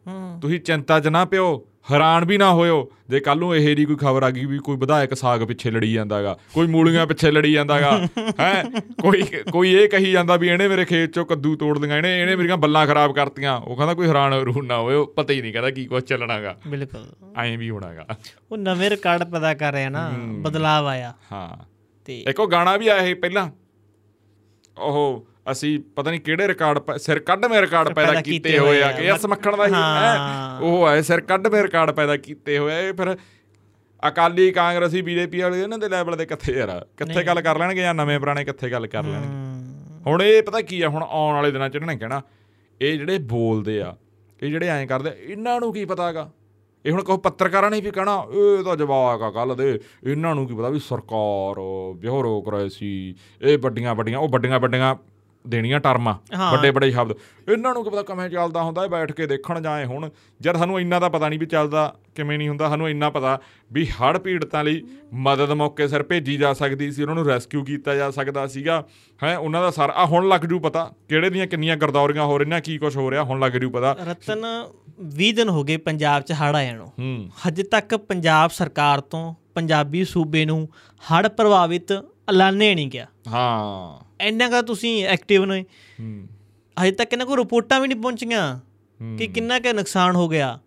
ਤੁਸੀਂ 0.42 0.60
ਚਿੰਤਾ 0.60 1.00
'ਚ 1.00 1.08
ਨਾ 1.08 1.24
ਪਿਓ। 1.24 1.66
ਹੈਰਾਨ 1.92 2.24
ਵੀ 2.24 2.38
ਨਾ 2.38 2.52
ਹੋਇਓ 2.52 2.90
ਜੇ 3.08 3.20
ਕੱਲ 3.20 3.38
ਨੂੰ 3.38 3.56
ਇਹ 3.56 3.76
ਦੀ 3.76 3.84
ਕੋਈ 3.84 3.96
ਖਬਰ 3.96 4.22
ਆ 4.22 4.30
ਗਈ 4.30 4.44
ਵੀ 4.44 4.58
ਕੋਈ 4.58 4.76
ਵਿਧਾਇਕ 4.76 5.14
ਸਾਗ 5.14 5.42
ਪਿੱਛੇ 5.42 5.70
ਲੜੀ 5.70 5.92
ਜਾਂਦਾਗਾ 5.92 6.38
ਕੋਈ 6.54 6.66
ਮੂਲੀਆਂ 6.66 7.06
ਪਿੱਛੇ 7.06 7.30
ਲੜੀ 7.30 7.52
ਜਾਂਦਾਗਾ 7.52 8.06
ਹੈ? 8.40 8.64
ਕੋਈ 9.02 9.22
ਕੋਈ 9.52 9.72
ਇਹ 9.74 9.88
ਕਹੀ 9.88 10.12
ਜਾਂਦਾ 10.12 10.36
ਵੀ 10.36 10.48
ਇਹਨੇ 10.48 10.68
ਮੇਰੇ 10.68 10.84
ਖੇਤ 10.84 11.10
'ਚੋਂ 11.10 11.26
ਕੱਦੂ 11.26 11.56
ਤੋੜ 11.56 11.78
ਲਈਆਂ 11.78 11.96
ਇਹਨੇ 11.96 12.20
ਇਹਨੇ 12.20 12.36
ਮੇਰੀਆਂ 12.36 12.56
ਬੱਲਾਂ 12.56 12.86
ਖਰਾਬ 12.86 13.14
ਕਰਤੀਆਂ। 13.14 13.58
ਉਹ 13.58 13.76
ਕਹਿੰਦਾ 13.76 13.94
ਕੋਈ 13.94 14.08
ਹੈਰਾਨ 14.08 14.34
ਰੂਨ 14.34 14.66
ਨਾ 14.66 14.78
ਹੋਇਓ 14.78 15.04
ਪਤਾ 15.06 15.32
ਹੀ 15.32 15.42
ਨਹੀਂ 15.42 15.52
ਕਹਿੰਦਾ 15.52 15.70
ਕੀ 15.70 15.84
ਕੁਝ 15.84 16.04
ਚੱਲਣਾਗਾ। 16.04 16.56
ਬਿਲਕੁਲ। 16.66 17.06
ਐਂ 17.36 17.58
ਵੀ 17.58 17.70
ਹੋਣਾਗਾ। 17.70 18.06
ਉਹ 18.52 18.56
ਨਵੇਂ 18.56 18.90
ਰਿਕਾਰਡ 18.90 19.24
ਪੈਦਾ 19.24 19.54
ਕਰ 19.54 19.72
ਰਿਹਾ 19.72 19.88
ਨਾ 19.88 20.10
ਬਦਲਾਵ 20.18 20.86
ਆਇਆ। 20.86 21.14
ਹਾਂ। 21.32 21.64
ਤੇ 22.04 22.24
ਇੱਕ 22.28 22.40
ਉਹ 22.40 22.48
ਗਾਣਾ 22.48 22.76
ਵੀ 22.76 22.88
ਆਇਆ 22.88 23.04
ਸੀ 23.04 23.14
ਪਹਿਲਾਂ। 23.14 23.50
ਉਹ 24.78 25.27
ਅਸੀਂ 25.50 25.78
ਪਤਾ 25.96 26.10
ਨਹੀਂ 26.10 26.20
ਕਿਹੜੇ 26.20 26.48
ਰਿਕਾਰਡ 26.48 26.96
ਸਿਰ 26.96 27.18
ਕੱਢ 27.18 27.46
ਮੇ 27.46 27.60
ਰਿਕਾਰਡ 27.60 27.92
ਪੈਦਾ 27.94 28.20
ਕੀਤੇ 28.20 28.58
ਹੋਏ 28.58 28.82
ਆ। 28.82 28.92
ਕਿ 28.92 29.06
ਇਸ 29.08 29.26
ਮੱਖਣ 29.26 29.56
ਦਾ 29.56 29.66
ਹੀ 29.66 29.72
ਹੈ। 29.72 30.58
ਉਹ 30.60 30.88
ਹੈ 30.88 31.00
ਸਿਰ 31.02 31.20
ਕੱਢ 31.20 31.46
ਮੇ 31.46 31.62
ਰਿਕਾਰਡ 31.62 31.90
ਪੈਦਾ 31.90 32.16
ਕੀਤੇ 32.16 32.58
ਹੋਏ 32.58 32.88
ਆ 32.88 32.92
ਫਿਰ 32.92 33.16
ਅਕਾਲੀ 34.08 34.50
ਕਾਂਗਰਸੀ 34.50 35.02
ਬੀਜੇਪੀ 35.02 35.40
ਵਾਲੇ 35.40 35.62
ਇਹਨਾਂ 35.62 35.78
ਦੇ 35.78 35.88
ਲੈਵਲ 35.88 36.16
ਦੇ 36.16 36.26
ਕਿੱਥੇ 36.26 36.52
ਯਾਰ? 36.52 36.86
ਕਿੱਥੇ 36.96 37.22
ਗੱਲ 37.24 37.40
ਕਰ 37.40 37.58
ਲੈਣਗੇ 37.58 37.80
ਜਾਂ 37.80 37.94
ਨਵੇਂ 37.94 38.18
ਪੁਰਾਣੇ 38.20 38.44
ਕਿੱਥੇ 38.44 38.70
ਗੱਲ 38.70 38.86
ਕਰ 38.86 39.04
ਲੈਣਗੇ? 39.04 39.46
ਹੁਣ 40.06 40.22
ਇਹ 40.22 40.42
ਪਤਾ 40.42 40.60
ਕੀ 40.60 40.82
ਆ 40.82 40.88
ਹੁਣ 40.88 41.02
ਆਉਣ 41.02 41.34
ਵਾਲੇ 41.34 41.50
ਦਿਨਾਂ 41.50 41.68
ਚ 41.68 41.74
ਇਹਨਾਂ 41.74 41.88
ਨੇ 41.88 41.96
ਕਹਿਣਾ 41.96 42.22
ਇਹ 42.80 42.98
ਜਿਹੜੇ 42.98 43.18
ਬੋਲਦੇ 43.18 43.80
ਆ 43.82 43.96
ਇਹ 44.42 44.50
ਜਿਹੜੇ 44.50 44.68
ਐਂ 44.68 44.86
ਕਰਦੇ 44.86 45.10
ਇਹਨਾਂ 45.20 45.60
ਨੂੰ 45.60 45.72
ਕੀ 45.72 45.84
ਪਤਾਗਾ? 45.84 46.30
ਇਹ 46.86 46.92
ਹੁਣ 46.92 47.02
ਕਹੋ 47.02 47.16
ਪੱਤਰਕਾਰਾਂ 47.16 47.70
ਨੇ 47.70 47.80
ਵੀ 47.80 47.90
ਕਹਿਣਾ 47.90 48.26
ਇਹ 48.32 48.64
ਤਾਂ 48.64 48.76
ਜਵਾਕ 48.76 49.22
ਆ 49.22 49.30
ਕੱਲ 49.30 49.54
ਦੇ 49.56 49.80
ਇਹਨਾਂ 50.06 50.34
ਨੂੰ 50.34 50.46
ਕੀ 50.46 50.54
ਪਤਾ 50.54 50.68
ਵੀ 50.68 50.78
ਸਰਕਾਰ 50.78 51.54
ਬਿਊਰੋਕ੍ਰੇਸੀ 51.96 53.14
ਇਹ 53.42 53.58
ਵੱਡੀਆਂ 53.58 53.94
ਵੱਡੀਆਂ 53.94 54.18
ਉਹ 54.18 54.28
ਵੱਡੀਆਂ 54.28 54.60
ਵੱਡੀਆਂ 54.60 54.94
ਦੇਣੀਆਂ 55.48 55.80
ਟਰਮਾਂ। 55.80 56.14
ਵੱਡੇ 56.52 56.70
ਵੱਡੇ 56.70 56.90
ਸ਼ਬਦ। 56.90 57.14
ਇਹਨਾਂ 57.48 57.72
ਨੂੰ 57.74 57.84
ਕੀ 57.84 57.90
ਪਤਾ 57.90 58.02
ਕਿਵੇਂ 58.02 58.28
ਚੱਲਦਾ 58.30 58.62
ਹੁੰਦਾ 58.62 58.84
ਇਹ 58.84 58.88
ਬੈਠ 58.88 59.12
ਕੇ 59.12 59.26
ਦੇਖਣ 59.26 59.60
ਜਾਏ 59.60 59.84
ਹੁਣ। 59.84 60.10
ਜਦ 60.40 60.56
ਸਾਨੂੰ 60.56 60.80
ਇੰਨਾ 60.80 61.00
ਤਾਂ 61.00 61.10
ਪਤਾ 61.10 61.28
ਨਹੀਂ 61.28 61.38
ਵੀ 61.38 61.46
ਚੱਲਦਾ 61.46 61.94
ਕਿਵੇਂ 62.14 62.38
ਨਹੀਂ 62.38 62.48
ਹੁੰਦਾ 62.48 62.68
ਸਾਨੂੰ 62.68 62.88
ਇੰਨਾ 62.88 63.10
ਪਤਾ 63.10 63.38
ਵੀ 63.72 63.86
ਹੜ੍ਹ 63.86 64.18
ਪੀੜਤਾਂ 64.18 64.64
ਲਈ 64.64 64.82
ਮਦਦ 65.12 65.50
ਮੌਕੇ 65.50 65.88
ਸਿਰ 65.88 66.02
ਭੇਜੀ 66.02 66.36
ਜਾ 66.36 66.52
ਸਕਦੀ 66.52 66.90
ਸੀ 66.92 67.02
ਉਹਨਾਂ 67.02 67.14
ਨੂੰ 67.14 67.24
ਰੈਸਕਿਊ 67.26 67.64
ਕੀਤਾ 67.64 67.94
ਜਾ 67.94 68.10
ਸਕਦਾ 68.10 68.46
ਸੀਗਾ। 68.46 68.84
ਹੈ 69.22 69.38
ਉਹਨਾਂ 69.38 69.62
ਦਾ 69.62 69.70
ਸਾਰਾ 69.70 70.04
ਹੁਣ 70.04 70.28
ਲੱਗ 70.28 70.40
ਜੂ 70.40 70.58
ਪਤਾ 70.58 70.92
ਕਿਹੜੇ 71.08 71.30
ਦੀਆਂ 71.30 71.46
ਕਿੰਨੀਆਂ 71.46 71.76
ਗਰਦੌਰੀਆਂ 71.76 72.24
ਹੋ 72.24 72.38
ਰਹੀਆਂ 72.38 72.60
ਕੀ 72.60 72.78
ਕੁਝ 72.78 72.96
ਹੋ 72.96 73.10
ਰਿਹਾ 73.10 73.22
ਹੁਣ 73.22 73.40
ਲੱਗ 73.40 73.52
ਜੂ 73.52 73.70
ਪਤਾ। 73.70 73.92
ਰਤਨ 73.92 74.46
20 75.00 75.32
ਦਿਨ 75.32 75.48
ਹੋ 75.48 75.64
ਗਏ 75.64 75.76
ਪੰਜਾਬ 75.76 76.22
'ਚ 76.22 76.32
ਹੜ੍ਹ 76.32 76.56
ਆਇਆ 76.56 76.76
ਨੂੰ। 76.76 77.30
ਹਜੇ 77.48 77.62
ਤੱਕ 77.62 77.96
ਪੰਜਾਬ 77.96 78.50
ਸਰਕਾਰ 78.50 79.00
ਤੋਂ 79.00 79.34
ਪੰਜਾਬੀ 79.54 80.04
ਸੂਬੇ 80.04 80.44
ਨੂੰ 80.44 80.68
ਹੜ੍ਹ 81.02 81.28
ਪ੍ਰਭਾਵਿਤ 81.28 81.92
ਐਲਾਨੇ 81.92 82.74
ਨਹੀਂ 82.74 82.88
ਗਿਆ। 82.88 83.06
ਹਾਂ। 83.28 84.07
ਇੰਨਾ 84.20 84.48
ਕਾ 84.48 84.62
ਤੁਸੀਂ 84.62 85.04
ਐਕਟਿਵ 85.04 85.44
ਨੇ। 85.44 85.64
ਹਜੇ 86.82 86.90
ਤੱਕ 86.90 87.12
ਇਹਨਾਂ 87.12 87.26
ਕੋਲ 87.26 87.38
ਰਿਪੋਰਟਾਂ 87.38 87.80
ਵੀ 87.80 87.88
ਨਹੀਂ 87.88 88.00
ਪਹੁੰਚੀਆਂ 88.00 88.60
ਕਿ 89.16 89.26
ਕਿੰਨਾ 89.26 89.58
ਕੁ 89.58 89.72
ਨੁਕਸਾਨ 89.72 90.16
ਹੋ 90.16 90.28
ਗਿਆ। 90.28 90.58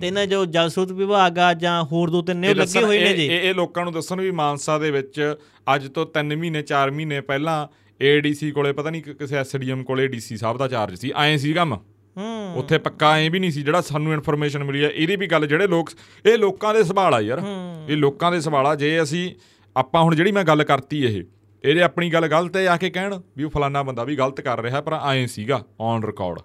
ਤੇ 0.00 0.06
ਇਹਨਾਂ 0.06 0.26
ਜੋ 0.26 0.44
ਜਲ 0.44 0.68
ਸਰੋਤ 0.70 0.92
ਵਿਭਾਗ 0.92 1.38
ਆ 1.38 1.54
ਜਾਂ 1.54 1.84
ਹੋਰ 1.84 2.10
ਦੋ 2.10 2.22
ਤਿੰਨ 2.22 2.38
ਨੇ 2.38 2.54
ਲੱਗੇ 2.54 2.82
ਹੋਏ 2.82 3.04
ਨੇ 3.04 3.12
ਜੀ। 3.12 3.26
ਇਹ 3.26 3.54
ਲੋਕਾਂ 3.54 3.84
ਨੂੰ 3.84 3.92
ਦੱਸਣ 3.92 4.20
ਵੀ 4.20 4.30
ਮਾਨਸਾ 4.30 4.78
ਦੇ 4.78 4.90
ਵਿੱਚ 4.90 5.34
ਅੱਜ 5.74 5.88
ਤੋਂ 5.88 6.06
3 6.06 6.36
ਮਹੀਨੇ 6.36 6.62
4 6.62 6.90
ਮਹੀਨੇ 6.90 7.20
ਪਹਿਲਾਂ 7.20 7.68
ਏਡੀਸੀ 8.02 8.50
ਕੋਲੇ 8.50 8.72
ਪਤਾ 8.72 8.90
ਨਹੀਂ 8.90 9.02
ਕਿਸੇ 9.02 9.36
ਐਸਡੀਐਮ 9.36 9.84
ਕੋਲੇ 9.84 10.08
ਡੀਸੀ 10.08 10.36
ਸਾਹਿਬ 10.36 10.58
ਦਾ 10.58 10.68
ਚਾਰਜ 10.68 10.98
ਸੀ। 10.98 11.12
ਐਂ 11.16 11.38
ਸੀ 11.38 11.52
ਕੰਮ। 11.52 11.74
ਹੂੰ। 12.16 12.52
ਉੱਥੇ 12.56 12.78
ਪੱਕਾ 12.78 13.18
ਐਂ 13.18 13.30
ਵੀ 13.30 13.38
ਨਹੀਂ 13.38 13.50
ਸੀ। 13.50 13.62
ਜਿਹੜਾ 13.62 13.80
ਸਾਨੂੰ 13.80 14.12
ਇਨਫੋਰਮੇਸ਼ਨ 14.12 14.64
ਮਿਲੀ 14.64 14.84
ਹੈ 14.84 14.88
ਇਹਦੀ 14.88 15.16
ਵੀ 15.16 15.26
ਗੱਲ 15.26 15.46
ਜਿਹੜੇ 15.46 15.66
ਲੋਕ 15.66 15.90
ਇਹ 16.26 16.38
ਲੋਕਾਂ 16.38 16.74
ਦੇ 16.74 16.84
ਸਵਾਲ 16.84 17.14
ਆ 17.14 17.20
ਯਾਰ। 17.20 17.42
ਇਹ 17.88 17.96
ਲੋਕਾਂ 17.96 18.32
ਦੇ 18.32 18.40
ਸਵਾਲ 18.40 18.66
ਆ। 18.66 18.74
ਜੇ 18.74 19.02
ਅਸੀਂ 19.02 19.34
ਆਪਾਂ 19.76 20.02
ਹੁਣ 20.02 20.14
ਜਿਹੜੀ 20.14 20.32
ਮੈਂ 20.32 20.44
ਗੱਲ 20.44 20.64
ਕਰਤੀ 20.64 21.04
ਇਹ 21.04 21.22
ਇਹਦੇ 21.64 21.82
ਆਪਣੀ 21.82 22.10
ਗੱਲ 22.12 22.26
ਗਲਤ 22.28 22.56
ਹੈ 22.56 22.66
ਆ 22.68 22.76
ਕੇ 22.76 22.90
ਕਹਿਣ 22.90 23.20
ਵੀ 23.36 23.44
ਉਹ 23.44 23.50
ਫਲਾਨਾ 23.50 23.82
ਬੰਦਾ 23.82 24.04
ਵੀ 24.04 24.16
ਗਲਤ 24.16 24.40
ਕਰ 24.40 24.60
ਰਿਹਾ, 24.62 24.80
ਪਰ 24.80 24.94
ਐਂ 24.94 25.26
ਸੀਗਾ 25.26 25.62
ਔਨ 25.80 26.04
ਰਿਕਾਰਡ 26.04 26.40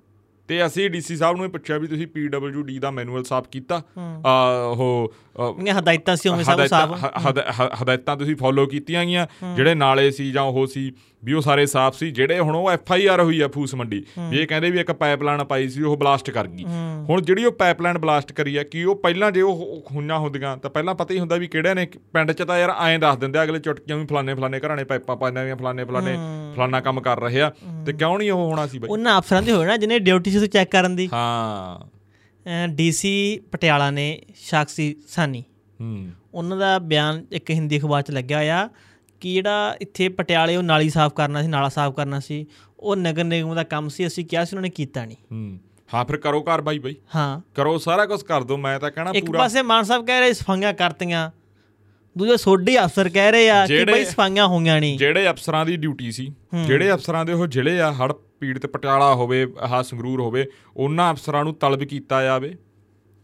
ਤੇ 0.50 0.66
ਅਸੀਂ 0.66 0.90
ਡੀਸੀ 0.90 1.16
ਸਾਹਿਬ 1.16 1.36
ਨੂੰ 1.38 1.46
ਇਹ 1.46 1.50
ਪੁੱਛਿਆ 1.50 1.78
ਵੀ 1.78 1.88
ਤੁਸੀਂ 1.88 2.08
ਪੀਡਬਲਯੂਡੀ 2.08 2.80
ਦਾ 2.80 2.92
ਮੈਨੂਅਲ 2.92 3.24
ਸਾਫ਼ 3.24 3.48
ਕੀਤਾ? 3.50 3.82
ਆ 4.26 4.34
ਉਹ 4.78 5.14
ਇਹ 5.68 5.74
ਹਦਾਇਤਾਂ 5.80 6.16
ਸੀ 6.16 6.30
ਉਵੇਂ 6.30 6.44
ਸਭ 6.44 6.66
ਸਾਫ਼। 6.66 7.06
ਹਦਾਇਤਾਂ 7.84 8.18
ਤੁਸੀਂ 8.18 8.36
ਫੋਲੋ 8.36 8.66
ਕੀਤੀਆਂ 8.66 9.06
ਗਈਆਂ। 9.06 9.28
ਜਿਹੜੇ 9.56 9.76
ਨਾਲੇ 9.76 10.12
ਸੀ 10.12 10.32
ਜਾਂ 10.32 10.44
ਉਹ 10.44 10.68
ਸੀ 10.68 10.92
ਵੀ 11.26 11.34
ਉਹ 11.34 11.42
ਸਾਰੇ 11.42 11.66
ਸਾਫ਼ 11.66 11.98
ਸੀ 11.98 12.12
ਜਿਹੜੇ 12.12 12.40
ਹੁਣ 12.40 12.56
ਉਹ 12.56 12.70
ਐਫ 12.72 12.92
ਆਈ 12.92 13.06
ਆਰ 13.08 13.22
ਹੋਈ 13.22 13.42
ਆ 13.42 13.48
ਫੂਸ 13.48 13.76
ਮੰਡੀ 13.76 14.04
ਵੀ 14.30 14.40
ਇਹ 14.40 14.48
ਕਹਿੰਦੇ 14.48 14.72
ਵੀ 14.72 14.80
ਇੱਕ 14.80 14.92
ਪਾਈਪਲਾਈਨ 14.92 15.44
ਪਾਈ 15.44 15.70
ਸੀ 15.70 15.82
ਉਹ 15.84 15.98
ਬਲਾਸਟ 15.98 16.30
ਕਰ 16.30 16.48
ਗਈ। 16.48 16.66
ਹੁਣ 17.10 17.22
ਜਿਹੜੀ 17.22 17.46
ਉਹ 17.46 17.52
ਪਾਈਪਲਾਈਨ 17.52 17.98
ਬਲਾਸਟ 17.98 18.32
ਕਰੀ 18.32 18.56
ਆ 18.58 18.64
ਕੀ 18.64 18.84
ਉਹ 18.84 18.96
ਪਹਿਲਾਂ 18.96 19.32
ਜੇ 19.32 19.42
ਉਹ 19.42 19.84
ਖੁੰਨਾ 19.88 20.18
ਹੁੰਦੀਆਂ 20.18 20.58
ਤਾਂ 20.58 20.70
ਪਹਿਲਾਂ 20.70 20.96
ਪਤਾ 20.96 21.14
ਹੀ 21.14 21.20
ਹੁੰਦਾ 21.20 21.36
ਵੀ 21.36 21.48
ਕਿਹੜੇ 21.48 21.74
ਨੇ 21.74 21.88
ਪਿੰਡ 22.14 22.32
'ਚ 22.32 22.44
ਤਾਂ 22.44 22.60
ਯਾਰ 22.60 22.74
ਐਂ 22.88 23.00
ਦੱਸ 23.00 23.18
ਦਿੰਦੇ 23.18 23.44
ਅਗਲੇ 23.44 23.60
ਚੁਟਕੀਆਂ 23.60 23.98
ਵੀ 23.98 24.06
ਫਲਾਣੇ 24.06 24.34
ਫਲਾਣੇ 24.36 24.60
ਘਰਾਂ 24.60 24.76
ਨੇ 24.78 24.84
ਪਾਈਪਾਂ 24.84 25.16
ਪਾਈਆਂ 25.16 25.46
ਵੀ 25.46 25.54
ਫਲਾਣੇ 25.54 25.86
ਫਲਾਣੇ 25.86 26.18
ਫਲਾਣਾ 26.60 26.82
ਕੰਮ 26.82 27.02
ਕਰ 27.02 27.20
ਰਹੇ 27.20 27.42
ਆ 27.42 27.52
ਤੇ 27.86 27.94
ਕਿਉਂ 27.94 28.18
ਨਹੀਂ 28.18 28.32
ਉਹ 28.32 28.50
ਹੋਣਾ 28.50 28.68
ਸੀ 28.68 28.80
ਬਾਈ? 28.80 28.90
ਉਹਨਾਂ 28.90 29.18
ਅਫਸਰਾਂ 29.18 29.42
ਦੇ 29.42 29.52
ਹੋਏ 29.52 29.66
ਨਾ 29.66 29.78
ਜਿਹਨੇ 29.78 30.00
ਡਿਊਟੀ 30.00 30.32
ਸੀ 30.32 30.48
ਚੈੱਕ 30.48 30.72
ਕਰਨ 30.72 30.96
ਦੀ। 30.96 31.10
ਹਾਂ। 31.14 32.00
ਡੀਸੀ 32.68 33.40
ਪਟਿਆਲਾ 33.52 33.92
ਨੇ 33.92 34.22
ਸਾਕਸ਼ੀ 34.50 34.96
ਸਾਨੀ। 35.08 35.44
ਹੂੰ। 35.82 36.10
ਉਹਨਾਂ 36.34 36.58
ਦਾ 36.58 36.80
ਬਿਆਨ 36.80 37.26
ਇੱਕ 37.32 37.50
ਹਿੰਦੀ 37.52 37.80
ਅਖਬਾਰ 37.80 38.02
'ਚ 38.02 38.12
ਲੱਗਿਆ 38.12 38.38
ਹੋਇਆ 38.38 38.70
ਕਿ 39.20 39.34
ਜਿਹੜਾ 39.34 39.76
ਇੱਥੇ 39.82 40.10
ਪਟਿਆਲੇ 40.10 40.56
ਉਹ 40.56 40.64
ਨਾਲੀ 40.64 40.90
ਸਾਫ਼ 40.90 41.14
ਕਰਨਾ 41.14 41.42
ਸੀ 41.42 41.48
ਨਾਲਾ 41.48 41.70
ਸਾਫ਼ 41.70 41.96
ਕਰਨਾ 41.96 42.20
ਸੀ। 42.20 42.46
ਉਹ 42.80 42.96
ਨਗਰ 42.96 43.24
ਨਿਗਮ 43.24 43.56
ਦਾ 43.56 43.64
ਕੰਮ 43.64 43.90
ਸੀ 43.90 44.08
ਅਸੀਂ 44.08 44.26
ਕਿਹਾ 44.26 44.46
ਸੀ 44.46 44.50
ਉਹਨਾਂ 44.56 44.62
ਨੇ 44.62 44.70
ਕੀਤਾ 44.70 45.06
ਨਹੀਂ। 45.06 45.18
ਹੂੰ। 45.32 45.60
ਹਾਂ 45.94 46.06
ਫਿਰ 46.06 46.18
ਕਰੋ 46.18 46.42
ਕਾਰਵਾਈ 46.42 46.80
ਬਾਈ। 46.80 46.96
ਹਾਂ। 47.16 47.42
ਕਰੋ 47.56 47.78
ਸਾਰਾ 47.78 48.06
ਕੁਝ 48.06 48.24
ਕਰ 48.24 48.44
ਦੋ 48.44 48.58
ਮੈਂ 48.58 48.80
ਤਾਂ 48.80 48.92
ਕਹਿਣਾ 48.92 49.12
ਇੱਕ 49.16 49.26
ਪੂਰਾ 49.26 49.40
ਪਾਸੇ 49.40 49.62
ਮਾਨ 49.62 49.84
ਸਾਹਿਬ 49.84 50.06
ਕਹਿ 50.06 50.20
ਰਹੇ 50.20 50.34
ਸਫਾਈਆਂ 50.34 50.74
ਕਰਤੀਆਂ। 50.74 51.32
ਦੂਜੇ 52.16 52.38
ਸੋਢੀ 52.38 52.78
ਅਫਸਰ 52.80 53.10
ਕਹਿ 53.10 53.32
ਰਹੇ 53.32 53.50
ਆ 53.50 53.66
ਕਿ 53.68 53.84
ਬਈ 53.86 54.04
ਸਫਾਈਆਂ 54.06 54.48
ਹੋਈਆਂ 54.48 54.80
ਨਹੀਂ। 54.82 54.98
ਜਿਹੜੇ 54.98 55.30
ਅਫਸਰਾਂ 55.30 55.66
ਦੀ 55.66 55.76
ਡਿਊਟੀ 55.78 56.12
ਸੀ 56.12 56.32
ਜਿਹੜੇ 56.68 56.92
ਅਫਸਰਾਂ 56.94 57.26
ਦੇ 57.26 57.34
ਉਹ 57.34 57.46
ਜ਼ਿਲ੍ਹੇ 57.48 57.80
ਆ 57.82 57.92
ਹੜ 57.94 58.12
ਪੀੜਤ 58.40 58.66
ਪਟਿਆਲਾ 58.66 59.14
ਹੋਵੇ 59.16 59.46
ਆਹ 59.60 59.82
ਸੰਗਰੂਰ 59.84 60.22
ਹੋਵੇ 60.22 60.46
ਉਹਨਾਂ 60.78 61.12
ਅਫਸਰਾਂ 61.14 61.44
ਨੂੰ 61.44 61.54
ਤਲਬ 61.54 61.84
ਕੀਤਾ 61.84 62.22
ਜਾਵੇ 62.24 62.56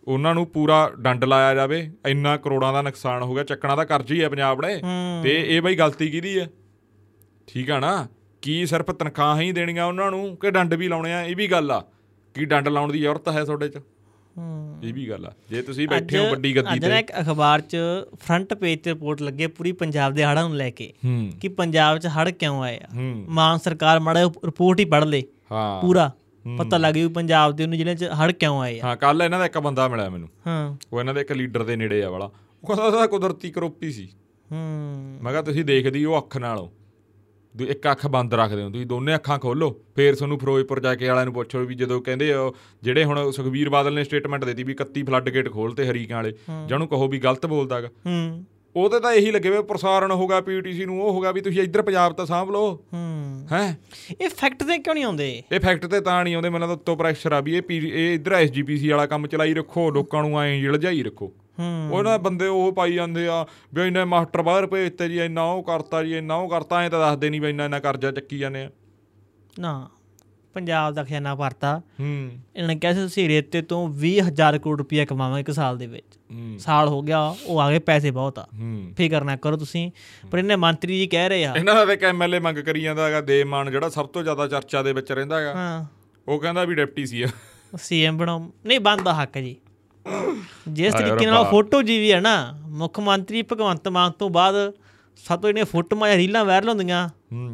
ਉਹਨਾਂ 0.07 0.33
ਨੂੰ 0.35 0.45
ਪੂਰਾ 0.47 0.89
ਡੰਡ 0.99 1.23
ਲਾਇਆ 1.23 1.53
ਜਾਵੇ 1.55 1.79
ਇੰਨਾ 2.07 2.35
ਕਰੋੜਾਂ 2.37 2.71
ਦਾ 2.73 2.81
ਨੁਕਸਾਨ 2.81 3.21
ਹੋ 3.23 3.35
ਗਿਆ 3.35 3.43
ਚੱਕਣਾ 3.43 3.75
ਦਾ 3.75 3.83
ਕਰਜ਼ 3.85 4.11
ਹੀ 4.11 4.21
ਹੈ 4.23 4.29
ਪੰਜਾਬ 4.29 4.61
ਨੇ। 4.65 4.75
ਤੇ 5.23 5.35
ਇਹ 5.55 5.61
ਬਈ 5.61 5.75
ਗਲਤੀ 5.75 6.09
ਕਿਹਦੀ 6.09 6.39
ਹੈ 6.39 6.47
ਠੀਕ 7.47 7.71
ਆ 7.71 7.79
ਨਾ? 7.79 8.07
ਕੀ 8.43 8.65
ਸਿਰਫ 8.65 8.91
ਤਨਖਾਹਾਂ 8.91 9.41
ਹੀ 9.41 9.51
ਦੇਣੀਆਂ 9.51 9.85
ਉਹਨਾਂ 9.85 10.09
ਨੂੰ 10.11 10.35
ਕਿ 10.37 10.51
ਡੰਡ 10.51 10.73
ਵੀ 10.73 10.87
ਲਾਉਣੇ 10.87 11.13
ਆ? 11.13 11.21
ਇਹ 11.23 11.35
ਵੀ 11.35 11.47
ਗੱਲ 11.47 11.71
ਆ। 11.71 11.79
ਕੀ 12.35 12.45
ਡੰਡ 12.45 12.67
ਲਾਉਣ 12.67 12.91
ਦੀ 12.91 12.99
ਜ਼ਰੂਰਤ 12.99 13.29
ਹੈ 13.29 13.43
ਤੁਹਾਡੇ 13.43 13.67
'ਚ? 13.69 13.77
ਇਹ 14.83 14.93
ਵੀ 14.93 15.09
ਗੱਲ 15.09 15.25
ਆ। 15.25 15.33
ਜੇ 15.49 15.61
ਤੁਸੀਂ 15.61 15.87
ਬੈਠੇ 15.87 16.17
ਹੋ 16.17 16.31
ਵੱਡੀ 16.31 16.55
ਗੱਦੀ 16.55 16.75
ਅੱਜ 16.75 16.85
ਤੇ। 16.85 16.99
ਇੱਕ 16.99 17.11
ਅਖਬਾਰ 17.21 17.61
'ਚ 17.61 17.77
ਫਰੰਟ 18.19 18.53
ਪੇਜ 18.53 18.79
ਤੇ 18.79 18.93
ਰਿਪੋਰਟ 18.93 19.21
ਲੱਗੀ 19.21 19.47
ਪੂਰੀ 19.47 19.71
ਪੰਜਾਬ 19.71 20.13
ਦੇ 20.13 20.25
ਹੜ੍ਹਾਂ 20.25 20.49
ਨੂੰ 20.49 20.57
ਲੈ 20.57 20.69
ਕੇ 20.69 20.93
ਕਿ 21.41 21.47
ਪੰਜਾਬ 21.47 21.97
'ਚ 21.97 22.07
ਹੜ੍ਹ 22.07 22.29
ਕਿਉਂ 22.29 22.63
ਆਏ 22.63 22.77
ਆ। 22.77 22.87
ਮਾਨ 23.27 23.57
ਸਰਕਾਰ 23.57 23.99
ਮਾੜਾ 23.99 24.23
ਰਿਪੋਰਟ 24.23 24.79
ਹੀ 24.79 24.85
ਪੜ੍ਹ 24.85 25.05
ਲੇ। 25.05 25.23
ਹਾਂ। 25.51 25.81
ਪੂਰਾ। 25.81 26.11
ਪਤਾ 26.57 26.77
ਲੱਗ 26.77 26.95
ਜੂ 26.95 27.09
ਪੰਜਾਬ 27.09 27.55
ਦੇ 27.55 27.63
ਉਹਨੂੰ 27.63 27.77
ਜ਼ਿਲ੍ਹੇ 27.77 27.95
'ਚ 27.95 28.03
ਹੜ੍ਹ 28.03 28.33
ਕਿਉਂ 28.33 28.61
ਆਏ 28.61 28.79
ਆ। 28.79 28.85
ਹਾਂ 28.85 28.97
ਕੱਲ 28.97 29.21
ਇਹਨਾਂ 29.23 29.39
ਦਾ 29.39 29.45
ਇੱਕ 29.45 29.57
ਬੰਦਾ 29.57 29.87
ਮਿਲਿਆ 29.87 30.09
ਮੈਨੂੰ। 30.09 30.29
ਹਾਂ। 30.47 30.77
ਉਹ 30.93 30.99
ਇਹਨਾਂ 30.99 31.13
ਦੇ 31.13 31.21
ਇੱਕ 31.21 31.31
ਲੀਡਰ 31.31 31.63
ਦੇ 31.63 31.75
ਨੇੜੇ 31.75 32.03
ਆ 32.03 32.09
ਵਾਲਾ। 32.09 32.31
ਉਹ 32.63 32.75
ਕਹਿੰਦਾ 32.75 33.07
ਕੁਦਰਤੀ 33.07 33.51
ਕਰੋਪੀ 33.51 33.91
ਸੀ। 33.91 34.09
ਹੂੰ। 34.51 35.17
ਮੈਂ 35.21 35.31
ਕਿਹਾ 35.31 35.41
ਤੁਸੀਂ 35.41 35.65
ਦੇਖਦੀ 35.65 36.05
ਉਹ 36.05 36.17
ਅੱਖ 36.17 36.37
ਨਾਲੋਂ। 36.37 36.69
ਦੂ 37.55 37.65
ਇੱਕ 37.65 37.91
ਅੱਖ 37.91 38.07
ਬੰਦ 38.07 38.33
ਰੱਖਦੇ 38.33 38.63
ਹੋ 38.63 38.69
ਤੁਸੀਂ 38.69 38.85
ਦੋਨੇ 38.85 39.15
ਅੱਖਾਂ 39.15 39.39
ਖੋਲੋ 39.39 39.69
ਫੇਰ 39.95 40.15
ਤੁਹਾਨੂੰ 40.15 40.39
ਫਿਰੋਜ਼ਪੁਰ 40.39 40.79
ਜਾ 40.79 40.95
ਕੇ 40.95 41.07
ਵਾਲਿਆਂ 41.07 41.25
ਨੂੰ 41.25 41.33
ਪੁੱਛੋ 41.33 41.59
ਵੀ 41.59 41.75
ਜਦੋਂ 41.75 42.01
ਕਹਿੰਦੇ 42.01 42.33
ਆ 42.33 42.39
ਉਹ 42.39 42.55
ਜਿਹੜੇ 42.83 43.03
ਹੁਣ 43.03 43.31
ਸੁਖਬੀਰ 43.31 43.69
ਬਾਦਲ 43.69 43.93
ਨੇ 43.93 44.03
ਸਟੇਟਮੈਂਟ 44.03 44.45
ਦਿੱਤੀ 44.45 44.63
ਵੀ 44.63 44.75
31 44.83 45.03
ਫਲੱਡ 45.05 45.29
ਗੇਟ 45.29 45.49
ਖੋਲਤੇ 45.49 45.87
ਹਰੀਕਾਂ 45.87 46.15
ਵਾਲੇ 46.15 46.33
ਜਿਹਨੂੰ 46.67 46.87
ਕਹੋ 46.87 47.07
ਵੀ 47.07 47.19
ਗਲਤ 47.19 47.45
ਬੋਲਦਾਗਾ 47.45 47.87
ਹੂੰ। 47.87 48.45
ਉਹਦੇ 48.75 48.99
ਤਾਂ 48.99 49.13
ਇਹੀ 49.13 49.31
ਲੱਗੇ 49.31 49.49
ਵੇ 49.49 49.61
ਪ੍ਰਸਾਰਣ 49.61 50.11
ਹੋਗਾ 50.11 50.41
ਪੀਟੀਸੀ 50.41 50.85
ਨੂੰ 50.85 51.01
ਉਹ 51.01 51.13
ਹੋਗਾ 51.13 51.31
ਵੀ 51.31 51.41
ਤੁਸੀਂ 51.41 51.61
ਇੱਧਰ 51.61 51.81
ਪੰਜਾਬ 51.81 52.13
ਤਾਂ 52.13 52.25
ਸਾਂਭ 52.25 52.49
ਲਓ। 52.51 52.73
ਹੂੰ। 52.93 53.47
ਹੈ? 53.51 53.77
ਇਹ 54.21 54.29
ਫੈਕਟ 54.29 54.63
ਤੇ 54.63 54.77
ਕਿਉਂ 54.77 54.95
ਨਹੀਂ 54.95 55.05
ਆਉਂਦੇ? 55.05 55.43
ਇਹ 55.51 55.59
ਫੈਕਟ 55.59 55.85
ਤੇ 55.85 56.01
ਤਾਂ 56.01 56.23
ਨਹੀਂ 56.23 56.35
ਆਉਂਦੇ 56.35 56.49
ਮੈਨੂੰ 56.49 56.67
ਤਾਂ 56.67 56.75
ਉੱਤੋਂ 56.75 56.95
ਪ੍ਰੈਸ਼ਰ 56.97 57.31
ਆ 57.31 57.39
ਵੀ 57.41 57.55
ਇਹ 57.57 57.61
ਇਹ 57.71 58.13
ਇੱਧਰ 58.13 58.33
ਐਸਜੀਪੀਸੀ 58.33 58.89
ਵਾਲਾ 58.89 59.05
ਕੰਮ 59.05 59.27
ਚਲਾਈ 59.27 59.53
ਰੱਖੋ 59.53 59.89
ਲੋਕਾਂ 59.91 60.23
ਨੂੰ 60.23 60.41
ਐਂ 60.41 60.55
ਇਲਝਾਈ 60.55 61.03
ਰੱਖੋ। 61.03 61.31
ਉਹਨਾਂ 61.91 62.19
ਬੰਦੇ 62.19 62.47
ਉਹ 62.47 62.73
ਪਾਈ 62.73 62.93
ਜਾਂਦੇ 62.93 63.27
ਆ 63.27 63.45
ਵੀ 63.73 63.87
ਇੰਨੇ 63.87 64.03
ਮਾਸਟਰ 64.03 64.41
ਬਾਹਰ 64.41 64.67
ਭੇਜਤੇ 64.67 65.09
ਜੀ 65.09 65.19
ਇੰਨਾ 65.19 65.43
ਉਹ 65.43 65.63
ਕਰਤਾ 65.63 66.03
ਜੀ 66.03 66.17
ਇੰਨਾ 66.17 66.35
ਉਹ 66.35 66.49
ਕਰਤਾ 66.49 66.81
ਐ 66.81 66.89
ਤਾਂ 66.89 66.99
ਦੱਸਦੇ 66.99 67.29
ਨਹੀਂ 67.29 67.41
ਵੀ 67.41 67.49
ਇੰਨਾ 67.49 67.65
ਇੰਨਾ 67.65 67.79
ਕਰਜ਼ਾ 67.79 68.11
ਚੱਕੀ 68.11 68.37
ਜਾਂਦੇ 68.37 68.63
ਆ। 68.63 68.69
ਨਾ 69.59 69.89
ਪੰਜਾਬ 70.53 70.93
ਦਾ 70.93 71.03
ਖਜ਼ਾਨਾ 71.03 71.35
ਭਰਤਾ। 71.35 71.81
ਹੂੰ। 71.99 72.31
ਇਹਨਾਂ 72.55 72.67
ਨੇ 72.67 72.75
ਕਿਹਾ 72.75 72.93
ਸੀ 72.93 73.05
ਅਸੀਂ 73.05 73.29
ਰੇਤੇ 73.29 73.61
ਤੋਂ 73.61 73.89
20000 73.89 74.59
ਕਰੋੜ 74.59 74.77
ਰੁਪਇਆ 74.77 75.05
ਕਮਾਵਾਂਗੇ 75.05 75.39
ਇੱਕ 75.39 75.51
ਸਾਲ 75.51 75.77
ਦੇ 75.77 75.87
ਵਿੱਚ। 75.87 76.19
ਸਾਲ 76.61 76.87
ਹੋ 76.87 77.01
ਗਿਆ 77.01 77.35
ਉਹ 77.45 77.59
ਆ 77.59 77.71
ਗਏ 77.71 77.79
ਪੈਸੇ 77.79 78.11
ਬਹੁਤ 78.11 78.39
ਆ। 78.39 78.47
ਫਿਕਰ 78.97 79.23
ਨਾ 79.23 79.35
ਕਰੋ 79.35 79.57
ਤੁਸੀਂ 79.57 79.91
ਪਰ 80.31 80.37
ਇਹਨੇ 80.37 80.55
ਮੰਤਰੀ 80.55 80.99
ਜੀ 80.99 81.07
ਕਹਿ 81.07 81.29
ਰਹੇ 81.29 81.45
ਆ। 81.45 81.53
ਇਹਨਾਂ 81.55 81.75
ਦਾ 81.75 81.95
ਤੇ 81.95 82.05
ਐਮਐਲਏ 82.05 82.39
ਮੰਗ 82.39 82.57
ਕਰੀ 82.57 82.81
ਜਾਂਦਾ 82.81 83.05
ਹੈਗਾ 83.05 83.21
ਦੇ 83.21 83.43
ਮਾਨ 83.43 83.71
ਜਿਹੜਾ 83.71 83.89
ਸਭ 83.89 84.07
ਤੋਂ 84.07 84.23
ਜ਼ਿਆਦਾ 84.23 84.47
ਚਰਚਾ 84.47 84.83
ਦੇ 84.83 84.93
ਵਿੱਚ 84.93 85.11
ਰਹਿੰਦਾ 85.11 85.39
ਹੈਗਾ। 85.39 85.53
ਹਾਂ। 85.53 85.85
ਉਹ 86.27 86.39
ਕਹਿੰਦਾ 86.39 86.63
ਵੀ 86.63 86.75
ਡਿਪਟੀ 86.75 87.05
ਸੀ। 87.05 87.21
ਆ 87.21 87.27
ਸੀਐਮ 87.77 88.17
ਬਣਾਓ 88.17 88.51
ਨਹੀਂ 88.65 88.79
ਬੰਦਾ 88.79 89.13
ਹੱਕ 89.13 89.37
ਜੀ। 89.37 89.55
ਜਿਸ 90.69 90.93
ਤਰੀਕੇ 90.93 91.25
ਨਾਲ। 91.25 91.45
ਫੋਟੋ 91.45 91.81
ਜੀ 91.81 91.97
ਵੀ 91.99 92.11
ਹੈ 92.11 92.19
ਨਾ 92.21 92.35
ਮੁੱਖ 92.69 92.99
ਮੰਤਰੀ 92.99 93.41
ਭਗਵੰਤ 93.41 93.87
ਮਾਨ 93.87 94.11
ਤੋਂ 94.11 94.29
ਬਾਅਦ 94.29 94.55
ਸਭ 95.19 95.39
ਤੋਂ 95.39 95.49
ਜਿਹੜੀਆਂ 95.49 95.65
ਫੋਟੋਆਂ 95.65 96.09
ਜਾਂ 96.09 96.17
ਰੀਲਾਂ 96.17 96.43
ਵਾਇਰਲ 96.45 96.69
ਹੁੰਦੀਆਂ 96.69 97.07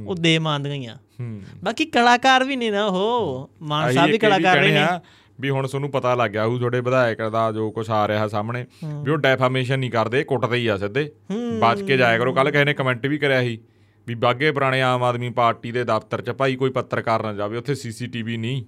ਉਹ 0.08 0.16
ਦੇ 0.16 0.38
ਮੰਨਦੀਆਂ 0.40 0.96
ਹੂੰ 1.20 1.42
ਬਾਕੀ 1.64 1.86
ਕਲਾਕਾਰ 1.88 2.44
ਵੀ 2.44 2.56
ਨੇ 2.56 2.70
ਨਾ 2.72 2.86
ਉਹ 2.86 3.50
ਮਾਨ 3.62 3.94
ਸਾਹਿਬ 3.94 4.12
ਵੀ 4.12 4.18
ਕਲਾਕਾਰ 4.18 4.58
ਕਹਿਣੇ 4.58 4.74
ਨੇ। 4.74 5.00
ਵੀ 5.40 5.50
ਹੁਣ 5.50 5.68
ਤੁਹਾਨੂੰ 5.68 5.90
ਪਤਾ 5.92 6.14
ਲੱਗ 6.16 6.32
ਗਿਆ 6.32 6.44
ਉਹ 6.44 6.58
ਤੁਹਾਡੇ 6.60 6.80
ਵਿਧਾਇਕ 6.82 7.22
ਦਾ 7.30 7.52
ਜੋ 7.52 7.70
ਕੁਝ 7.72 7.90
ਆ 7.90 8.08
ਰਿਹਾ 8.08 8.28
ਸਾਹਮਣੇ 8.28 8.66
ਵੀ 8.84 9.12
ਉਹ 9.12 9.18
ਡੈਫਾਮੇਸ਼ਨ 9.18 9.80
ਨਹੀਂ 9.80 9.92
ਕਰਦੇ 9.92 10.24
ਕੁੱਟਦੇ 10.24 10.58
ਹੀ 10.58 10.68
ਆ 10.68 10.78
ਸਿੱਧੇ। 10.78 11.10
ਬਚ 11.62 11.82
ਕੇ 11.82 11.98
ਜਾਇਆ 11.98 12.18
ਕਰੋ। 12.18 12.34
ਕੱਲ 12.34 12.52
ਕਿਸੇ 12.52 12.66
ਨੇ 12.66 12.74
ਕਮੈਂਟ 12.74 13.06
ਵੀ 13.06 13.18
ਕਰਿਆ 13.18 13.42
ਸੀ 13.42 13.58
ਵੀ 14.08 14.16
ਬਾਗੇ 14.16 14.52
ਪੁਰਾਣੇ 14.52 14.82
ਆਮ 14.82 15.04
ਆਦਮੀ 15.04 15.30
ਪਾਰਟੀ 15.30 15.72
ਦੇ 15.72 15.84
ਦਫ਼ਤਰ 15.84 16.22
'ਚ 16.22 16.32
ਭਾਈ 16.32 16.56
ਕੋਈ 16.56 16.70
ਪੱਤਰਕਾਰ 16.72 17.24
ਨਾ 17.24 17.34
ਜਾਵੇ 17.34 17.58
ਉੱਥੇ 17.58 17.76
ਸੀਸੀਟੀਵੀ 17.76 18.38
ਨਹੀਂ। 18.38 18.64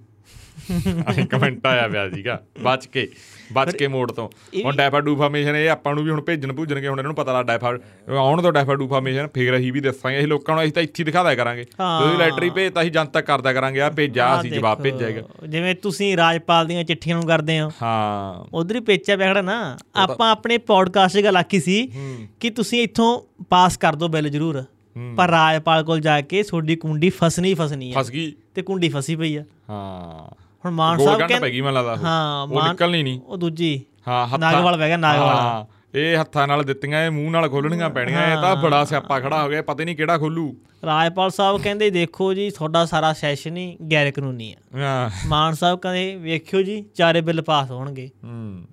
ਆਹ 1.08 1.26
ਕਮੈਂਟ 1.26 1.66
ਆਇਆ 1.66 1.88
ਪਿਆ 1.88 2.10
ਸੀਗਾ। 2.10 2.40
ਬਚ 2.62 2.86
ਕੇ 2.86 3.08
ਬਚ 3.52 3.76
ਕੇ 3.76 3.88
ਮੋੜ 3.88 4.12
ਤੋਂ। 4.12 4.28
ਹੁਣ 4.64 4.76
ਡੈਫਾ 4.76 5.00
ਡੂਫਾਮੇਸ਼ਨ 5.00 5.56
ਇਹ 5.56 5.70
ਆਪਾਂ 5.70 5.94
ਨੂੰ 5.94 6.04
ਵੀ 6.04 6.10
ਹੁਣ 6.10 6.20
ਭੇਜਣ 6.20 6.52
ਭੁੱਜਣਗੇ 6.52 6.88
ਹੁਣ 6.88 6.98
ਇਹਨਾਂ 6.98 7.08
ਨੂੰ 7.08 7.14
ਪਤਾ 7.14 7.38
ਲੱਗ 7.38 7.46
ਡੈਫਾ 7.46 7.78
ਆਉਣ 8.18 8.42
ਤੋਂ 8.42 8.52
ਡੈਫਾ 8.52 8.74
ਡੂਫਾਮੇਸ਼ਨ 8.74 9.28
ਫੇਰ 9.34 9.56
ਅਸੀਂ 9.56 9.72
ਵੀ 9.72 9.80
ਦੱਸਾਂਗੇ 9.80 10.18
ਅਸੀਂ 10.18 10.28
ਲੋਕਾਂ 10.28 10.54
ਨੂੰ 10.54 10.64
ਅਸੀਂ 10.64 10.72
ਤਾਂ 10.72 10.82
ਇੱਥੇ 10.82 11.02
ਹੀ 11.02 11.04
ਦਿਖਾ 11.04 11.22
ਦਿਆ 11.22 11.34
ਕਰਾਂਗੇ। 11.34 11.64
ਤੁਸੀਂ 11.64 12.18
ਲੈਟਰੀ 12.18 12.50
ਭੇਜਤਾ 12.50 12.80
ਅਸੀਂ 12.80 12.92
ਜਨਤਕ 12.92 13.20
ਕਰਦਾ 13.20 13.52
ਕਰਾਂਗੇ 13.52 13.80
ਆ 13.80 13.90
ਭੇਜਿਆ 13.90 14.26
ਆਹ 14.26 14.40
ਅਸੀਂ 14.40 14.52
ਜਵਾਬ 14.52 14.82
ਭੇਜਾਂਗੇ 14.82 15.22
ਜਿਵੇਂ 15.48 15.74
ਤੁਸੀਂ 15.74 16.16
ਰਾਜਪਾਲ 16.16 16.66
ਦੀਆਂ 16.66 16.84
ਚਿੱਠੀਆਂ 16.84 17.16
ਨੂੰ 17.16 17.26
ਕਰਦੇ 17.26 17.60
ਹੋ। 17.60 17.70
ਹਾਂ। 17.82 18.44
ਉਧਰ 18.54 18.74
ਹੀ 18.74 18.80
ਪੇਚਾ 18.80 19.16
ਪਿਆ 19.16 19.32
ਖੜਾ 19.32 19.42
ਨਾ। 19.42 19.78
ਆਪਾਂ 19.96 20.30
ਆਪਣੇ 20.30 20.58
ਪੌਡਕਾਸਟ 20.58 21.16
'ਚ 21.16 21.24
ਗੱਲ 21.24 21.36
ਆਖੀ 21.36 21.60
ਸੀ 21.60 21.92
ਕਿ 22.40 22.50
ਤੁਸੀਂ 22.50 22.82
ਇੱਥੋਂ 22.82 23.44
ਪਾਸ 23.50 23.76
ਕਰ 23.76 23.94
ਦਿਓ 23.94 24.08
ਬਿੱਲ 24.08 24.28
ਜ਼ਰੂਰ। 24.28 24.64
ਪਰ 25.16 25.30
ਰਾਜਪਾਲ 25.30 25.84
ਕੋਲ 25.84 26.00
ਜਾ 26.00 26.20
ਕੇ 26.20 26.42
ਤੁਹਾਡੀ 26.42 26.76
ਕੁੰਡੀ 26.76 27.10
ਫਸਣੀ 27.10 27.48
ਹੀ 27.48 27.54
ਫਸਣੀ 27.54 27.92
ਆ 27.92 28.02
ਫਸ 28.02 28.10
ਗਈ। 28.10 28.32
ਤੇ 28.54 28.62
ਕੁੰਡੀ 28.62 28.88
ਫਸੀ 28.88 29.16
ਪਈ 29.16 29.36
ਆ। 29.36 29.44
ਹਾਂ। 29.70 30.34
ਹੁਣ 30.64 30.72
ਮਾਨ 30.72 30.98
ਸਾਹਿਬ 30.98 31.10
ਗੰਢ 31.10 31.20
ਪੈ 31.20 31.26
ਕਹਿੰਦੇ 31.26 31.52
ਗਈ 31.52 31.60
ਮੈਨੂੰ 31.60 31.84
ਲੱਗਦਾ। 31.84 32.08
ਹਾਂ 32.08 32.42
ਉਹ 32.46 32.68
ਨਿਕਲਣੀ 32.68 33.02
ਨਹੀਂ। 33.02 33.20
ਉਹ 33.20 33.36
ਦੂਜੀ। 33.36 33.82
ਹਾਂ 34.08 34.26
ਹੱਥਾਂ 34.26 34.38
ਨਾਗਵਾਲ 34.38 34.78
ਪੈ 34.78 34.88
ਗਿਆ 34.88 34.96
ਨਾਗਵਾਲ। 34.96 35.36
ਹਾਂ 35.36 35.64
ਇਹ 35.94 36.20
ਹੱਥਾਂ 36.20 36.48
ਨਾਲ 36.48 36.64
ਦਿੱਤੀਆਂ 36.64 37.06
ਇਹ 37.06 37.10
ਮੂੰਹ 37.10 37.30
ਨਾਲ 37.30 37.48
ਖੋਲਣੀਆਂ 37.48 37.90
ਪੈਣੀਆਂ 37.90 38.36
ਇਹ 38.36 38.42
ਤਾਂ 38.42 38.56
ਬੜਾ 38.56 38.84
ਸਿਆਪਾ 38.84 39.20
ਖੜਾ 39.20 39.42
ਹੋ 39.44 39.48
ਗਿਆ 39.48 39.62
ਪਤਾ 39.62 39.80
ਹੀ 39.80 39.84
ਨਹੀਂ 39.84 39.96
ਕਿਹੜਾ 39.96 40.18
ਖੋਲੂ। 40.18 40.56
ਰਾਜਪਾਲ 40.86 41.30
ਸਾਹਿਬ 41.30 41.62
ਕਹਿੰਦੇ 41.62 41.90
ਦੇਖੋ 41.90 42.34
ਜੀ 42.34 42.50
ਤੁਹਾਡਾ 42.50 42.84
ਸਾਰਾ 42.84 43.12
ਸੈਸ਼ਨ 43.12 43.56
ਹੀ 43.56 43.76
ਗੈਰ 43.92 44.10
ਕਾਨੂੰਨੀ 44.10 44.54
ਆ। 44.74 44.78
ਹਾਂ। 44.78 45.10
ਮਾਨ 45.26 45.54
ਸਾਹਿਬ 45.54 45.78
ਕਹਿੰਦੇ 45.78 46.16
ਵੇਖਿਓ 46.16 46.62
ਜੀ 46.62 46.84
ਚਾਰੇ 46.94 47.20
ਬਿੱਲ 47.20 47.42
ਪਾਸ 47.42 47.70
ਹੋਣਗੇ। 47.70 48.10
ਹੂੰ। 48.24 48.64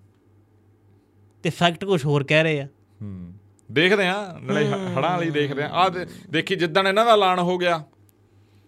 ਤੇ 1.43 1.49
ਫੈਕਟ 1.49 1.86
ਕੁਝ 1.86 2.05
ਹੋਰ 2.05 2.24
ਕਹਿ 2.24 2.43
ਰਹੇ 2.43 2.61
ਆ। 2.61 2.67
ਹੂੰ। 3.01 3.34
ਦੇਖਦੇ 3.72 4.07
ਆ 4.07 4.15
ਨਾਲੇ 4.41 4.65
ਹੜਾਂ 4.67 5.09
ਵਾਲੀ 5.09 5.30
ਦੇਖਦੇ 5.32 5.63
ਆ 5.63 5.69
ਆ 5.76 5.89
ਦੇਖੀ 6.30 6.55
ਜਿੱਦਣ 6.55 6.88
ਇਹਨਾਂ 6.88 7.05
ਦਾ 7.05 7.13
ਐਲਾਨ 7.13 7.39
ਹੋ 7.39 7.57
ਗਿਆ 7.57 7.84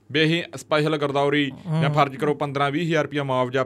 ਵੀ 0.10 0.24
ਅਸੀਂ 0.26 0.42
ਸਪੈਸ਼ਲ 0.58 0.98
ਗਰਦੌਰੀ 0.98 1.50
ਜਾਂ 1.82 1.90
ਫਰਜ਼ 1.90 2.16
ਕਰੋ 2.18 2.38
15 2.40 2.66
20 2.72 2.82
ਹਜ਼ਾਰ 2.82 3.04
ਰੁਪਇਆ 3.04 3.24
ਮੁਆਵਜ਼ਾ 3.24 3.66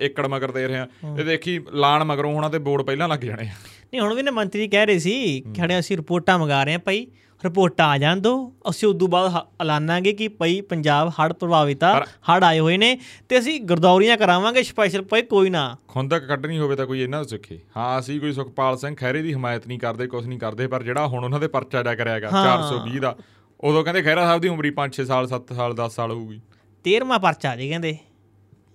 ਏਕੜ 0.00 0.26
ਮਗਰ 0.26 0.50
ਦੇ 0.50 0.66
ਰਹੇ 0.66 0.78
ਆ 0.78 0.86
ਤੇ 1.16 1.24
ਦੇਖੀ 1.24 1.58
ਲਾਣ 1.76 2.04
ਮਗਰੋਂ 2.04 2.32
ਹੋਣਾ 2.34 2.48
ਤੇ 2.48 2.58
ਬੋਰਡ 2.58 2.82
ਪਹਿਲਾਂ 2.82 3.08
ਲੱਗ 3.08 3.20
ਜਾਣੇ 3.20 3.42
ਆ। 3.42 3.52
ਨਹੀਂ 3.92 4.00
ਹੁਣ 4.00 4.14
ਵੀ 4.14 4.22
ਨਾ 4.22 4.30
ਮੰਤਰੀ 4.30 4.68
ਕਹਿ 4.68 4.86
ਰਹੇ 4.86 4.98
ਸੀ 4.98 5.14
ਸਾਡੇ 5.56 5.78
ਅਸੀਂ 5.78 5.96
ਰਿਪੋਰਟਾਂ 5.96 6.38
ਮੰਗਾ 6.38 6.62
ਰਹੇ 6.64 6.72
ਹਾਂ 6.72 6.80
ਭਾਈ 6.80 7.06
ਰਿਪੋਰਟਾਂ 7.44 7.88
ਆ 7.88 7.98
ਜਾਣ 7.98 8.20
ਦੋ। 8.20 8.52
ਅਸੀਂ 8.70 8.88
ਉਦੋਂ 8.88 9.08
ਬਾਅਦ 9.08 9.32
ਹ- 9.34 9.46
ਐਲਾਨਾਂਗੇ 9.60 10.12
ਕਿ 10.12 10.28
ਭਾਈ 10.28 10.60
ਪੰਜਾਬ 10.60 11.08
ਹੜ੍ਹ 11.08 11.32
ਪ੍ਰਭਾਵਿਤ 11.34 11.84
ਹੜ੍ਹ 12.30 12.44
ਆਏ 12.44 12.58
ਹੋਏ 12.58 12.76
ਨੇ 12.76 12.98
ਤੇ 13.28 13.38
ਅਸੀਂ 13.38 13.60
ਗਰਦੌਰੀਆਂ 13.60 14.16
ਕਰਾਵਾਂਗੇ 14.16 14.62
ਸਪੈਸ਼ਲ 14.62 15.02
ਭਾਈ 15.02 15.22
ਕੋਈ 15.22 15.50
ਨਾ। 15.50 15.76
ਖੁੰਦਕ 15.88 16.26
ਕੱਢਣੀ 16.26 16.58
ਹੋਵੇ 16.58 16.76
ਤਾਂ 16.76 16.86
ਕੋਈ 16.86 17.00
ਇਹਨਾਂ 17.00 17.18
ਤੋਂ 17.22 17.28
ਸਿੱਖੇ। 17.28 17.58
ਹਾਂ 17.76 18.00
ਅਸੀਂ 18.00 18.20
ਕੋਈ 18.20 18.32
ਸੁਖਪਾਲ 18.32 18.76
ਸਿੰਘ 18.78 18.96
ਖਹਿਰੇ 18.96 19.22
ਦੀ 19.22 19.32
ਹਮਾਇਤ 19.32 19.66
ਨਹੀਂ 19.66 19.78
ਕਰਦੇ 19.78 20.06
ਕੁਝ 20.06 20.26
ਨਹੀਂ 20.26 20.38
ਕਰਦੇ 20.38 20.66
ਪਰ 20.66 20.82
ਜਿਹੜਾ 20.82 21.06
ਹੁਣ 21.06 21.24
ਉਹਨਾਂ 21.24 21.40
ਦੇ 21.40 21.48
ਪਰਚਾ 21.48 21.82
ਜਾ 21.82 21.94
ਕਰਿਆਗਾ 21.94 22.28
420 22.30 22.98
ਦਾ 22.98 23.16
ਉਦੋਂ 23.60 23.84
ਕਹਿੰਦੇ 23.84 24.02
ਖਹਿਰਾ 24.02 24.24
ਸਾਹਿਬ 24.24 24.40
ਦੀ 24.40 24.48
ਉਮਰ 24.48 24.64
ਹੀ 24.64 24.70
5-6 24.70 25.04
ਸਾਲ 25.06 25.26
7 25.28 25.54
ਸਾਲ 25.54 25.74
10 25.74 25.94
ਸਾਲ 25.94 26.10
ਹੋਊਗੀ। 26.10 26.40
13ਵਾਂ 26.84 27.18
ਪਰਚਾ 27.18 27.56
ਜੀ 27.56 27.68
ਕਹਿੰਦੇ। 27.68 27.96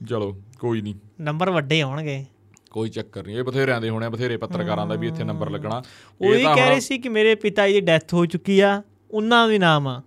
ਚਲੋ 0.09 0.37
ਕੋਈ 0.59 0.81
ਨਹੀਂ। 0.81 0.95
ਨੰਬਰ 1.21 1.49
ਵੱਡੇ 1.49 1.81
ਆਉਣਗੇ। 1.81 2.25
ਕੋਈ 2.77 2.89
ਚੱਕਰ 2.89 3.25
ਨਹੀਂ। 3.25 3.37
ਇਹ 3.37 3.43
ਬਥੇਰਿਆਂ 3.43 3.79
ਦੇ 3.81 3.89
ਹੋਣੇ 3.89 4.09
ਬਥੇਰੇ 4.09 4.37
ਪੱਤਰਕਾਰਾਂ 4.37 4.85
ਦਾ 4.87 4.95
ਵੀ 4.95 5.07
ਇੱਥੇ 5.07 5.23
ਨੰਬਰ 5.23 5.49
ਲੱਗਣਾ। 5.49 5.81
ਉਹ 6.21 6.33
ਹੀ 6.33 6.43
ਤਾਂ 6.43 6.55
ਕਹਿ 6.55 6.69
ਰਹੇ 6.69 6.79
ਸੀ 6.79 6.97
ਕਿ 6.97 7.09
ਮੇਰੇ 7.09 7.35
ਪਿਤਾ 7.35 7.67
ਜੀ 7.67 7.73
ਦੀ 7.73 7.81
ਡੈਥ 7.81 8.13
ਹੋ 8.13 8.25
ਚੁੱਕੀ 8.25 8.59
ਆ 8.59 8.81
ਉਹਨਾਂ 9.11 9.47
ਦਾ 9.49 9.57
ਨਾਮ 9.57 9.87
ਆ। 9.87 10.01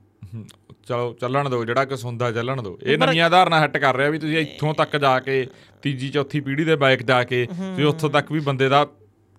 ਚਲੋ 0.86 1.12
ਚੱਲਣ 1.20 1.48
ਦਿਓ 1.50 1.64
ਜਿਹੜਾ 1.64 1.84
ਕੁਛ 1.84 2.04
ਹੁੰਦਾ 2.04 2.30
ਚੱਲਣ 2.32 2.62
ਦਿਓ। 2.62 2.78
ਇਹ 2.82 2.98
ਨਵੀਆਂ 2.98 3.30
ਧਾਰਨਾ 3.30 3.62
ਹੱਟ 3.62 3.76
ਕਰ 3.78 3.96
ਰਿਹਾ 3.96 4.10
ਵੀ 4.10 4.18
ਤੁਸੀਂ 4.18 4.38
ਇੱਥੋਂ 4.38 4.74
ਤੱਕ 4.74 4.96
ਜਾ 4.96 5.18
ਕੇ 5.20 5.46
ਤੀਜੀ 5.82 6.08
ਚੌਥੀ 6.08 6.40
ਪੀੜ੍ਹੀ 6.40 6.64
ਦੇ 6.64 6.76
ਬਾਈਕ 6.76 7.02
ਜਾ 7.02 7.22
ਕੇ 7.24 7.44
ਤੁਸੀਂ 7.46 7.86
ਉੱਥੋਂ 7.86 8.10
ਤੱਕ 8.10 8.32
ਵੀ 8.32 8.40
ਬੰਦੇ 8.40 8.68
ਦਾ 8.68 8.84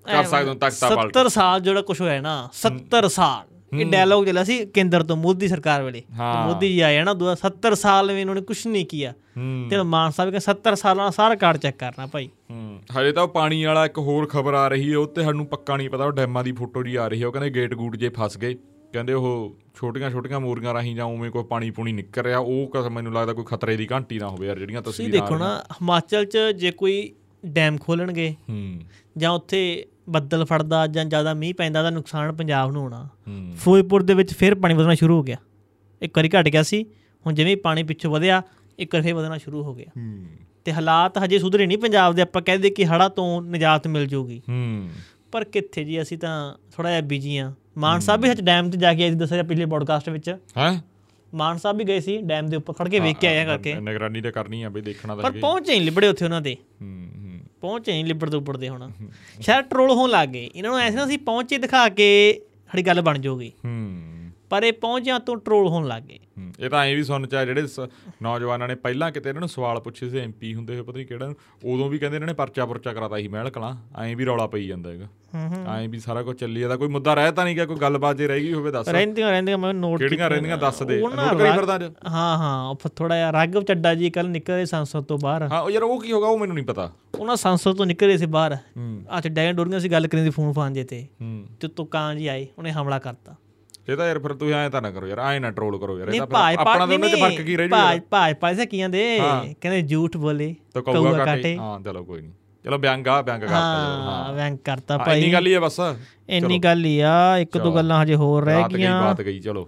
ਕਰ 0.06 0.24
ਸਕਦੇ 0.24 0.50
ਹੋ 0.50 0.54
ਤਖਤਾ 0.56 0.90
ਪਲਟ। 0.90 1.10
70 1.10 1.30
ਸਾਲ 1.30 1.60
ਜਿਹੜਾ 1.62 1.82
ਕੁਝ 1.82 2.00
ਹੋਇਆ 2.02 2.22
ਨਾ 2.22 2.36
70 2.54 3.08
ਸਾਲ। 3.10 3.51
ਇਹ 3.74 3.86
ਡਾਇਲੌਗ 3.86 4.26
ਚੱਲਿਆ 4.26 4.44
ਸੀ 4.44 4.66
ਕੇਂਦਰ 4.66 5.04
ਤੋਂ 5.04 5.16
ਮੋਦੀ 5.18 5.48
ਸਰਕਾਰ 5.48 5.84
ਵੇਲੇ। 5.84 6.02
ਮੋਦੀ 6.46 6.70
ਜੀ 6.70 6.80
ਆਏ 6.80 7.04
ਨਾ 7.04 7.14
ਦੂਆ 7.14 7.36
70 7.36 7.74
ਸਾਲ 7.76 8.12
ਵੀ 8.12 8.22
ਇਹਨਾਂ 8.22 8.36
ਨੇ 8.36 8.42
ਕੁਝ 8.42 8.68
ਨਹੀਂ 8.68 8.86
ਕੀਤਾ। 8.86 9.14
ਤੇ 9.70 9.82
ਮਾਨ 9.84 10.12
ਸਾਹਿਬ 10.12 10.32
ਕਹਿੰਦੇ 10.32 10.44
70 10.46 10.76
ਸਾਲਾਂ 10.76 11.06
ਦਾ 11.06 11.12
ਸਾਰਾ 11.12 11.36
ਕਾਰਡ 11.36 11.58
ਚੈੱਕ 11.58 11.78
ਕਰਨਾ 11.78 12.06
ਭਾਈ। 12.06 12.30
ਹਜੇ 13.00 13.12
ਤਾਂ 13.12 13.24
ਉਹ 13.24 13.28
ਪਾਣੀ 13.28 13.64
ਵਾਲਾ 13.64 13.86
ਇੱਕ 13.86 13.98
ਹੋਰ 13.98 14.28
ਖਬਰ 14.28 14.54
ਆ 14.54 14.68
ਰਹੀ 14.68 14.92
ਹੈ 14.92 14.98
ਉਹ 14.98 15.08
ਤੇ 15.08 15.24
ਸਾਨੂੰ 15.24 15.46
ਪੱਕਾ 15.46 15.78
ਨਹੀਂ 15.78 15.90
ਪਤਾ 15.90 16.06
ਉਹ 16.06 16.12
ਡੈਮਾਂ 16.12 16.44
ਦੀ 16.44 16.52
ਫੋਟੋ 16.52 16.84
ਜੀ 16.84 16.96
ਆ 16.96 17.08
ਰਹੀ 17.08 17.22
ਹੈ। 17.22 17.28
ਉਹ 17.28 17.32
ਕਹਿੰਦੇ 17.32 17.50
ਗੇਟ 17.50 17.74
ਗੂਟ 17.74 17.96
ਜੇ 17.96 18.10
ਫਸ 18.10 18.38
ਗਏ 18.38 18.54
ਕਹਿੰਦੇ 18.94 19.14
ਉਹ 19.14 19.56
ਛੋਟੀਆਂ 19.76 20.10
ਛੋਟੀਆਂ 20.12 20.40
ਮੋਰੀਆਂ 20.40 20.74
ਰਾਹੀਂ 20.74 20.96
ਜਾਂ 20.96 21.06
ਉਵੇਂ 21.06 21.32
ਕੋਈ 21.32 21.44
ਪਾਣੀ 21.44 21.72
ਪੂਣੀ 21.72 21.92
ਨਿਕਲ 21.92 22.22
ਰਿਹਾ 22.22 22.38
ਉਹ 22.38 22.72
ਕਸ 22.76 22.88
ਮੈਨੂੰ 22.92 23.14
ਲੱਗਦਾ 23.14 23.34
ਕੋਈ 23.34 23.44
ਖਤਰੇ 23.48 23.78
ਦੀ 23.78 23.88
ਘੰਟੀ 23.92 24.20
ਨਾ 24.20 24.28
ਹੋਵੇ 24.30 24.48
ਯਾਰ 24.48 24.60
ਜਿਹੜੀਆਂ 24.60 24.82
ਤੁਸੀਂ 24.82 25.06
ਤਸਵੀਰਾਂ 25.06 25.28
ਦੇਖੋ 25.28 25.38
ਨਾ 25.40 25.58
ਹਿਮਾਚਲ 25.72 26.26
'ਚ 26.26 26.38
ਜੇ 26.38 26.72
ਕੋਈ 26.72 27.14
ਡੈਮ 27.46 27.78
ਖੋਲਣਗੇ 27.78 28.36
ਜਾਂ 29.18 29.32
ਉੱਥੇ 29.32 29.86
ਬੱਦਲ 30.10 30.46
ਫੜਦਾ 30.46 30.88
ਜਾਂ 30.88 31.06
ਜ਼ਿਆਦਾ 31.06 31.34
ਮੀਂਹ 31.34 31.54
ਪੈਂਦਾ 31.54 31.84
ਤਾਂ 31.84 31.92
ਨੁਕਸਾਨ 31.92 32.32
ਪੰਜਾਬ 32.32 32.72
ਨੂੰ 32.72 32.82
ਹੋਣਾ। 32.82 33.10
ਫਿਰੋਜ਼ਪੁਰ 33.58 34.04
ਦੇ 34.04 34.14
ਵਿੱਚ 34.14 34.34
ਫਿਰ 34.34 34.56
ਪਾਣੀ 34.56 34.74
ਵਧਣਾ 34.74 34.94
ਸ਼ੁਰੂ 34.94 35.18
ਹੋ 35.18 35.24
ਗਿਆ। 35.24 35.38
ਇੱਕ 36.02 36.18
ਵਾਰੀ 36.18 36.30
ਘਟ 36.30 36.50
ਗਿਆ 36.50 36.64
ਸੀ 36.64 36.86
ਹੁਣ 37.26 37.34
ਜਿਵੇਂ 37.34 37.58
ਪਾਣੀ 37.58 37.84
ਪਿੱਛੋਂ 37.84 38.12
ਵਧਿਆ 38.12 38.42
ਇੱਕ 38.80 38.96
ਵਾਰ 38.96 39.04
ਫਿਰ 39.04 39.14
ਵਧਣਾ 39.14 39.38
ਸ਼ੁਰੂ 39.38 39.64
ਹੋ 39.64 39.76
ਗਿਆ। 39.76 40.18
ਤੇ 40.66 40.74
ਹਾਲਾਤ 40.74 41.18
ਹਜੇ 41.18 41.40
ਸੁਧਰੇ 41.40 41.66
ਨਹੀਂ 41.66 41.78
ਪੰਜਾਬ 41.78 42.16
ਦੇ 42.16 42.22
ਆਪਾਂ 42.22 42.42
ਕਹਦੇ 42.42 42.70
ਕਿ 42.70 42.86
ਹੜਾ 42.86 43.10
ਤੋਂ 43.10 43.42
ਨਿਜਾਤ 43.42 43.88
ਮਿਲ 43.88 44.08
ਜੂਗੀ। 44.08 44.42
ਪਰ 45.32 45.44
ਕਿੱਥੇ 45.44 45.84
ਜੀ 45.84 46.02
ਅਸੀਂ 46.02 46.18
ਤਾਂ 46.18 46.56
ਥੋੜਾ 46.72 46.90
ਜਿਹਾ 46.90 47.02
ਬਿਜ਼ੀ 47.02 47.38
ਆ 47.38 47.54
ਮਾਨ 47.78 48.00
ਸਾਹਿਬ 48.00 48.22
ਵੀ 48.22 48.30
ਸੱਚ 48.30 48.42
ਡੈਮ 48.42 48.70
ਤੇ 48.70 48.78
ਜਾ 48.78 48.94
ਕੇ 48.94 49.04
ਆਏ 49.04 49.10
ਸੀ 49.10 49.16
ਦੱਸਿਆ 49.16 49.44
ਪਿਛਲੇ 49.44 49.66
ਪੋਡਕਾਸਟ 49.66 50.10
ਵਿੱਚ। 50.10 50.38
ਹੈ? 50.58 50.84
ਮਾਨ 51.34 51.58
ਸਾਹਿਬ 51.58 51.78
ਵੀ 51.78 51.84
ਗਏ 51.84 52.00
ਸੀ 52.00 52.22
ਡੈਮ 52.22 52.48
ਦੇ 52.48 52.58
ਉੱਪਰ 52.58 52.74
ਖੜ 52.74 52.90
ਕੇ 52.90 53.00
ਵੇਖ 53.00 53.18
ਕੇ 53.18 53.28
ਆਏ 53.28 53.40
ਆ 53.40 53.46
ਕਰਕੇ। 53.46 53.76
ਨਿਗਰਾਨੀ 53.76 54.22
ਤਾਂ 54.22 54.32
ਕਰਨੀ 54.32 54.64
ਆ 54.64 54.70
ਬਈ 54.70 54.82
ਦੇਖਣਾ 54.82 55.16
ਤਾਂ 55.16 55.24
ਪਰ। 55.24 55.32
ਪਹੁੰਚੇ 55.32 55.72
ਨਹੀਂ 55.72 55.82
ਲਿਬੜੇ 55.82 56.08
ਉੱਥੇ 56.08 56.26
ਉਹਨਾਂ 56.26 56.42
ਦੇ। 56.42 56.58
ਹੂੰ। 56.82 57.31
ਪਹੁੰਚੇ 57.62 57.92
ਨਹੀਂ 57.92 58.06
ਲਿਬੜਦੇ 58.06 58.38
ਉੱਪੜਦੇ 58.38 58.70
ਹੁਣ। 58.70 58.92
ਸ਼ਾਇਦ 59.42 59.66
ਟਰੋਲ 59.66 59.92
ਹੋਣ 59.92 60.10
ਲੱਗ 60.10 60.30
ਗਏ। 60.30 60.50
ਇਹਨਾਂ 60.56 60.72
ਨੂੰ 60.72 60.80
ਐਸੇ 60.80 60.96
ਨਾ, 60.96 61.04
ਅਸੀਂ 61.06 61.18
ਪਹੁੰਚੇ 61.18 61.58
ਦਿਖਾ 61.58 61.90
ਕੇ 61.90 62.42
ਸਾਡੀ 62.72 62.88
ਗੱਲ 62.88 63.02
ਬਣ 63.02 63.18
ਜਾਊਗੀ। 63.18 63.52
ਹੂੰ। 63.66 64.11
ਪਰ 64.52 64.64
ਇਹ 64.64 64.74
ਪਹੁੰਚਿਆਂ 64.74 65.20
ਤੋਂ 65.20 65.38
ਟਰੋਲ 65.38 65.68
ਹੋਣ 65.68 65.88
ਲੱਗ 65.88 66.04
ਇਹ 66.60 66.70
ਤਾਂ 66.70 66.86
ਐਂ 66.86 66.96
ਵੀ 66.96 67.04
ਸੁਣ 67.04 67.28
ਚ 67.28 67.36
ਜਿਹੜੇ 67.36 67.64
ਨੌਜਵਾਨਾਂ 68.24 68.68
ਨੇ 68.68 68.76
ਪਹਿਲਾਂ 68.76 69.12
ਕਿਤੇ 69.12 69.30
ਇਹਨਾਂ 69.30 69.40
ਨੂੰ 69.40 69.50
ਸਵਾਲ 69.50 69.80
ਪੁੱਛੇ 69.80 70.10
ਸੀ 70.10 70.20
ਐਮਪੀ 70.20 70.54
ਹੁੰਦੇ 70.56 70.76
ਹੋਏ 70.76 70.82
ਪਤਾ 70.82 70.98
ਨਹੀਂ 70.98 71.06
ਕਿਹੜਾ 71.08 71.34
ਉਦੋਂ 71.66 71.90
ਵੀ 71.90 71.98
ਕਹਿੰਦੇ 71.98 72.18
ਇਹਨਾਂ 72.18 72.28
ਨੇ 72.28 72.34
ਪਰਚਾ 72.34 72.66
ਪੁਰਚਾ 72.66 72.94
ਕਰਾਤਾ 72.94 73.18
ਸੀ 73.18 73.28
ਮਹਿਲ 73.28 73.50
ਕਲਾਂ 73.50 73.76
ਐਂ 74.02 74.16
ਵੀ 74.16 74.26
ਰੌਲਾ 74.26 74.48
ਪਈ 74.48 74.68
ਜਾਂਦਾ 74.68 74.90
ਹੈਗਾ। 74.90 75.08
ਐਂ 75.76 75.88
ਵੀ 75.90 76.00
ਸਾਰਾ 76.00 76.24
ਕੁਝ 76.24 76.38
ਚੱਲੀ 76.40 76.62
ਜਾਂਦਾ 76.62 76.76
ਕੋਈ 76.78 76.88
ਮੁੱਦਾ 76.88 77.14
ਰਹਿ 77.14 77.32
ਤਾਂ 77.32 77.46
ਨਹੀਂ 77.46 77.56
ਗਿਆ 77.56 77.66
ਕੋਈ 77.66 77.76
ਗੱਲਬਾਤ 77.76 78.18
ਜੇ 78.18 78.28
ਰਹਿ 78.28 78.42
ਗਈ 78.42 78.54
ਹੋਵੇ 78.54 78.72
ਦੱਸ। 78.72 78.90
ਰਹਿੰਦੀਆਂ 78.90 79.30
ਰਹਿੰਦੀਆਂ 79.32 79.58
ਮੈਂ 79.58 79.74
ਨੋਟ 79.74 80.00
ਕਿਹੜੀਆਂ 80.00 80.30
ਰਹਿੰਦੀਆਂ 80.30 80.58
ਦੱਸ 80.58 80.82
ਦੇ 80.84 81.00
ਨੋਟ 81.02 81.38
ਕਰੀ 81.38 81.52
ਫਿਰਦਾ 81.52 81.76
ਅੱਜ। 81.76 81.84
ਹਾਂ 82.08 82.38
ਹਾਂ 82.38 82.70
ਉਹ 82.70 82.90
ਥੋੜਾ 82.96 83.16
ਜਿਹਾ 83.16 83.32
ਰਾਘਵ 83.34 83.62
ਚੱਡਾ 83.62 83.94
ਜੀ 83.96 84.10
ਕੱਲ 84.10 84.30
ਨਿਕਲੇ 84.30 84.66
ਸੰਸਦ 84.66 85.04
ਤੋਂ 85.04 85.18
ਬਾਹਰ। 85.18 85.48
ਹਾਂ 85.52 85.62
ਉਹ 85.62 85.72
ਯਾਰ 85.72 85.84
ਉਹ 85.84 86.02
ਕੀ 86.02 86.12
ਹੋਗਾ 86.12 86.28
ਉਹ 86.28 86.40
ਮੈਨੂੰ 86.40 86.56
ਨਹੀਂ 86.56 86.66
ਪਤਾ। 86.66 86.92
ਉਹਨਾਂ 87.20 87.36
ਸੰਸਦ 87.36 87.74
ਤੋਂ 87.74 87.86
ਨਿਕਲੇ 87.86 88.18
ਸੀ 88.18 88.26
ਬਾਹਰ। 88.26 88.58
ਚ 89.24 89.28
ਡੈਨ 89.28 89.56
ਡੋਰੀਆਂ 89.56 89.80
ਸੀ 89.80 89.92
ਗੱਲ 89.92 90.08
ਕਰੀ 90.08 90.24
ਸੀ 90.24 90.30
ਫੋਨ 90.30 90.52
ਫਾਨ 90.54 90.74
ਜੇ 90.74 90.84
ਤੇ 90.84 91.06
ਤੇ 91.60 91.68
ਤੁਕਾਂ 91.68 92.14
ਜੀ 92.16 92.28
ਆਏ 92.28 92.48
ਉਹਨੇ 92.58 92.72
ਹਮਲਾ 92.72 93.00
ਕਰਤਾ। 93.00 93.36
ਇਹ 93.90 93.96
ਤਾਂ 93.98 94.08
ਯਾਰ 94.08 94.20
ਫਿਰ 94.20 94.34
ਤੁਸੀਂ 94.34 94.54
ਐਂ 94.54 94.70
ਤਾਂ 94.70 94.82
ਨਾ 94.82 94.90
ਕਰੋ 94.92 95.08
ਯਾਰ 95.08 95.20
ਐਂ 95.20 95.40
ਨਾ 95.42 95.50
ਟਰੋਲ 95.52 95.78
ਕਰੋ 95.80 95.98
ਯਾਰ 96.00 96.08
ਇਹ 96.08 96.22
ਤਾਂ 96.22 96.42
ਆਪਣਾ 96.58 96.86
ਦੋਨਾਂ 96.86 97.10
ਚ 97.10 97.16
ਫ਼ਰਕ 97.16 97.42
ਕੀ 97.42 97.56
ਰਹਿ 97.58 97.68
ਜੂ 97.68 97.72
ਭਾਜ 97.72 98.00
ਭਾਜ 98.12 98.36
ਭਾਜ 98.42 98.58
ਸੇ 98.58 98.66
ਕੀਆਂ 98.66 98.90
ਦੇ। 98.90 99.04
ਕਹਿੰਦੇ 99.62 99.82
ਝੂਠ 99.82 100.18
ਬੋਲੇ 100.18 100.54
ਤਾਂ 100.74 100.82
ਕਹੂਗਾ 100.82 101.26
ਕਾਟੇ 101.26 101.56
ਹਾਂ 101.58 101.80
ਚਲੋ 101.82 102.04
ਕੋਈ 102.04 102.22
ਨਹੀਂ। 102.22 102.32
ਚਲੋ 102.66 102.78
ਬਿਆੰਗ 102.78 103.08
ਆ 103.08 103.22
ਬਿਆੰਗ 103.22 103.42
ਕਰਤਾ 103.42 103.56
ਹਾਂ 103.56 104.34
ਵੈਂਕ 104.34 104.60
ਕਰਤਾ 104.66 104.98
ਭਾਈ। 104.98 105.20
ਇੰਨੀ 105.20 105.34
ਗੱਲ 105.34 105.48
ਹੀ 105.48 105.54
ਹੈ 105.54 105.60
ਬਸ। 105.60 105.80
ਇੰਨੀ 106.30 106.58
ਗੱਲ 106.60 106.86
ਹੀ 106.86 107.00
ਆ 107.00 107.38
ਇੱਕ 107.38 107.58
ਦੋ 107.58 107.72
ਗੱਲਾਂ 107.72 108.02
ਹਜੇ 108.04 108.16
ਹੋਰ 108.16 108.46
ਰਹਿ 108.46 108.60
ਰਾਤ 108.62 108.72
ਗਈ 108.72 108.78
ਗਈਆਂ। 108.78 109.02
ਬਾਤ 109.04 109.22
ਗਈ 109.22 109.40
ਚਲੋ। 109.40 109.68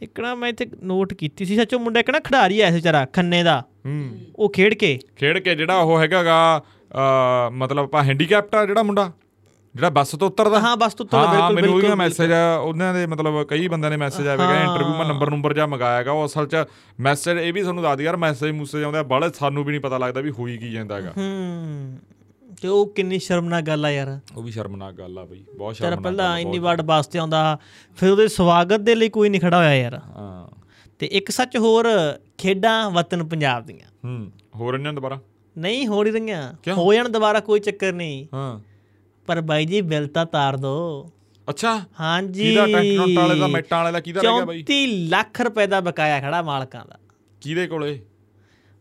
ਇੱਕ 0.00 0.20
ਨਾ 0.20 0.34
ਮੈਂ 0.34 0.48
ਇੱਥੇ 0.48 0.66
ਨੋਟ 0.82 1.14
ਕੀਤੀ 1.14 1.44
ਸੀ 1.44 1.56
ਸੱਚੋ 1.56 1.78
ਮੁੰਡਾ 1.78 2.00
ਇੱਕ 2.00 2.10
ਨਾ 2.10 2.18
ਖਿਡਾਰੀ 2.18 2.60
ਆਇਆ 2.60 2.70
ਸੀ 2.70 2.76
ਵਿਚਾਰਾ 2.76 3.04
ਖੰਨੇ 3.06 3.42
ਦਾ। 3.42 3.60
ਹੂੰ। 3.86 4.10
ਉਹ 4.36 4.52
ਖੇਡ 4.52 4.74
ਕੇ। 4.74 4.98
ਖੇਡ 5.16 5.38
ਕੇ 5.38 5.54
ਜਿਹੜਾ 5.54 5.78
ਉਹ 5.78 6.00
ਹੈਗਾਗਾ 6.00 6.62
ਮਤਲਬ 7.52 7.84
ਆਪਾਂ 7.84 8.02
ਹੈਂਡੀਕੈਪਟ 8.04 8.54
ਆ 8.54 8.64
ਜਿਹੜਾ 8.66 8.82
ਮੁੰਡਾ? 8.82 9.10
ਜਿਹੜਾ 9.74 9.90
ਬੱਸ 9.90 10.08
ਤੋਂ 10.10 10.28
ਉਤਰਦਾ? 10.28 10.60
ਹਾਂ 10.60 10.76
ਬਸ 10.76 10.94
ਤੂੰ 10.94 11.06
ਤਾਂ 11.06 11.18
ਹਾਂ 11.20 11.32
ਬਿਲਕੁਲ 11.32 11.54
ਮੈਨੂੰ 11.54 11.74
ਬਿਲਕੁਲ। 11.74 11.96
ਮੈਸੇਜ 11.96 12.32
ਉਹਨਾਂ 12.62 12.94
ਦੇ 12.94 13.06
ਮਤਲਬ 13.06 13.42
ਕਈ 13.42 13.68
ਬੰਦਿਆਂ 13.68 13.90
ਨੇ 13.90 13.96
ਮੈਸੇਜ 13.96 14.28
ਆਵੇਗਾ 14.28 14.60
ਇੰਟਰਵਿਊ 14.60 14.94
ਮੈਂ 14.94 15.04
ਨੰਬਰ 15.06 15.30
ਨੰਬਰ 15.30 15.54
ਜਾ 15.54 15.66
ਮੰਗਾਇਆਗਾ 15.66 16.12
ਉਹ 16.12 16.26
ਅਸਲ 16.26 16.46
'ਚ 16.46 16.56
ਮੈਸੇਜ 17.00 17.38
ਇਹ 17.38 17.52
ਵੀ 17.52 17.62
ਤੁਹਾਨੂੰ 17.62 17.82
ਦੱਸ 17.82 17.96
ਦਿਆ 17.96 18.06
ਯਾਰ 18.06 18.16
ਮੈਸੇਜ 18.16 18.50
ਮੂਸੇਜ 18.50 18.82
ਆਉਂਦੇ 18.82 18.98
ਆ 18.98 19.02
ਬਾਲੇ 19.02 19.28
ਸਾਨੂੰ 19.38 19.64
ਵੀ 19.64 19.70
ਨਹੀਂ 19.70 19.80
ਪਤਾ 19.80 19.98
ਲੱਗਦਾ 19.98 20.20
ਵੀ 20.20 20.30
ਹੋਈ 20.30 20.58
ਕੀ 20.58 20.70
ਜਾਂਦਾ 20.72 20.96
ਹੈਗਾ। 20.96 21.12
ਹੂੰ 21.16 21.98
ਤੇ 22.62 22.68
ਉਹ 22.68 22.86
ਕਿੰਨੀ 22.86 23.18
ਸ਼ਰਮਨਾਕ 23.18 23.64
ਗੱਲ 23.64 23.84
ਆ 23.86 23.90
ਯਾਰ। 23.90 24.18
ਉਹ 24.36 24.42
ਵੀ 24.42 24.50
ਸ਼ਰਮਨਾਕ 24.50 24.94
ਗੱਲ 24.94 25.18
ਆ 25.18 25.24
ਬਈ 25.24 25.44
ਬਹੁਤ 25.58 25.76
ਸ਼ਰਮਨਾਕ 25.76 26.02
ਪਹਿਲਾਂ 26.02 26.38
ਇੰਨੀ 26.38 26.58
ਵਾਰ 26.58 26.82
ਵਾਸਤੇ 26.82 27.18
ਆਉਂਦਾ 27.18 27.58
ਫਿਰ 27.96 28.10
ਉਹਦੇ 28.10 28.28
ਸਵਾਗਤ 28.28 28.80
ਦੇ 28.80 28.94
ਲਈ 28.94 29.08
ਕੋਈ 29.08 29.28
ਨਹੀਂ 29.28 29.40
ਖੜਾ 29.40 29.56
ਹੋਇਆ 29.58 29.74
ਯਾਰ। 29.74 29.94
ਹਾਂ। 29.94 30.48
ਤੇ 30.98 31.06
ਇੱਕ 31.06 31.30
ਸੱਚ 31.30 31.56
ਹੋਰ 31.56 31.86
ਖੇਡਾਂ 32.38 32.90
ਵਤਨ 32.90 33.24
ਪੰਜਾਬ 33.24 33.66
ਦੀਆਂ। 33.66 33.88
ਹੂੰ 34.04 34.32
ਹੋਰ 34.56 34.74
ਇਹਨਾਂ 34.74 34.92
ਦੁਬਾਰਾ? 34.92 35.18
ਨਹੀਂ 35.58 35.86
ਹੋ 35.86 36.02
ਰਹੀਆਂ? 36.04 36.54
ਹੋ 36.72 36.94
ਜਾਣ 36.94 37.08
ਦੁਬਾਰਾ 37.08 37.40
ਕੋਈ 37.40 37.60
ਚੱਕਰ 37.60 37.92
ਨਹੀਂ। 37.92 38.26
ਹਾਂ। 38.34 38.60
ਪਰ 39.30 39.40
ਬਾਈ 39.40 39.66
ਜੀ 39.66 39.80
ਬਿੱਲ 39.80 40.06
ਤਾਂ 40.06 40.26
ਤਾਰ 40.26 40.56
ਦੋ। 40.56 41.06
ਅੱਛਾ? 41.48 41.80
ਹਾਂਜੀ। 42.00 42.54
ਕਿਹਦਾ 42.54 42.66
ਟੁੰਟ 42.66 43.18
ਵਾਲੇ 43.18 43.40
ਦਾ 43.40 43.46
ਮੈਟਾਂ 43.46 43.78
ਵਾਲੇ 43.78 43.92
ਦਾ 43.92 44.00
ਕਿਹਦਾ 44.00 44.20
ਰਹਿ 44.20 44.32
ਗਿਆ 44.32 44.44
ਬਾਈ? 44.44 44.62
34 44.62 44.86
ਲੱਖ 44.86 45.40
ਰੁਪਏ 45.40 45.66
ਦਾ 45.66 45.80
ਬਕਾਇਆ 45.80 46.20
ਖੜਾ 46.20 46.42
ਮਾਲਕਾਂ 46.42 46.84
ਦਾ। 46.86 46.98
ਕਿਹਦੇ 47.40 47.66
ਕੋਲੇ? 47.66 48.00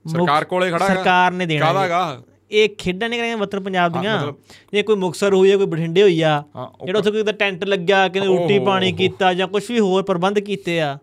ਸਰਕਾਰ 0.08 0.46
ਕੋਲੇ 0.46 0.72
ਖੜਾ? 0.72 0.88
ਸਰਕਾਰ 0.88 1.32
ਨੇ 1.32 1.46
ਦੇਣਾ 1.46 1.66
ਕਾਹਦਾ 1.66 1.80
ਜੀ। 1.80 1.84
ਹੈਗਾ? 1.84 2.24
ਇਹ 2.52 2.70
ਖੇਡਾਂ 2.70 3.10
ਨਹੀਂ 3.10 3.20
ਕਰਾਂਗੇ 3.20 3.36
ਵਤਨ 3.36 3.60
ਪੰਜਾਬ 3.60 4.02
ਦੀਆਂ। 4.02 4.18
ਮਤਲਬ- 4.18 4.38
ਜੇ 4.74 4.84
ਕੋਈ 4.84 4.96
ਮੁਕਸਰ 4.96 5.34
ਹੋਈ 5.34 5.52
ਆ 5.52 5.58
ਕੋਈ 5.58 5.66
ਬਠਿੰਡੇ 5.66 6.02
ਹੋਈ 6.02 6.22
ਆ 6.22 6.44
ਜਿਹੜਾ 6.86 7.00
ਉੱਥੇ 7.00 7.12
ਕੋਈ 7.12 7.24
ਟੈਂਟ 7.24 7.64
ਲੱਗਿਆ 7.64 8.08
ਕਿ 8.08 8.20
ਰੋਟੀ 8.20 8.60
ਪਾਣੀ। 8.60 8.92
ਕੀਤਾ 8.92 9.34
ਜਾਂ 9.34 9.48
ਕੁਝ 9.48 9.72
ਵੀ 9.72 9.80
ਹੋਰ 9.80 10.04
ਪ੍ਰਬੰਧ 10.04 10.40
ਕੀਤੇ 10.40 10.82
ਆ 10.82 10.98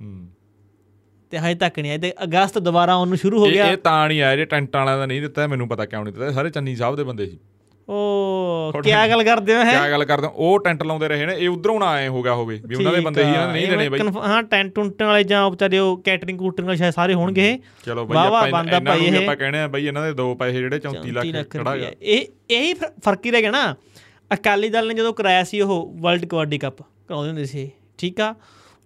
ਤੇ 1.31 1.39
ਹਜੇ 1.39 1.55
ਤੱਕ 1.55 1.79
ਨਹੀਂ 1.79 1.93
ਆਏ। 1.93 1.99
ਤੇ 1.99 2.15
ਅਗਸਤ 2.23 2.59
ਦੁਬਾਰਾ 2.59 2.95
ਉਹਨੂੰ 2.95 3.17
ਸ਼ੁਰੂ 3.17 3.41
ਹੋ 3.41 3.51
ਗਿਆ। 3.51 3.67
ਇਹ 3.67 3.77
ਤਾਂ 3.77 4.09
ਨਹੀਂ 4.09 4.23
ਆਇਆ 4.23 4.37
ਜੇ 4.37 4.45
ਟੈਂਟਾਂ 4.45 4.81
ਵਾਲਿਆਂ 4.81 4.99
ਦਾ 4.99 5.07
ਨਹੀਂ 5.07 5.21
ਦਿੱਤਾ 5.21 5.47
ਮੈਨੂੰ 5.47 5.69
ਪਤਾ 5.69 5.87
ਕਿਉਂ 5.87 6.05
ਨਹੀਂ 6.05 6.15
ਦਿੱਤਾ। 6.15 6.31
ਸਾਰੇ 6.31 6.51
ਚੰਨੀ 6.51 6.77
ਸਾਹਿਬ 6.77 6.97
ਦੇ 6.97 7.05
ਬੰਦੇ 7.05 7.27
ਸੀ। 7.27 7.39
ਉਹ 7.89 8.73
ਕੀ 8.85 8.91
ਗੱਲ 9.11 9.23
ਕਰਦੇ 9.25 9.55
ਹੋ 9.55 9.59
ਹੈ? 9.61 9.71
ਕਿਆ 9.71 9.91
ਗੱਲ 9.91 10.05
ਕਰਦੇ 10.05 10.27
ਹੋ? 10.27 10.33
ਉਹ 10.37 10.59
ਟੈਂਟ 10.61 10.83
ਲਾਉਂਦੇ 10.83 11.09
ਰਹੇ 11.09 11.27
ਨੇ 11.27 11.35
ਇਹ 11.39 11.49
ਉਧਰੋਂ 11.49 11.79
ਨਾ 11.81 11.87
ਆਏ 11.87 12.09
ਹੋ 12.09 12.23
ਗਿਆ 12.23 12.35
ਹੋਵੇ 12.35 12.61
ਵੀ 12.67 12.75
ਉਹਨਾਂ 12.75 12.93
ਦੇ 12.93 13.01
ਬੰਦੇ 13.01 13.25
ਹੀ 13.25 13.31
ਇਹਨਾਂ 13.33 13.47
ਨੇ 13.47 13.53
ਨਹੀਂ 13.53 13.69
ਦੇਣੇ 13.71 13.89
ਬਈ। 13.89 13.99
ਹਾਂ 14.27 14.43
ਟੈਂਟ 14.43 14.75
ਟੁੰਟ 14.75 15.03
ਵਾਲੇ 15.03 15.25
ਜਾਂ 15.25 15.49
ਵਿਚਾਰੇ 15.51 15.79
ਉਹ 15.79 15.97
ਕੈਟਰਿੰਗ 16.05 16.39
ਕੂਟਰਿੰਗ 16.39 16.67
ਵਾਲੇ 16.67 16.77
ਸ਼ਾਇਦ 16.79 16.93
ਸਾਰੇ 16.95 17.15
ਹੋਣਗੇ 17.15 17.49
ਇਹ। 17.51 17.59
ਚਲੋ 17.85 18.05
ਬਈ 18.07 18.17
ਆਪਾਂ 18.17 18.47
ਇਹਨਾਂ 18.49 18.81
ਨੂੰ 18.81 19.19
ਆਪਾਂ 19.19 19.37
ਕਹਿੰਦੇ 19.37 19.59
ਆ 19.59 19.67
ਬਈ 19.69 19.87
ਇਹਨਾਂ 19.87 20.03
ਦੇ 20.03 20.13
ਦੋ 20.13 20.35
ਪੈਸੇ 20.35 20.59
ਜਿਹੜੇ 20.59 20.79
34 20.79 21.13
30 21.13 21.33
ਲੱਖ 21.33 21.49
ਖੜਾ 21.51 21.75
ਰੁਪਇਆ 21.75 21.91
ਇਹ 22.03 22.27
ਇਹੀ 22.51 22.73
ਫ਼ਰਕ 22.75 23.27
ਹੀ 23.27 23.31
ਰਹਿ 23.31 23.43
ਗਿਆ 23.43 23.51
ਨਾ। 23.51 23.75
ਅਕਾਲੀ 24.31 24.69
ਦਲ 24.69 24.89
ਨੇ 24.89 24.95
ਜਦੋਂ 24.95 25.13
ਕਰਾਇਆ 25.15 25.45
ਸੀ 25.45 25.61
ਉਹ 25.61 25.95
ਵਰਲਡ 26.01 26.25
ਕਬੱਡੀ 26.25 26.59
ਕੱਪ 26.59 26.83
ਕਰਾਉਂਦੇ 26.83 27.29
ਹੁੰਦੇ 27.29 27.45
ਸੀ 27.45 27.71
ਠੀਕ 27.99 28.21
ਆ? 28.21 28.35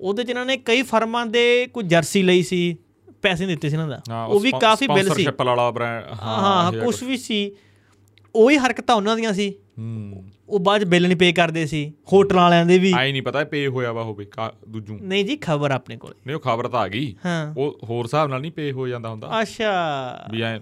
ਉਹਦੇ 0.00 0.24
ਚ 0.24 0.28
ਇਹਨਾਂ 0.30 0.44
ਨੇ 0.46 0.56
ਕਈ 0.56 0.82
ਫਰਮਾਂ 0.82 1.24
ਦੇ 1.26 1.66
ਕੋਈ 1.74 1.84
ਜਰਸੀ 1.84 2.22
ਲਈ 2.22 2.42
ਸੀ 2.42 2.76
ਪੈਸੇ 3.22 3.46
ਦਿੱਤੇ 3.46 3.68
ਸੀ 3.68 3.74
ਇਹਨਾਂ 3.76 3.88
ਦਾ। 3.88 4.24
ਉਹ 4.24 4.40
ਵੀ 4.40 4.50
ਕਾਫੀ 4.60 4.86
ਬਿੱਲ 4.86 5.08
ਸੀ। 5.14 5.24
ਹਾਂ 6.22 6.72
ਕੁਝ 6.84 7.02
ਵੀ 7.04 7.16
ਸੀ। 7.16 7.40
ਉਹੀ 8.34 8.56
ਹਰਕਤਾਂ 8.56 8.94
ਉਹਨਾਂ 8.94 9.16
ਦੀਆਂ 9.16 9.32
ਸੀ। 9.32 9.54
ਹੂੰ। 9.78 10.24
ਉਹ 10.48 10.60
ਬਾਅਦ 10.60 10.84
ਬਿੱਲ 10.84 11.06
ਨਹੀਂ 11.06 11.16
ਪੇ 11.16 11.32
ਕਰਦੇ 11.32 11.66
ਸੀ। 11.66 11.92
ਹੋਟਲਾਂ 12.12 12.42
ਵਾਲਿਆਂ 12.42 12.66
ਦੇ 12.66 12.78
ਵੀ। 12.78 12.92
ਆਈ 12.96 13.12
ਨਹੀਂ 13.12 13.22
ਪਤਾ 13.22 13.44
ਪੇ 13.44 13.66
ਹੋਇਆ 13.66 13.92
ਵਾ 13.92 14.02
ਹੋਵੇ 14.02 14.26
ਦੂਜੂ। 14.68 14.98
ਨਹੀਂ 15.02 15.24
ਜੀ 15.24 15.36
ਖਬਰ 15.36 15.70
ਆਪਣੇ 15.70 15.96
ਕੋਲ। 15.96 16.14
ਨਹੀਂ 16.26 16.36
ਉਹ 16.36 16.40
ਖਬਰ 16.40 16.68
ਤਾਂ 16.68 16.80
ਆ 16.80 16.88
ਗਈ। 16.88 17.16
ਹਾਂ। 17.26 17.54
ਉਹ 17.56 17.78
ਹੋਰ 17.84 18.04
ਹਿਸਾਬ 18.04 18.28
ਨਾਲ 18.28 18.40
ਨਹੀਂ 18.40 18.52
ਪੇ 18.52 18.72
ਹੋ 18.72 18.88
ਜਾਂਦਾ 18.88 19.08
ਹੁੰਦਾ। 19.08 19.42
ਅੱਛਾ। 19.42 19.72
ਵੀ 20.30 20.42
ਐ 20.42 20.58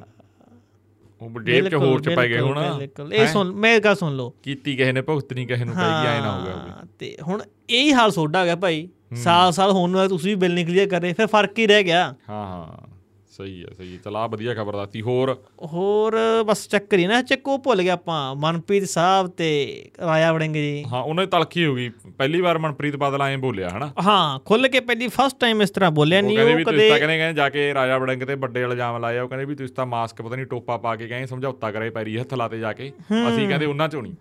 ਉਹ 1.23 1.41
ਡੇਢ 1.41 1.69
ਚ 1.69 1.75
ਹੋਰ 1.75 2.01
ਚ 2.01 2.09
ਪੈ 2.09 2.29
ਗਏ 2.29 2.41
ਹੁਣ। 2.41 2.87
ਇਹ 3.13 3.27
ਸੁਣ 3.27 3.53
ਮੈਂ 3.53 3.81
ਗੱਲ 3.81 3.95
ਸੁਣ 3.95 4.13
ਲਓ। 4.13 4.33
ਕੀਤੀ 4.43 4.77
ਕਿਸੇ 4.77 4.93
ਨੇ 4.93 5.01
ਭੁਗਤ 5.01 5.33
ਨਹੀਂ 5.33 5.47
ਕਿਸੇ 5.47 5.65
ਨੂੰ 5.65 5.75
ਪੈਗੀ 5.75 6.07
ਐ 6.07 6.21
ਨਾ 6.21 6.39
ਹੋ 6.39 6.45
ਗਿਆ 6.45 6.87
ਤੇ 6.99 7.17
ਹੁਣ 7.23 7.43
ਇਹੀ 7.71 7.93
ਹਾਲ 7.93 8.11
ਸੋਡਾ 8.11 8.41
ਹੋ 8.41 8.45
ਗਿਆ 8.45 8.57
ਭਾਈ। 8.57 8.89
ਸਾਲ 9.15 9.53
ਸਾਲ 9.53 9.71
ਹੋਣ 9.71 9.91
ਨੂੰ 9.91 10.01
ਹੈ, 10.01 10.09
ਤੁਸੀਂ 10.09 10.31
ਵੀ 10.31 10.35
ਬਿੱਲ 10.35 10.55
ਨਹੀਂ 10.55 10.67
ਕਲੀਅਰ 10.67 10.89
ਕਰੇ 10.89 11.13
ਫਿਰ 11.13 11.27
ਫ਼ਰਕ 11.27 11.59
ਹੀ 11.59 11.67
ਰਹਿ 11.67 11.83
ਗਿਆ। 11.83 12.15
ਹਾਂ 12.31 12.47
ਹਾਂ। 12.47 12.98
ਸਹੀ 13.39 13.63
ਹੈ 13.63 13.69
ਸਹੀ 13.77 13.93
ਹੈ। 13.93 13.99
ਚਲ 14.05 14.17
ਵਧੀਆ 14.31 14.55
ਖਬਰ 14.55 14.77
ਦੱਸਤੀ 14.77 15.03
ਹੋਰ? 15.03 15.43
ਹੋਰ 15.65 16.17
ਬਸ 16.47 16.67
ਚੱਕਰ 16.69 16.99
ਹੀ 16.99 17.07
ਨਾ 17.07 17.23
ਚੱਕੋ 17.23 17.59
ਭੁੱਲ 17.59 17.83
ਗਿਆ 17.83 17.93
ਆਪਾਂ। 17.93 18.35
ਮਨਪ੍ਰੀਤ 18.35 18.85
ਸਾਹਿਬ 18.85 19.27
ਤੇ 19.27 19.49
ਰਾਇਆ 20.07 20.33
ਵੜਿੰਗ 20.33 20.55
ਜੀ। 20.55 20.85
ਹਾਂ 20.93 21.03
ਉਹਨਾਂ 21.03 21.25
ਦੀ 21.25 21.31
ਤਲਖੀ 21.31 21.67
ਹੋ 21.67 21.75
ਗਈ। 21.75 21.89
ਪਹਿਲੀ 22.19 22.41
ਵਾਰ 22.41 22.59
ਮਨਪ੍ਰੀਤ 22.59 22.97
ਬਾਦਲ 22.97 23.23
ਐਂ 23.23 23.39
ਬੋਲਿਆ 23.39 23.69
ਹਨਾ? 23.69 23.91
ਹਾਂ 24.03 24.39
ਖੁੱਲ 24.39 24.69
ਕੇ 24.69 24.81
ਪਹਿਲੀ 24.81 25.09
ਫਸਟ 25.09 25.41
ਟਾਈਮ 25.41 25.63
ਇਸ 25.63 25.71
ਤਰ੍ਹਾਂ 25.71 25.91
ਬੋਲਿਆ 25.91 26.21
ਨਹੀਂ 26.21 26.39
ਉਹ 26.39 26.65
ਕਦੇ 26.65 26.89
ਤਾਂ 26.91 26.99
ਕਹਿੰਦੇ 26.99 27.19
ਕਹਿੰਦੇ 27.19 27.37
ਜਾ 27.37 27.49
ਕੇ 27.49 27.75
ਰਾਜਾ 27.75 27.99
ਵੜਿੰਗ 27.99 28.23
ਤੇ 28.23 28.35
ਵੱਡੇ 28.35 28.63
ਇਲਜ਼ਾਮ 28.63 29.01
ਲਾਏ 29.01 29.19
ਆ 29.19 29.23
ਉਹ 29.23 29.29
ਕਹਿੰਦੇ 29.29 29.45
ਵੀ 29.45 29.55
ਤੁਸੀਂ 29.55 29.75
ਤਾਂ 29.75 29.87
ਮਾਸਕ 29.87 30.23
ਪਤਾ 30.23 30.37
ਨਹੀਂ 30.37 30.47
ਟੋਪਾ 30.47 30.77
ਪਾ 30.77 30.97
ਕੇ 30.97 31.07
ਕਹਿੰਦੇ 31.09 31.27
ਸਮਝੌਤਾ 31.27 31.71
ਕਰੇ 31.71 31.91
ਪੈਰੀ 31.91 32.19
ਹੱਥ 32.19 32.35
ਲਾਤੇ 32.35 32.59
ਜਾ 32.59 32.73
ਕੇ। 32.73 32.93
ਅਸੀਂ 33.29 33.49
ਕਹਿੰਦੇ 33.49 33.67
ਉਹਨਾਂ 33.67 33.89
ਚੋਂ 33.89 34.03
ਨਹੀਂ 34.03 34.15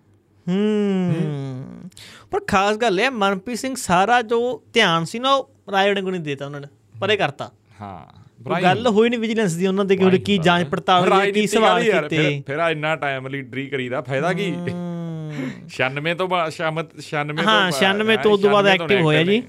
ਹੂੰ। 0.47 1.89
ਪਰ 2.31 2.39
ਖਾਸ 2.47 2.77
ਗੱਲ 2.77 2.99
ਇਹ 2.99 3.11
ਮਨਪ੍ਰੀਤ 3.11 3.57
ਸਿੰਘ 3.57 3.75
ਸਾਰਾ 3.75 4.21
ਜੋ 4.21 4.63
ਧਿਆਨ 4.73 5.05
ਸੀ 5.05 5.19
ਨਾ 5.19 5.33
ਉਹ 5.33 5.49
ਰਾਇਆ 5.71 5.89
ਵੜਿੰਗ 5.89 6.03
ਨੂੰ 6.03 6.11
ਨਹੀਂ 6.11 6.21
ਦੇਤਾ 6.21 6.45
ਉਹਨਾਂ 6.45 6.61
ਨੇ 6.61 6.67
ਪਰੇ 6.99 7.17
ਕਰਤਾ। 7.17 7.51
ਹਾਂ। 7.81 8.26
ਗੱਲ 8.61 8.87
ਹੋਈ 8.87 9.09
ਨਹੀਂ 9.09 9.19
ਵਿਜੀਲੈਂਸ 9.19 9.53
ਦੀ 9.53 9.67
ਉਹਨਾਂ 9.67 9.85
ਦੇ 9.85 9.95
ਕਿ 9.97 10.19
ਕੀ 10.19 10.37
ਜਾਂਚ 10.37 10.67
ਪੜਤਾਲ 10.67 11.13
ਹੋਈ 11.13 11.31
ਕੀ 11.31 11.47
ਸਵਾਲ 11.47 11.83
ਕੀਤੇ। 11.83 12.43
ਫਿਰ- 12.47 12.59
ਆ 12.59 12.71
ਇੰਨਾ 12.71 12.95
ਟਾਈਮ 12.95 13.27
ਲੀਡਰੀ 13.27 13.67
ਕਰੀਦਾ 13.67 14.01
ਫਾਇਦਾ 14.01 14.33
ਕੀ? 14.33 14.51
ਹੂੰ। 14.51 15.49
96 15.67 16.15
ਤੋਂ 16.15 16.27
ਬਾਅਦ 16.27 16.51
ਸ਼ਾਮਤ 16.51 16.99
96 16.99 17.37
ਤੋਂ 17.37 17.53
ਹਾਂ, 17.53 17.71
96 17.71 18.17
ਤੋਂ 18.17 18.31
ਉਦੋਂ 18.31 18.51
ਬਾਅਦ 18.51 18.65
96 18.65 18.85
active 18.85 19.03
ਹੋਇਆ 19.03 19.23
ਜੀ। 19.23 19.43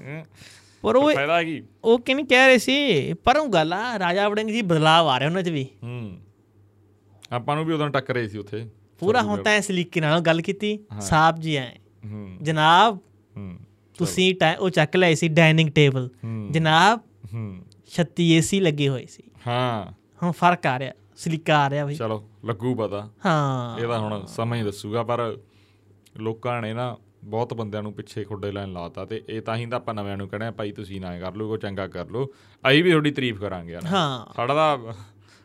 ਪਰ 0.81 0.95
ਉਹ 0.95 1.13
ਫਾਇਦਾ 1.13 1.43
ਕੀ? 1.43 1.63
ਉਹ 1.83 1.99
ਕਿੰਨੀ 1.99 2.23
ਕਹਿ 2.23 2.47
ਰਹੇ 2.47 2.57
ਸੀ? 2.57 3.13
ਪਰ 3.13 3.37
ਉਹ 3.37 3.47
ਗੱਲ 3.47 3.73
ਆ 3.73 3.99
ਰਾਜਾ 3.99 4.29
ਵੜਿੰਗ 4.29 4.49
ਜੀ 4.49 4.61
ਬਦਲਾਵ 4.61 5.07
ਆ 5.07 5.19
ਰਿਹਾ 5.19 5.29
ਉਹਨਾਂ 5.29 5.43
'ਚ 5.43 5.49
ਵੀ। 5.49 5.67
ਹੂੰ। 5.83 6.17
ਆਪਾਂ 7.31 7.55
ਨੂੰ 7.55 7.65
ਵੀ 7.65 7.73
ਉਦੋਂ 7.73 7.89
ਟੱਕਰੇ 7.89 8.27
ਸੀ 8.27 8.37
ਉੱਥੇ। 8.37 8.69
ਪੂਰਾ 8.99 9.21
ਹੁਣ 9.21 9.43
ਤਾਂ 9.43 9.55
ਇਸ 9.55 9.71
ਲੀਕੇ 9.71 10.01
ਨਾਲ 10.01 10.19
ਗੱਲ 10.19 10.41
ਕੀਤੀ। 10.41 10.79
ਸਾਹਿਬ 11.01 11.39
ਜੀ 11.39 11.59
ਹੂੰ। 11.59 12.37
ਜਨਾਬ 12.41 12.97
ਤੁਸੀਂ 13.97 14.35
ਉਹ 14.59 14.69
ਚੱਕ 14.69 14.95
ਲਿਆਏ 14.95 15.15
ਸੀ 15.15 15.27
ਡਾਈਨਿੰਗ 15.27 15.69
ਟੇਬਲ। 15.69 16.09
ਜਨਾਬ 16.51 16.99
36 17.93 18.23
ਏਸੀ 18.31 18.59
ਲੱਗੇ 18.59 18.89
ਹੋਏ 18.89 19.05
ਸੀ। 19.05 19.23
ਹਾਂ। 19.47 19.91
ਹੁਣ 20.23 20.31
ਫ਼ਰਕ 20.31 20.65
ਆ 20.65 20.79
ਰਿਹਾ 20.79 20.93
ਸਲੀਕਾ 21.17 21.57
ਆ 21.57 21.69
ਰਿਹਾ 21.69 21.85
ਬਈ। 21.85 21.95
ਚਲੋ 21.95 22.29
ਲੱਗੂ 22.45 22.75
ਪਤਾ। 22.75 23.09
ਹਾਂ। 23.25 23.79
ਇਹਦਾ 23.79 23.99
ਹੁਣ 23.99 24.25
ਸਮਾਂ 24.25 24.57
ਹੀ 24.57 24.63
ਦੱਸੂਗਾ 24.63 25.03
ਪਰ 25.03 25.37
ਲੋਕਾਂ 26.17 26.61
ਨੇ 26.61 26.73
ਨਾ 26.73 26.97
ਬਹੁਤ 27.23 27.53
ਬੰਦਿਆਂ 27.53 27.83
ਨੂੰ 27.83 27.93
ਪਿੱਛੇ 27.93 28.23
ਖੁੱਡੇ 28.23 28.51
ਲੈਣ 28.51 28.73
ਲਾਤਾ 28.73 29.05
ਤੇ 29.05 29.23
ਇਹ 29.29 29.41
ਤਾਂ 29.41 29.55
ਹੀ 29.57 29.65
ਤਾਂ 29.65 29.77
ਆਪਾਂ 29.77 29.93
ਨਵਿਆਂ 29.93 30.17
ਨੂੰ 30.17 30.29
ਕਹਿੰਦੇ 30.29 30.51
ਭਾਈ 30.51 30.71
ਤੁਸੀਂ 30.71 31.01
ਨਾ 31.01 31.19
ਕਰ 31.19 31.35
ਲਓ 31.35 31.47
ਕੋ 31.47 31.57
ਚੰਗਾ 31.57 31.87
ਕਰ 31.87 32.09
ਲਓ। 32.09 32.25
ਅਸੀਂ 32.69 32.83
ਵੀ 32.83 32.89
ਤੁਹਾਡੀ 32.91 33.11
ਤਾਰੀਫ 33.11 33.39
ਕਰਾਂਗੇ 33.39 33.73
ਯਾਰ। 33.73 33.85
ਹਾਂ। 33.85 34.33
ਸਾਡਾ 34.35 34.53
ਤਾਂ 34.53 34.93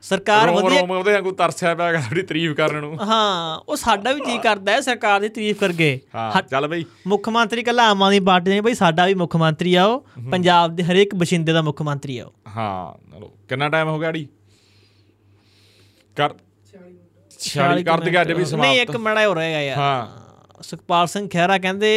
ਸਰਕਾਰ 0.05 0.51
ਵਧੀਆ 0.51 0.81
ਉਹਦੇ 0.83 1.13
ਵਾਂਗੂ 1.13 1.31
ਤਰਸਿਆ 1.33 1.75
ਪਿਆ 1.75 1.93
ਤੁਹਾਡੀ 1.93 2.23
ਤਾਰੀਫ 2.23 2.53
ਕਰਨ 2.57 2.81
ਨੂੰ। 2.81 2.97
ਹਾਂ 3.09 3.59
ਉਹ 3.69 3.77
ਸਾਡਾ 3.77 4.13
ਵੀ 4.13 4.21
ਜੀ 4.21 4.37
ਕਰਦਾ 4.39 4.73
ਹੈ 4.73 4.81
ਸਰਕਾਰ 4.81 5.21
ਦੀ 5.21 5.29
ਤਾਰੀਫ 5.29 5.61
ਕਰਕੇ। 5.61 5.89
ਹਾਂ 6.15 6.43
ਚੱਲ 6.43 6.67
ਬਈ। 6.69 6.85
ਮੁੱਖ 7.07 7.29
ਮੰਤਰੀ 7.29 7.63
ਕੱਲਾ 7.63 7.89
ਆਮ 7.91 8.03
ਆਦਮੀ 8.03 8.21
ਪਾਰਟੀ 8.21 8.51
ਨਹੀਂ 8.51 8.63
ਬਈ 8.63 8.75
ਸਾਡਾ 8.75 9.07
ਵੀ 9.07 9.15
ਮੁੱਖ 9.15 9.37
ਮੰਤਰੀ 9.37 9.75
ਆ 9.75 9.85
ਉਹ 9.85 10.07
ਪੰਜਾਬ 10.31 10.75
ਦੇ 10.77 10.83
ਹਰੇਕ 10.85 11.15
ਬਸ਼ਿੰਦੇ 11.15 11.53
ਦਾ 11.53 11.63
ਮੁੱਖ 11.63 11.83
ਮੰਤਰੀ 11.83 12.19
ਆ 12.19 12.25
ਉਹ। 12.27 12.33
ਹਾਂ 12.57 12.95
ਕਿੰਨਾ 13.49 13.69
ਟਾਈਮ 13.69 13.89
ਹੋ 13.89 13.99
ਗਿਆ 13.99 14.11
ਅੜੀ? 14.11 14.27
ਕਰ 16.17 16.35
46 16.67 16.93
46 17.39 17.83
ਕਰ 17.85 18.01
ਦਿਆ 18.01 18.21
ਅੱਜ 18.23 18.29
ਵੀ 18.29 18.35
ਨਹੀਂ 18.35 18.47
ਸਮਾਪਤ। 18.47 18.77
ਇੱਕ 18.81 18.97
ਮੜਾ 18.99 19.27
ਹੋ 19.27 19.35
ਰਹੇਗਾ 19.35 19.61
ਯਾਰ। 19.63 19.79
ਹਾਂ। 19.79 20.63
ਸੁਖਪਾਲ 20.63 21.07
ਸਿੰਘ 21.07 21.29
ਖਹਿਰਾ 21.29 21.59
ਕਹਿੰਦੇ 21.59 21.91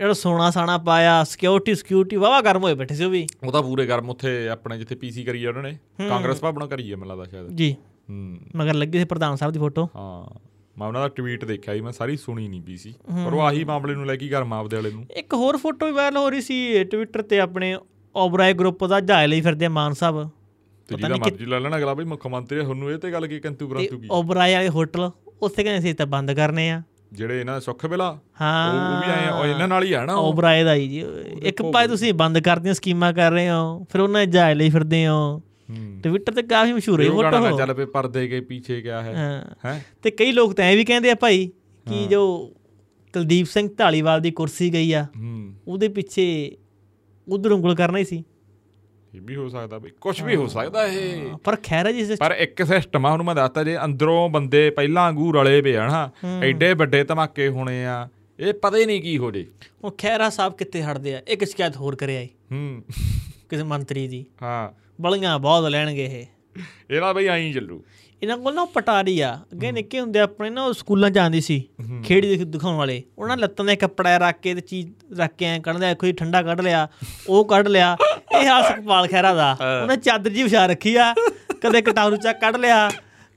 ਜਿਹੜਾ 0.00 0.12
ਸੋਨਾ 0.12 0.50
ਸਾਣਾ 0.50 0.78
ਪਾਇਆ 0.78 1.24
ਸਿਕਿਉਰਿਟੀ 1.24 1.74
ਸਿਕਿਉਰਿਟੀ 1.74 2.16
ਵਾਵਾ 2.16 2.40
ਗਰਮ 2.40 2.62
ਹੋਏ 2.62 2.74
ਬੈਠੇ 2.74 2.94
ਸੀ 2.94 3.04
ਉਹ 3.04 3.10
ਵੀ। 3.10 3.26
ਉਹ 3.46 3.52
ਤਾਂ 3.52 3.62
ਪੂਰੇ 3.62 3.86
ਗਰਮ 3.86 4.10
ਉੱਥੇ 4.10 4.48
ਆਪਣੇ 4.48 4.78
ਜਿੱਥੇ 4.78 4.94
ਪੀਸੀ 4.94 5.24
ਕਰੀ 5.24 5.44
ਆ 5.44 5.48
ਉਹਨਾਂ 5.48 5.62
ਨੇ। 5.62 5.78
ਕਾਂਗਰਸ 6.08 6.40
ਭਵਨੋਂ 6.40 6.68
ਕਰੀ 6.68 6.92
ਆ 6.92 6.96
ਮੈਨੂੰ 6.96 7.16
ਲੱਗਦਾ 7.16 7.24
ਸ਼ਾਇਦ। 7.24 7.48
ਜੀ। 7.48 7.76
ਹੂੰ। 8.10 8.38
ਮਗਰ 8.56 8.74
ਲੱਗੀ 8.74 8.98
ਸੀ 8.98 9.04
ਪ੍ਰਧਾਨ 9.04 9.36
ਸਾਹਿਬ 9.36 9.52
ਦੀ 9.52 9.58
ਫੋਟੋ 9.58 9.88
ਹਾਂ। 9.96 10.40
ਮੈਂ 10.78 10.88
ਉਹਨਾਂ 10.88 11.00
ਦਾ 11.00 11.08
ਟਵੀਟ 11.08 11.44
ਦੇਖਿਆ 11.44 11.74
ਸੀ 11.74 11.80
ਮੈਂ 11.80 11.92
ਸਾਰੀ 11.92 12.16
ਸੁਣੀ 12.16 12.48
ਨਹੀਂ 12.48 12.62
ਪਈ 12.62 12.76
ਸੀ। 12.76 12.94
ਪਰ 13.26 13.32
ਉਹ 13.32 13.40
ਆਹੀ 13.40 13.64
ਮਾਮਲੇ 13.64 13.94
ਨੂੰ 13.94 14.06
ਲੈ 14.06 14.16
ਕੇ 14.16 14.28
ਗਰਮ 14.28 14.52
ਆਪਦੇ 14.52 14.76
ਵਾਲੇ 14.76 14.90
ਨੂੰ। 14.90 15.06
ਇੱਕ 15.16 15.34
ਹੋਰ 15.34 15.56
ਫੋਟੋ 15.56 15.86
ਵੀ 15.86 15.92
ਵਾਇਰਲ 15.92 16.16
ਹੋ 16.16 16.30
ਰਹੀ 16.30 16.40
ਸੀ 16.40 16.84
ਟਵਿੱਟਰ 16.84 17.22
ਤੇ 17.22 17.40
ਆਪਣੇ 17.40 17.78
ਓਬਰਾਏ 18.16 18.52
ਗਰੁੱਪ 18.52 18.84
ਦਾ 18.84 19.00
ਜਾਇ 19.00 19.26
ਲਈ 19.26 19.40
ਫਿਰਦੇ 19.40 19.68
ਮਾਨ 19.68 19.92
ਸਾਹਿਬ। 19.92 20.30
ਤੇ 20.88 20.96
ਜਿਹਦਾ 20.96 21.16
ਮਰਜ਼ੀ 21.16 21.44
ਲੈ 21.44 21.60
ਲੈਣਾ 21.60 21.76
ਅਗਲਾ 21.76 21.94
ਬਈ 21.94 22.04
ਮੁੱਖ 22.04 22.26
ਮੰਤਰੀ 22.26 22.60
ਤੁਹਾਨੂੰ 22.60 22.90
ਇਹ 22.90 22.98
ਤੇ 22.98 23.12
ਗੱਲ 23.12 23.26
ਕੀ 23.26 23.40
ਕੰਤੂ 23.40 23.68
ਪਰੰਤੂ 23.68 23.98
ਕੀ? 23.98 24.08
ਓਬਰਾਏ 24.10 24.54
ਵਾਲੇ 24.54 24.68
ਹੋਟਲ 24.68 25.10
ਉੱਥੇ 25.42 25.64
ਕਹਿੰਦੇ 25.64 25.88
ਸੀ 25.88 25.94
ਤਾਂ 25.94 26.06
ਬੰਦ 26.06 26.32
ਕਰਨੇ 26.32 26.70
ਆ। 26.70 26.82
ਜਿਹੜੇ 27.12 27.40
ਇਹਨਾਂ 27.40 27.60
ਸੁੱਖ 27.60 27.86
ਬਿਲਾ 27.86 28.18
ਹਾਂ। 28.40 28.96
ਉਹ 28.96 29.06
ਵੀ 29.06 29.12
ਆਏ 29.12 29.26
ਆ, 29.26 29.54
ਇਹਨਾਂ 29.54 29.68
ਨਾਲ 29.68 29.84
ਹੀ 29.84 29.92
ਆ 29.92 30.04
ਨਾ 30.04 30.14
ਉਹ। 30.14 30.28
ਓਬਰਾਏ 30.32 30.64
ਦਾ 30.64 30.74
ਹੀ 30.74 30.88
ਜੀ। 30.88 31.04
ਇੱਕ 31.42 31.62
ਪਾਸੇ 31.62 31.88
ਤੁਸੀਂ 31.88 32.14
ਬੰਦ 32.14 32.38
ਕਰਦੀਆਂ 32.38 32.74
ਸਕੀਮਾਂ 32.74 33.12
ਕਰ 33.12 33.32
ਰਹੇ 33.32 33.50
ਹੋ 33.50 33.86
ਫਿਰ 33.90 34.00
ਉਹਨਾਂ 34.00 34.26
ਦੇ 34.26 34.32
ਜਾਇ 34.32 34.54
ਲਈ 34.54 34.70
ਫਿਰਦੇ 34.70 35.06
ਹੋ। 35.06 35.42
ਹੂੰ। 35.70 36.00
ਟਵਿੱਟਰ 36.04 36.32
ਤੇ 36.32 36.42
ਕਾਫੀ 36.42 36.72
ਮਸ਼ਹੂਰ 36.72 37.02
ਹੈ 37.02 37.10
ਫੋਟੋ 37.10 37.58
ਚੱਲ 37.58 37.74
ਪਏ 37.74 37.84
ਪਰਦੇ 37.84 38.28
ਕੇ 38.28 38.40
ਪਿੱਛੇ 38.40 38.80
ਕਿਆ 38.80 39.02
ਹੈ। 39.02 39.14
ਹਾਂ। 39.14 39.54
ਹੈ? 39.64 39.84
ਤੇ 40.02 40.10
ਕਈ 40.10 40.32
ਲੋਕ 40.32 40.52
ਤਾਂ 40.52 40.64
ਐ 40.64 40.76
ਵੀ 40.76 40.84
ਕਹਿੰਦੇ 40.84 41.10
ਆ 41.10 41.14
ਭਾਈ 41.14 41.50
ਕਿ 41.88 42.06
ਜੋ 42.06 42.52
ਕੁਲਦੀਪ 43.12 43.46
ਸਿੰਘ 43.46 43.68
ਢਾਲੀਵਾਲ 43.78 44.20
ਦੀ 44.20 44.30
ਕੁਰਸੀ 44.30 44.72
ਗਈ 44.72 44.92
ਆ 44.92 45.06
ਹੂੰ। 45.16 45.54
ਉਹਦੇ 45.68 45.88
ਪਿੱਛੇ 45.88 46.56
ਉਧਰ 47.28 47.52
ਉਂਗਲ 47.52 47.74
ਕਰਨਾ 47.74 47.98
ਹੀ 47.98 48.04
ਸੀ। 48.04 48.24
ਇਹ 49.14 49.20
ਵੀ 49.20 49.36
ਹੋ 49.36 49.48
ਸਕਦਾ 49.48 49.78
ਬਈ 49.78 49.90
ਕੁਝ 50.00 50.22
ਵੀ 50.22 50.36
ਹੋ 50.36 50.46
ਸਕਦਾ 50.46 50.86
ਇਹ। 50.86 51.30
ਪਰ 51.44 51.56
ਖੈਰ 51.62 51.92
ਜੀ 51.92 52.16
ਪਰ 52.20 52.30
ਇੱਕ 52.38 52.62
ਸਿਸਟਮ 52.62 53.06
ਆ 53.06 53.12
ਉਹਨੂੰ 53.12 53.26
ਮੈਂ 53.26 53.34
ਦੱਸਤਾ 53.34 53.64
ਜੇ 53.64 53.78
ਅੰਦਰੋਂ 53.84 54.28
ਬੰਦੇ 54.28 54.70
ਪਹਿਲਾਂ 54.70 55.02
ਵਾਂਗੂ 55.02 55.32
ਰਲੇ 55.32 55.62
ਪਏ 55.62 55.76
ਹਨ 55.76 56.08
ਐਡੇ 56.42 56.74
ਵੱਡੇ 56.74 57.04
ਧਮਾਕੇ 57.04 57.48
ਹੋਣੇ 57.48 57.86
ਆ 57.86 58.08
ਇਹ 58.40 58.54
ਪਤਾ 58.54 58.76
ਹੀ 58.76 58.84
ਨਹੀਂ 58.84 59.02
ਕੀ 59.02 59.18
ਹੋ 59.18 59.30
ਜੇ। 59.30 59.46
ਉਹ 59.84 59.90
ਖੈਰਾ 59.98 60.30
ਸਾਹਿਬ 60.30 60.56
ਕਿੱਥੇ 60.56 60.82
ਹਟਦੇ 60.82 61.14
ਆ। 61.14 61.22
ਇੱਕ 61.28 61.44
ਸ਼ਿਕਾਇਤ 61.44 61.76
ਹੋਰ 61.76 61.96
ਕਰਿਆ 61.96 62.20
ਏ 62.20 62.28
ਹੂੰ। 62.52 62.84
ਕਿਸੇ 63.48 63.62
ਮੰਤਰੀ 63.62 64.08
ਦੀ। 64.08 64.24
ਹਾਂ। 64.42 64.70
ਬਲੀਆਂ 65.00 65.38
ਬਹੁਤ 65.38 65.64
ਲੈਣਗੇ 65.64 66.04
ਇਹ। 66.04 66.26
ਇਹਦਾ 66.90 67.12
ਬਈ 67.12 67.26
ਐਂ 67.26 67.52
ਚੱਲੂ। 67.52 67.84
ਇਹਨਾਂ 68.22 68.36
ਕੋਲ 68.38 68.54
ਨਾ 68.54 68.62
ਉਹ 68.62 68.66
ਪਟਾਰੀ 68.66 69.20
ਆ। 69.20 69.38
ਅੱਗੇ 69.52 69.72
ਨਿੱਕੇ 69.72 70.00
ਹੁੰਦੇ 70.00 70.20
ਆਪਣੇ 70.20 70.50
ਨਾ 70.50 70.64
ਉਹ 70.64 70.72
ਸਕੂਲਾਂ 70.72 71.10
ਚ 71.10 71.18
ਆਉਂਦੀ 71.18 71.40
ਸੀ 71.40 71.64
ਖੇੜੀ 72.04 72.36
ਦਿਖ- 72.36 72.48
ਦਿਖਾਉਣ 72.48 72.76
ਵਾਲੇ। 72.76 73.02
ਉਹਨਾਂ 73.18 73.36
ਲੱਤਾਂ 73.36 73.64
ਦੇ 73.64 73.76
ਕੱਪੜਾ 73.76 74.16
ਰੱਖ 74.16 74.40
ਕੇ 74.40 74.54
ਤੇ 74.54 74.60
ਚੀਜ਼ 74.60 74.88
ਰੱਖ 75.18 75.30
ਕੇ 75.38 75.46
ਐ 75.46 75.58
ਕੱਢਦੇ 75.58 75.94
ਕੋਈ 75.94 76.12
ਠੰਡਾ 76.12 76.42
ਕੱਢ 76.42 76.60
ਲਿਆ 76.60 76.88
ਉਹ 77.28 77.44
ਕੱਢ 77.44 77.68
ਲਿਆ। 77.68 77.96
ਇਹ 78.40 78.46
ਹਾਲ 78.48 78.62
ਸੁਖਪਾਲ 78.62 79.06
ਖਹਿਰਾ 79.06 79.34
ਦਾ। 79.34 79.56
ਉਹਨੇ 79.82 79.96
ਚਾਦਰ 79.96 80.30
ਜੀ 80.30 80.42
ਵਿਛਾ 80.42 80.66
ਰੱਖੀ 80.66 80.96
ਆ। 80.96 81.14
ਕਦੇ 81.60 81.82
ਕਟਾਰੂ 81.82 82.16
ਚੱਕ 82.16 82.40
ਕੱਢ 82.40 82.56
ਲਿਆ 82.56 82.90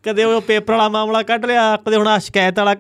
ਕਦੇ 0.04 0.24
ਉਹ 0.24 0.42
ਪੇਪਰ 0.42 0.72
ਵਾਲਾ 0.72 0.90
ਮਾਮਲਾ 0.90 1.24
ਕੱਢ 1.24 1.46
ਲਿਆ 1.46 1.78
ਕਦੇ 1.78 1.96
ਹੁਣ 1.96 2.20
ਸ਼ਿਕਾਇਤ 2.20 2.60
ਵਾਲਾ 2.60 2.76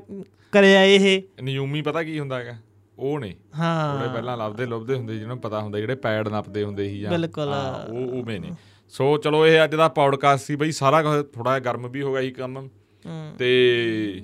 ਕਰਿਆ 0.51 0.83
ਇਹ। 0.83 1.21
ਨਿਯੂਮੀ 1.43 1.81
ਪਤਾ 1.81 2.03
ਕੀ 2.03 2.19
ਹੁੰਦਾ 2.19 2.39
ਹੈਗਾ? 2.39 2.53
ਉਹ 2.99 3.19
ਨੇ। 3.19 3.35
ਹਾਂ। 3.59 3.93
ਉਹਦੇ 3.93 4.13
ਪਹਿਲਾਂ 4.13 4.37
ਲੱਭਦੇ 4.37 4.65
ਲੱਭਦੇ 4.65 4.95
ਹੁੰਦੇ 4.95 5.13
ਜਿਹਨਾਂ 5.13 5.35
ਨੂੰ 5.35 5.41
ਪਤਾ 5.41 5.61
ਹੁੰਦਾ 5.61 5.79
ਜਿਹੜੇ 5.79 5.95
ਪੈਡ 5.95 6.27
ਨੱਪਦੇ 6.27 6.63
ਹੁੰਦੇ 6.63 6.89
ਸੀ 6.89 6.99
ਜਾਂ 6.99 7.11
ਬਿਲਕੁਲ। 7.11 7.53
ਉਹ 7.89 8.21
ਉਵੇਂ 8.21 8.39
ਨੇ। 8.39 8.49
ਸੋ 8.93 9.17
ਚਲੋ 9.17 9.47
ਇਹ 9.47 9.63
ਅੱਜ 9.63 9.75
ਦਾ 9.75 9.87
ਪੌਡਕਾਸਟ 9.87 10.45
ਸੀ 10.45 10.55
ਬਈ 10.55 10.71
ਸਾਰਾ 10.71 11.01
ਥੋੜਾ 11.21 11.59
ਜਿਹਾ 11.59 11.59
ਗਰਮ 11.59 11.89
ਵੀ 11.91 12.01
ਹੋ 12.01 12.13
ਗਿਆ 12.13 12.21
ਸੀ 12.21 12.31
ਕੰਮ। 12.31 12.57
ਹੂੰ। 12.57 13.35
ਤੇ 13.39 14.23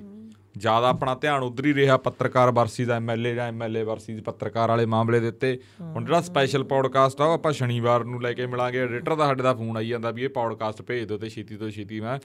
ਜ਼ਿਆਦਾ 0.58 0.88
ਆਪਣਾ 0.88 1.14
ਧਿਆਨ 1.14 1.42
ਉਧਰ 1.42 1.66
ਹੀ 1.66 1.74
ਰਿਹਾ 1.74 1.96
ਪੱਤਰਕਾਰ 1.96 2.50
ਵਰਸੀ 2.50 2.84
ਦਾ 2.84 2.96
ਐਮਐਲਏ 2.96 3.34
ਜਾਂ 3.34 3.46
ਐਮਐਲਏ 3.46 3.82
ਵਰਸੀ 3.82 4.20
ਪੱਤਰਕਾਰ 4.20 4.68
ਵਾਲੇ 4.68 4.86
ਮਾਮਲੇ 4.86 5.20
ਦੇ 5.20 5.28
ਉੱਤੇ। 5.28 5.60
ਹੁਣ 5.80 6.04
ਜਿਹੜਾ 6.04 6.20
ਸਪੈਸ਼ਲ 6.20 6.64
ਪੌਡਕਾਸਟ 6.64 7.20
ਆ 7.20 7.24
ਉਹ 7.24 7.32
ਆਪਾਂ 7.32 7.52
ਸ਼ਨੀਵਾਰ 7.52 8.04
ਨੂੰ 8.04 8.22
ਲੈ 8.22 8.32
ਕੇ 8.32 8.46
ਮਿਲਾਂਗੇ। 8.46 8.78
ਐਡੀਟਰ 8.78 9.14
ਦਾ 9.14 9.26
ਸਾਡੇ 9.26 9.42
ਦਾ 9.42 9.54
ਫੋਨ 9.54 9.76
ਆਈ 9.76 9.88
ਜਾਂਦਾ 9.88 10.10
ਵੀ 10.10 10.24
ਇਹ 10.24 10.28
ਪੌਡਕਾਸਟ 10.28 10.82
ਭੇਜ 10.82 11.04
ਦਿਓ 11.04 11.18
ਤੇ 11.18 11.28
ਛੇਤੀ 11.28 11.56
ਤੋਂ 11.56 11.70
ਛੇਤੀ 11.70 12.00
ਮੈਂ 12.00 12.18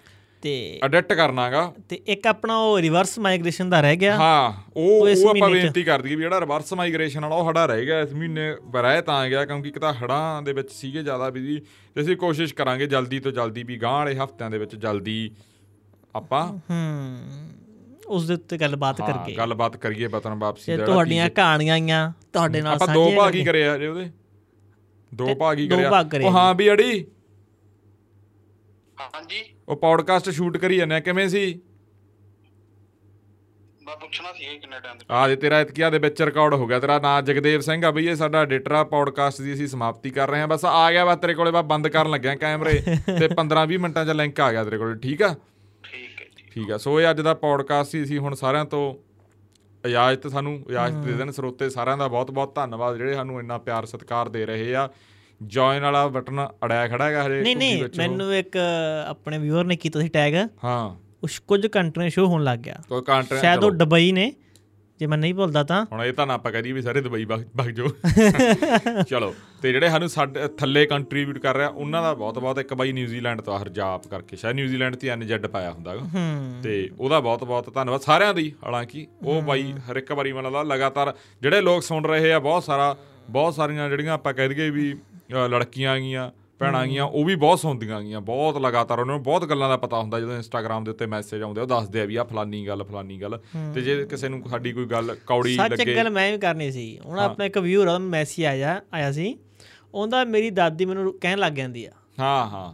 ਤੇ 0.46 0.80
ਐਡਿਟ 0.84 1.14
ਕਰਨਾਗਾ। 1.14 1.74
ਤੇ 1.90 1.96
ਇੱਕ 2.08 2.28
ਆਪਣਾ 2.28 2.58
ਉਹ 2.58 2.80
ਰਿਵਰਸ 2.80 3.20
ਮਾਈਗ੍ਰੇਸ਼ਨ 3.20 3.70
ਦਾ 3.70 3.82
ਰਹਿ 3.82 3.96
ਗਿਆ। 3.96 4.16
ਹਾਂ 4.16 4.54
ਉਹ 4.76 5.08
ਉਹ 5.08 5.30
ਆਪਾਂ 5.30 5.50
ਬੇਨਤੀ 5.50 5.84
ਕਰ 5.84 6.02
ਦਈਏ 6.02 6.16
ਵੀ 6.16 6.22
ਜਿਹੜਾ 6.22 6.40
ਰਿਵਰਸ 6.40 6.74
ਮਾਈਗ੍ਰੇਸ਼ਨ 6.74 7.22
ਵਾਲਾ 7.22 7.36
ਉਹ 7.36 7.46
ਸਾਡਾ 7.46 7.66
ਰਹਿ 7.66 7.86
ਗਿਆ 7.86 8.02
ਇਸ 8.02 8.14
ਮਹੀਨੇ 8.14 8.56
ਬਰਾਏ 8.64 9.02
ਤਾਂ 9.02 9.30
ਗਿਆ 9.30 9.46
ਕਿਉਂਕਿ 9.46 9.70
ਇੱਕ 9.70 9.80
ਤਾਂ 9.80 9.94
ਹੜਾਂ 9.94 10.42
ਦੇ 10.42 10.54
ਵਿੱਚ 10.54 10.72
ਸੀਗੇ 10.72 11.04
ਜ਼ਿਆਦਾ 11.04 11.30
ਬਿਜ਼ੀ 11.30 11.62
ਤੇ 11.96 12.02
ਅਸੀਂ 12.02 12.18
ਕੋਸ਼ਿਸ਼ 12.18 12.54
ਕਰਾਂਗੇ 12.54 12.88
ਜਲਦੀ 12.88 13.20
ਤੋਂ 13.20 13.32
ਜਲਦੀ 13.32 13.64
ਵੀ 13.64 13.78
ਗਾਂ 13.78 13.92
ਵਾਲੇ 13.92 14.16
ਹਫ਼ਤਿਆਂ 14.16 14.50
ਦੇ 14.50 14.58
ਵਿੱਚ 14.58 14.76
ਜਲਦੀ 14.76 15.32
ਆਪਾਂ 16.16 16.48
ਹੂੰ 16.48 17.18
ਉਸ 18.08 18.28
ਦੇ 18.28 18.34
ਉੱਤੇ 18.34 18.58
ਗੱਲਬਾਤ 18.58 19.02
ਹਾਂ, 19.02 19.08
ਕਰਕੇ। 19.08 19.34
ਗੱਲਬਾਤ 19.34 19.78
ਕਰੀਏ 19.78 20.08
ਵਤਨ 20.08 20.34
ਵਾਪਸੀ 20.34 20.78
ਦਾ 20.78 20.86
ਤੁਹਾਡੀਆਂ 20.86 21.30
ਕਹਾਣੀਆਂ 21.30 21.74
ਆਈਆਂ 21.74 22.12
ਤੁਹਾਡੇ 22.34 22.62
ਨਾਲ 22.62 22.74
ਆਪਾਂ 22.74 22.88
ਦੋ 22.88 23.04
ਸਾਂਝੀਆਂ 23.04 23.18
ਭਾਗ 23.18 23.36
ਹੀ 23.36 23.40
ਕਰਕੇ। 23.40 23.52
ਕਰੇ 23.52 23.68
ਆ 23.68 23.78
ਜੇ 23.78 23.88
ਉਹਦੇ। 23.88 24.10
ਦੋ 25.14 25.36
ਭਾਗ 25.36 25.58
ਹੀ 25.58 25.68
ਕਰਿਆ 25.68 26.06
ਉਹ 26.26 26.32
ਹਾਂ 26.32 26.54
ਵੀ 26.56 26.72
ਅੜੀ। 26.72 27.06
ਹਾਂਜੀ। 28.98 29.44
ਉਹ 29.70 29.76
ਪੌਡਕਾਸਟ 29.78 30.30
ਸ਼ੂਟ 30.32 30.58
ਕਰੀ 30.58 30.78
ਜਾਂਦੇ 30.78 30.96
ਆ 30.96 31.00
ਕਿਵੇਂ 31.00 31.28
ਸੀ? 31.30 31.46
ਮੈਂ 33.82 33.96
ਪੁੱਛਣਾ 33.98 34.32
ਸੀ 34.34 34.44
ਇਹ 34.46 34.60
ਕਿੰਨੇ 34.60 34.80
ਟਾਈਮ 34.80 34.98
ਆ 35.12 35.28
ਜੇ 35.28 35.36
ਤੇਰਾ 35.36 35.60
ਇਤਕਿਆ 35.62 35.90
ਦੇ 35.90 35.98
ਵਿੱਚ 36.00 36.22
ਰਿਕਾਰਡ 36.22 36.54
ਹੋ 36.54 36.68
ਗਿਆ 36.68 36.80
ਤੇਰਾ 36.80 36.98
ਨਾਂ 37.00 37.22
ਜਗਦੇਵ 37.22 37.62
ਸਿੰਘ 37.62 37.84
ਆ 37.86 37.92
ਬਈ 37.92 38.06
ਇਹ 38.08 38.16
ਸਾਡਾ 38.16 38.42
ਐਡੀਟਰ 38.42 38.72
ਆ 38.72 38.84
ਪੌਡਕਾਸਟ 38.86 39.42
ਦੀ 39.42 39.54
ਅਸੀਂ 39.54 39.68
ਸਮਾਪਤੀ 39.68 40.10
ਕਰ 40.10 40.30
ਰਹੇ 40.30 40.40
ਹਾਂ। 40.40 40.48
ਬਸ 40.48 40.66
ਆ 40.66 40.92
ਗਿਆ 40.92 41.04
ਵਾ 41.06 41.16
ਤੇਰੇ 41.16 41.34
ਕੋਲੇ 41.34 41.52
ਬਾ 41.52 41.62
ਬੰਦ 41.64 41.88
ਕਰਨ 41.88 42.10
ਲੱਗਿਆ 42.12 42.36
ਕੈਮਰੇ 42.38 42.74
ਤੇ 43.10 43.28
15-20 43.36 43.78
ਮਿੰਟਾਂ 43.80 44.06
'ਚ 44.06 44.16
ਲਿੰਕ 44.16 44.40
ਆ 44.40 44.52
ਗਿਆ 44.52 44.64
ਤੇਰੇ 44.64 44.78
ਕੋਲੇ 44.78 44.98
ਠੀਕ 45.00 45.22
ਆ? 45.22 45.34
ਠੀਕ 45.84 46.22
ਹੈ 46.22 46.26
ਜੀ। 46.38 46.50
ਠੀਕ 46.52 46.72
ਆ 46.72 46.78
ਸੋ 46.78 47.00
ਇਹ 47.02 47.10
ਅੱਜ 47.10 47.22
ਦਾ 47.22 47.34
ਪੌਡਕਾਸਟ 47.40 47.92
ਸੀ 47.92 48.04
ਅਸੀਂ 48.04 48.20
ਹੁਣ 48.20 48.36
ਸਾਰਿਆਂ 48.36 48.66
ਤੋਂ 48.66 48.84
ਇਜਾਜ਼ਤ 49.84 50.28
ਸਾਨੂੰ 50.28 50.54
ਇਜਾਜ਼ਤ 50.70 51.06
ਦੇ 51.06 51.14
ਦੇਣ 51.14 51.32
ਸਰੋਤੇ 51.32 51.70
ਸਾਰਿਆਂ 51.70 51.98
ਦਾ 51.98 52.08
ਬਹੁਤ-ਬਹੁਤ 52.08 52.56
ਧੰਨਵਾਦ 52.56 52.98
ਜਿਹੜੇ 52.98 53.14
ਸਾਨੂੰ 53.14 53.40
ਇੰਨਾ 53.40 53.58
ਪਿਆਰ 53.60 53.86
ਸਤਿਕਾਰ 53.86 54.30
ਦੇ 54.30 54.46
ਰਹੇ 54.46 54.74
ਆ। 54.76 54.90
ਜੁਆਇਨ 55.44 55.84
ਵਾਲਾ 55.84 56.08
ਬਟਨ 56.08 56.48
ਅੜਿਆ 56.66 56.88
ਖੜਾ 56.88 57.06
ਹੈਗਾ 57.06 57.24
ਹਜੇ 57.28 57.42
ਨਹੀਂ 57.42 57.56
ਨਹੀਂ। 57.56 57.84
ਮੈਨੂੰ 57.98 58.36
ਇੱਕ 58.36 58.58
ਆਪਣੇ 59.08 59.38
ਵਿਊਅਰ 59.38 59.66
ਨੇ 59.66 59.76
ਕੀਤਾ 59.76 60.00
ਸੀ 60.00 60.08
ਟੈਗ 60.08 60.36
ਹਾਂ। 60.64 60.96
ਉਸ 61.24 61.40
ਕੁਝ 61.40 61.68
ਕੰਟਰੀ 61.68 62.10
ਸ਼ੋ 62.10 62.26
ਹੋਣ 62.28 62.44
ਲੱਗ 62.44 62.60
ਗਿਆ। 62.60 62.82
ਕੋਈ 62.90 63.02
ਕੰਟਰੀ 63.02 63.40
ਸ਼ਾਇਦ 63.40 63.64
ਉਹ 63.64 63.72
ਦੁਬਈ 63.72 64.12
ਨੇ 64.12 64.34
ਜੇ 65.00 65.08
ਮੈਂ 65.08 65.18
ਨਹੀਂ 65.18 65.34
ਭੁੱਲਦਾ 65.34 65.64
ਤਾਂ। 65.64 65.86
ਹੁਣ 65.92 66.04
ਇਹ 66.04 66.14
ਤਾਂ 66.14 66.28
ਨਾ 66.28 66.34
ਆਪਾਂ 66.34 66.52
ਕਹਦੀ 66.52 66.72
ਵੀ 66.72 66.82
ਸਾਰੇ 66.82 67.02
ਦੁਬਈ 67.02 67.26
ਵਗ 67.26 67.44
ਵਗ 67.56 67.70
ਜਾਓ। 67.70 67.88
ਚਲੋ 69.10 69.36
ਤੇ 69.62 69.72
ਜਿਹੜੇ 69.72 69.90
ਸਾਨੂੰ 69.90 70.10
ਸਾਡੇ 70.10 70.48
ਥੱਲੇ 70.48 70.86
ਕੰਟਰੀਬਿਊਟ 70.86 71.38
ਕਰ 71.38 71.56
ਰਿਹਾ 71.56 71.68
ਉਹਨਾਂ 71.68 72.02
ਦਾ 72.02 72.14
ਬਹੁਤ 72.14 72.40
ਬਹੁਤ 72.40 72.60
ਇੱਕ 72.60 72.74
ਬਾਈ 72.74 72.92
ਨਿਊਜ਼ੀਲੈਂਡ 72.92 73.42
ਤੋਂ 73.42 73.60
ਹਰਜਾਪ 73.60 74.08
ਕਰਕੇ 74.08 74.36
ਸ਼ਾਇਦ 74.38 74.56
ਨਿਊਜ਼ੀਲੈਂਡ 74.56 74.96
ਤੇ 74.96 75.08
ਐਨਜੈਡ 75.08 75.48
ਪਾਇਆ 75.48 75.72
ਹੁੰਦਾ 75.72 75.96
ਤੇ 76.64 76.90
ਉਹਦਾ 77.00 77.20
ਬਹੁਤ 77.20 77.44
ਬਹੁਤ 77.44 77.74
ਧੰਨਵਾਦ 77.74 78.02
ਸਾਰਿਆਂ 78.02 78.34
ਦੀ 78.34 78.54
ਹਾਲਾਂਕਿ 78.66 79.08
ਉਹ 79.24 79.42
ਬਾਈ 79.42 79.74
ਹਰ 79.92 79.96
ਇੱਕ 79.96 80.12
ਵਾਰੀ 80.12 80.34
ਮਨ 80.34 80.52
ਲਾ 80.52 80.64
ਲਗਾਤਾਰ 80.64 81.14
ਜਿਹੜੇ 81.42 81.62
ਲੋਕ 81.62 81.84
ਸੁਣ 81.84 82.06
ਰਹੇ 82.06 82.34
ਆ 82.34 82.40
ਬਹੁਤ 82.40 82.64
ਸਾਰਾ 82.64 82.96
ਬਹੁਤ 83.30 83.54
ਸਾਰੀਆਂ 83.54 83.90
ਜਿਹੜੀਆਂ 83.90 84.14
ਆਪਾਂ 84.14 84.34
ਕਹਿ 84.34 84.50
ਦਈਏ 84.50 84.70
ਵੀ 84.70 84.96
ਲੜਕੀਆਂ 85.32 86.00
ਗੀਆਂ 86.00 86.32
ਭੈਣਾਂ 86.60 86.88
ਗੀਆਂ 86.88 87.04
ਉਹ 87.04 87.26
ਵੀ 87.26 87.36
ਬਹੁਤ 87.36 87.60
ਸੁਣਦੀਆਂ 87.60 88.02
ਗੀਆਂ 88.02 88.22
ਬਹੁਤ 88.22 88.58
ਲਗਾਤਾਰ 88.58 89.00
ਉਹਨਾਂ 89.00 89.16
ਨੂੰ 89.16 89.24
ਬਹੁਤ 89.24 89.46
ਗੱਲਾਂ 89.46 89.70
ਦਾ 89.70 89.78
ਪਤਾ 89.78 90.00
ਹੁੰਦਾ 90.00 90.20
ਜਦੋਂ 90.20 90.36
ਇੰਸਟਾਗ੍ਰam 90.36 90.84
ਦੇ 90.84 90.92
ਉੱਤੇ 90.92 91.06
ਮੈਸੇਜ 91.06 91.42
ਆਉਂਦੇ 91.42 91.62
ਉਹ 91.62 91.68
ਦੱਸਦੇ 91.68 92.02
ਆ 92.02 92.06
ਵੀ 92.06 92.16
ਆ 92.16 92.24
ਫਲਾਨੀ 92.24 92.68
ਗੱਲ 92.68 92.84
ਫਲਾਨੀ 92.84 93.22
ਗੱਲ। 93.22 93.40
ਤੇ 93.76 93.82
ਜੇ 93.82 94.06
ਕਿਸੇ 94.06 94.30
ਨੂੰ 94.30 94.44
ਸਾਡੀ 94.50 94.74
ਕੋਈ 94.74 94.86
ਗੱਲ 94.86 95.18
ਕੌੜੀ 95.28 95.56
ਸੱਚ 95.56 95.72
ਲੱਗੇ 95.72 95.96
ਗੱਲ 95.96 96.10
ਮੈਂ 96.10 96.32
ਵੀ 96.32 96.38
ਕਰਨੀ 96.38 96.72
ਸੀ। 96.72 97.00
ਹੁਣ 97.06 97.20
ਆਪਣਾ 97.20 97.46
ਇੱਕ 97.46 97.58
ਵਿਊਅਰ 97.58 97.88
ਆ 97.88 97.98
ਮੈਸੇਜ 97.98 98.46
ਆਇਆ 98.46 98.82
ਆਇਆ 98.94 99.12
ਸੀ 99.12 99.38
ਉਹਦਾ 99.94 100.24
ਮੇਰੀ 100.24 100.50
ਦਾਦੀ 100.50 100.86
ਮੈਨੂੰ 100.86 101.20
ਕਹਿਣ 101.20 101.38
ਲੱਗ 101.38 101.54
ਜਾਂਦੀ 101.54 101.86
ਆ। 101.86 101.92
ਹਾਂ 102.20 102.48
ਹਾਂ। 102.48 102.74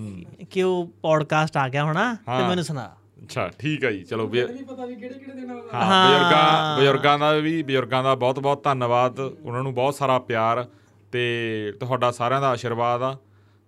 ਹੂੰ। 0.00 0.22
ਕਿ 0.50 0.62
ਉਹ 0.62 0.92
ਪੌਡਕਾਸਟ 1.02 1.56
ਆ 1.56 1.68
ਗਿਆ 1.68 1.84
ਹੋਣਾ 1.84 2.14
ਤੇ। 2.14 2.48
ਮੈਨੂੰ 2.48 2.64
ਸੁਣਾ। 2.64 2.94
ਅੱਛਾ 3.22 3.50
ਠੀਕ 3.58 3.84
ਹੈ 3.84 3.90
ਜੀ 3.90 4.04
ਚਲੋ 4.04 4.26
ਵੀ 4.26 4.42
ਪਤਾ 4.42 4.86
ਵੀ 4.86 4.96
ਕਿਹੜੇ 4.96 5.14
ਕਿਹੜੇ 5.14 5.40
ਦਿਨਾਂ 5.40 5.56
ਹਾਂ 5.74 6.10
ਬਜ਼ੁਰਗਾਂ 6.10 6.78
ਬਜ਼ੁਰਗਾਂ 6.80 7.18
ਦਾ 7.18 7.32
ਵੀ 7.32 7.62
ਬਜ਼ੁਰਗਾਂ 7.62 8.04
ਦਾ 8.04 8.14
ਬਹੁਤ 8.14 8.40
ਬਹੁਤ 8.40 8.64
ਧੰਨਵਾਦ। 8.64 9.20
ਉਹਨਾਂ 9.20 9.62
ਨੂੰ 9.62 9.74
ਬਹੁਤ 9.74 9.94
ਸਾਰਾ 9.94 10.18
ਪਿਆਰ। 10.18 10.66
ਤੇ 11.12 11.72
ਤੁਹਾਡਾ 11.80 12.10
ਸਾਰਿਆਂ 12.10 12.40
ਦਾ 12.40 12.48
ਆਸ਼ੀਰਵਾਦ 12.48 13.02
ਆ। 13.02 13.16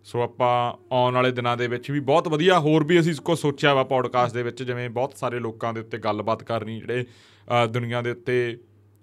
ਸੋ 0.04 0.22
ਆਪਾਂ 0.22 0.72
ਆਉਣ 0.92 1.14
ਵਾਲੇ 1.14 1.30
ਦਿਨਾਂ 1.30 1.56
ਦੇ 1.56 1.68
ਵਿੱਚ 1.68 1.90
ਵੀ 1.90 2.00
ਬਹੁਤ 2.00 2.28
ਵਧੀਆ 2.28 2.58
ਹੋਰ 2.58 2.84
ਵੀ 2.84 3.00
ਅਸੀਂ 3.00 3.14
ਕੋ 3.24 3.34
ਸੋਚਿਆ 3.34 3.74
ਵਾ 3.74 3.84
ਪੌਡਕਾਸਟ 3.84 4.34
ਦੇ 4.34 4.42
ਵਿੱਚ 4.42 4.62
ਜਿਵੇਂ 4.62 4.90
ਬਹੁਤ 4.90 5.12
ਸਾਰੇ 5.16 5.38
ਲੋਕਾਂ 5.38 5.72
ਦੇ 5.74 5.80
ਉੱਤੇ 5.80 5.98
ਗੱਲਬਾਤ 5.98 6.42
ਕਰਨੀ 6.42 6.80
ਜਿਹੜੇ 6.80 7.04
ਦੁਨੀਆ 7.70 8.02
ਦੇ 8.02 8.10
ਉੱਤੇ 8.10 8.58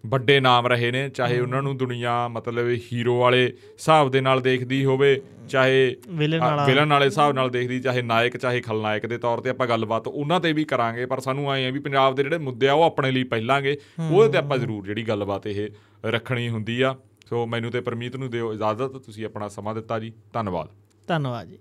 ਵੱਡੇ 0.06 0.40
ਨਾਮ 0.40 0.68
ਰਹੇ 0.68 0.92
ਨੇ 0.92 1.10
ਚਾਹੇ 1.10 1.40
ਉਹਨਾਂ 1.40 1.62
ਨੂੰ 1.62 1.78
ਦੁਨੀਆ 1.78 2.28
ਮਤਲਬ 2.28 2.78
ਹੀਰੋ 2.94 3.20
ਵਾਲੇ 3.20 3.48
ਹਿਸਾਬ 3.48 4.12
ਦੇ 4.12 4.22
ਨਾਲ 4.22 4.42
ਦੇਖਦੀ 4.42 4.86
ਹੋਵੇ 4.86 5.22
ਚਾਹੇ 5.50 5.96
ਵਿਲਨ 6.10 6.40
ਵਾਲਾ। 6.40 6.66
ਵਿਲਨ 6.66 6.90
ਵਾਲੇ 6.90 7.06
ਹਿਸਾਬ 7.06 7.34
ਨਾਲ 7.34 7.50
ਦੇਖਦੀ 7.50 7.80
ਚਾਹੇ 7.80 8.02
ਨਾਇਕ 8.02 8.38
ਚਾਹੇ 8.38 8.62
ਖਲਨਾਇਕ 8.62 9.06
ਦੇ 9.06 9.18
ਤੌਰ 9.18 9.38
ਤੇ 9.38 9.50
ਆਪਾਂ 9.50 9.68
ਗੱਲਬਾਤ 9.68 10.08
ਉਹਨਾਂ 10.08 10.40
ਤੇ 10.40 10.54
ਵੀ 10.54 10.64
ਕਰਾਂਗੇ 10.64 11.06
ਪਰ 11.06 11.20
ਸਾਨੂੰ 11.20 11.52
ਆਏ 11.52 11.68
ਆ 11.68 11.70
ਵੀ 11.70 11.80
ਪੰਜਾਬ 11.80 12.16
ਦੇ 12.16 12.24
ਜਿਹੜੇ 12.24 12.38
ਮੁੱਦੇ 12.38 12.68
ਆ 12.68 12.74
ਉਹ 12.74 12.84
ਆਪਣੇ 12.84 13.12
ਲਈ 13.12 13.24
ਪਹਿਲਾਂਗੇ 13.24 13.78
ਉਹਦੇ 14.12 14.32
ਤੇ 14.32 14.38
ਆਪਾਂ 14.38 14.58
ਜ਼ਰੂਰ 14.58 14.86
ਜਿਹੜੀ 14.86 15.04
ਗੱਲਬਾਤ 15.04 15.48
ਇਹ 15.48 15.70
ਰੱਖਣੀ 16.06 16.50
ਹੁੰਦੀ 16.50 16.82
ਆ। 16.82 16.96
ਸੋ 17.30 17.46
ਮੈਨੂੰ 17.46 17.72
ਤੇ 17.72 17.82
ਪਰਮੀਤ 17.82 18.16
ਨੂੰ 18.16 18.30
ਦਿਓ 18.30 18.54
ਇਜਾਜ਼ਤ, 18.54 18.98
ਤੁਸੀਂ 18.98 19.26
ਆਪਣਾ 19.26 19.48
ਸਮਾਂ 19.48 19.76
ਦਿੱਤਾ 19.76 20.00
ਜੀ। 20.00 20.14
ਧੰਨਵਾਦ। 20.34 20.68
ਧੰਨਵਾਦ 21.08 21.48
ਜੀ। 21.48 21.60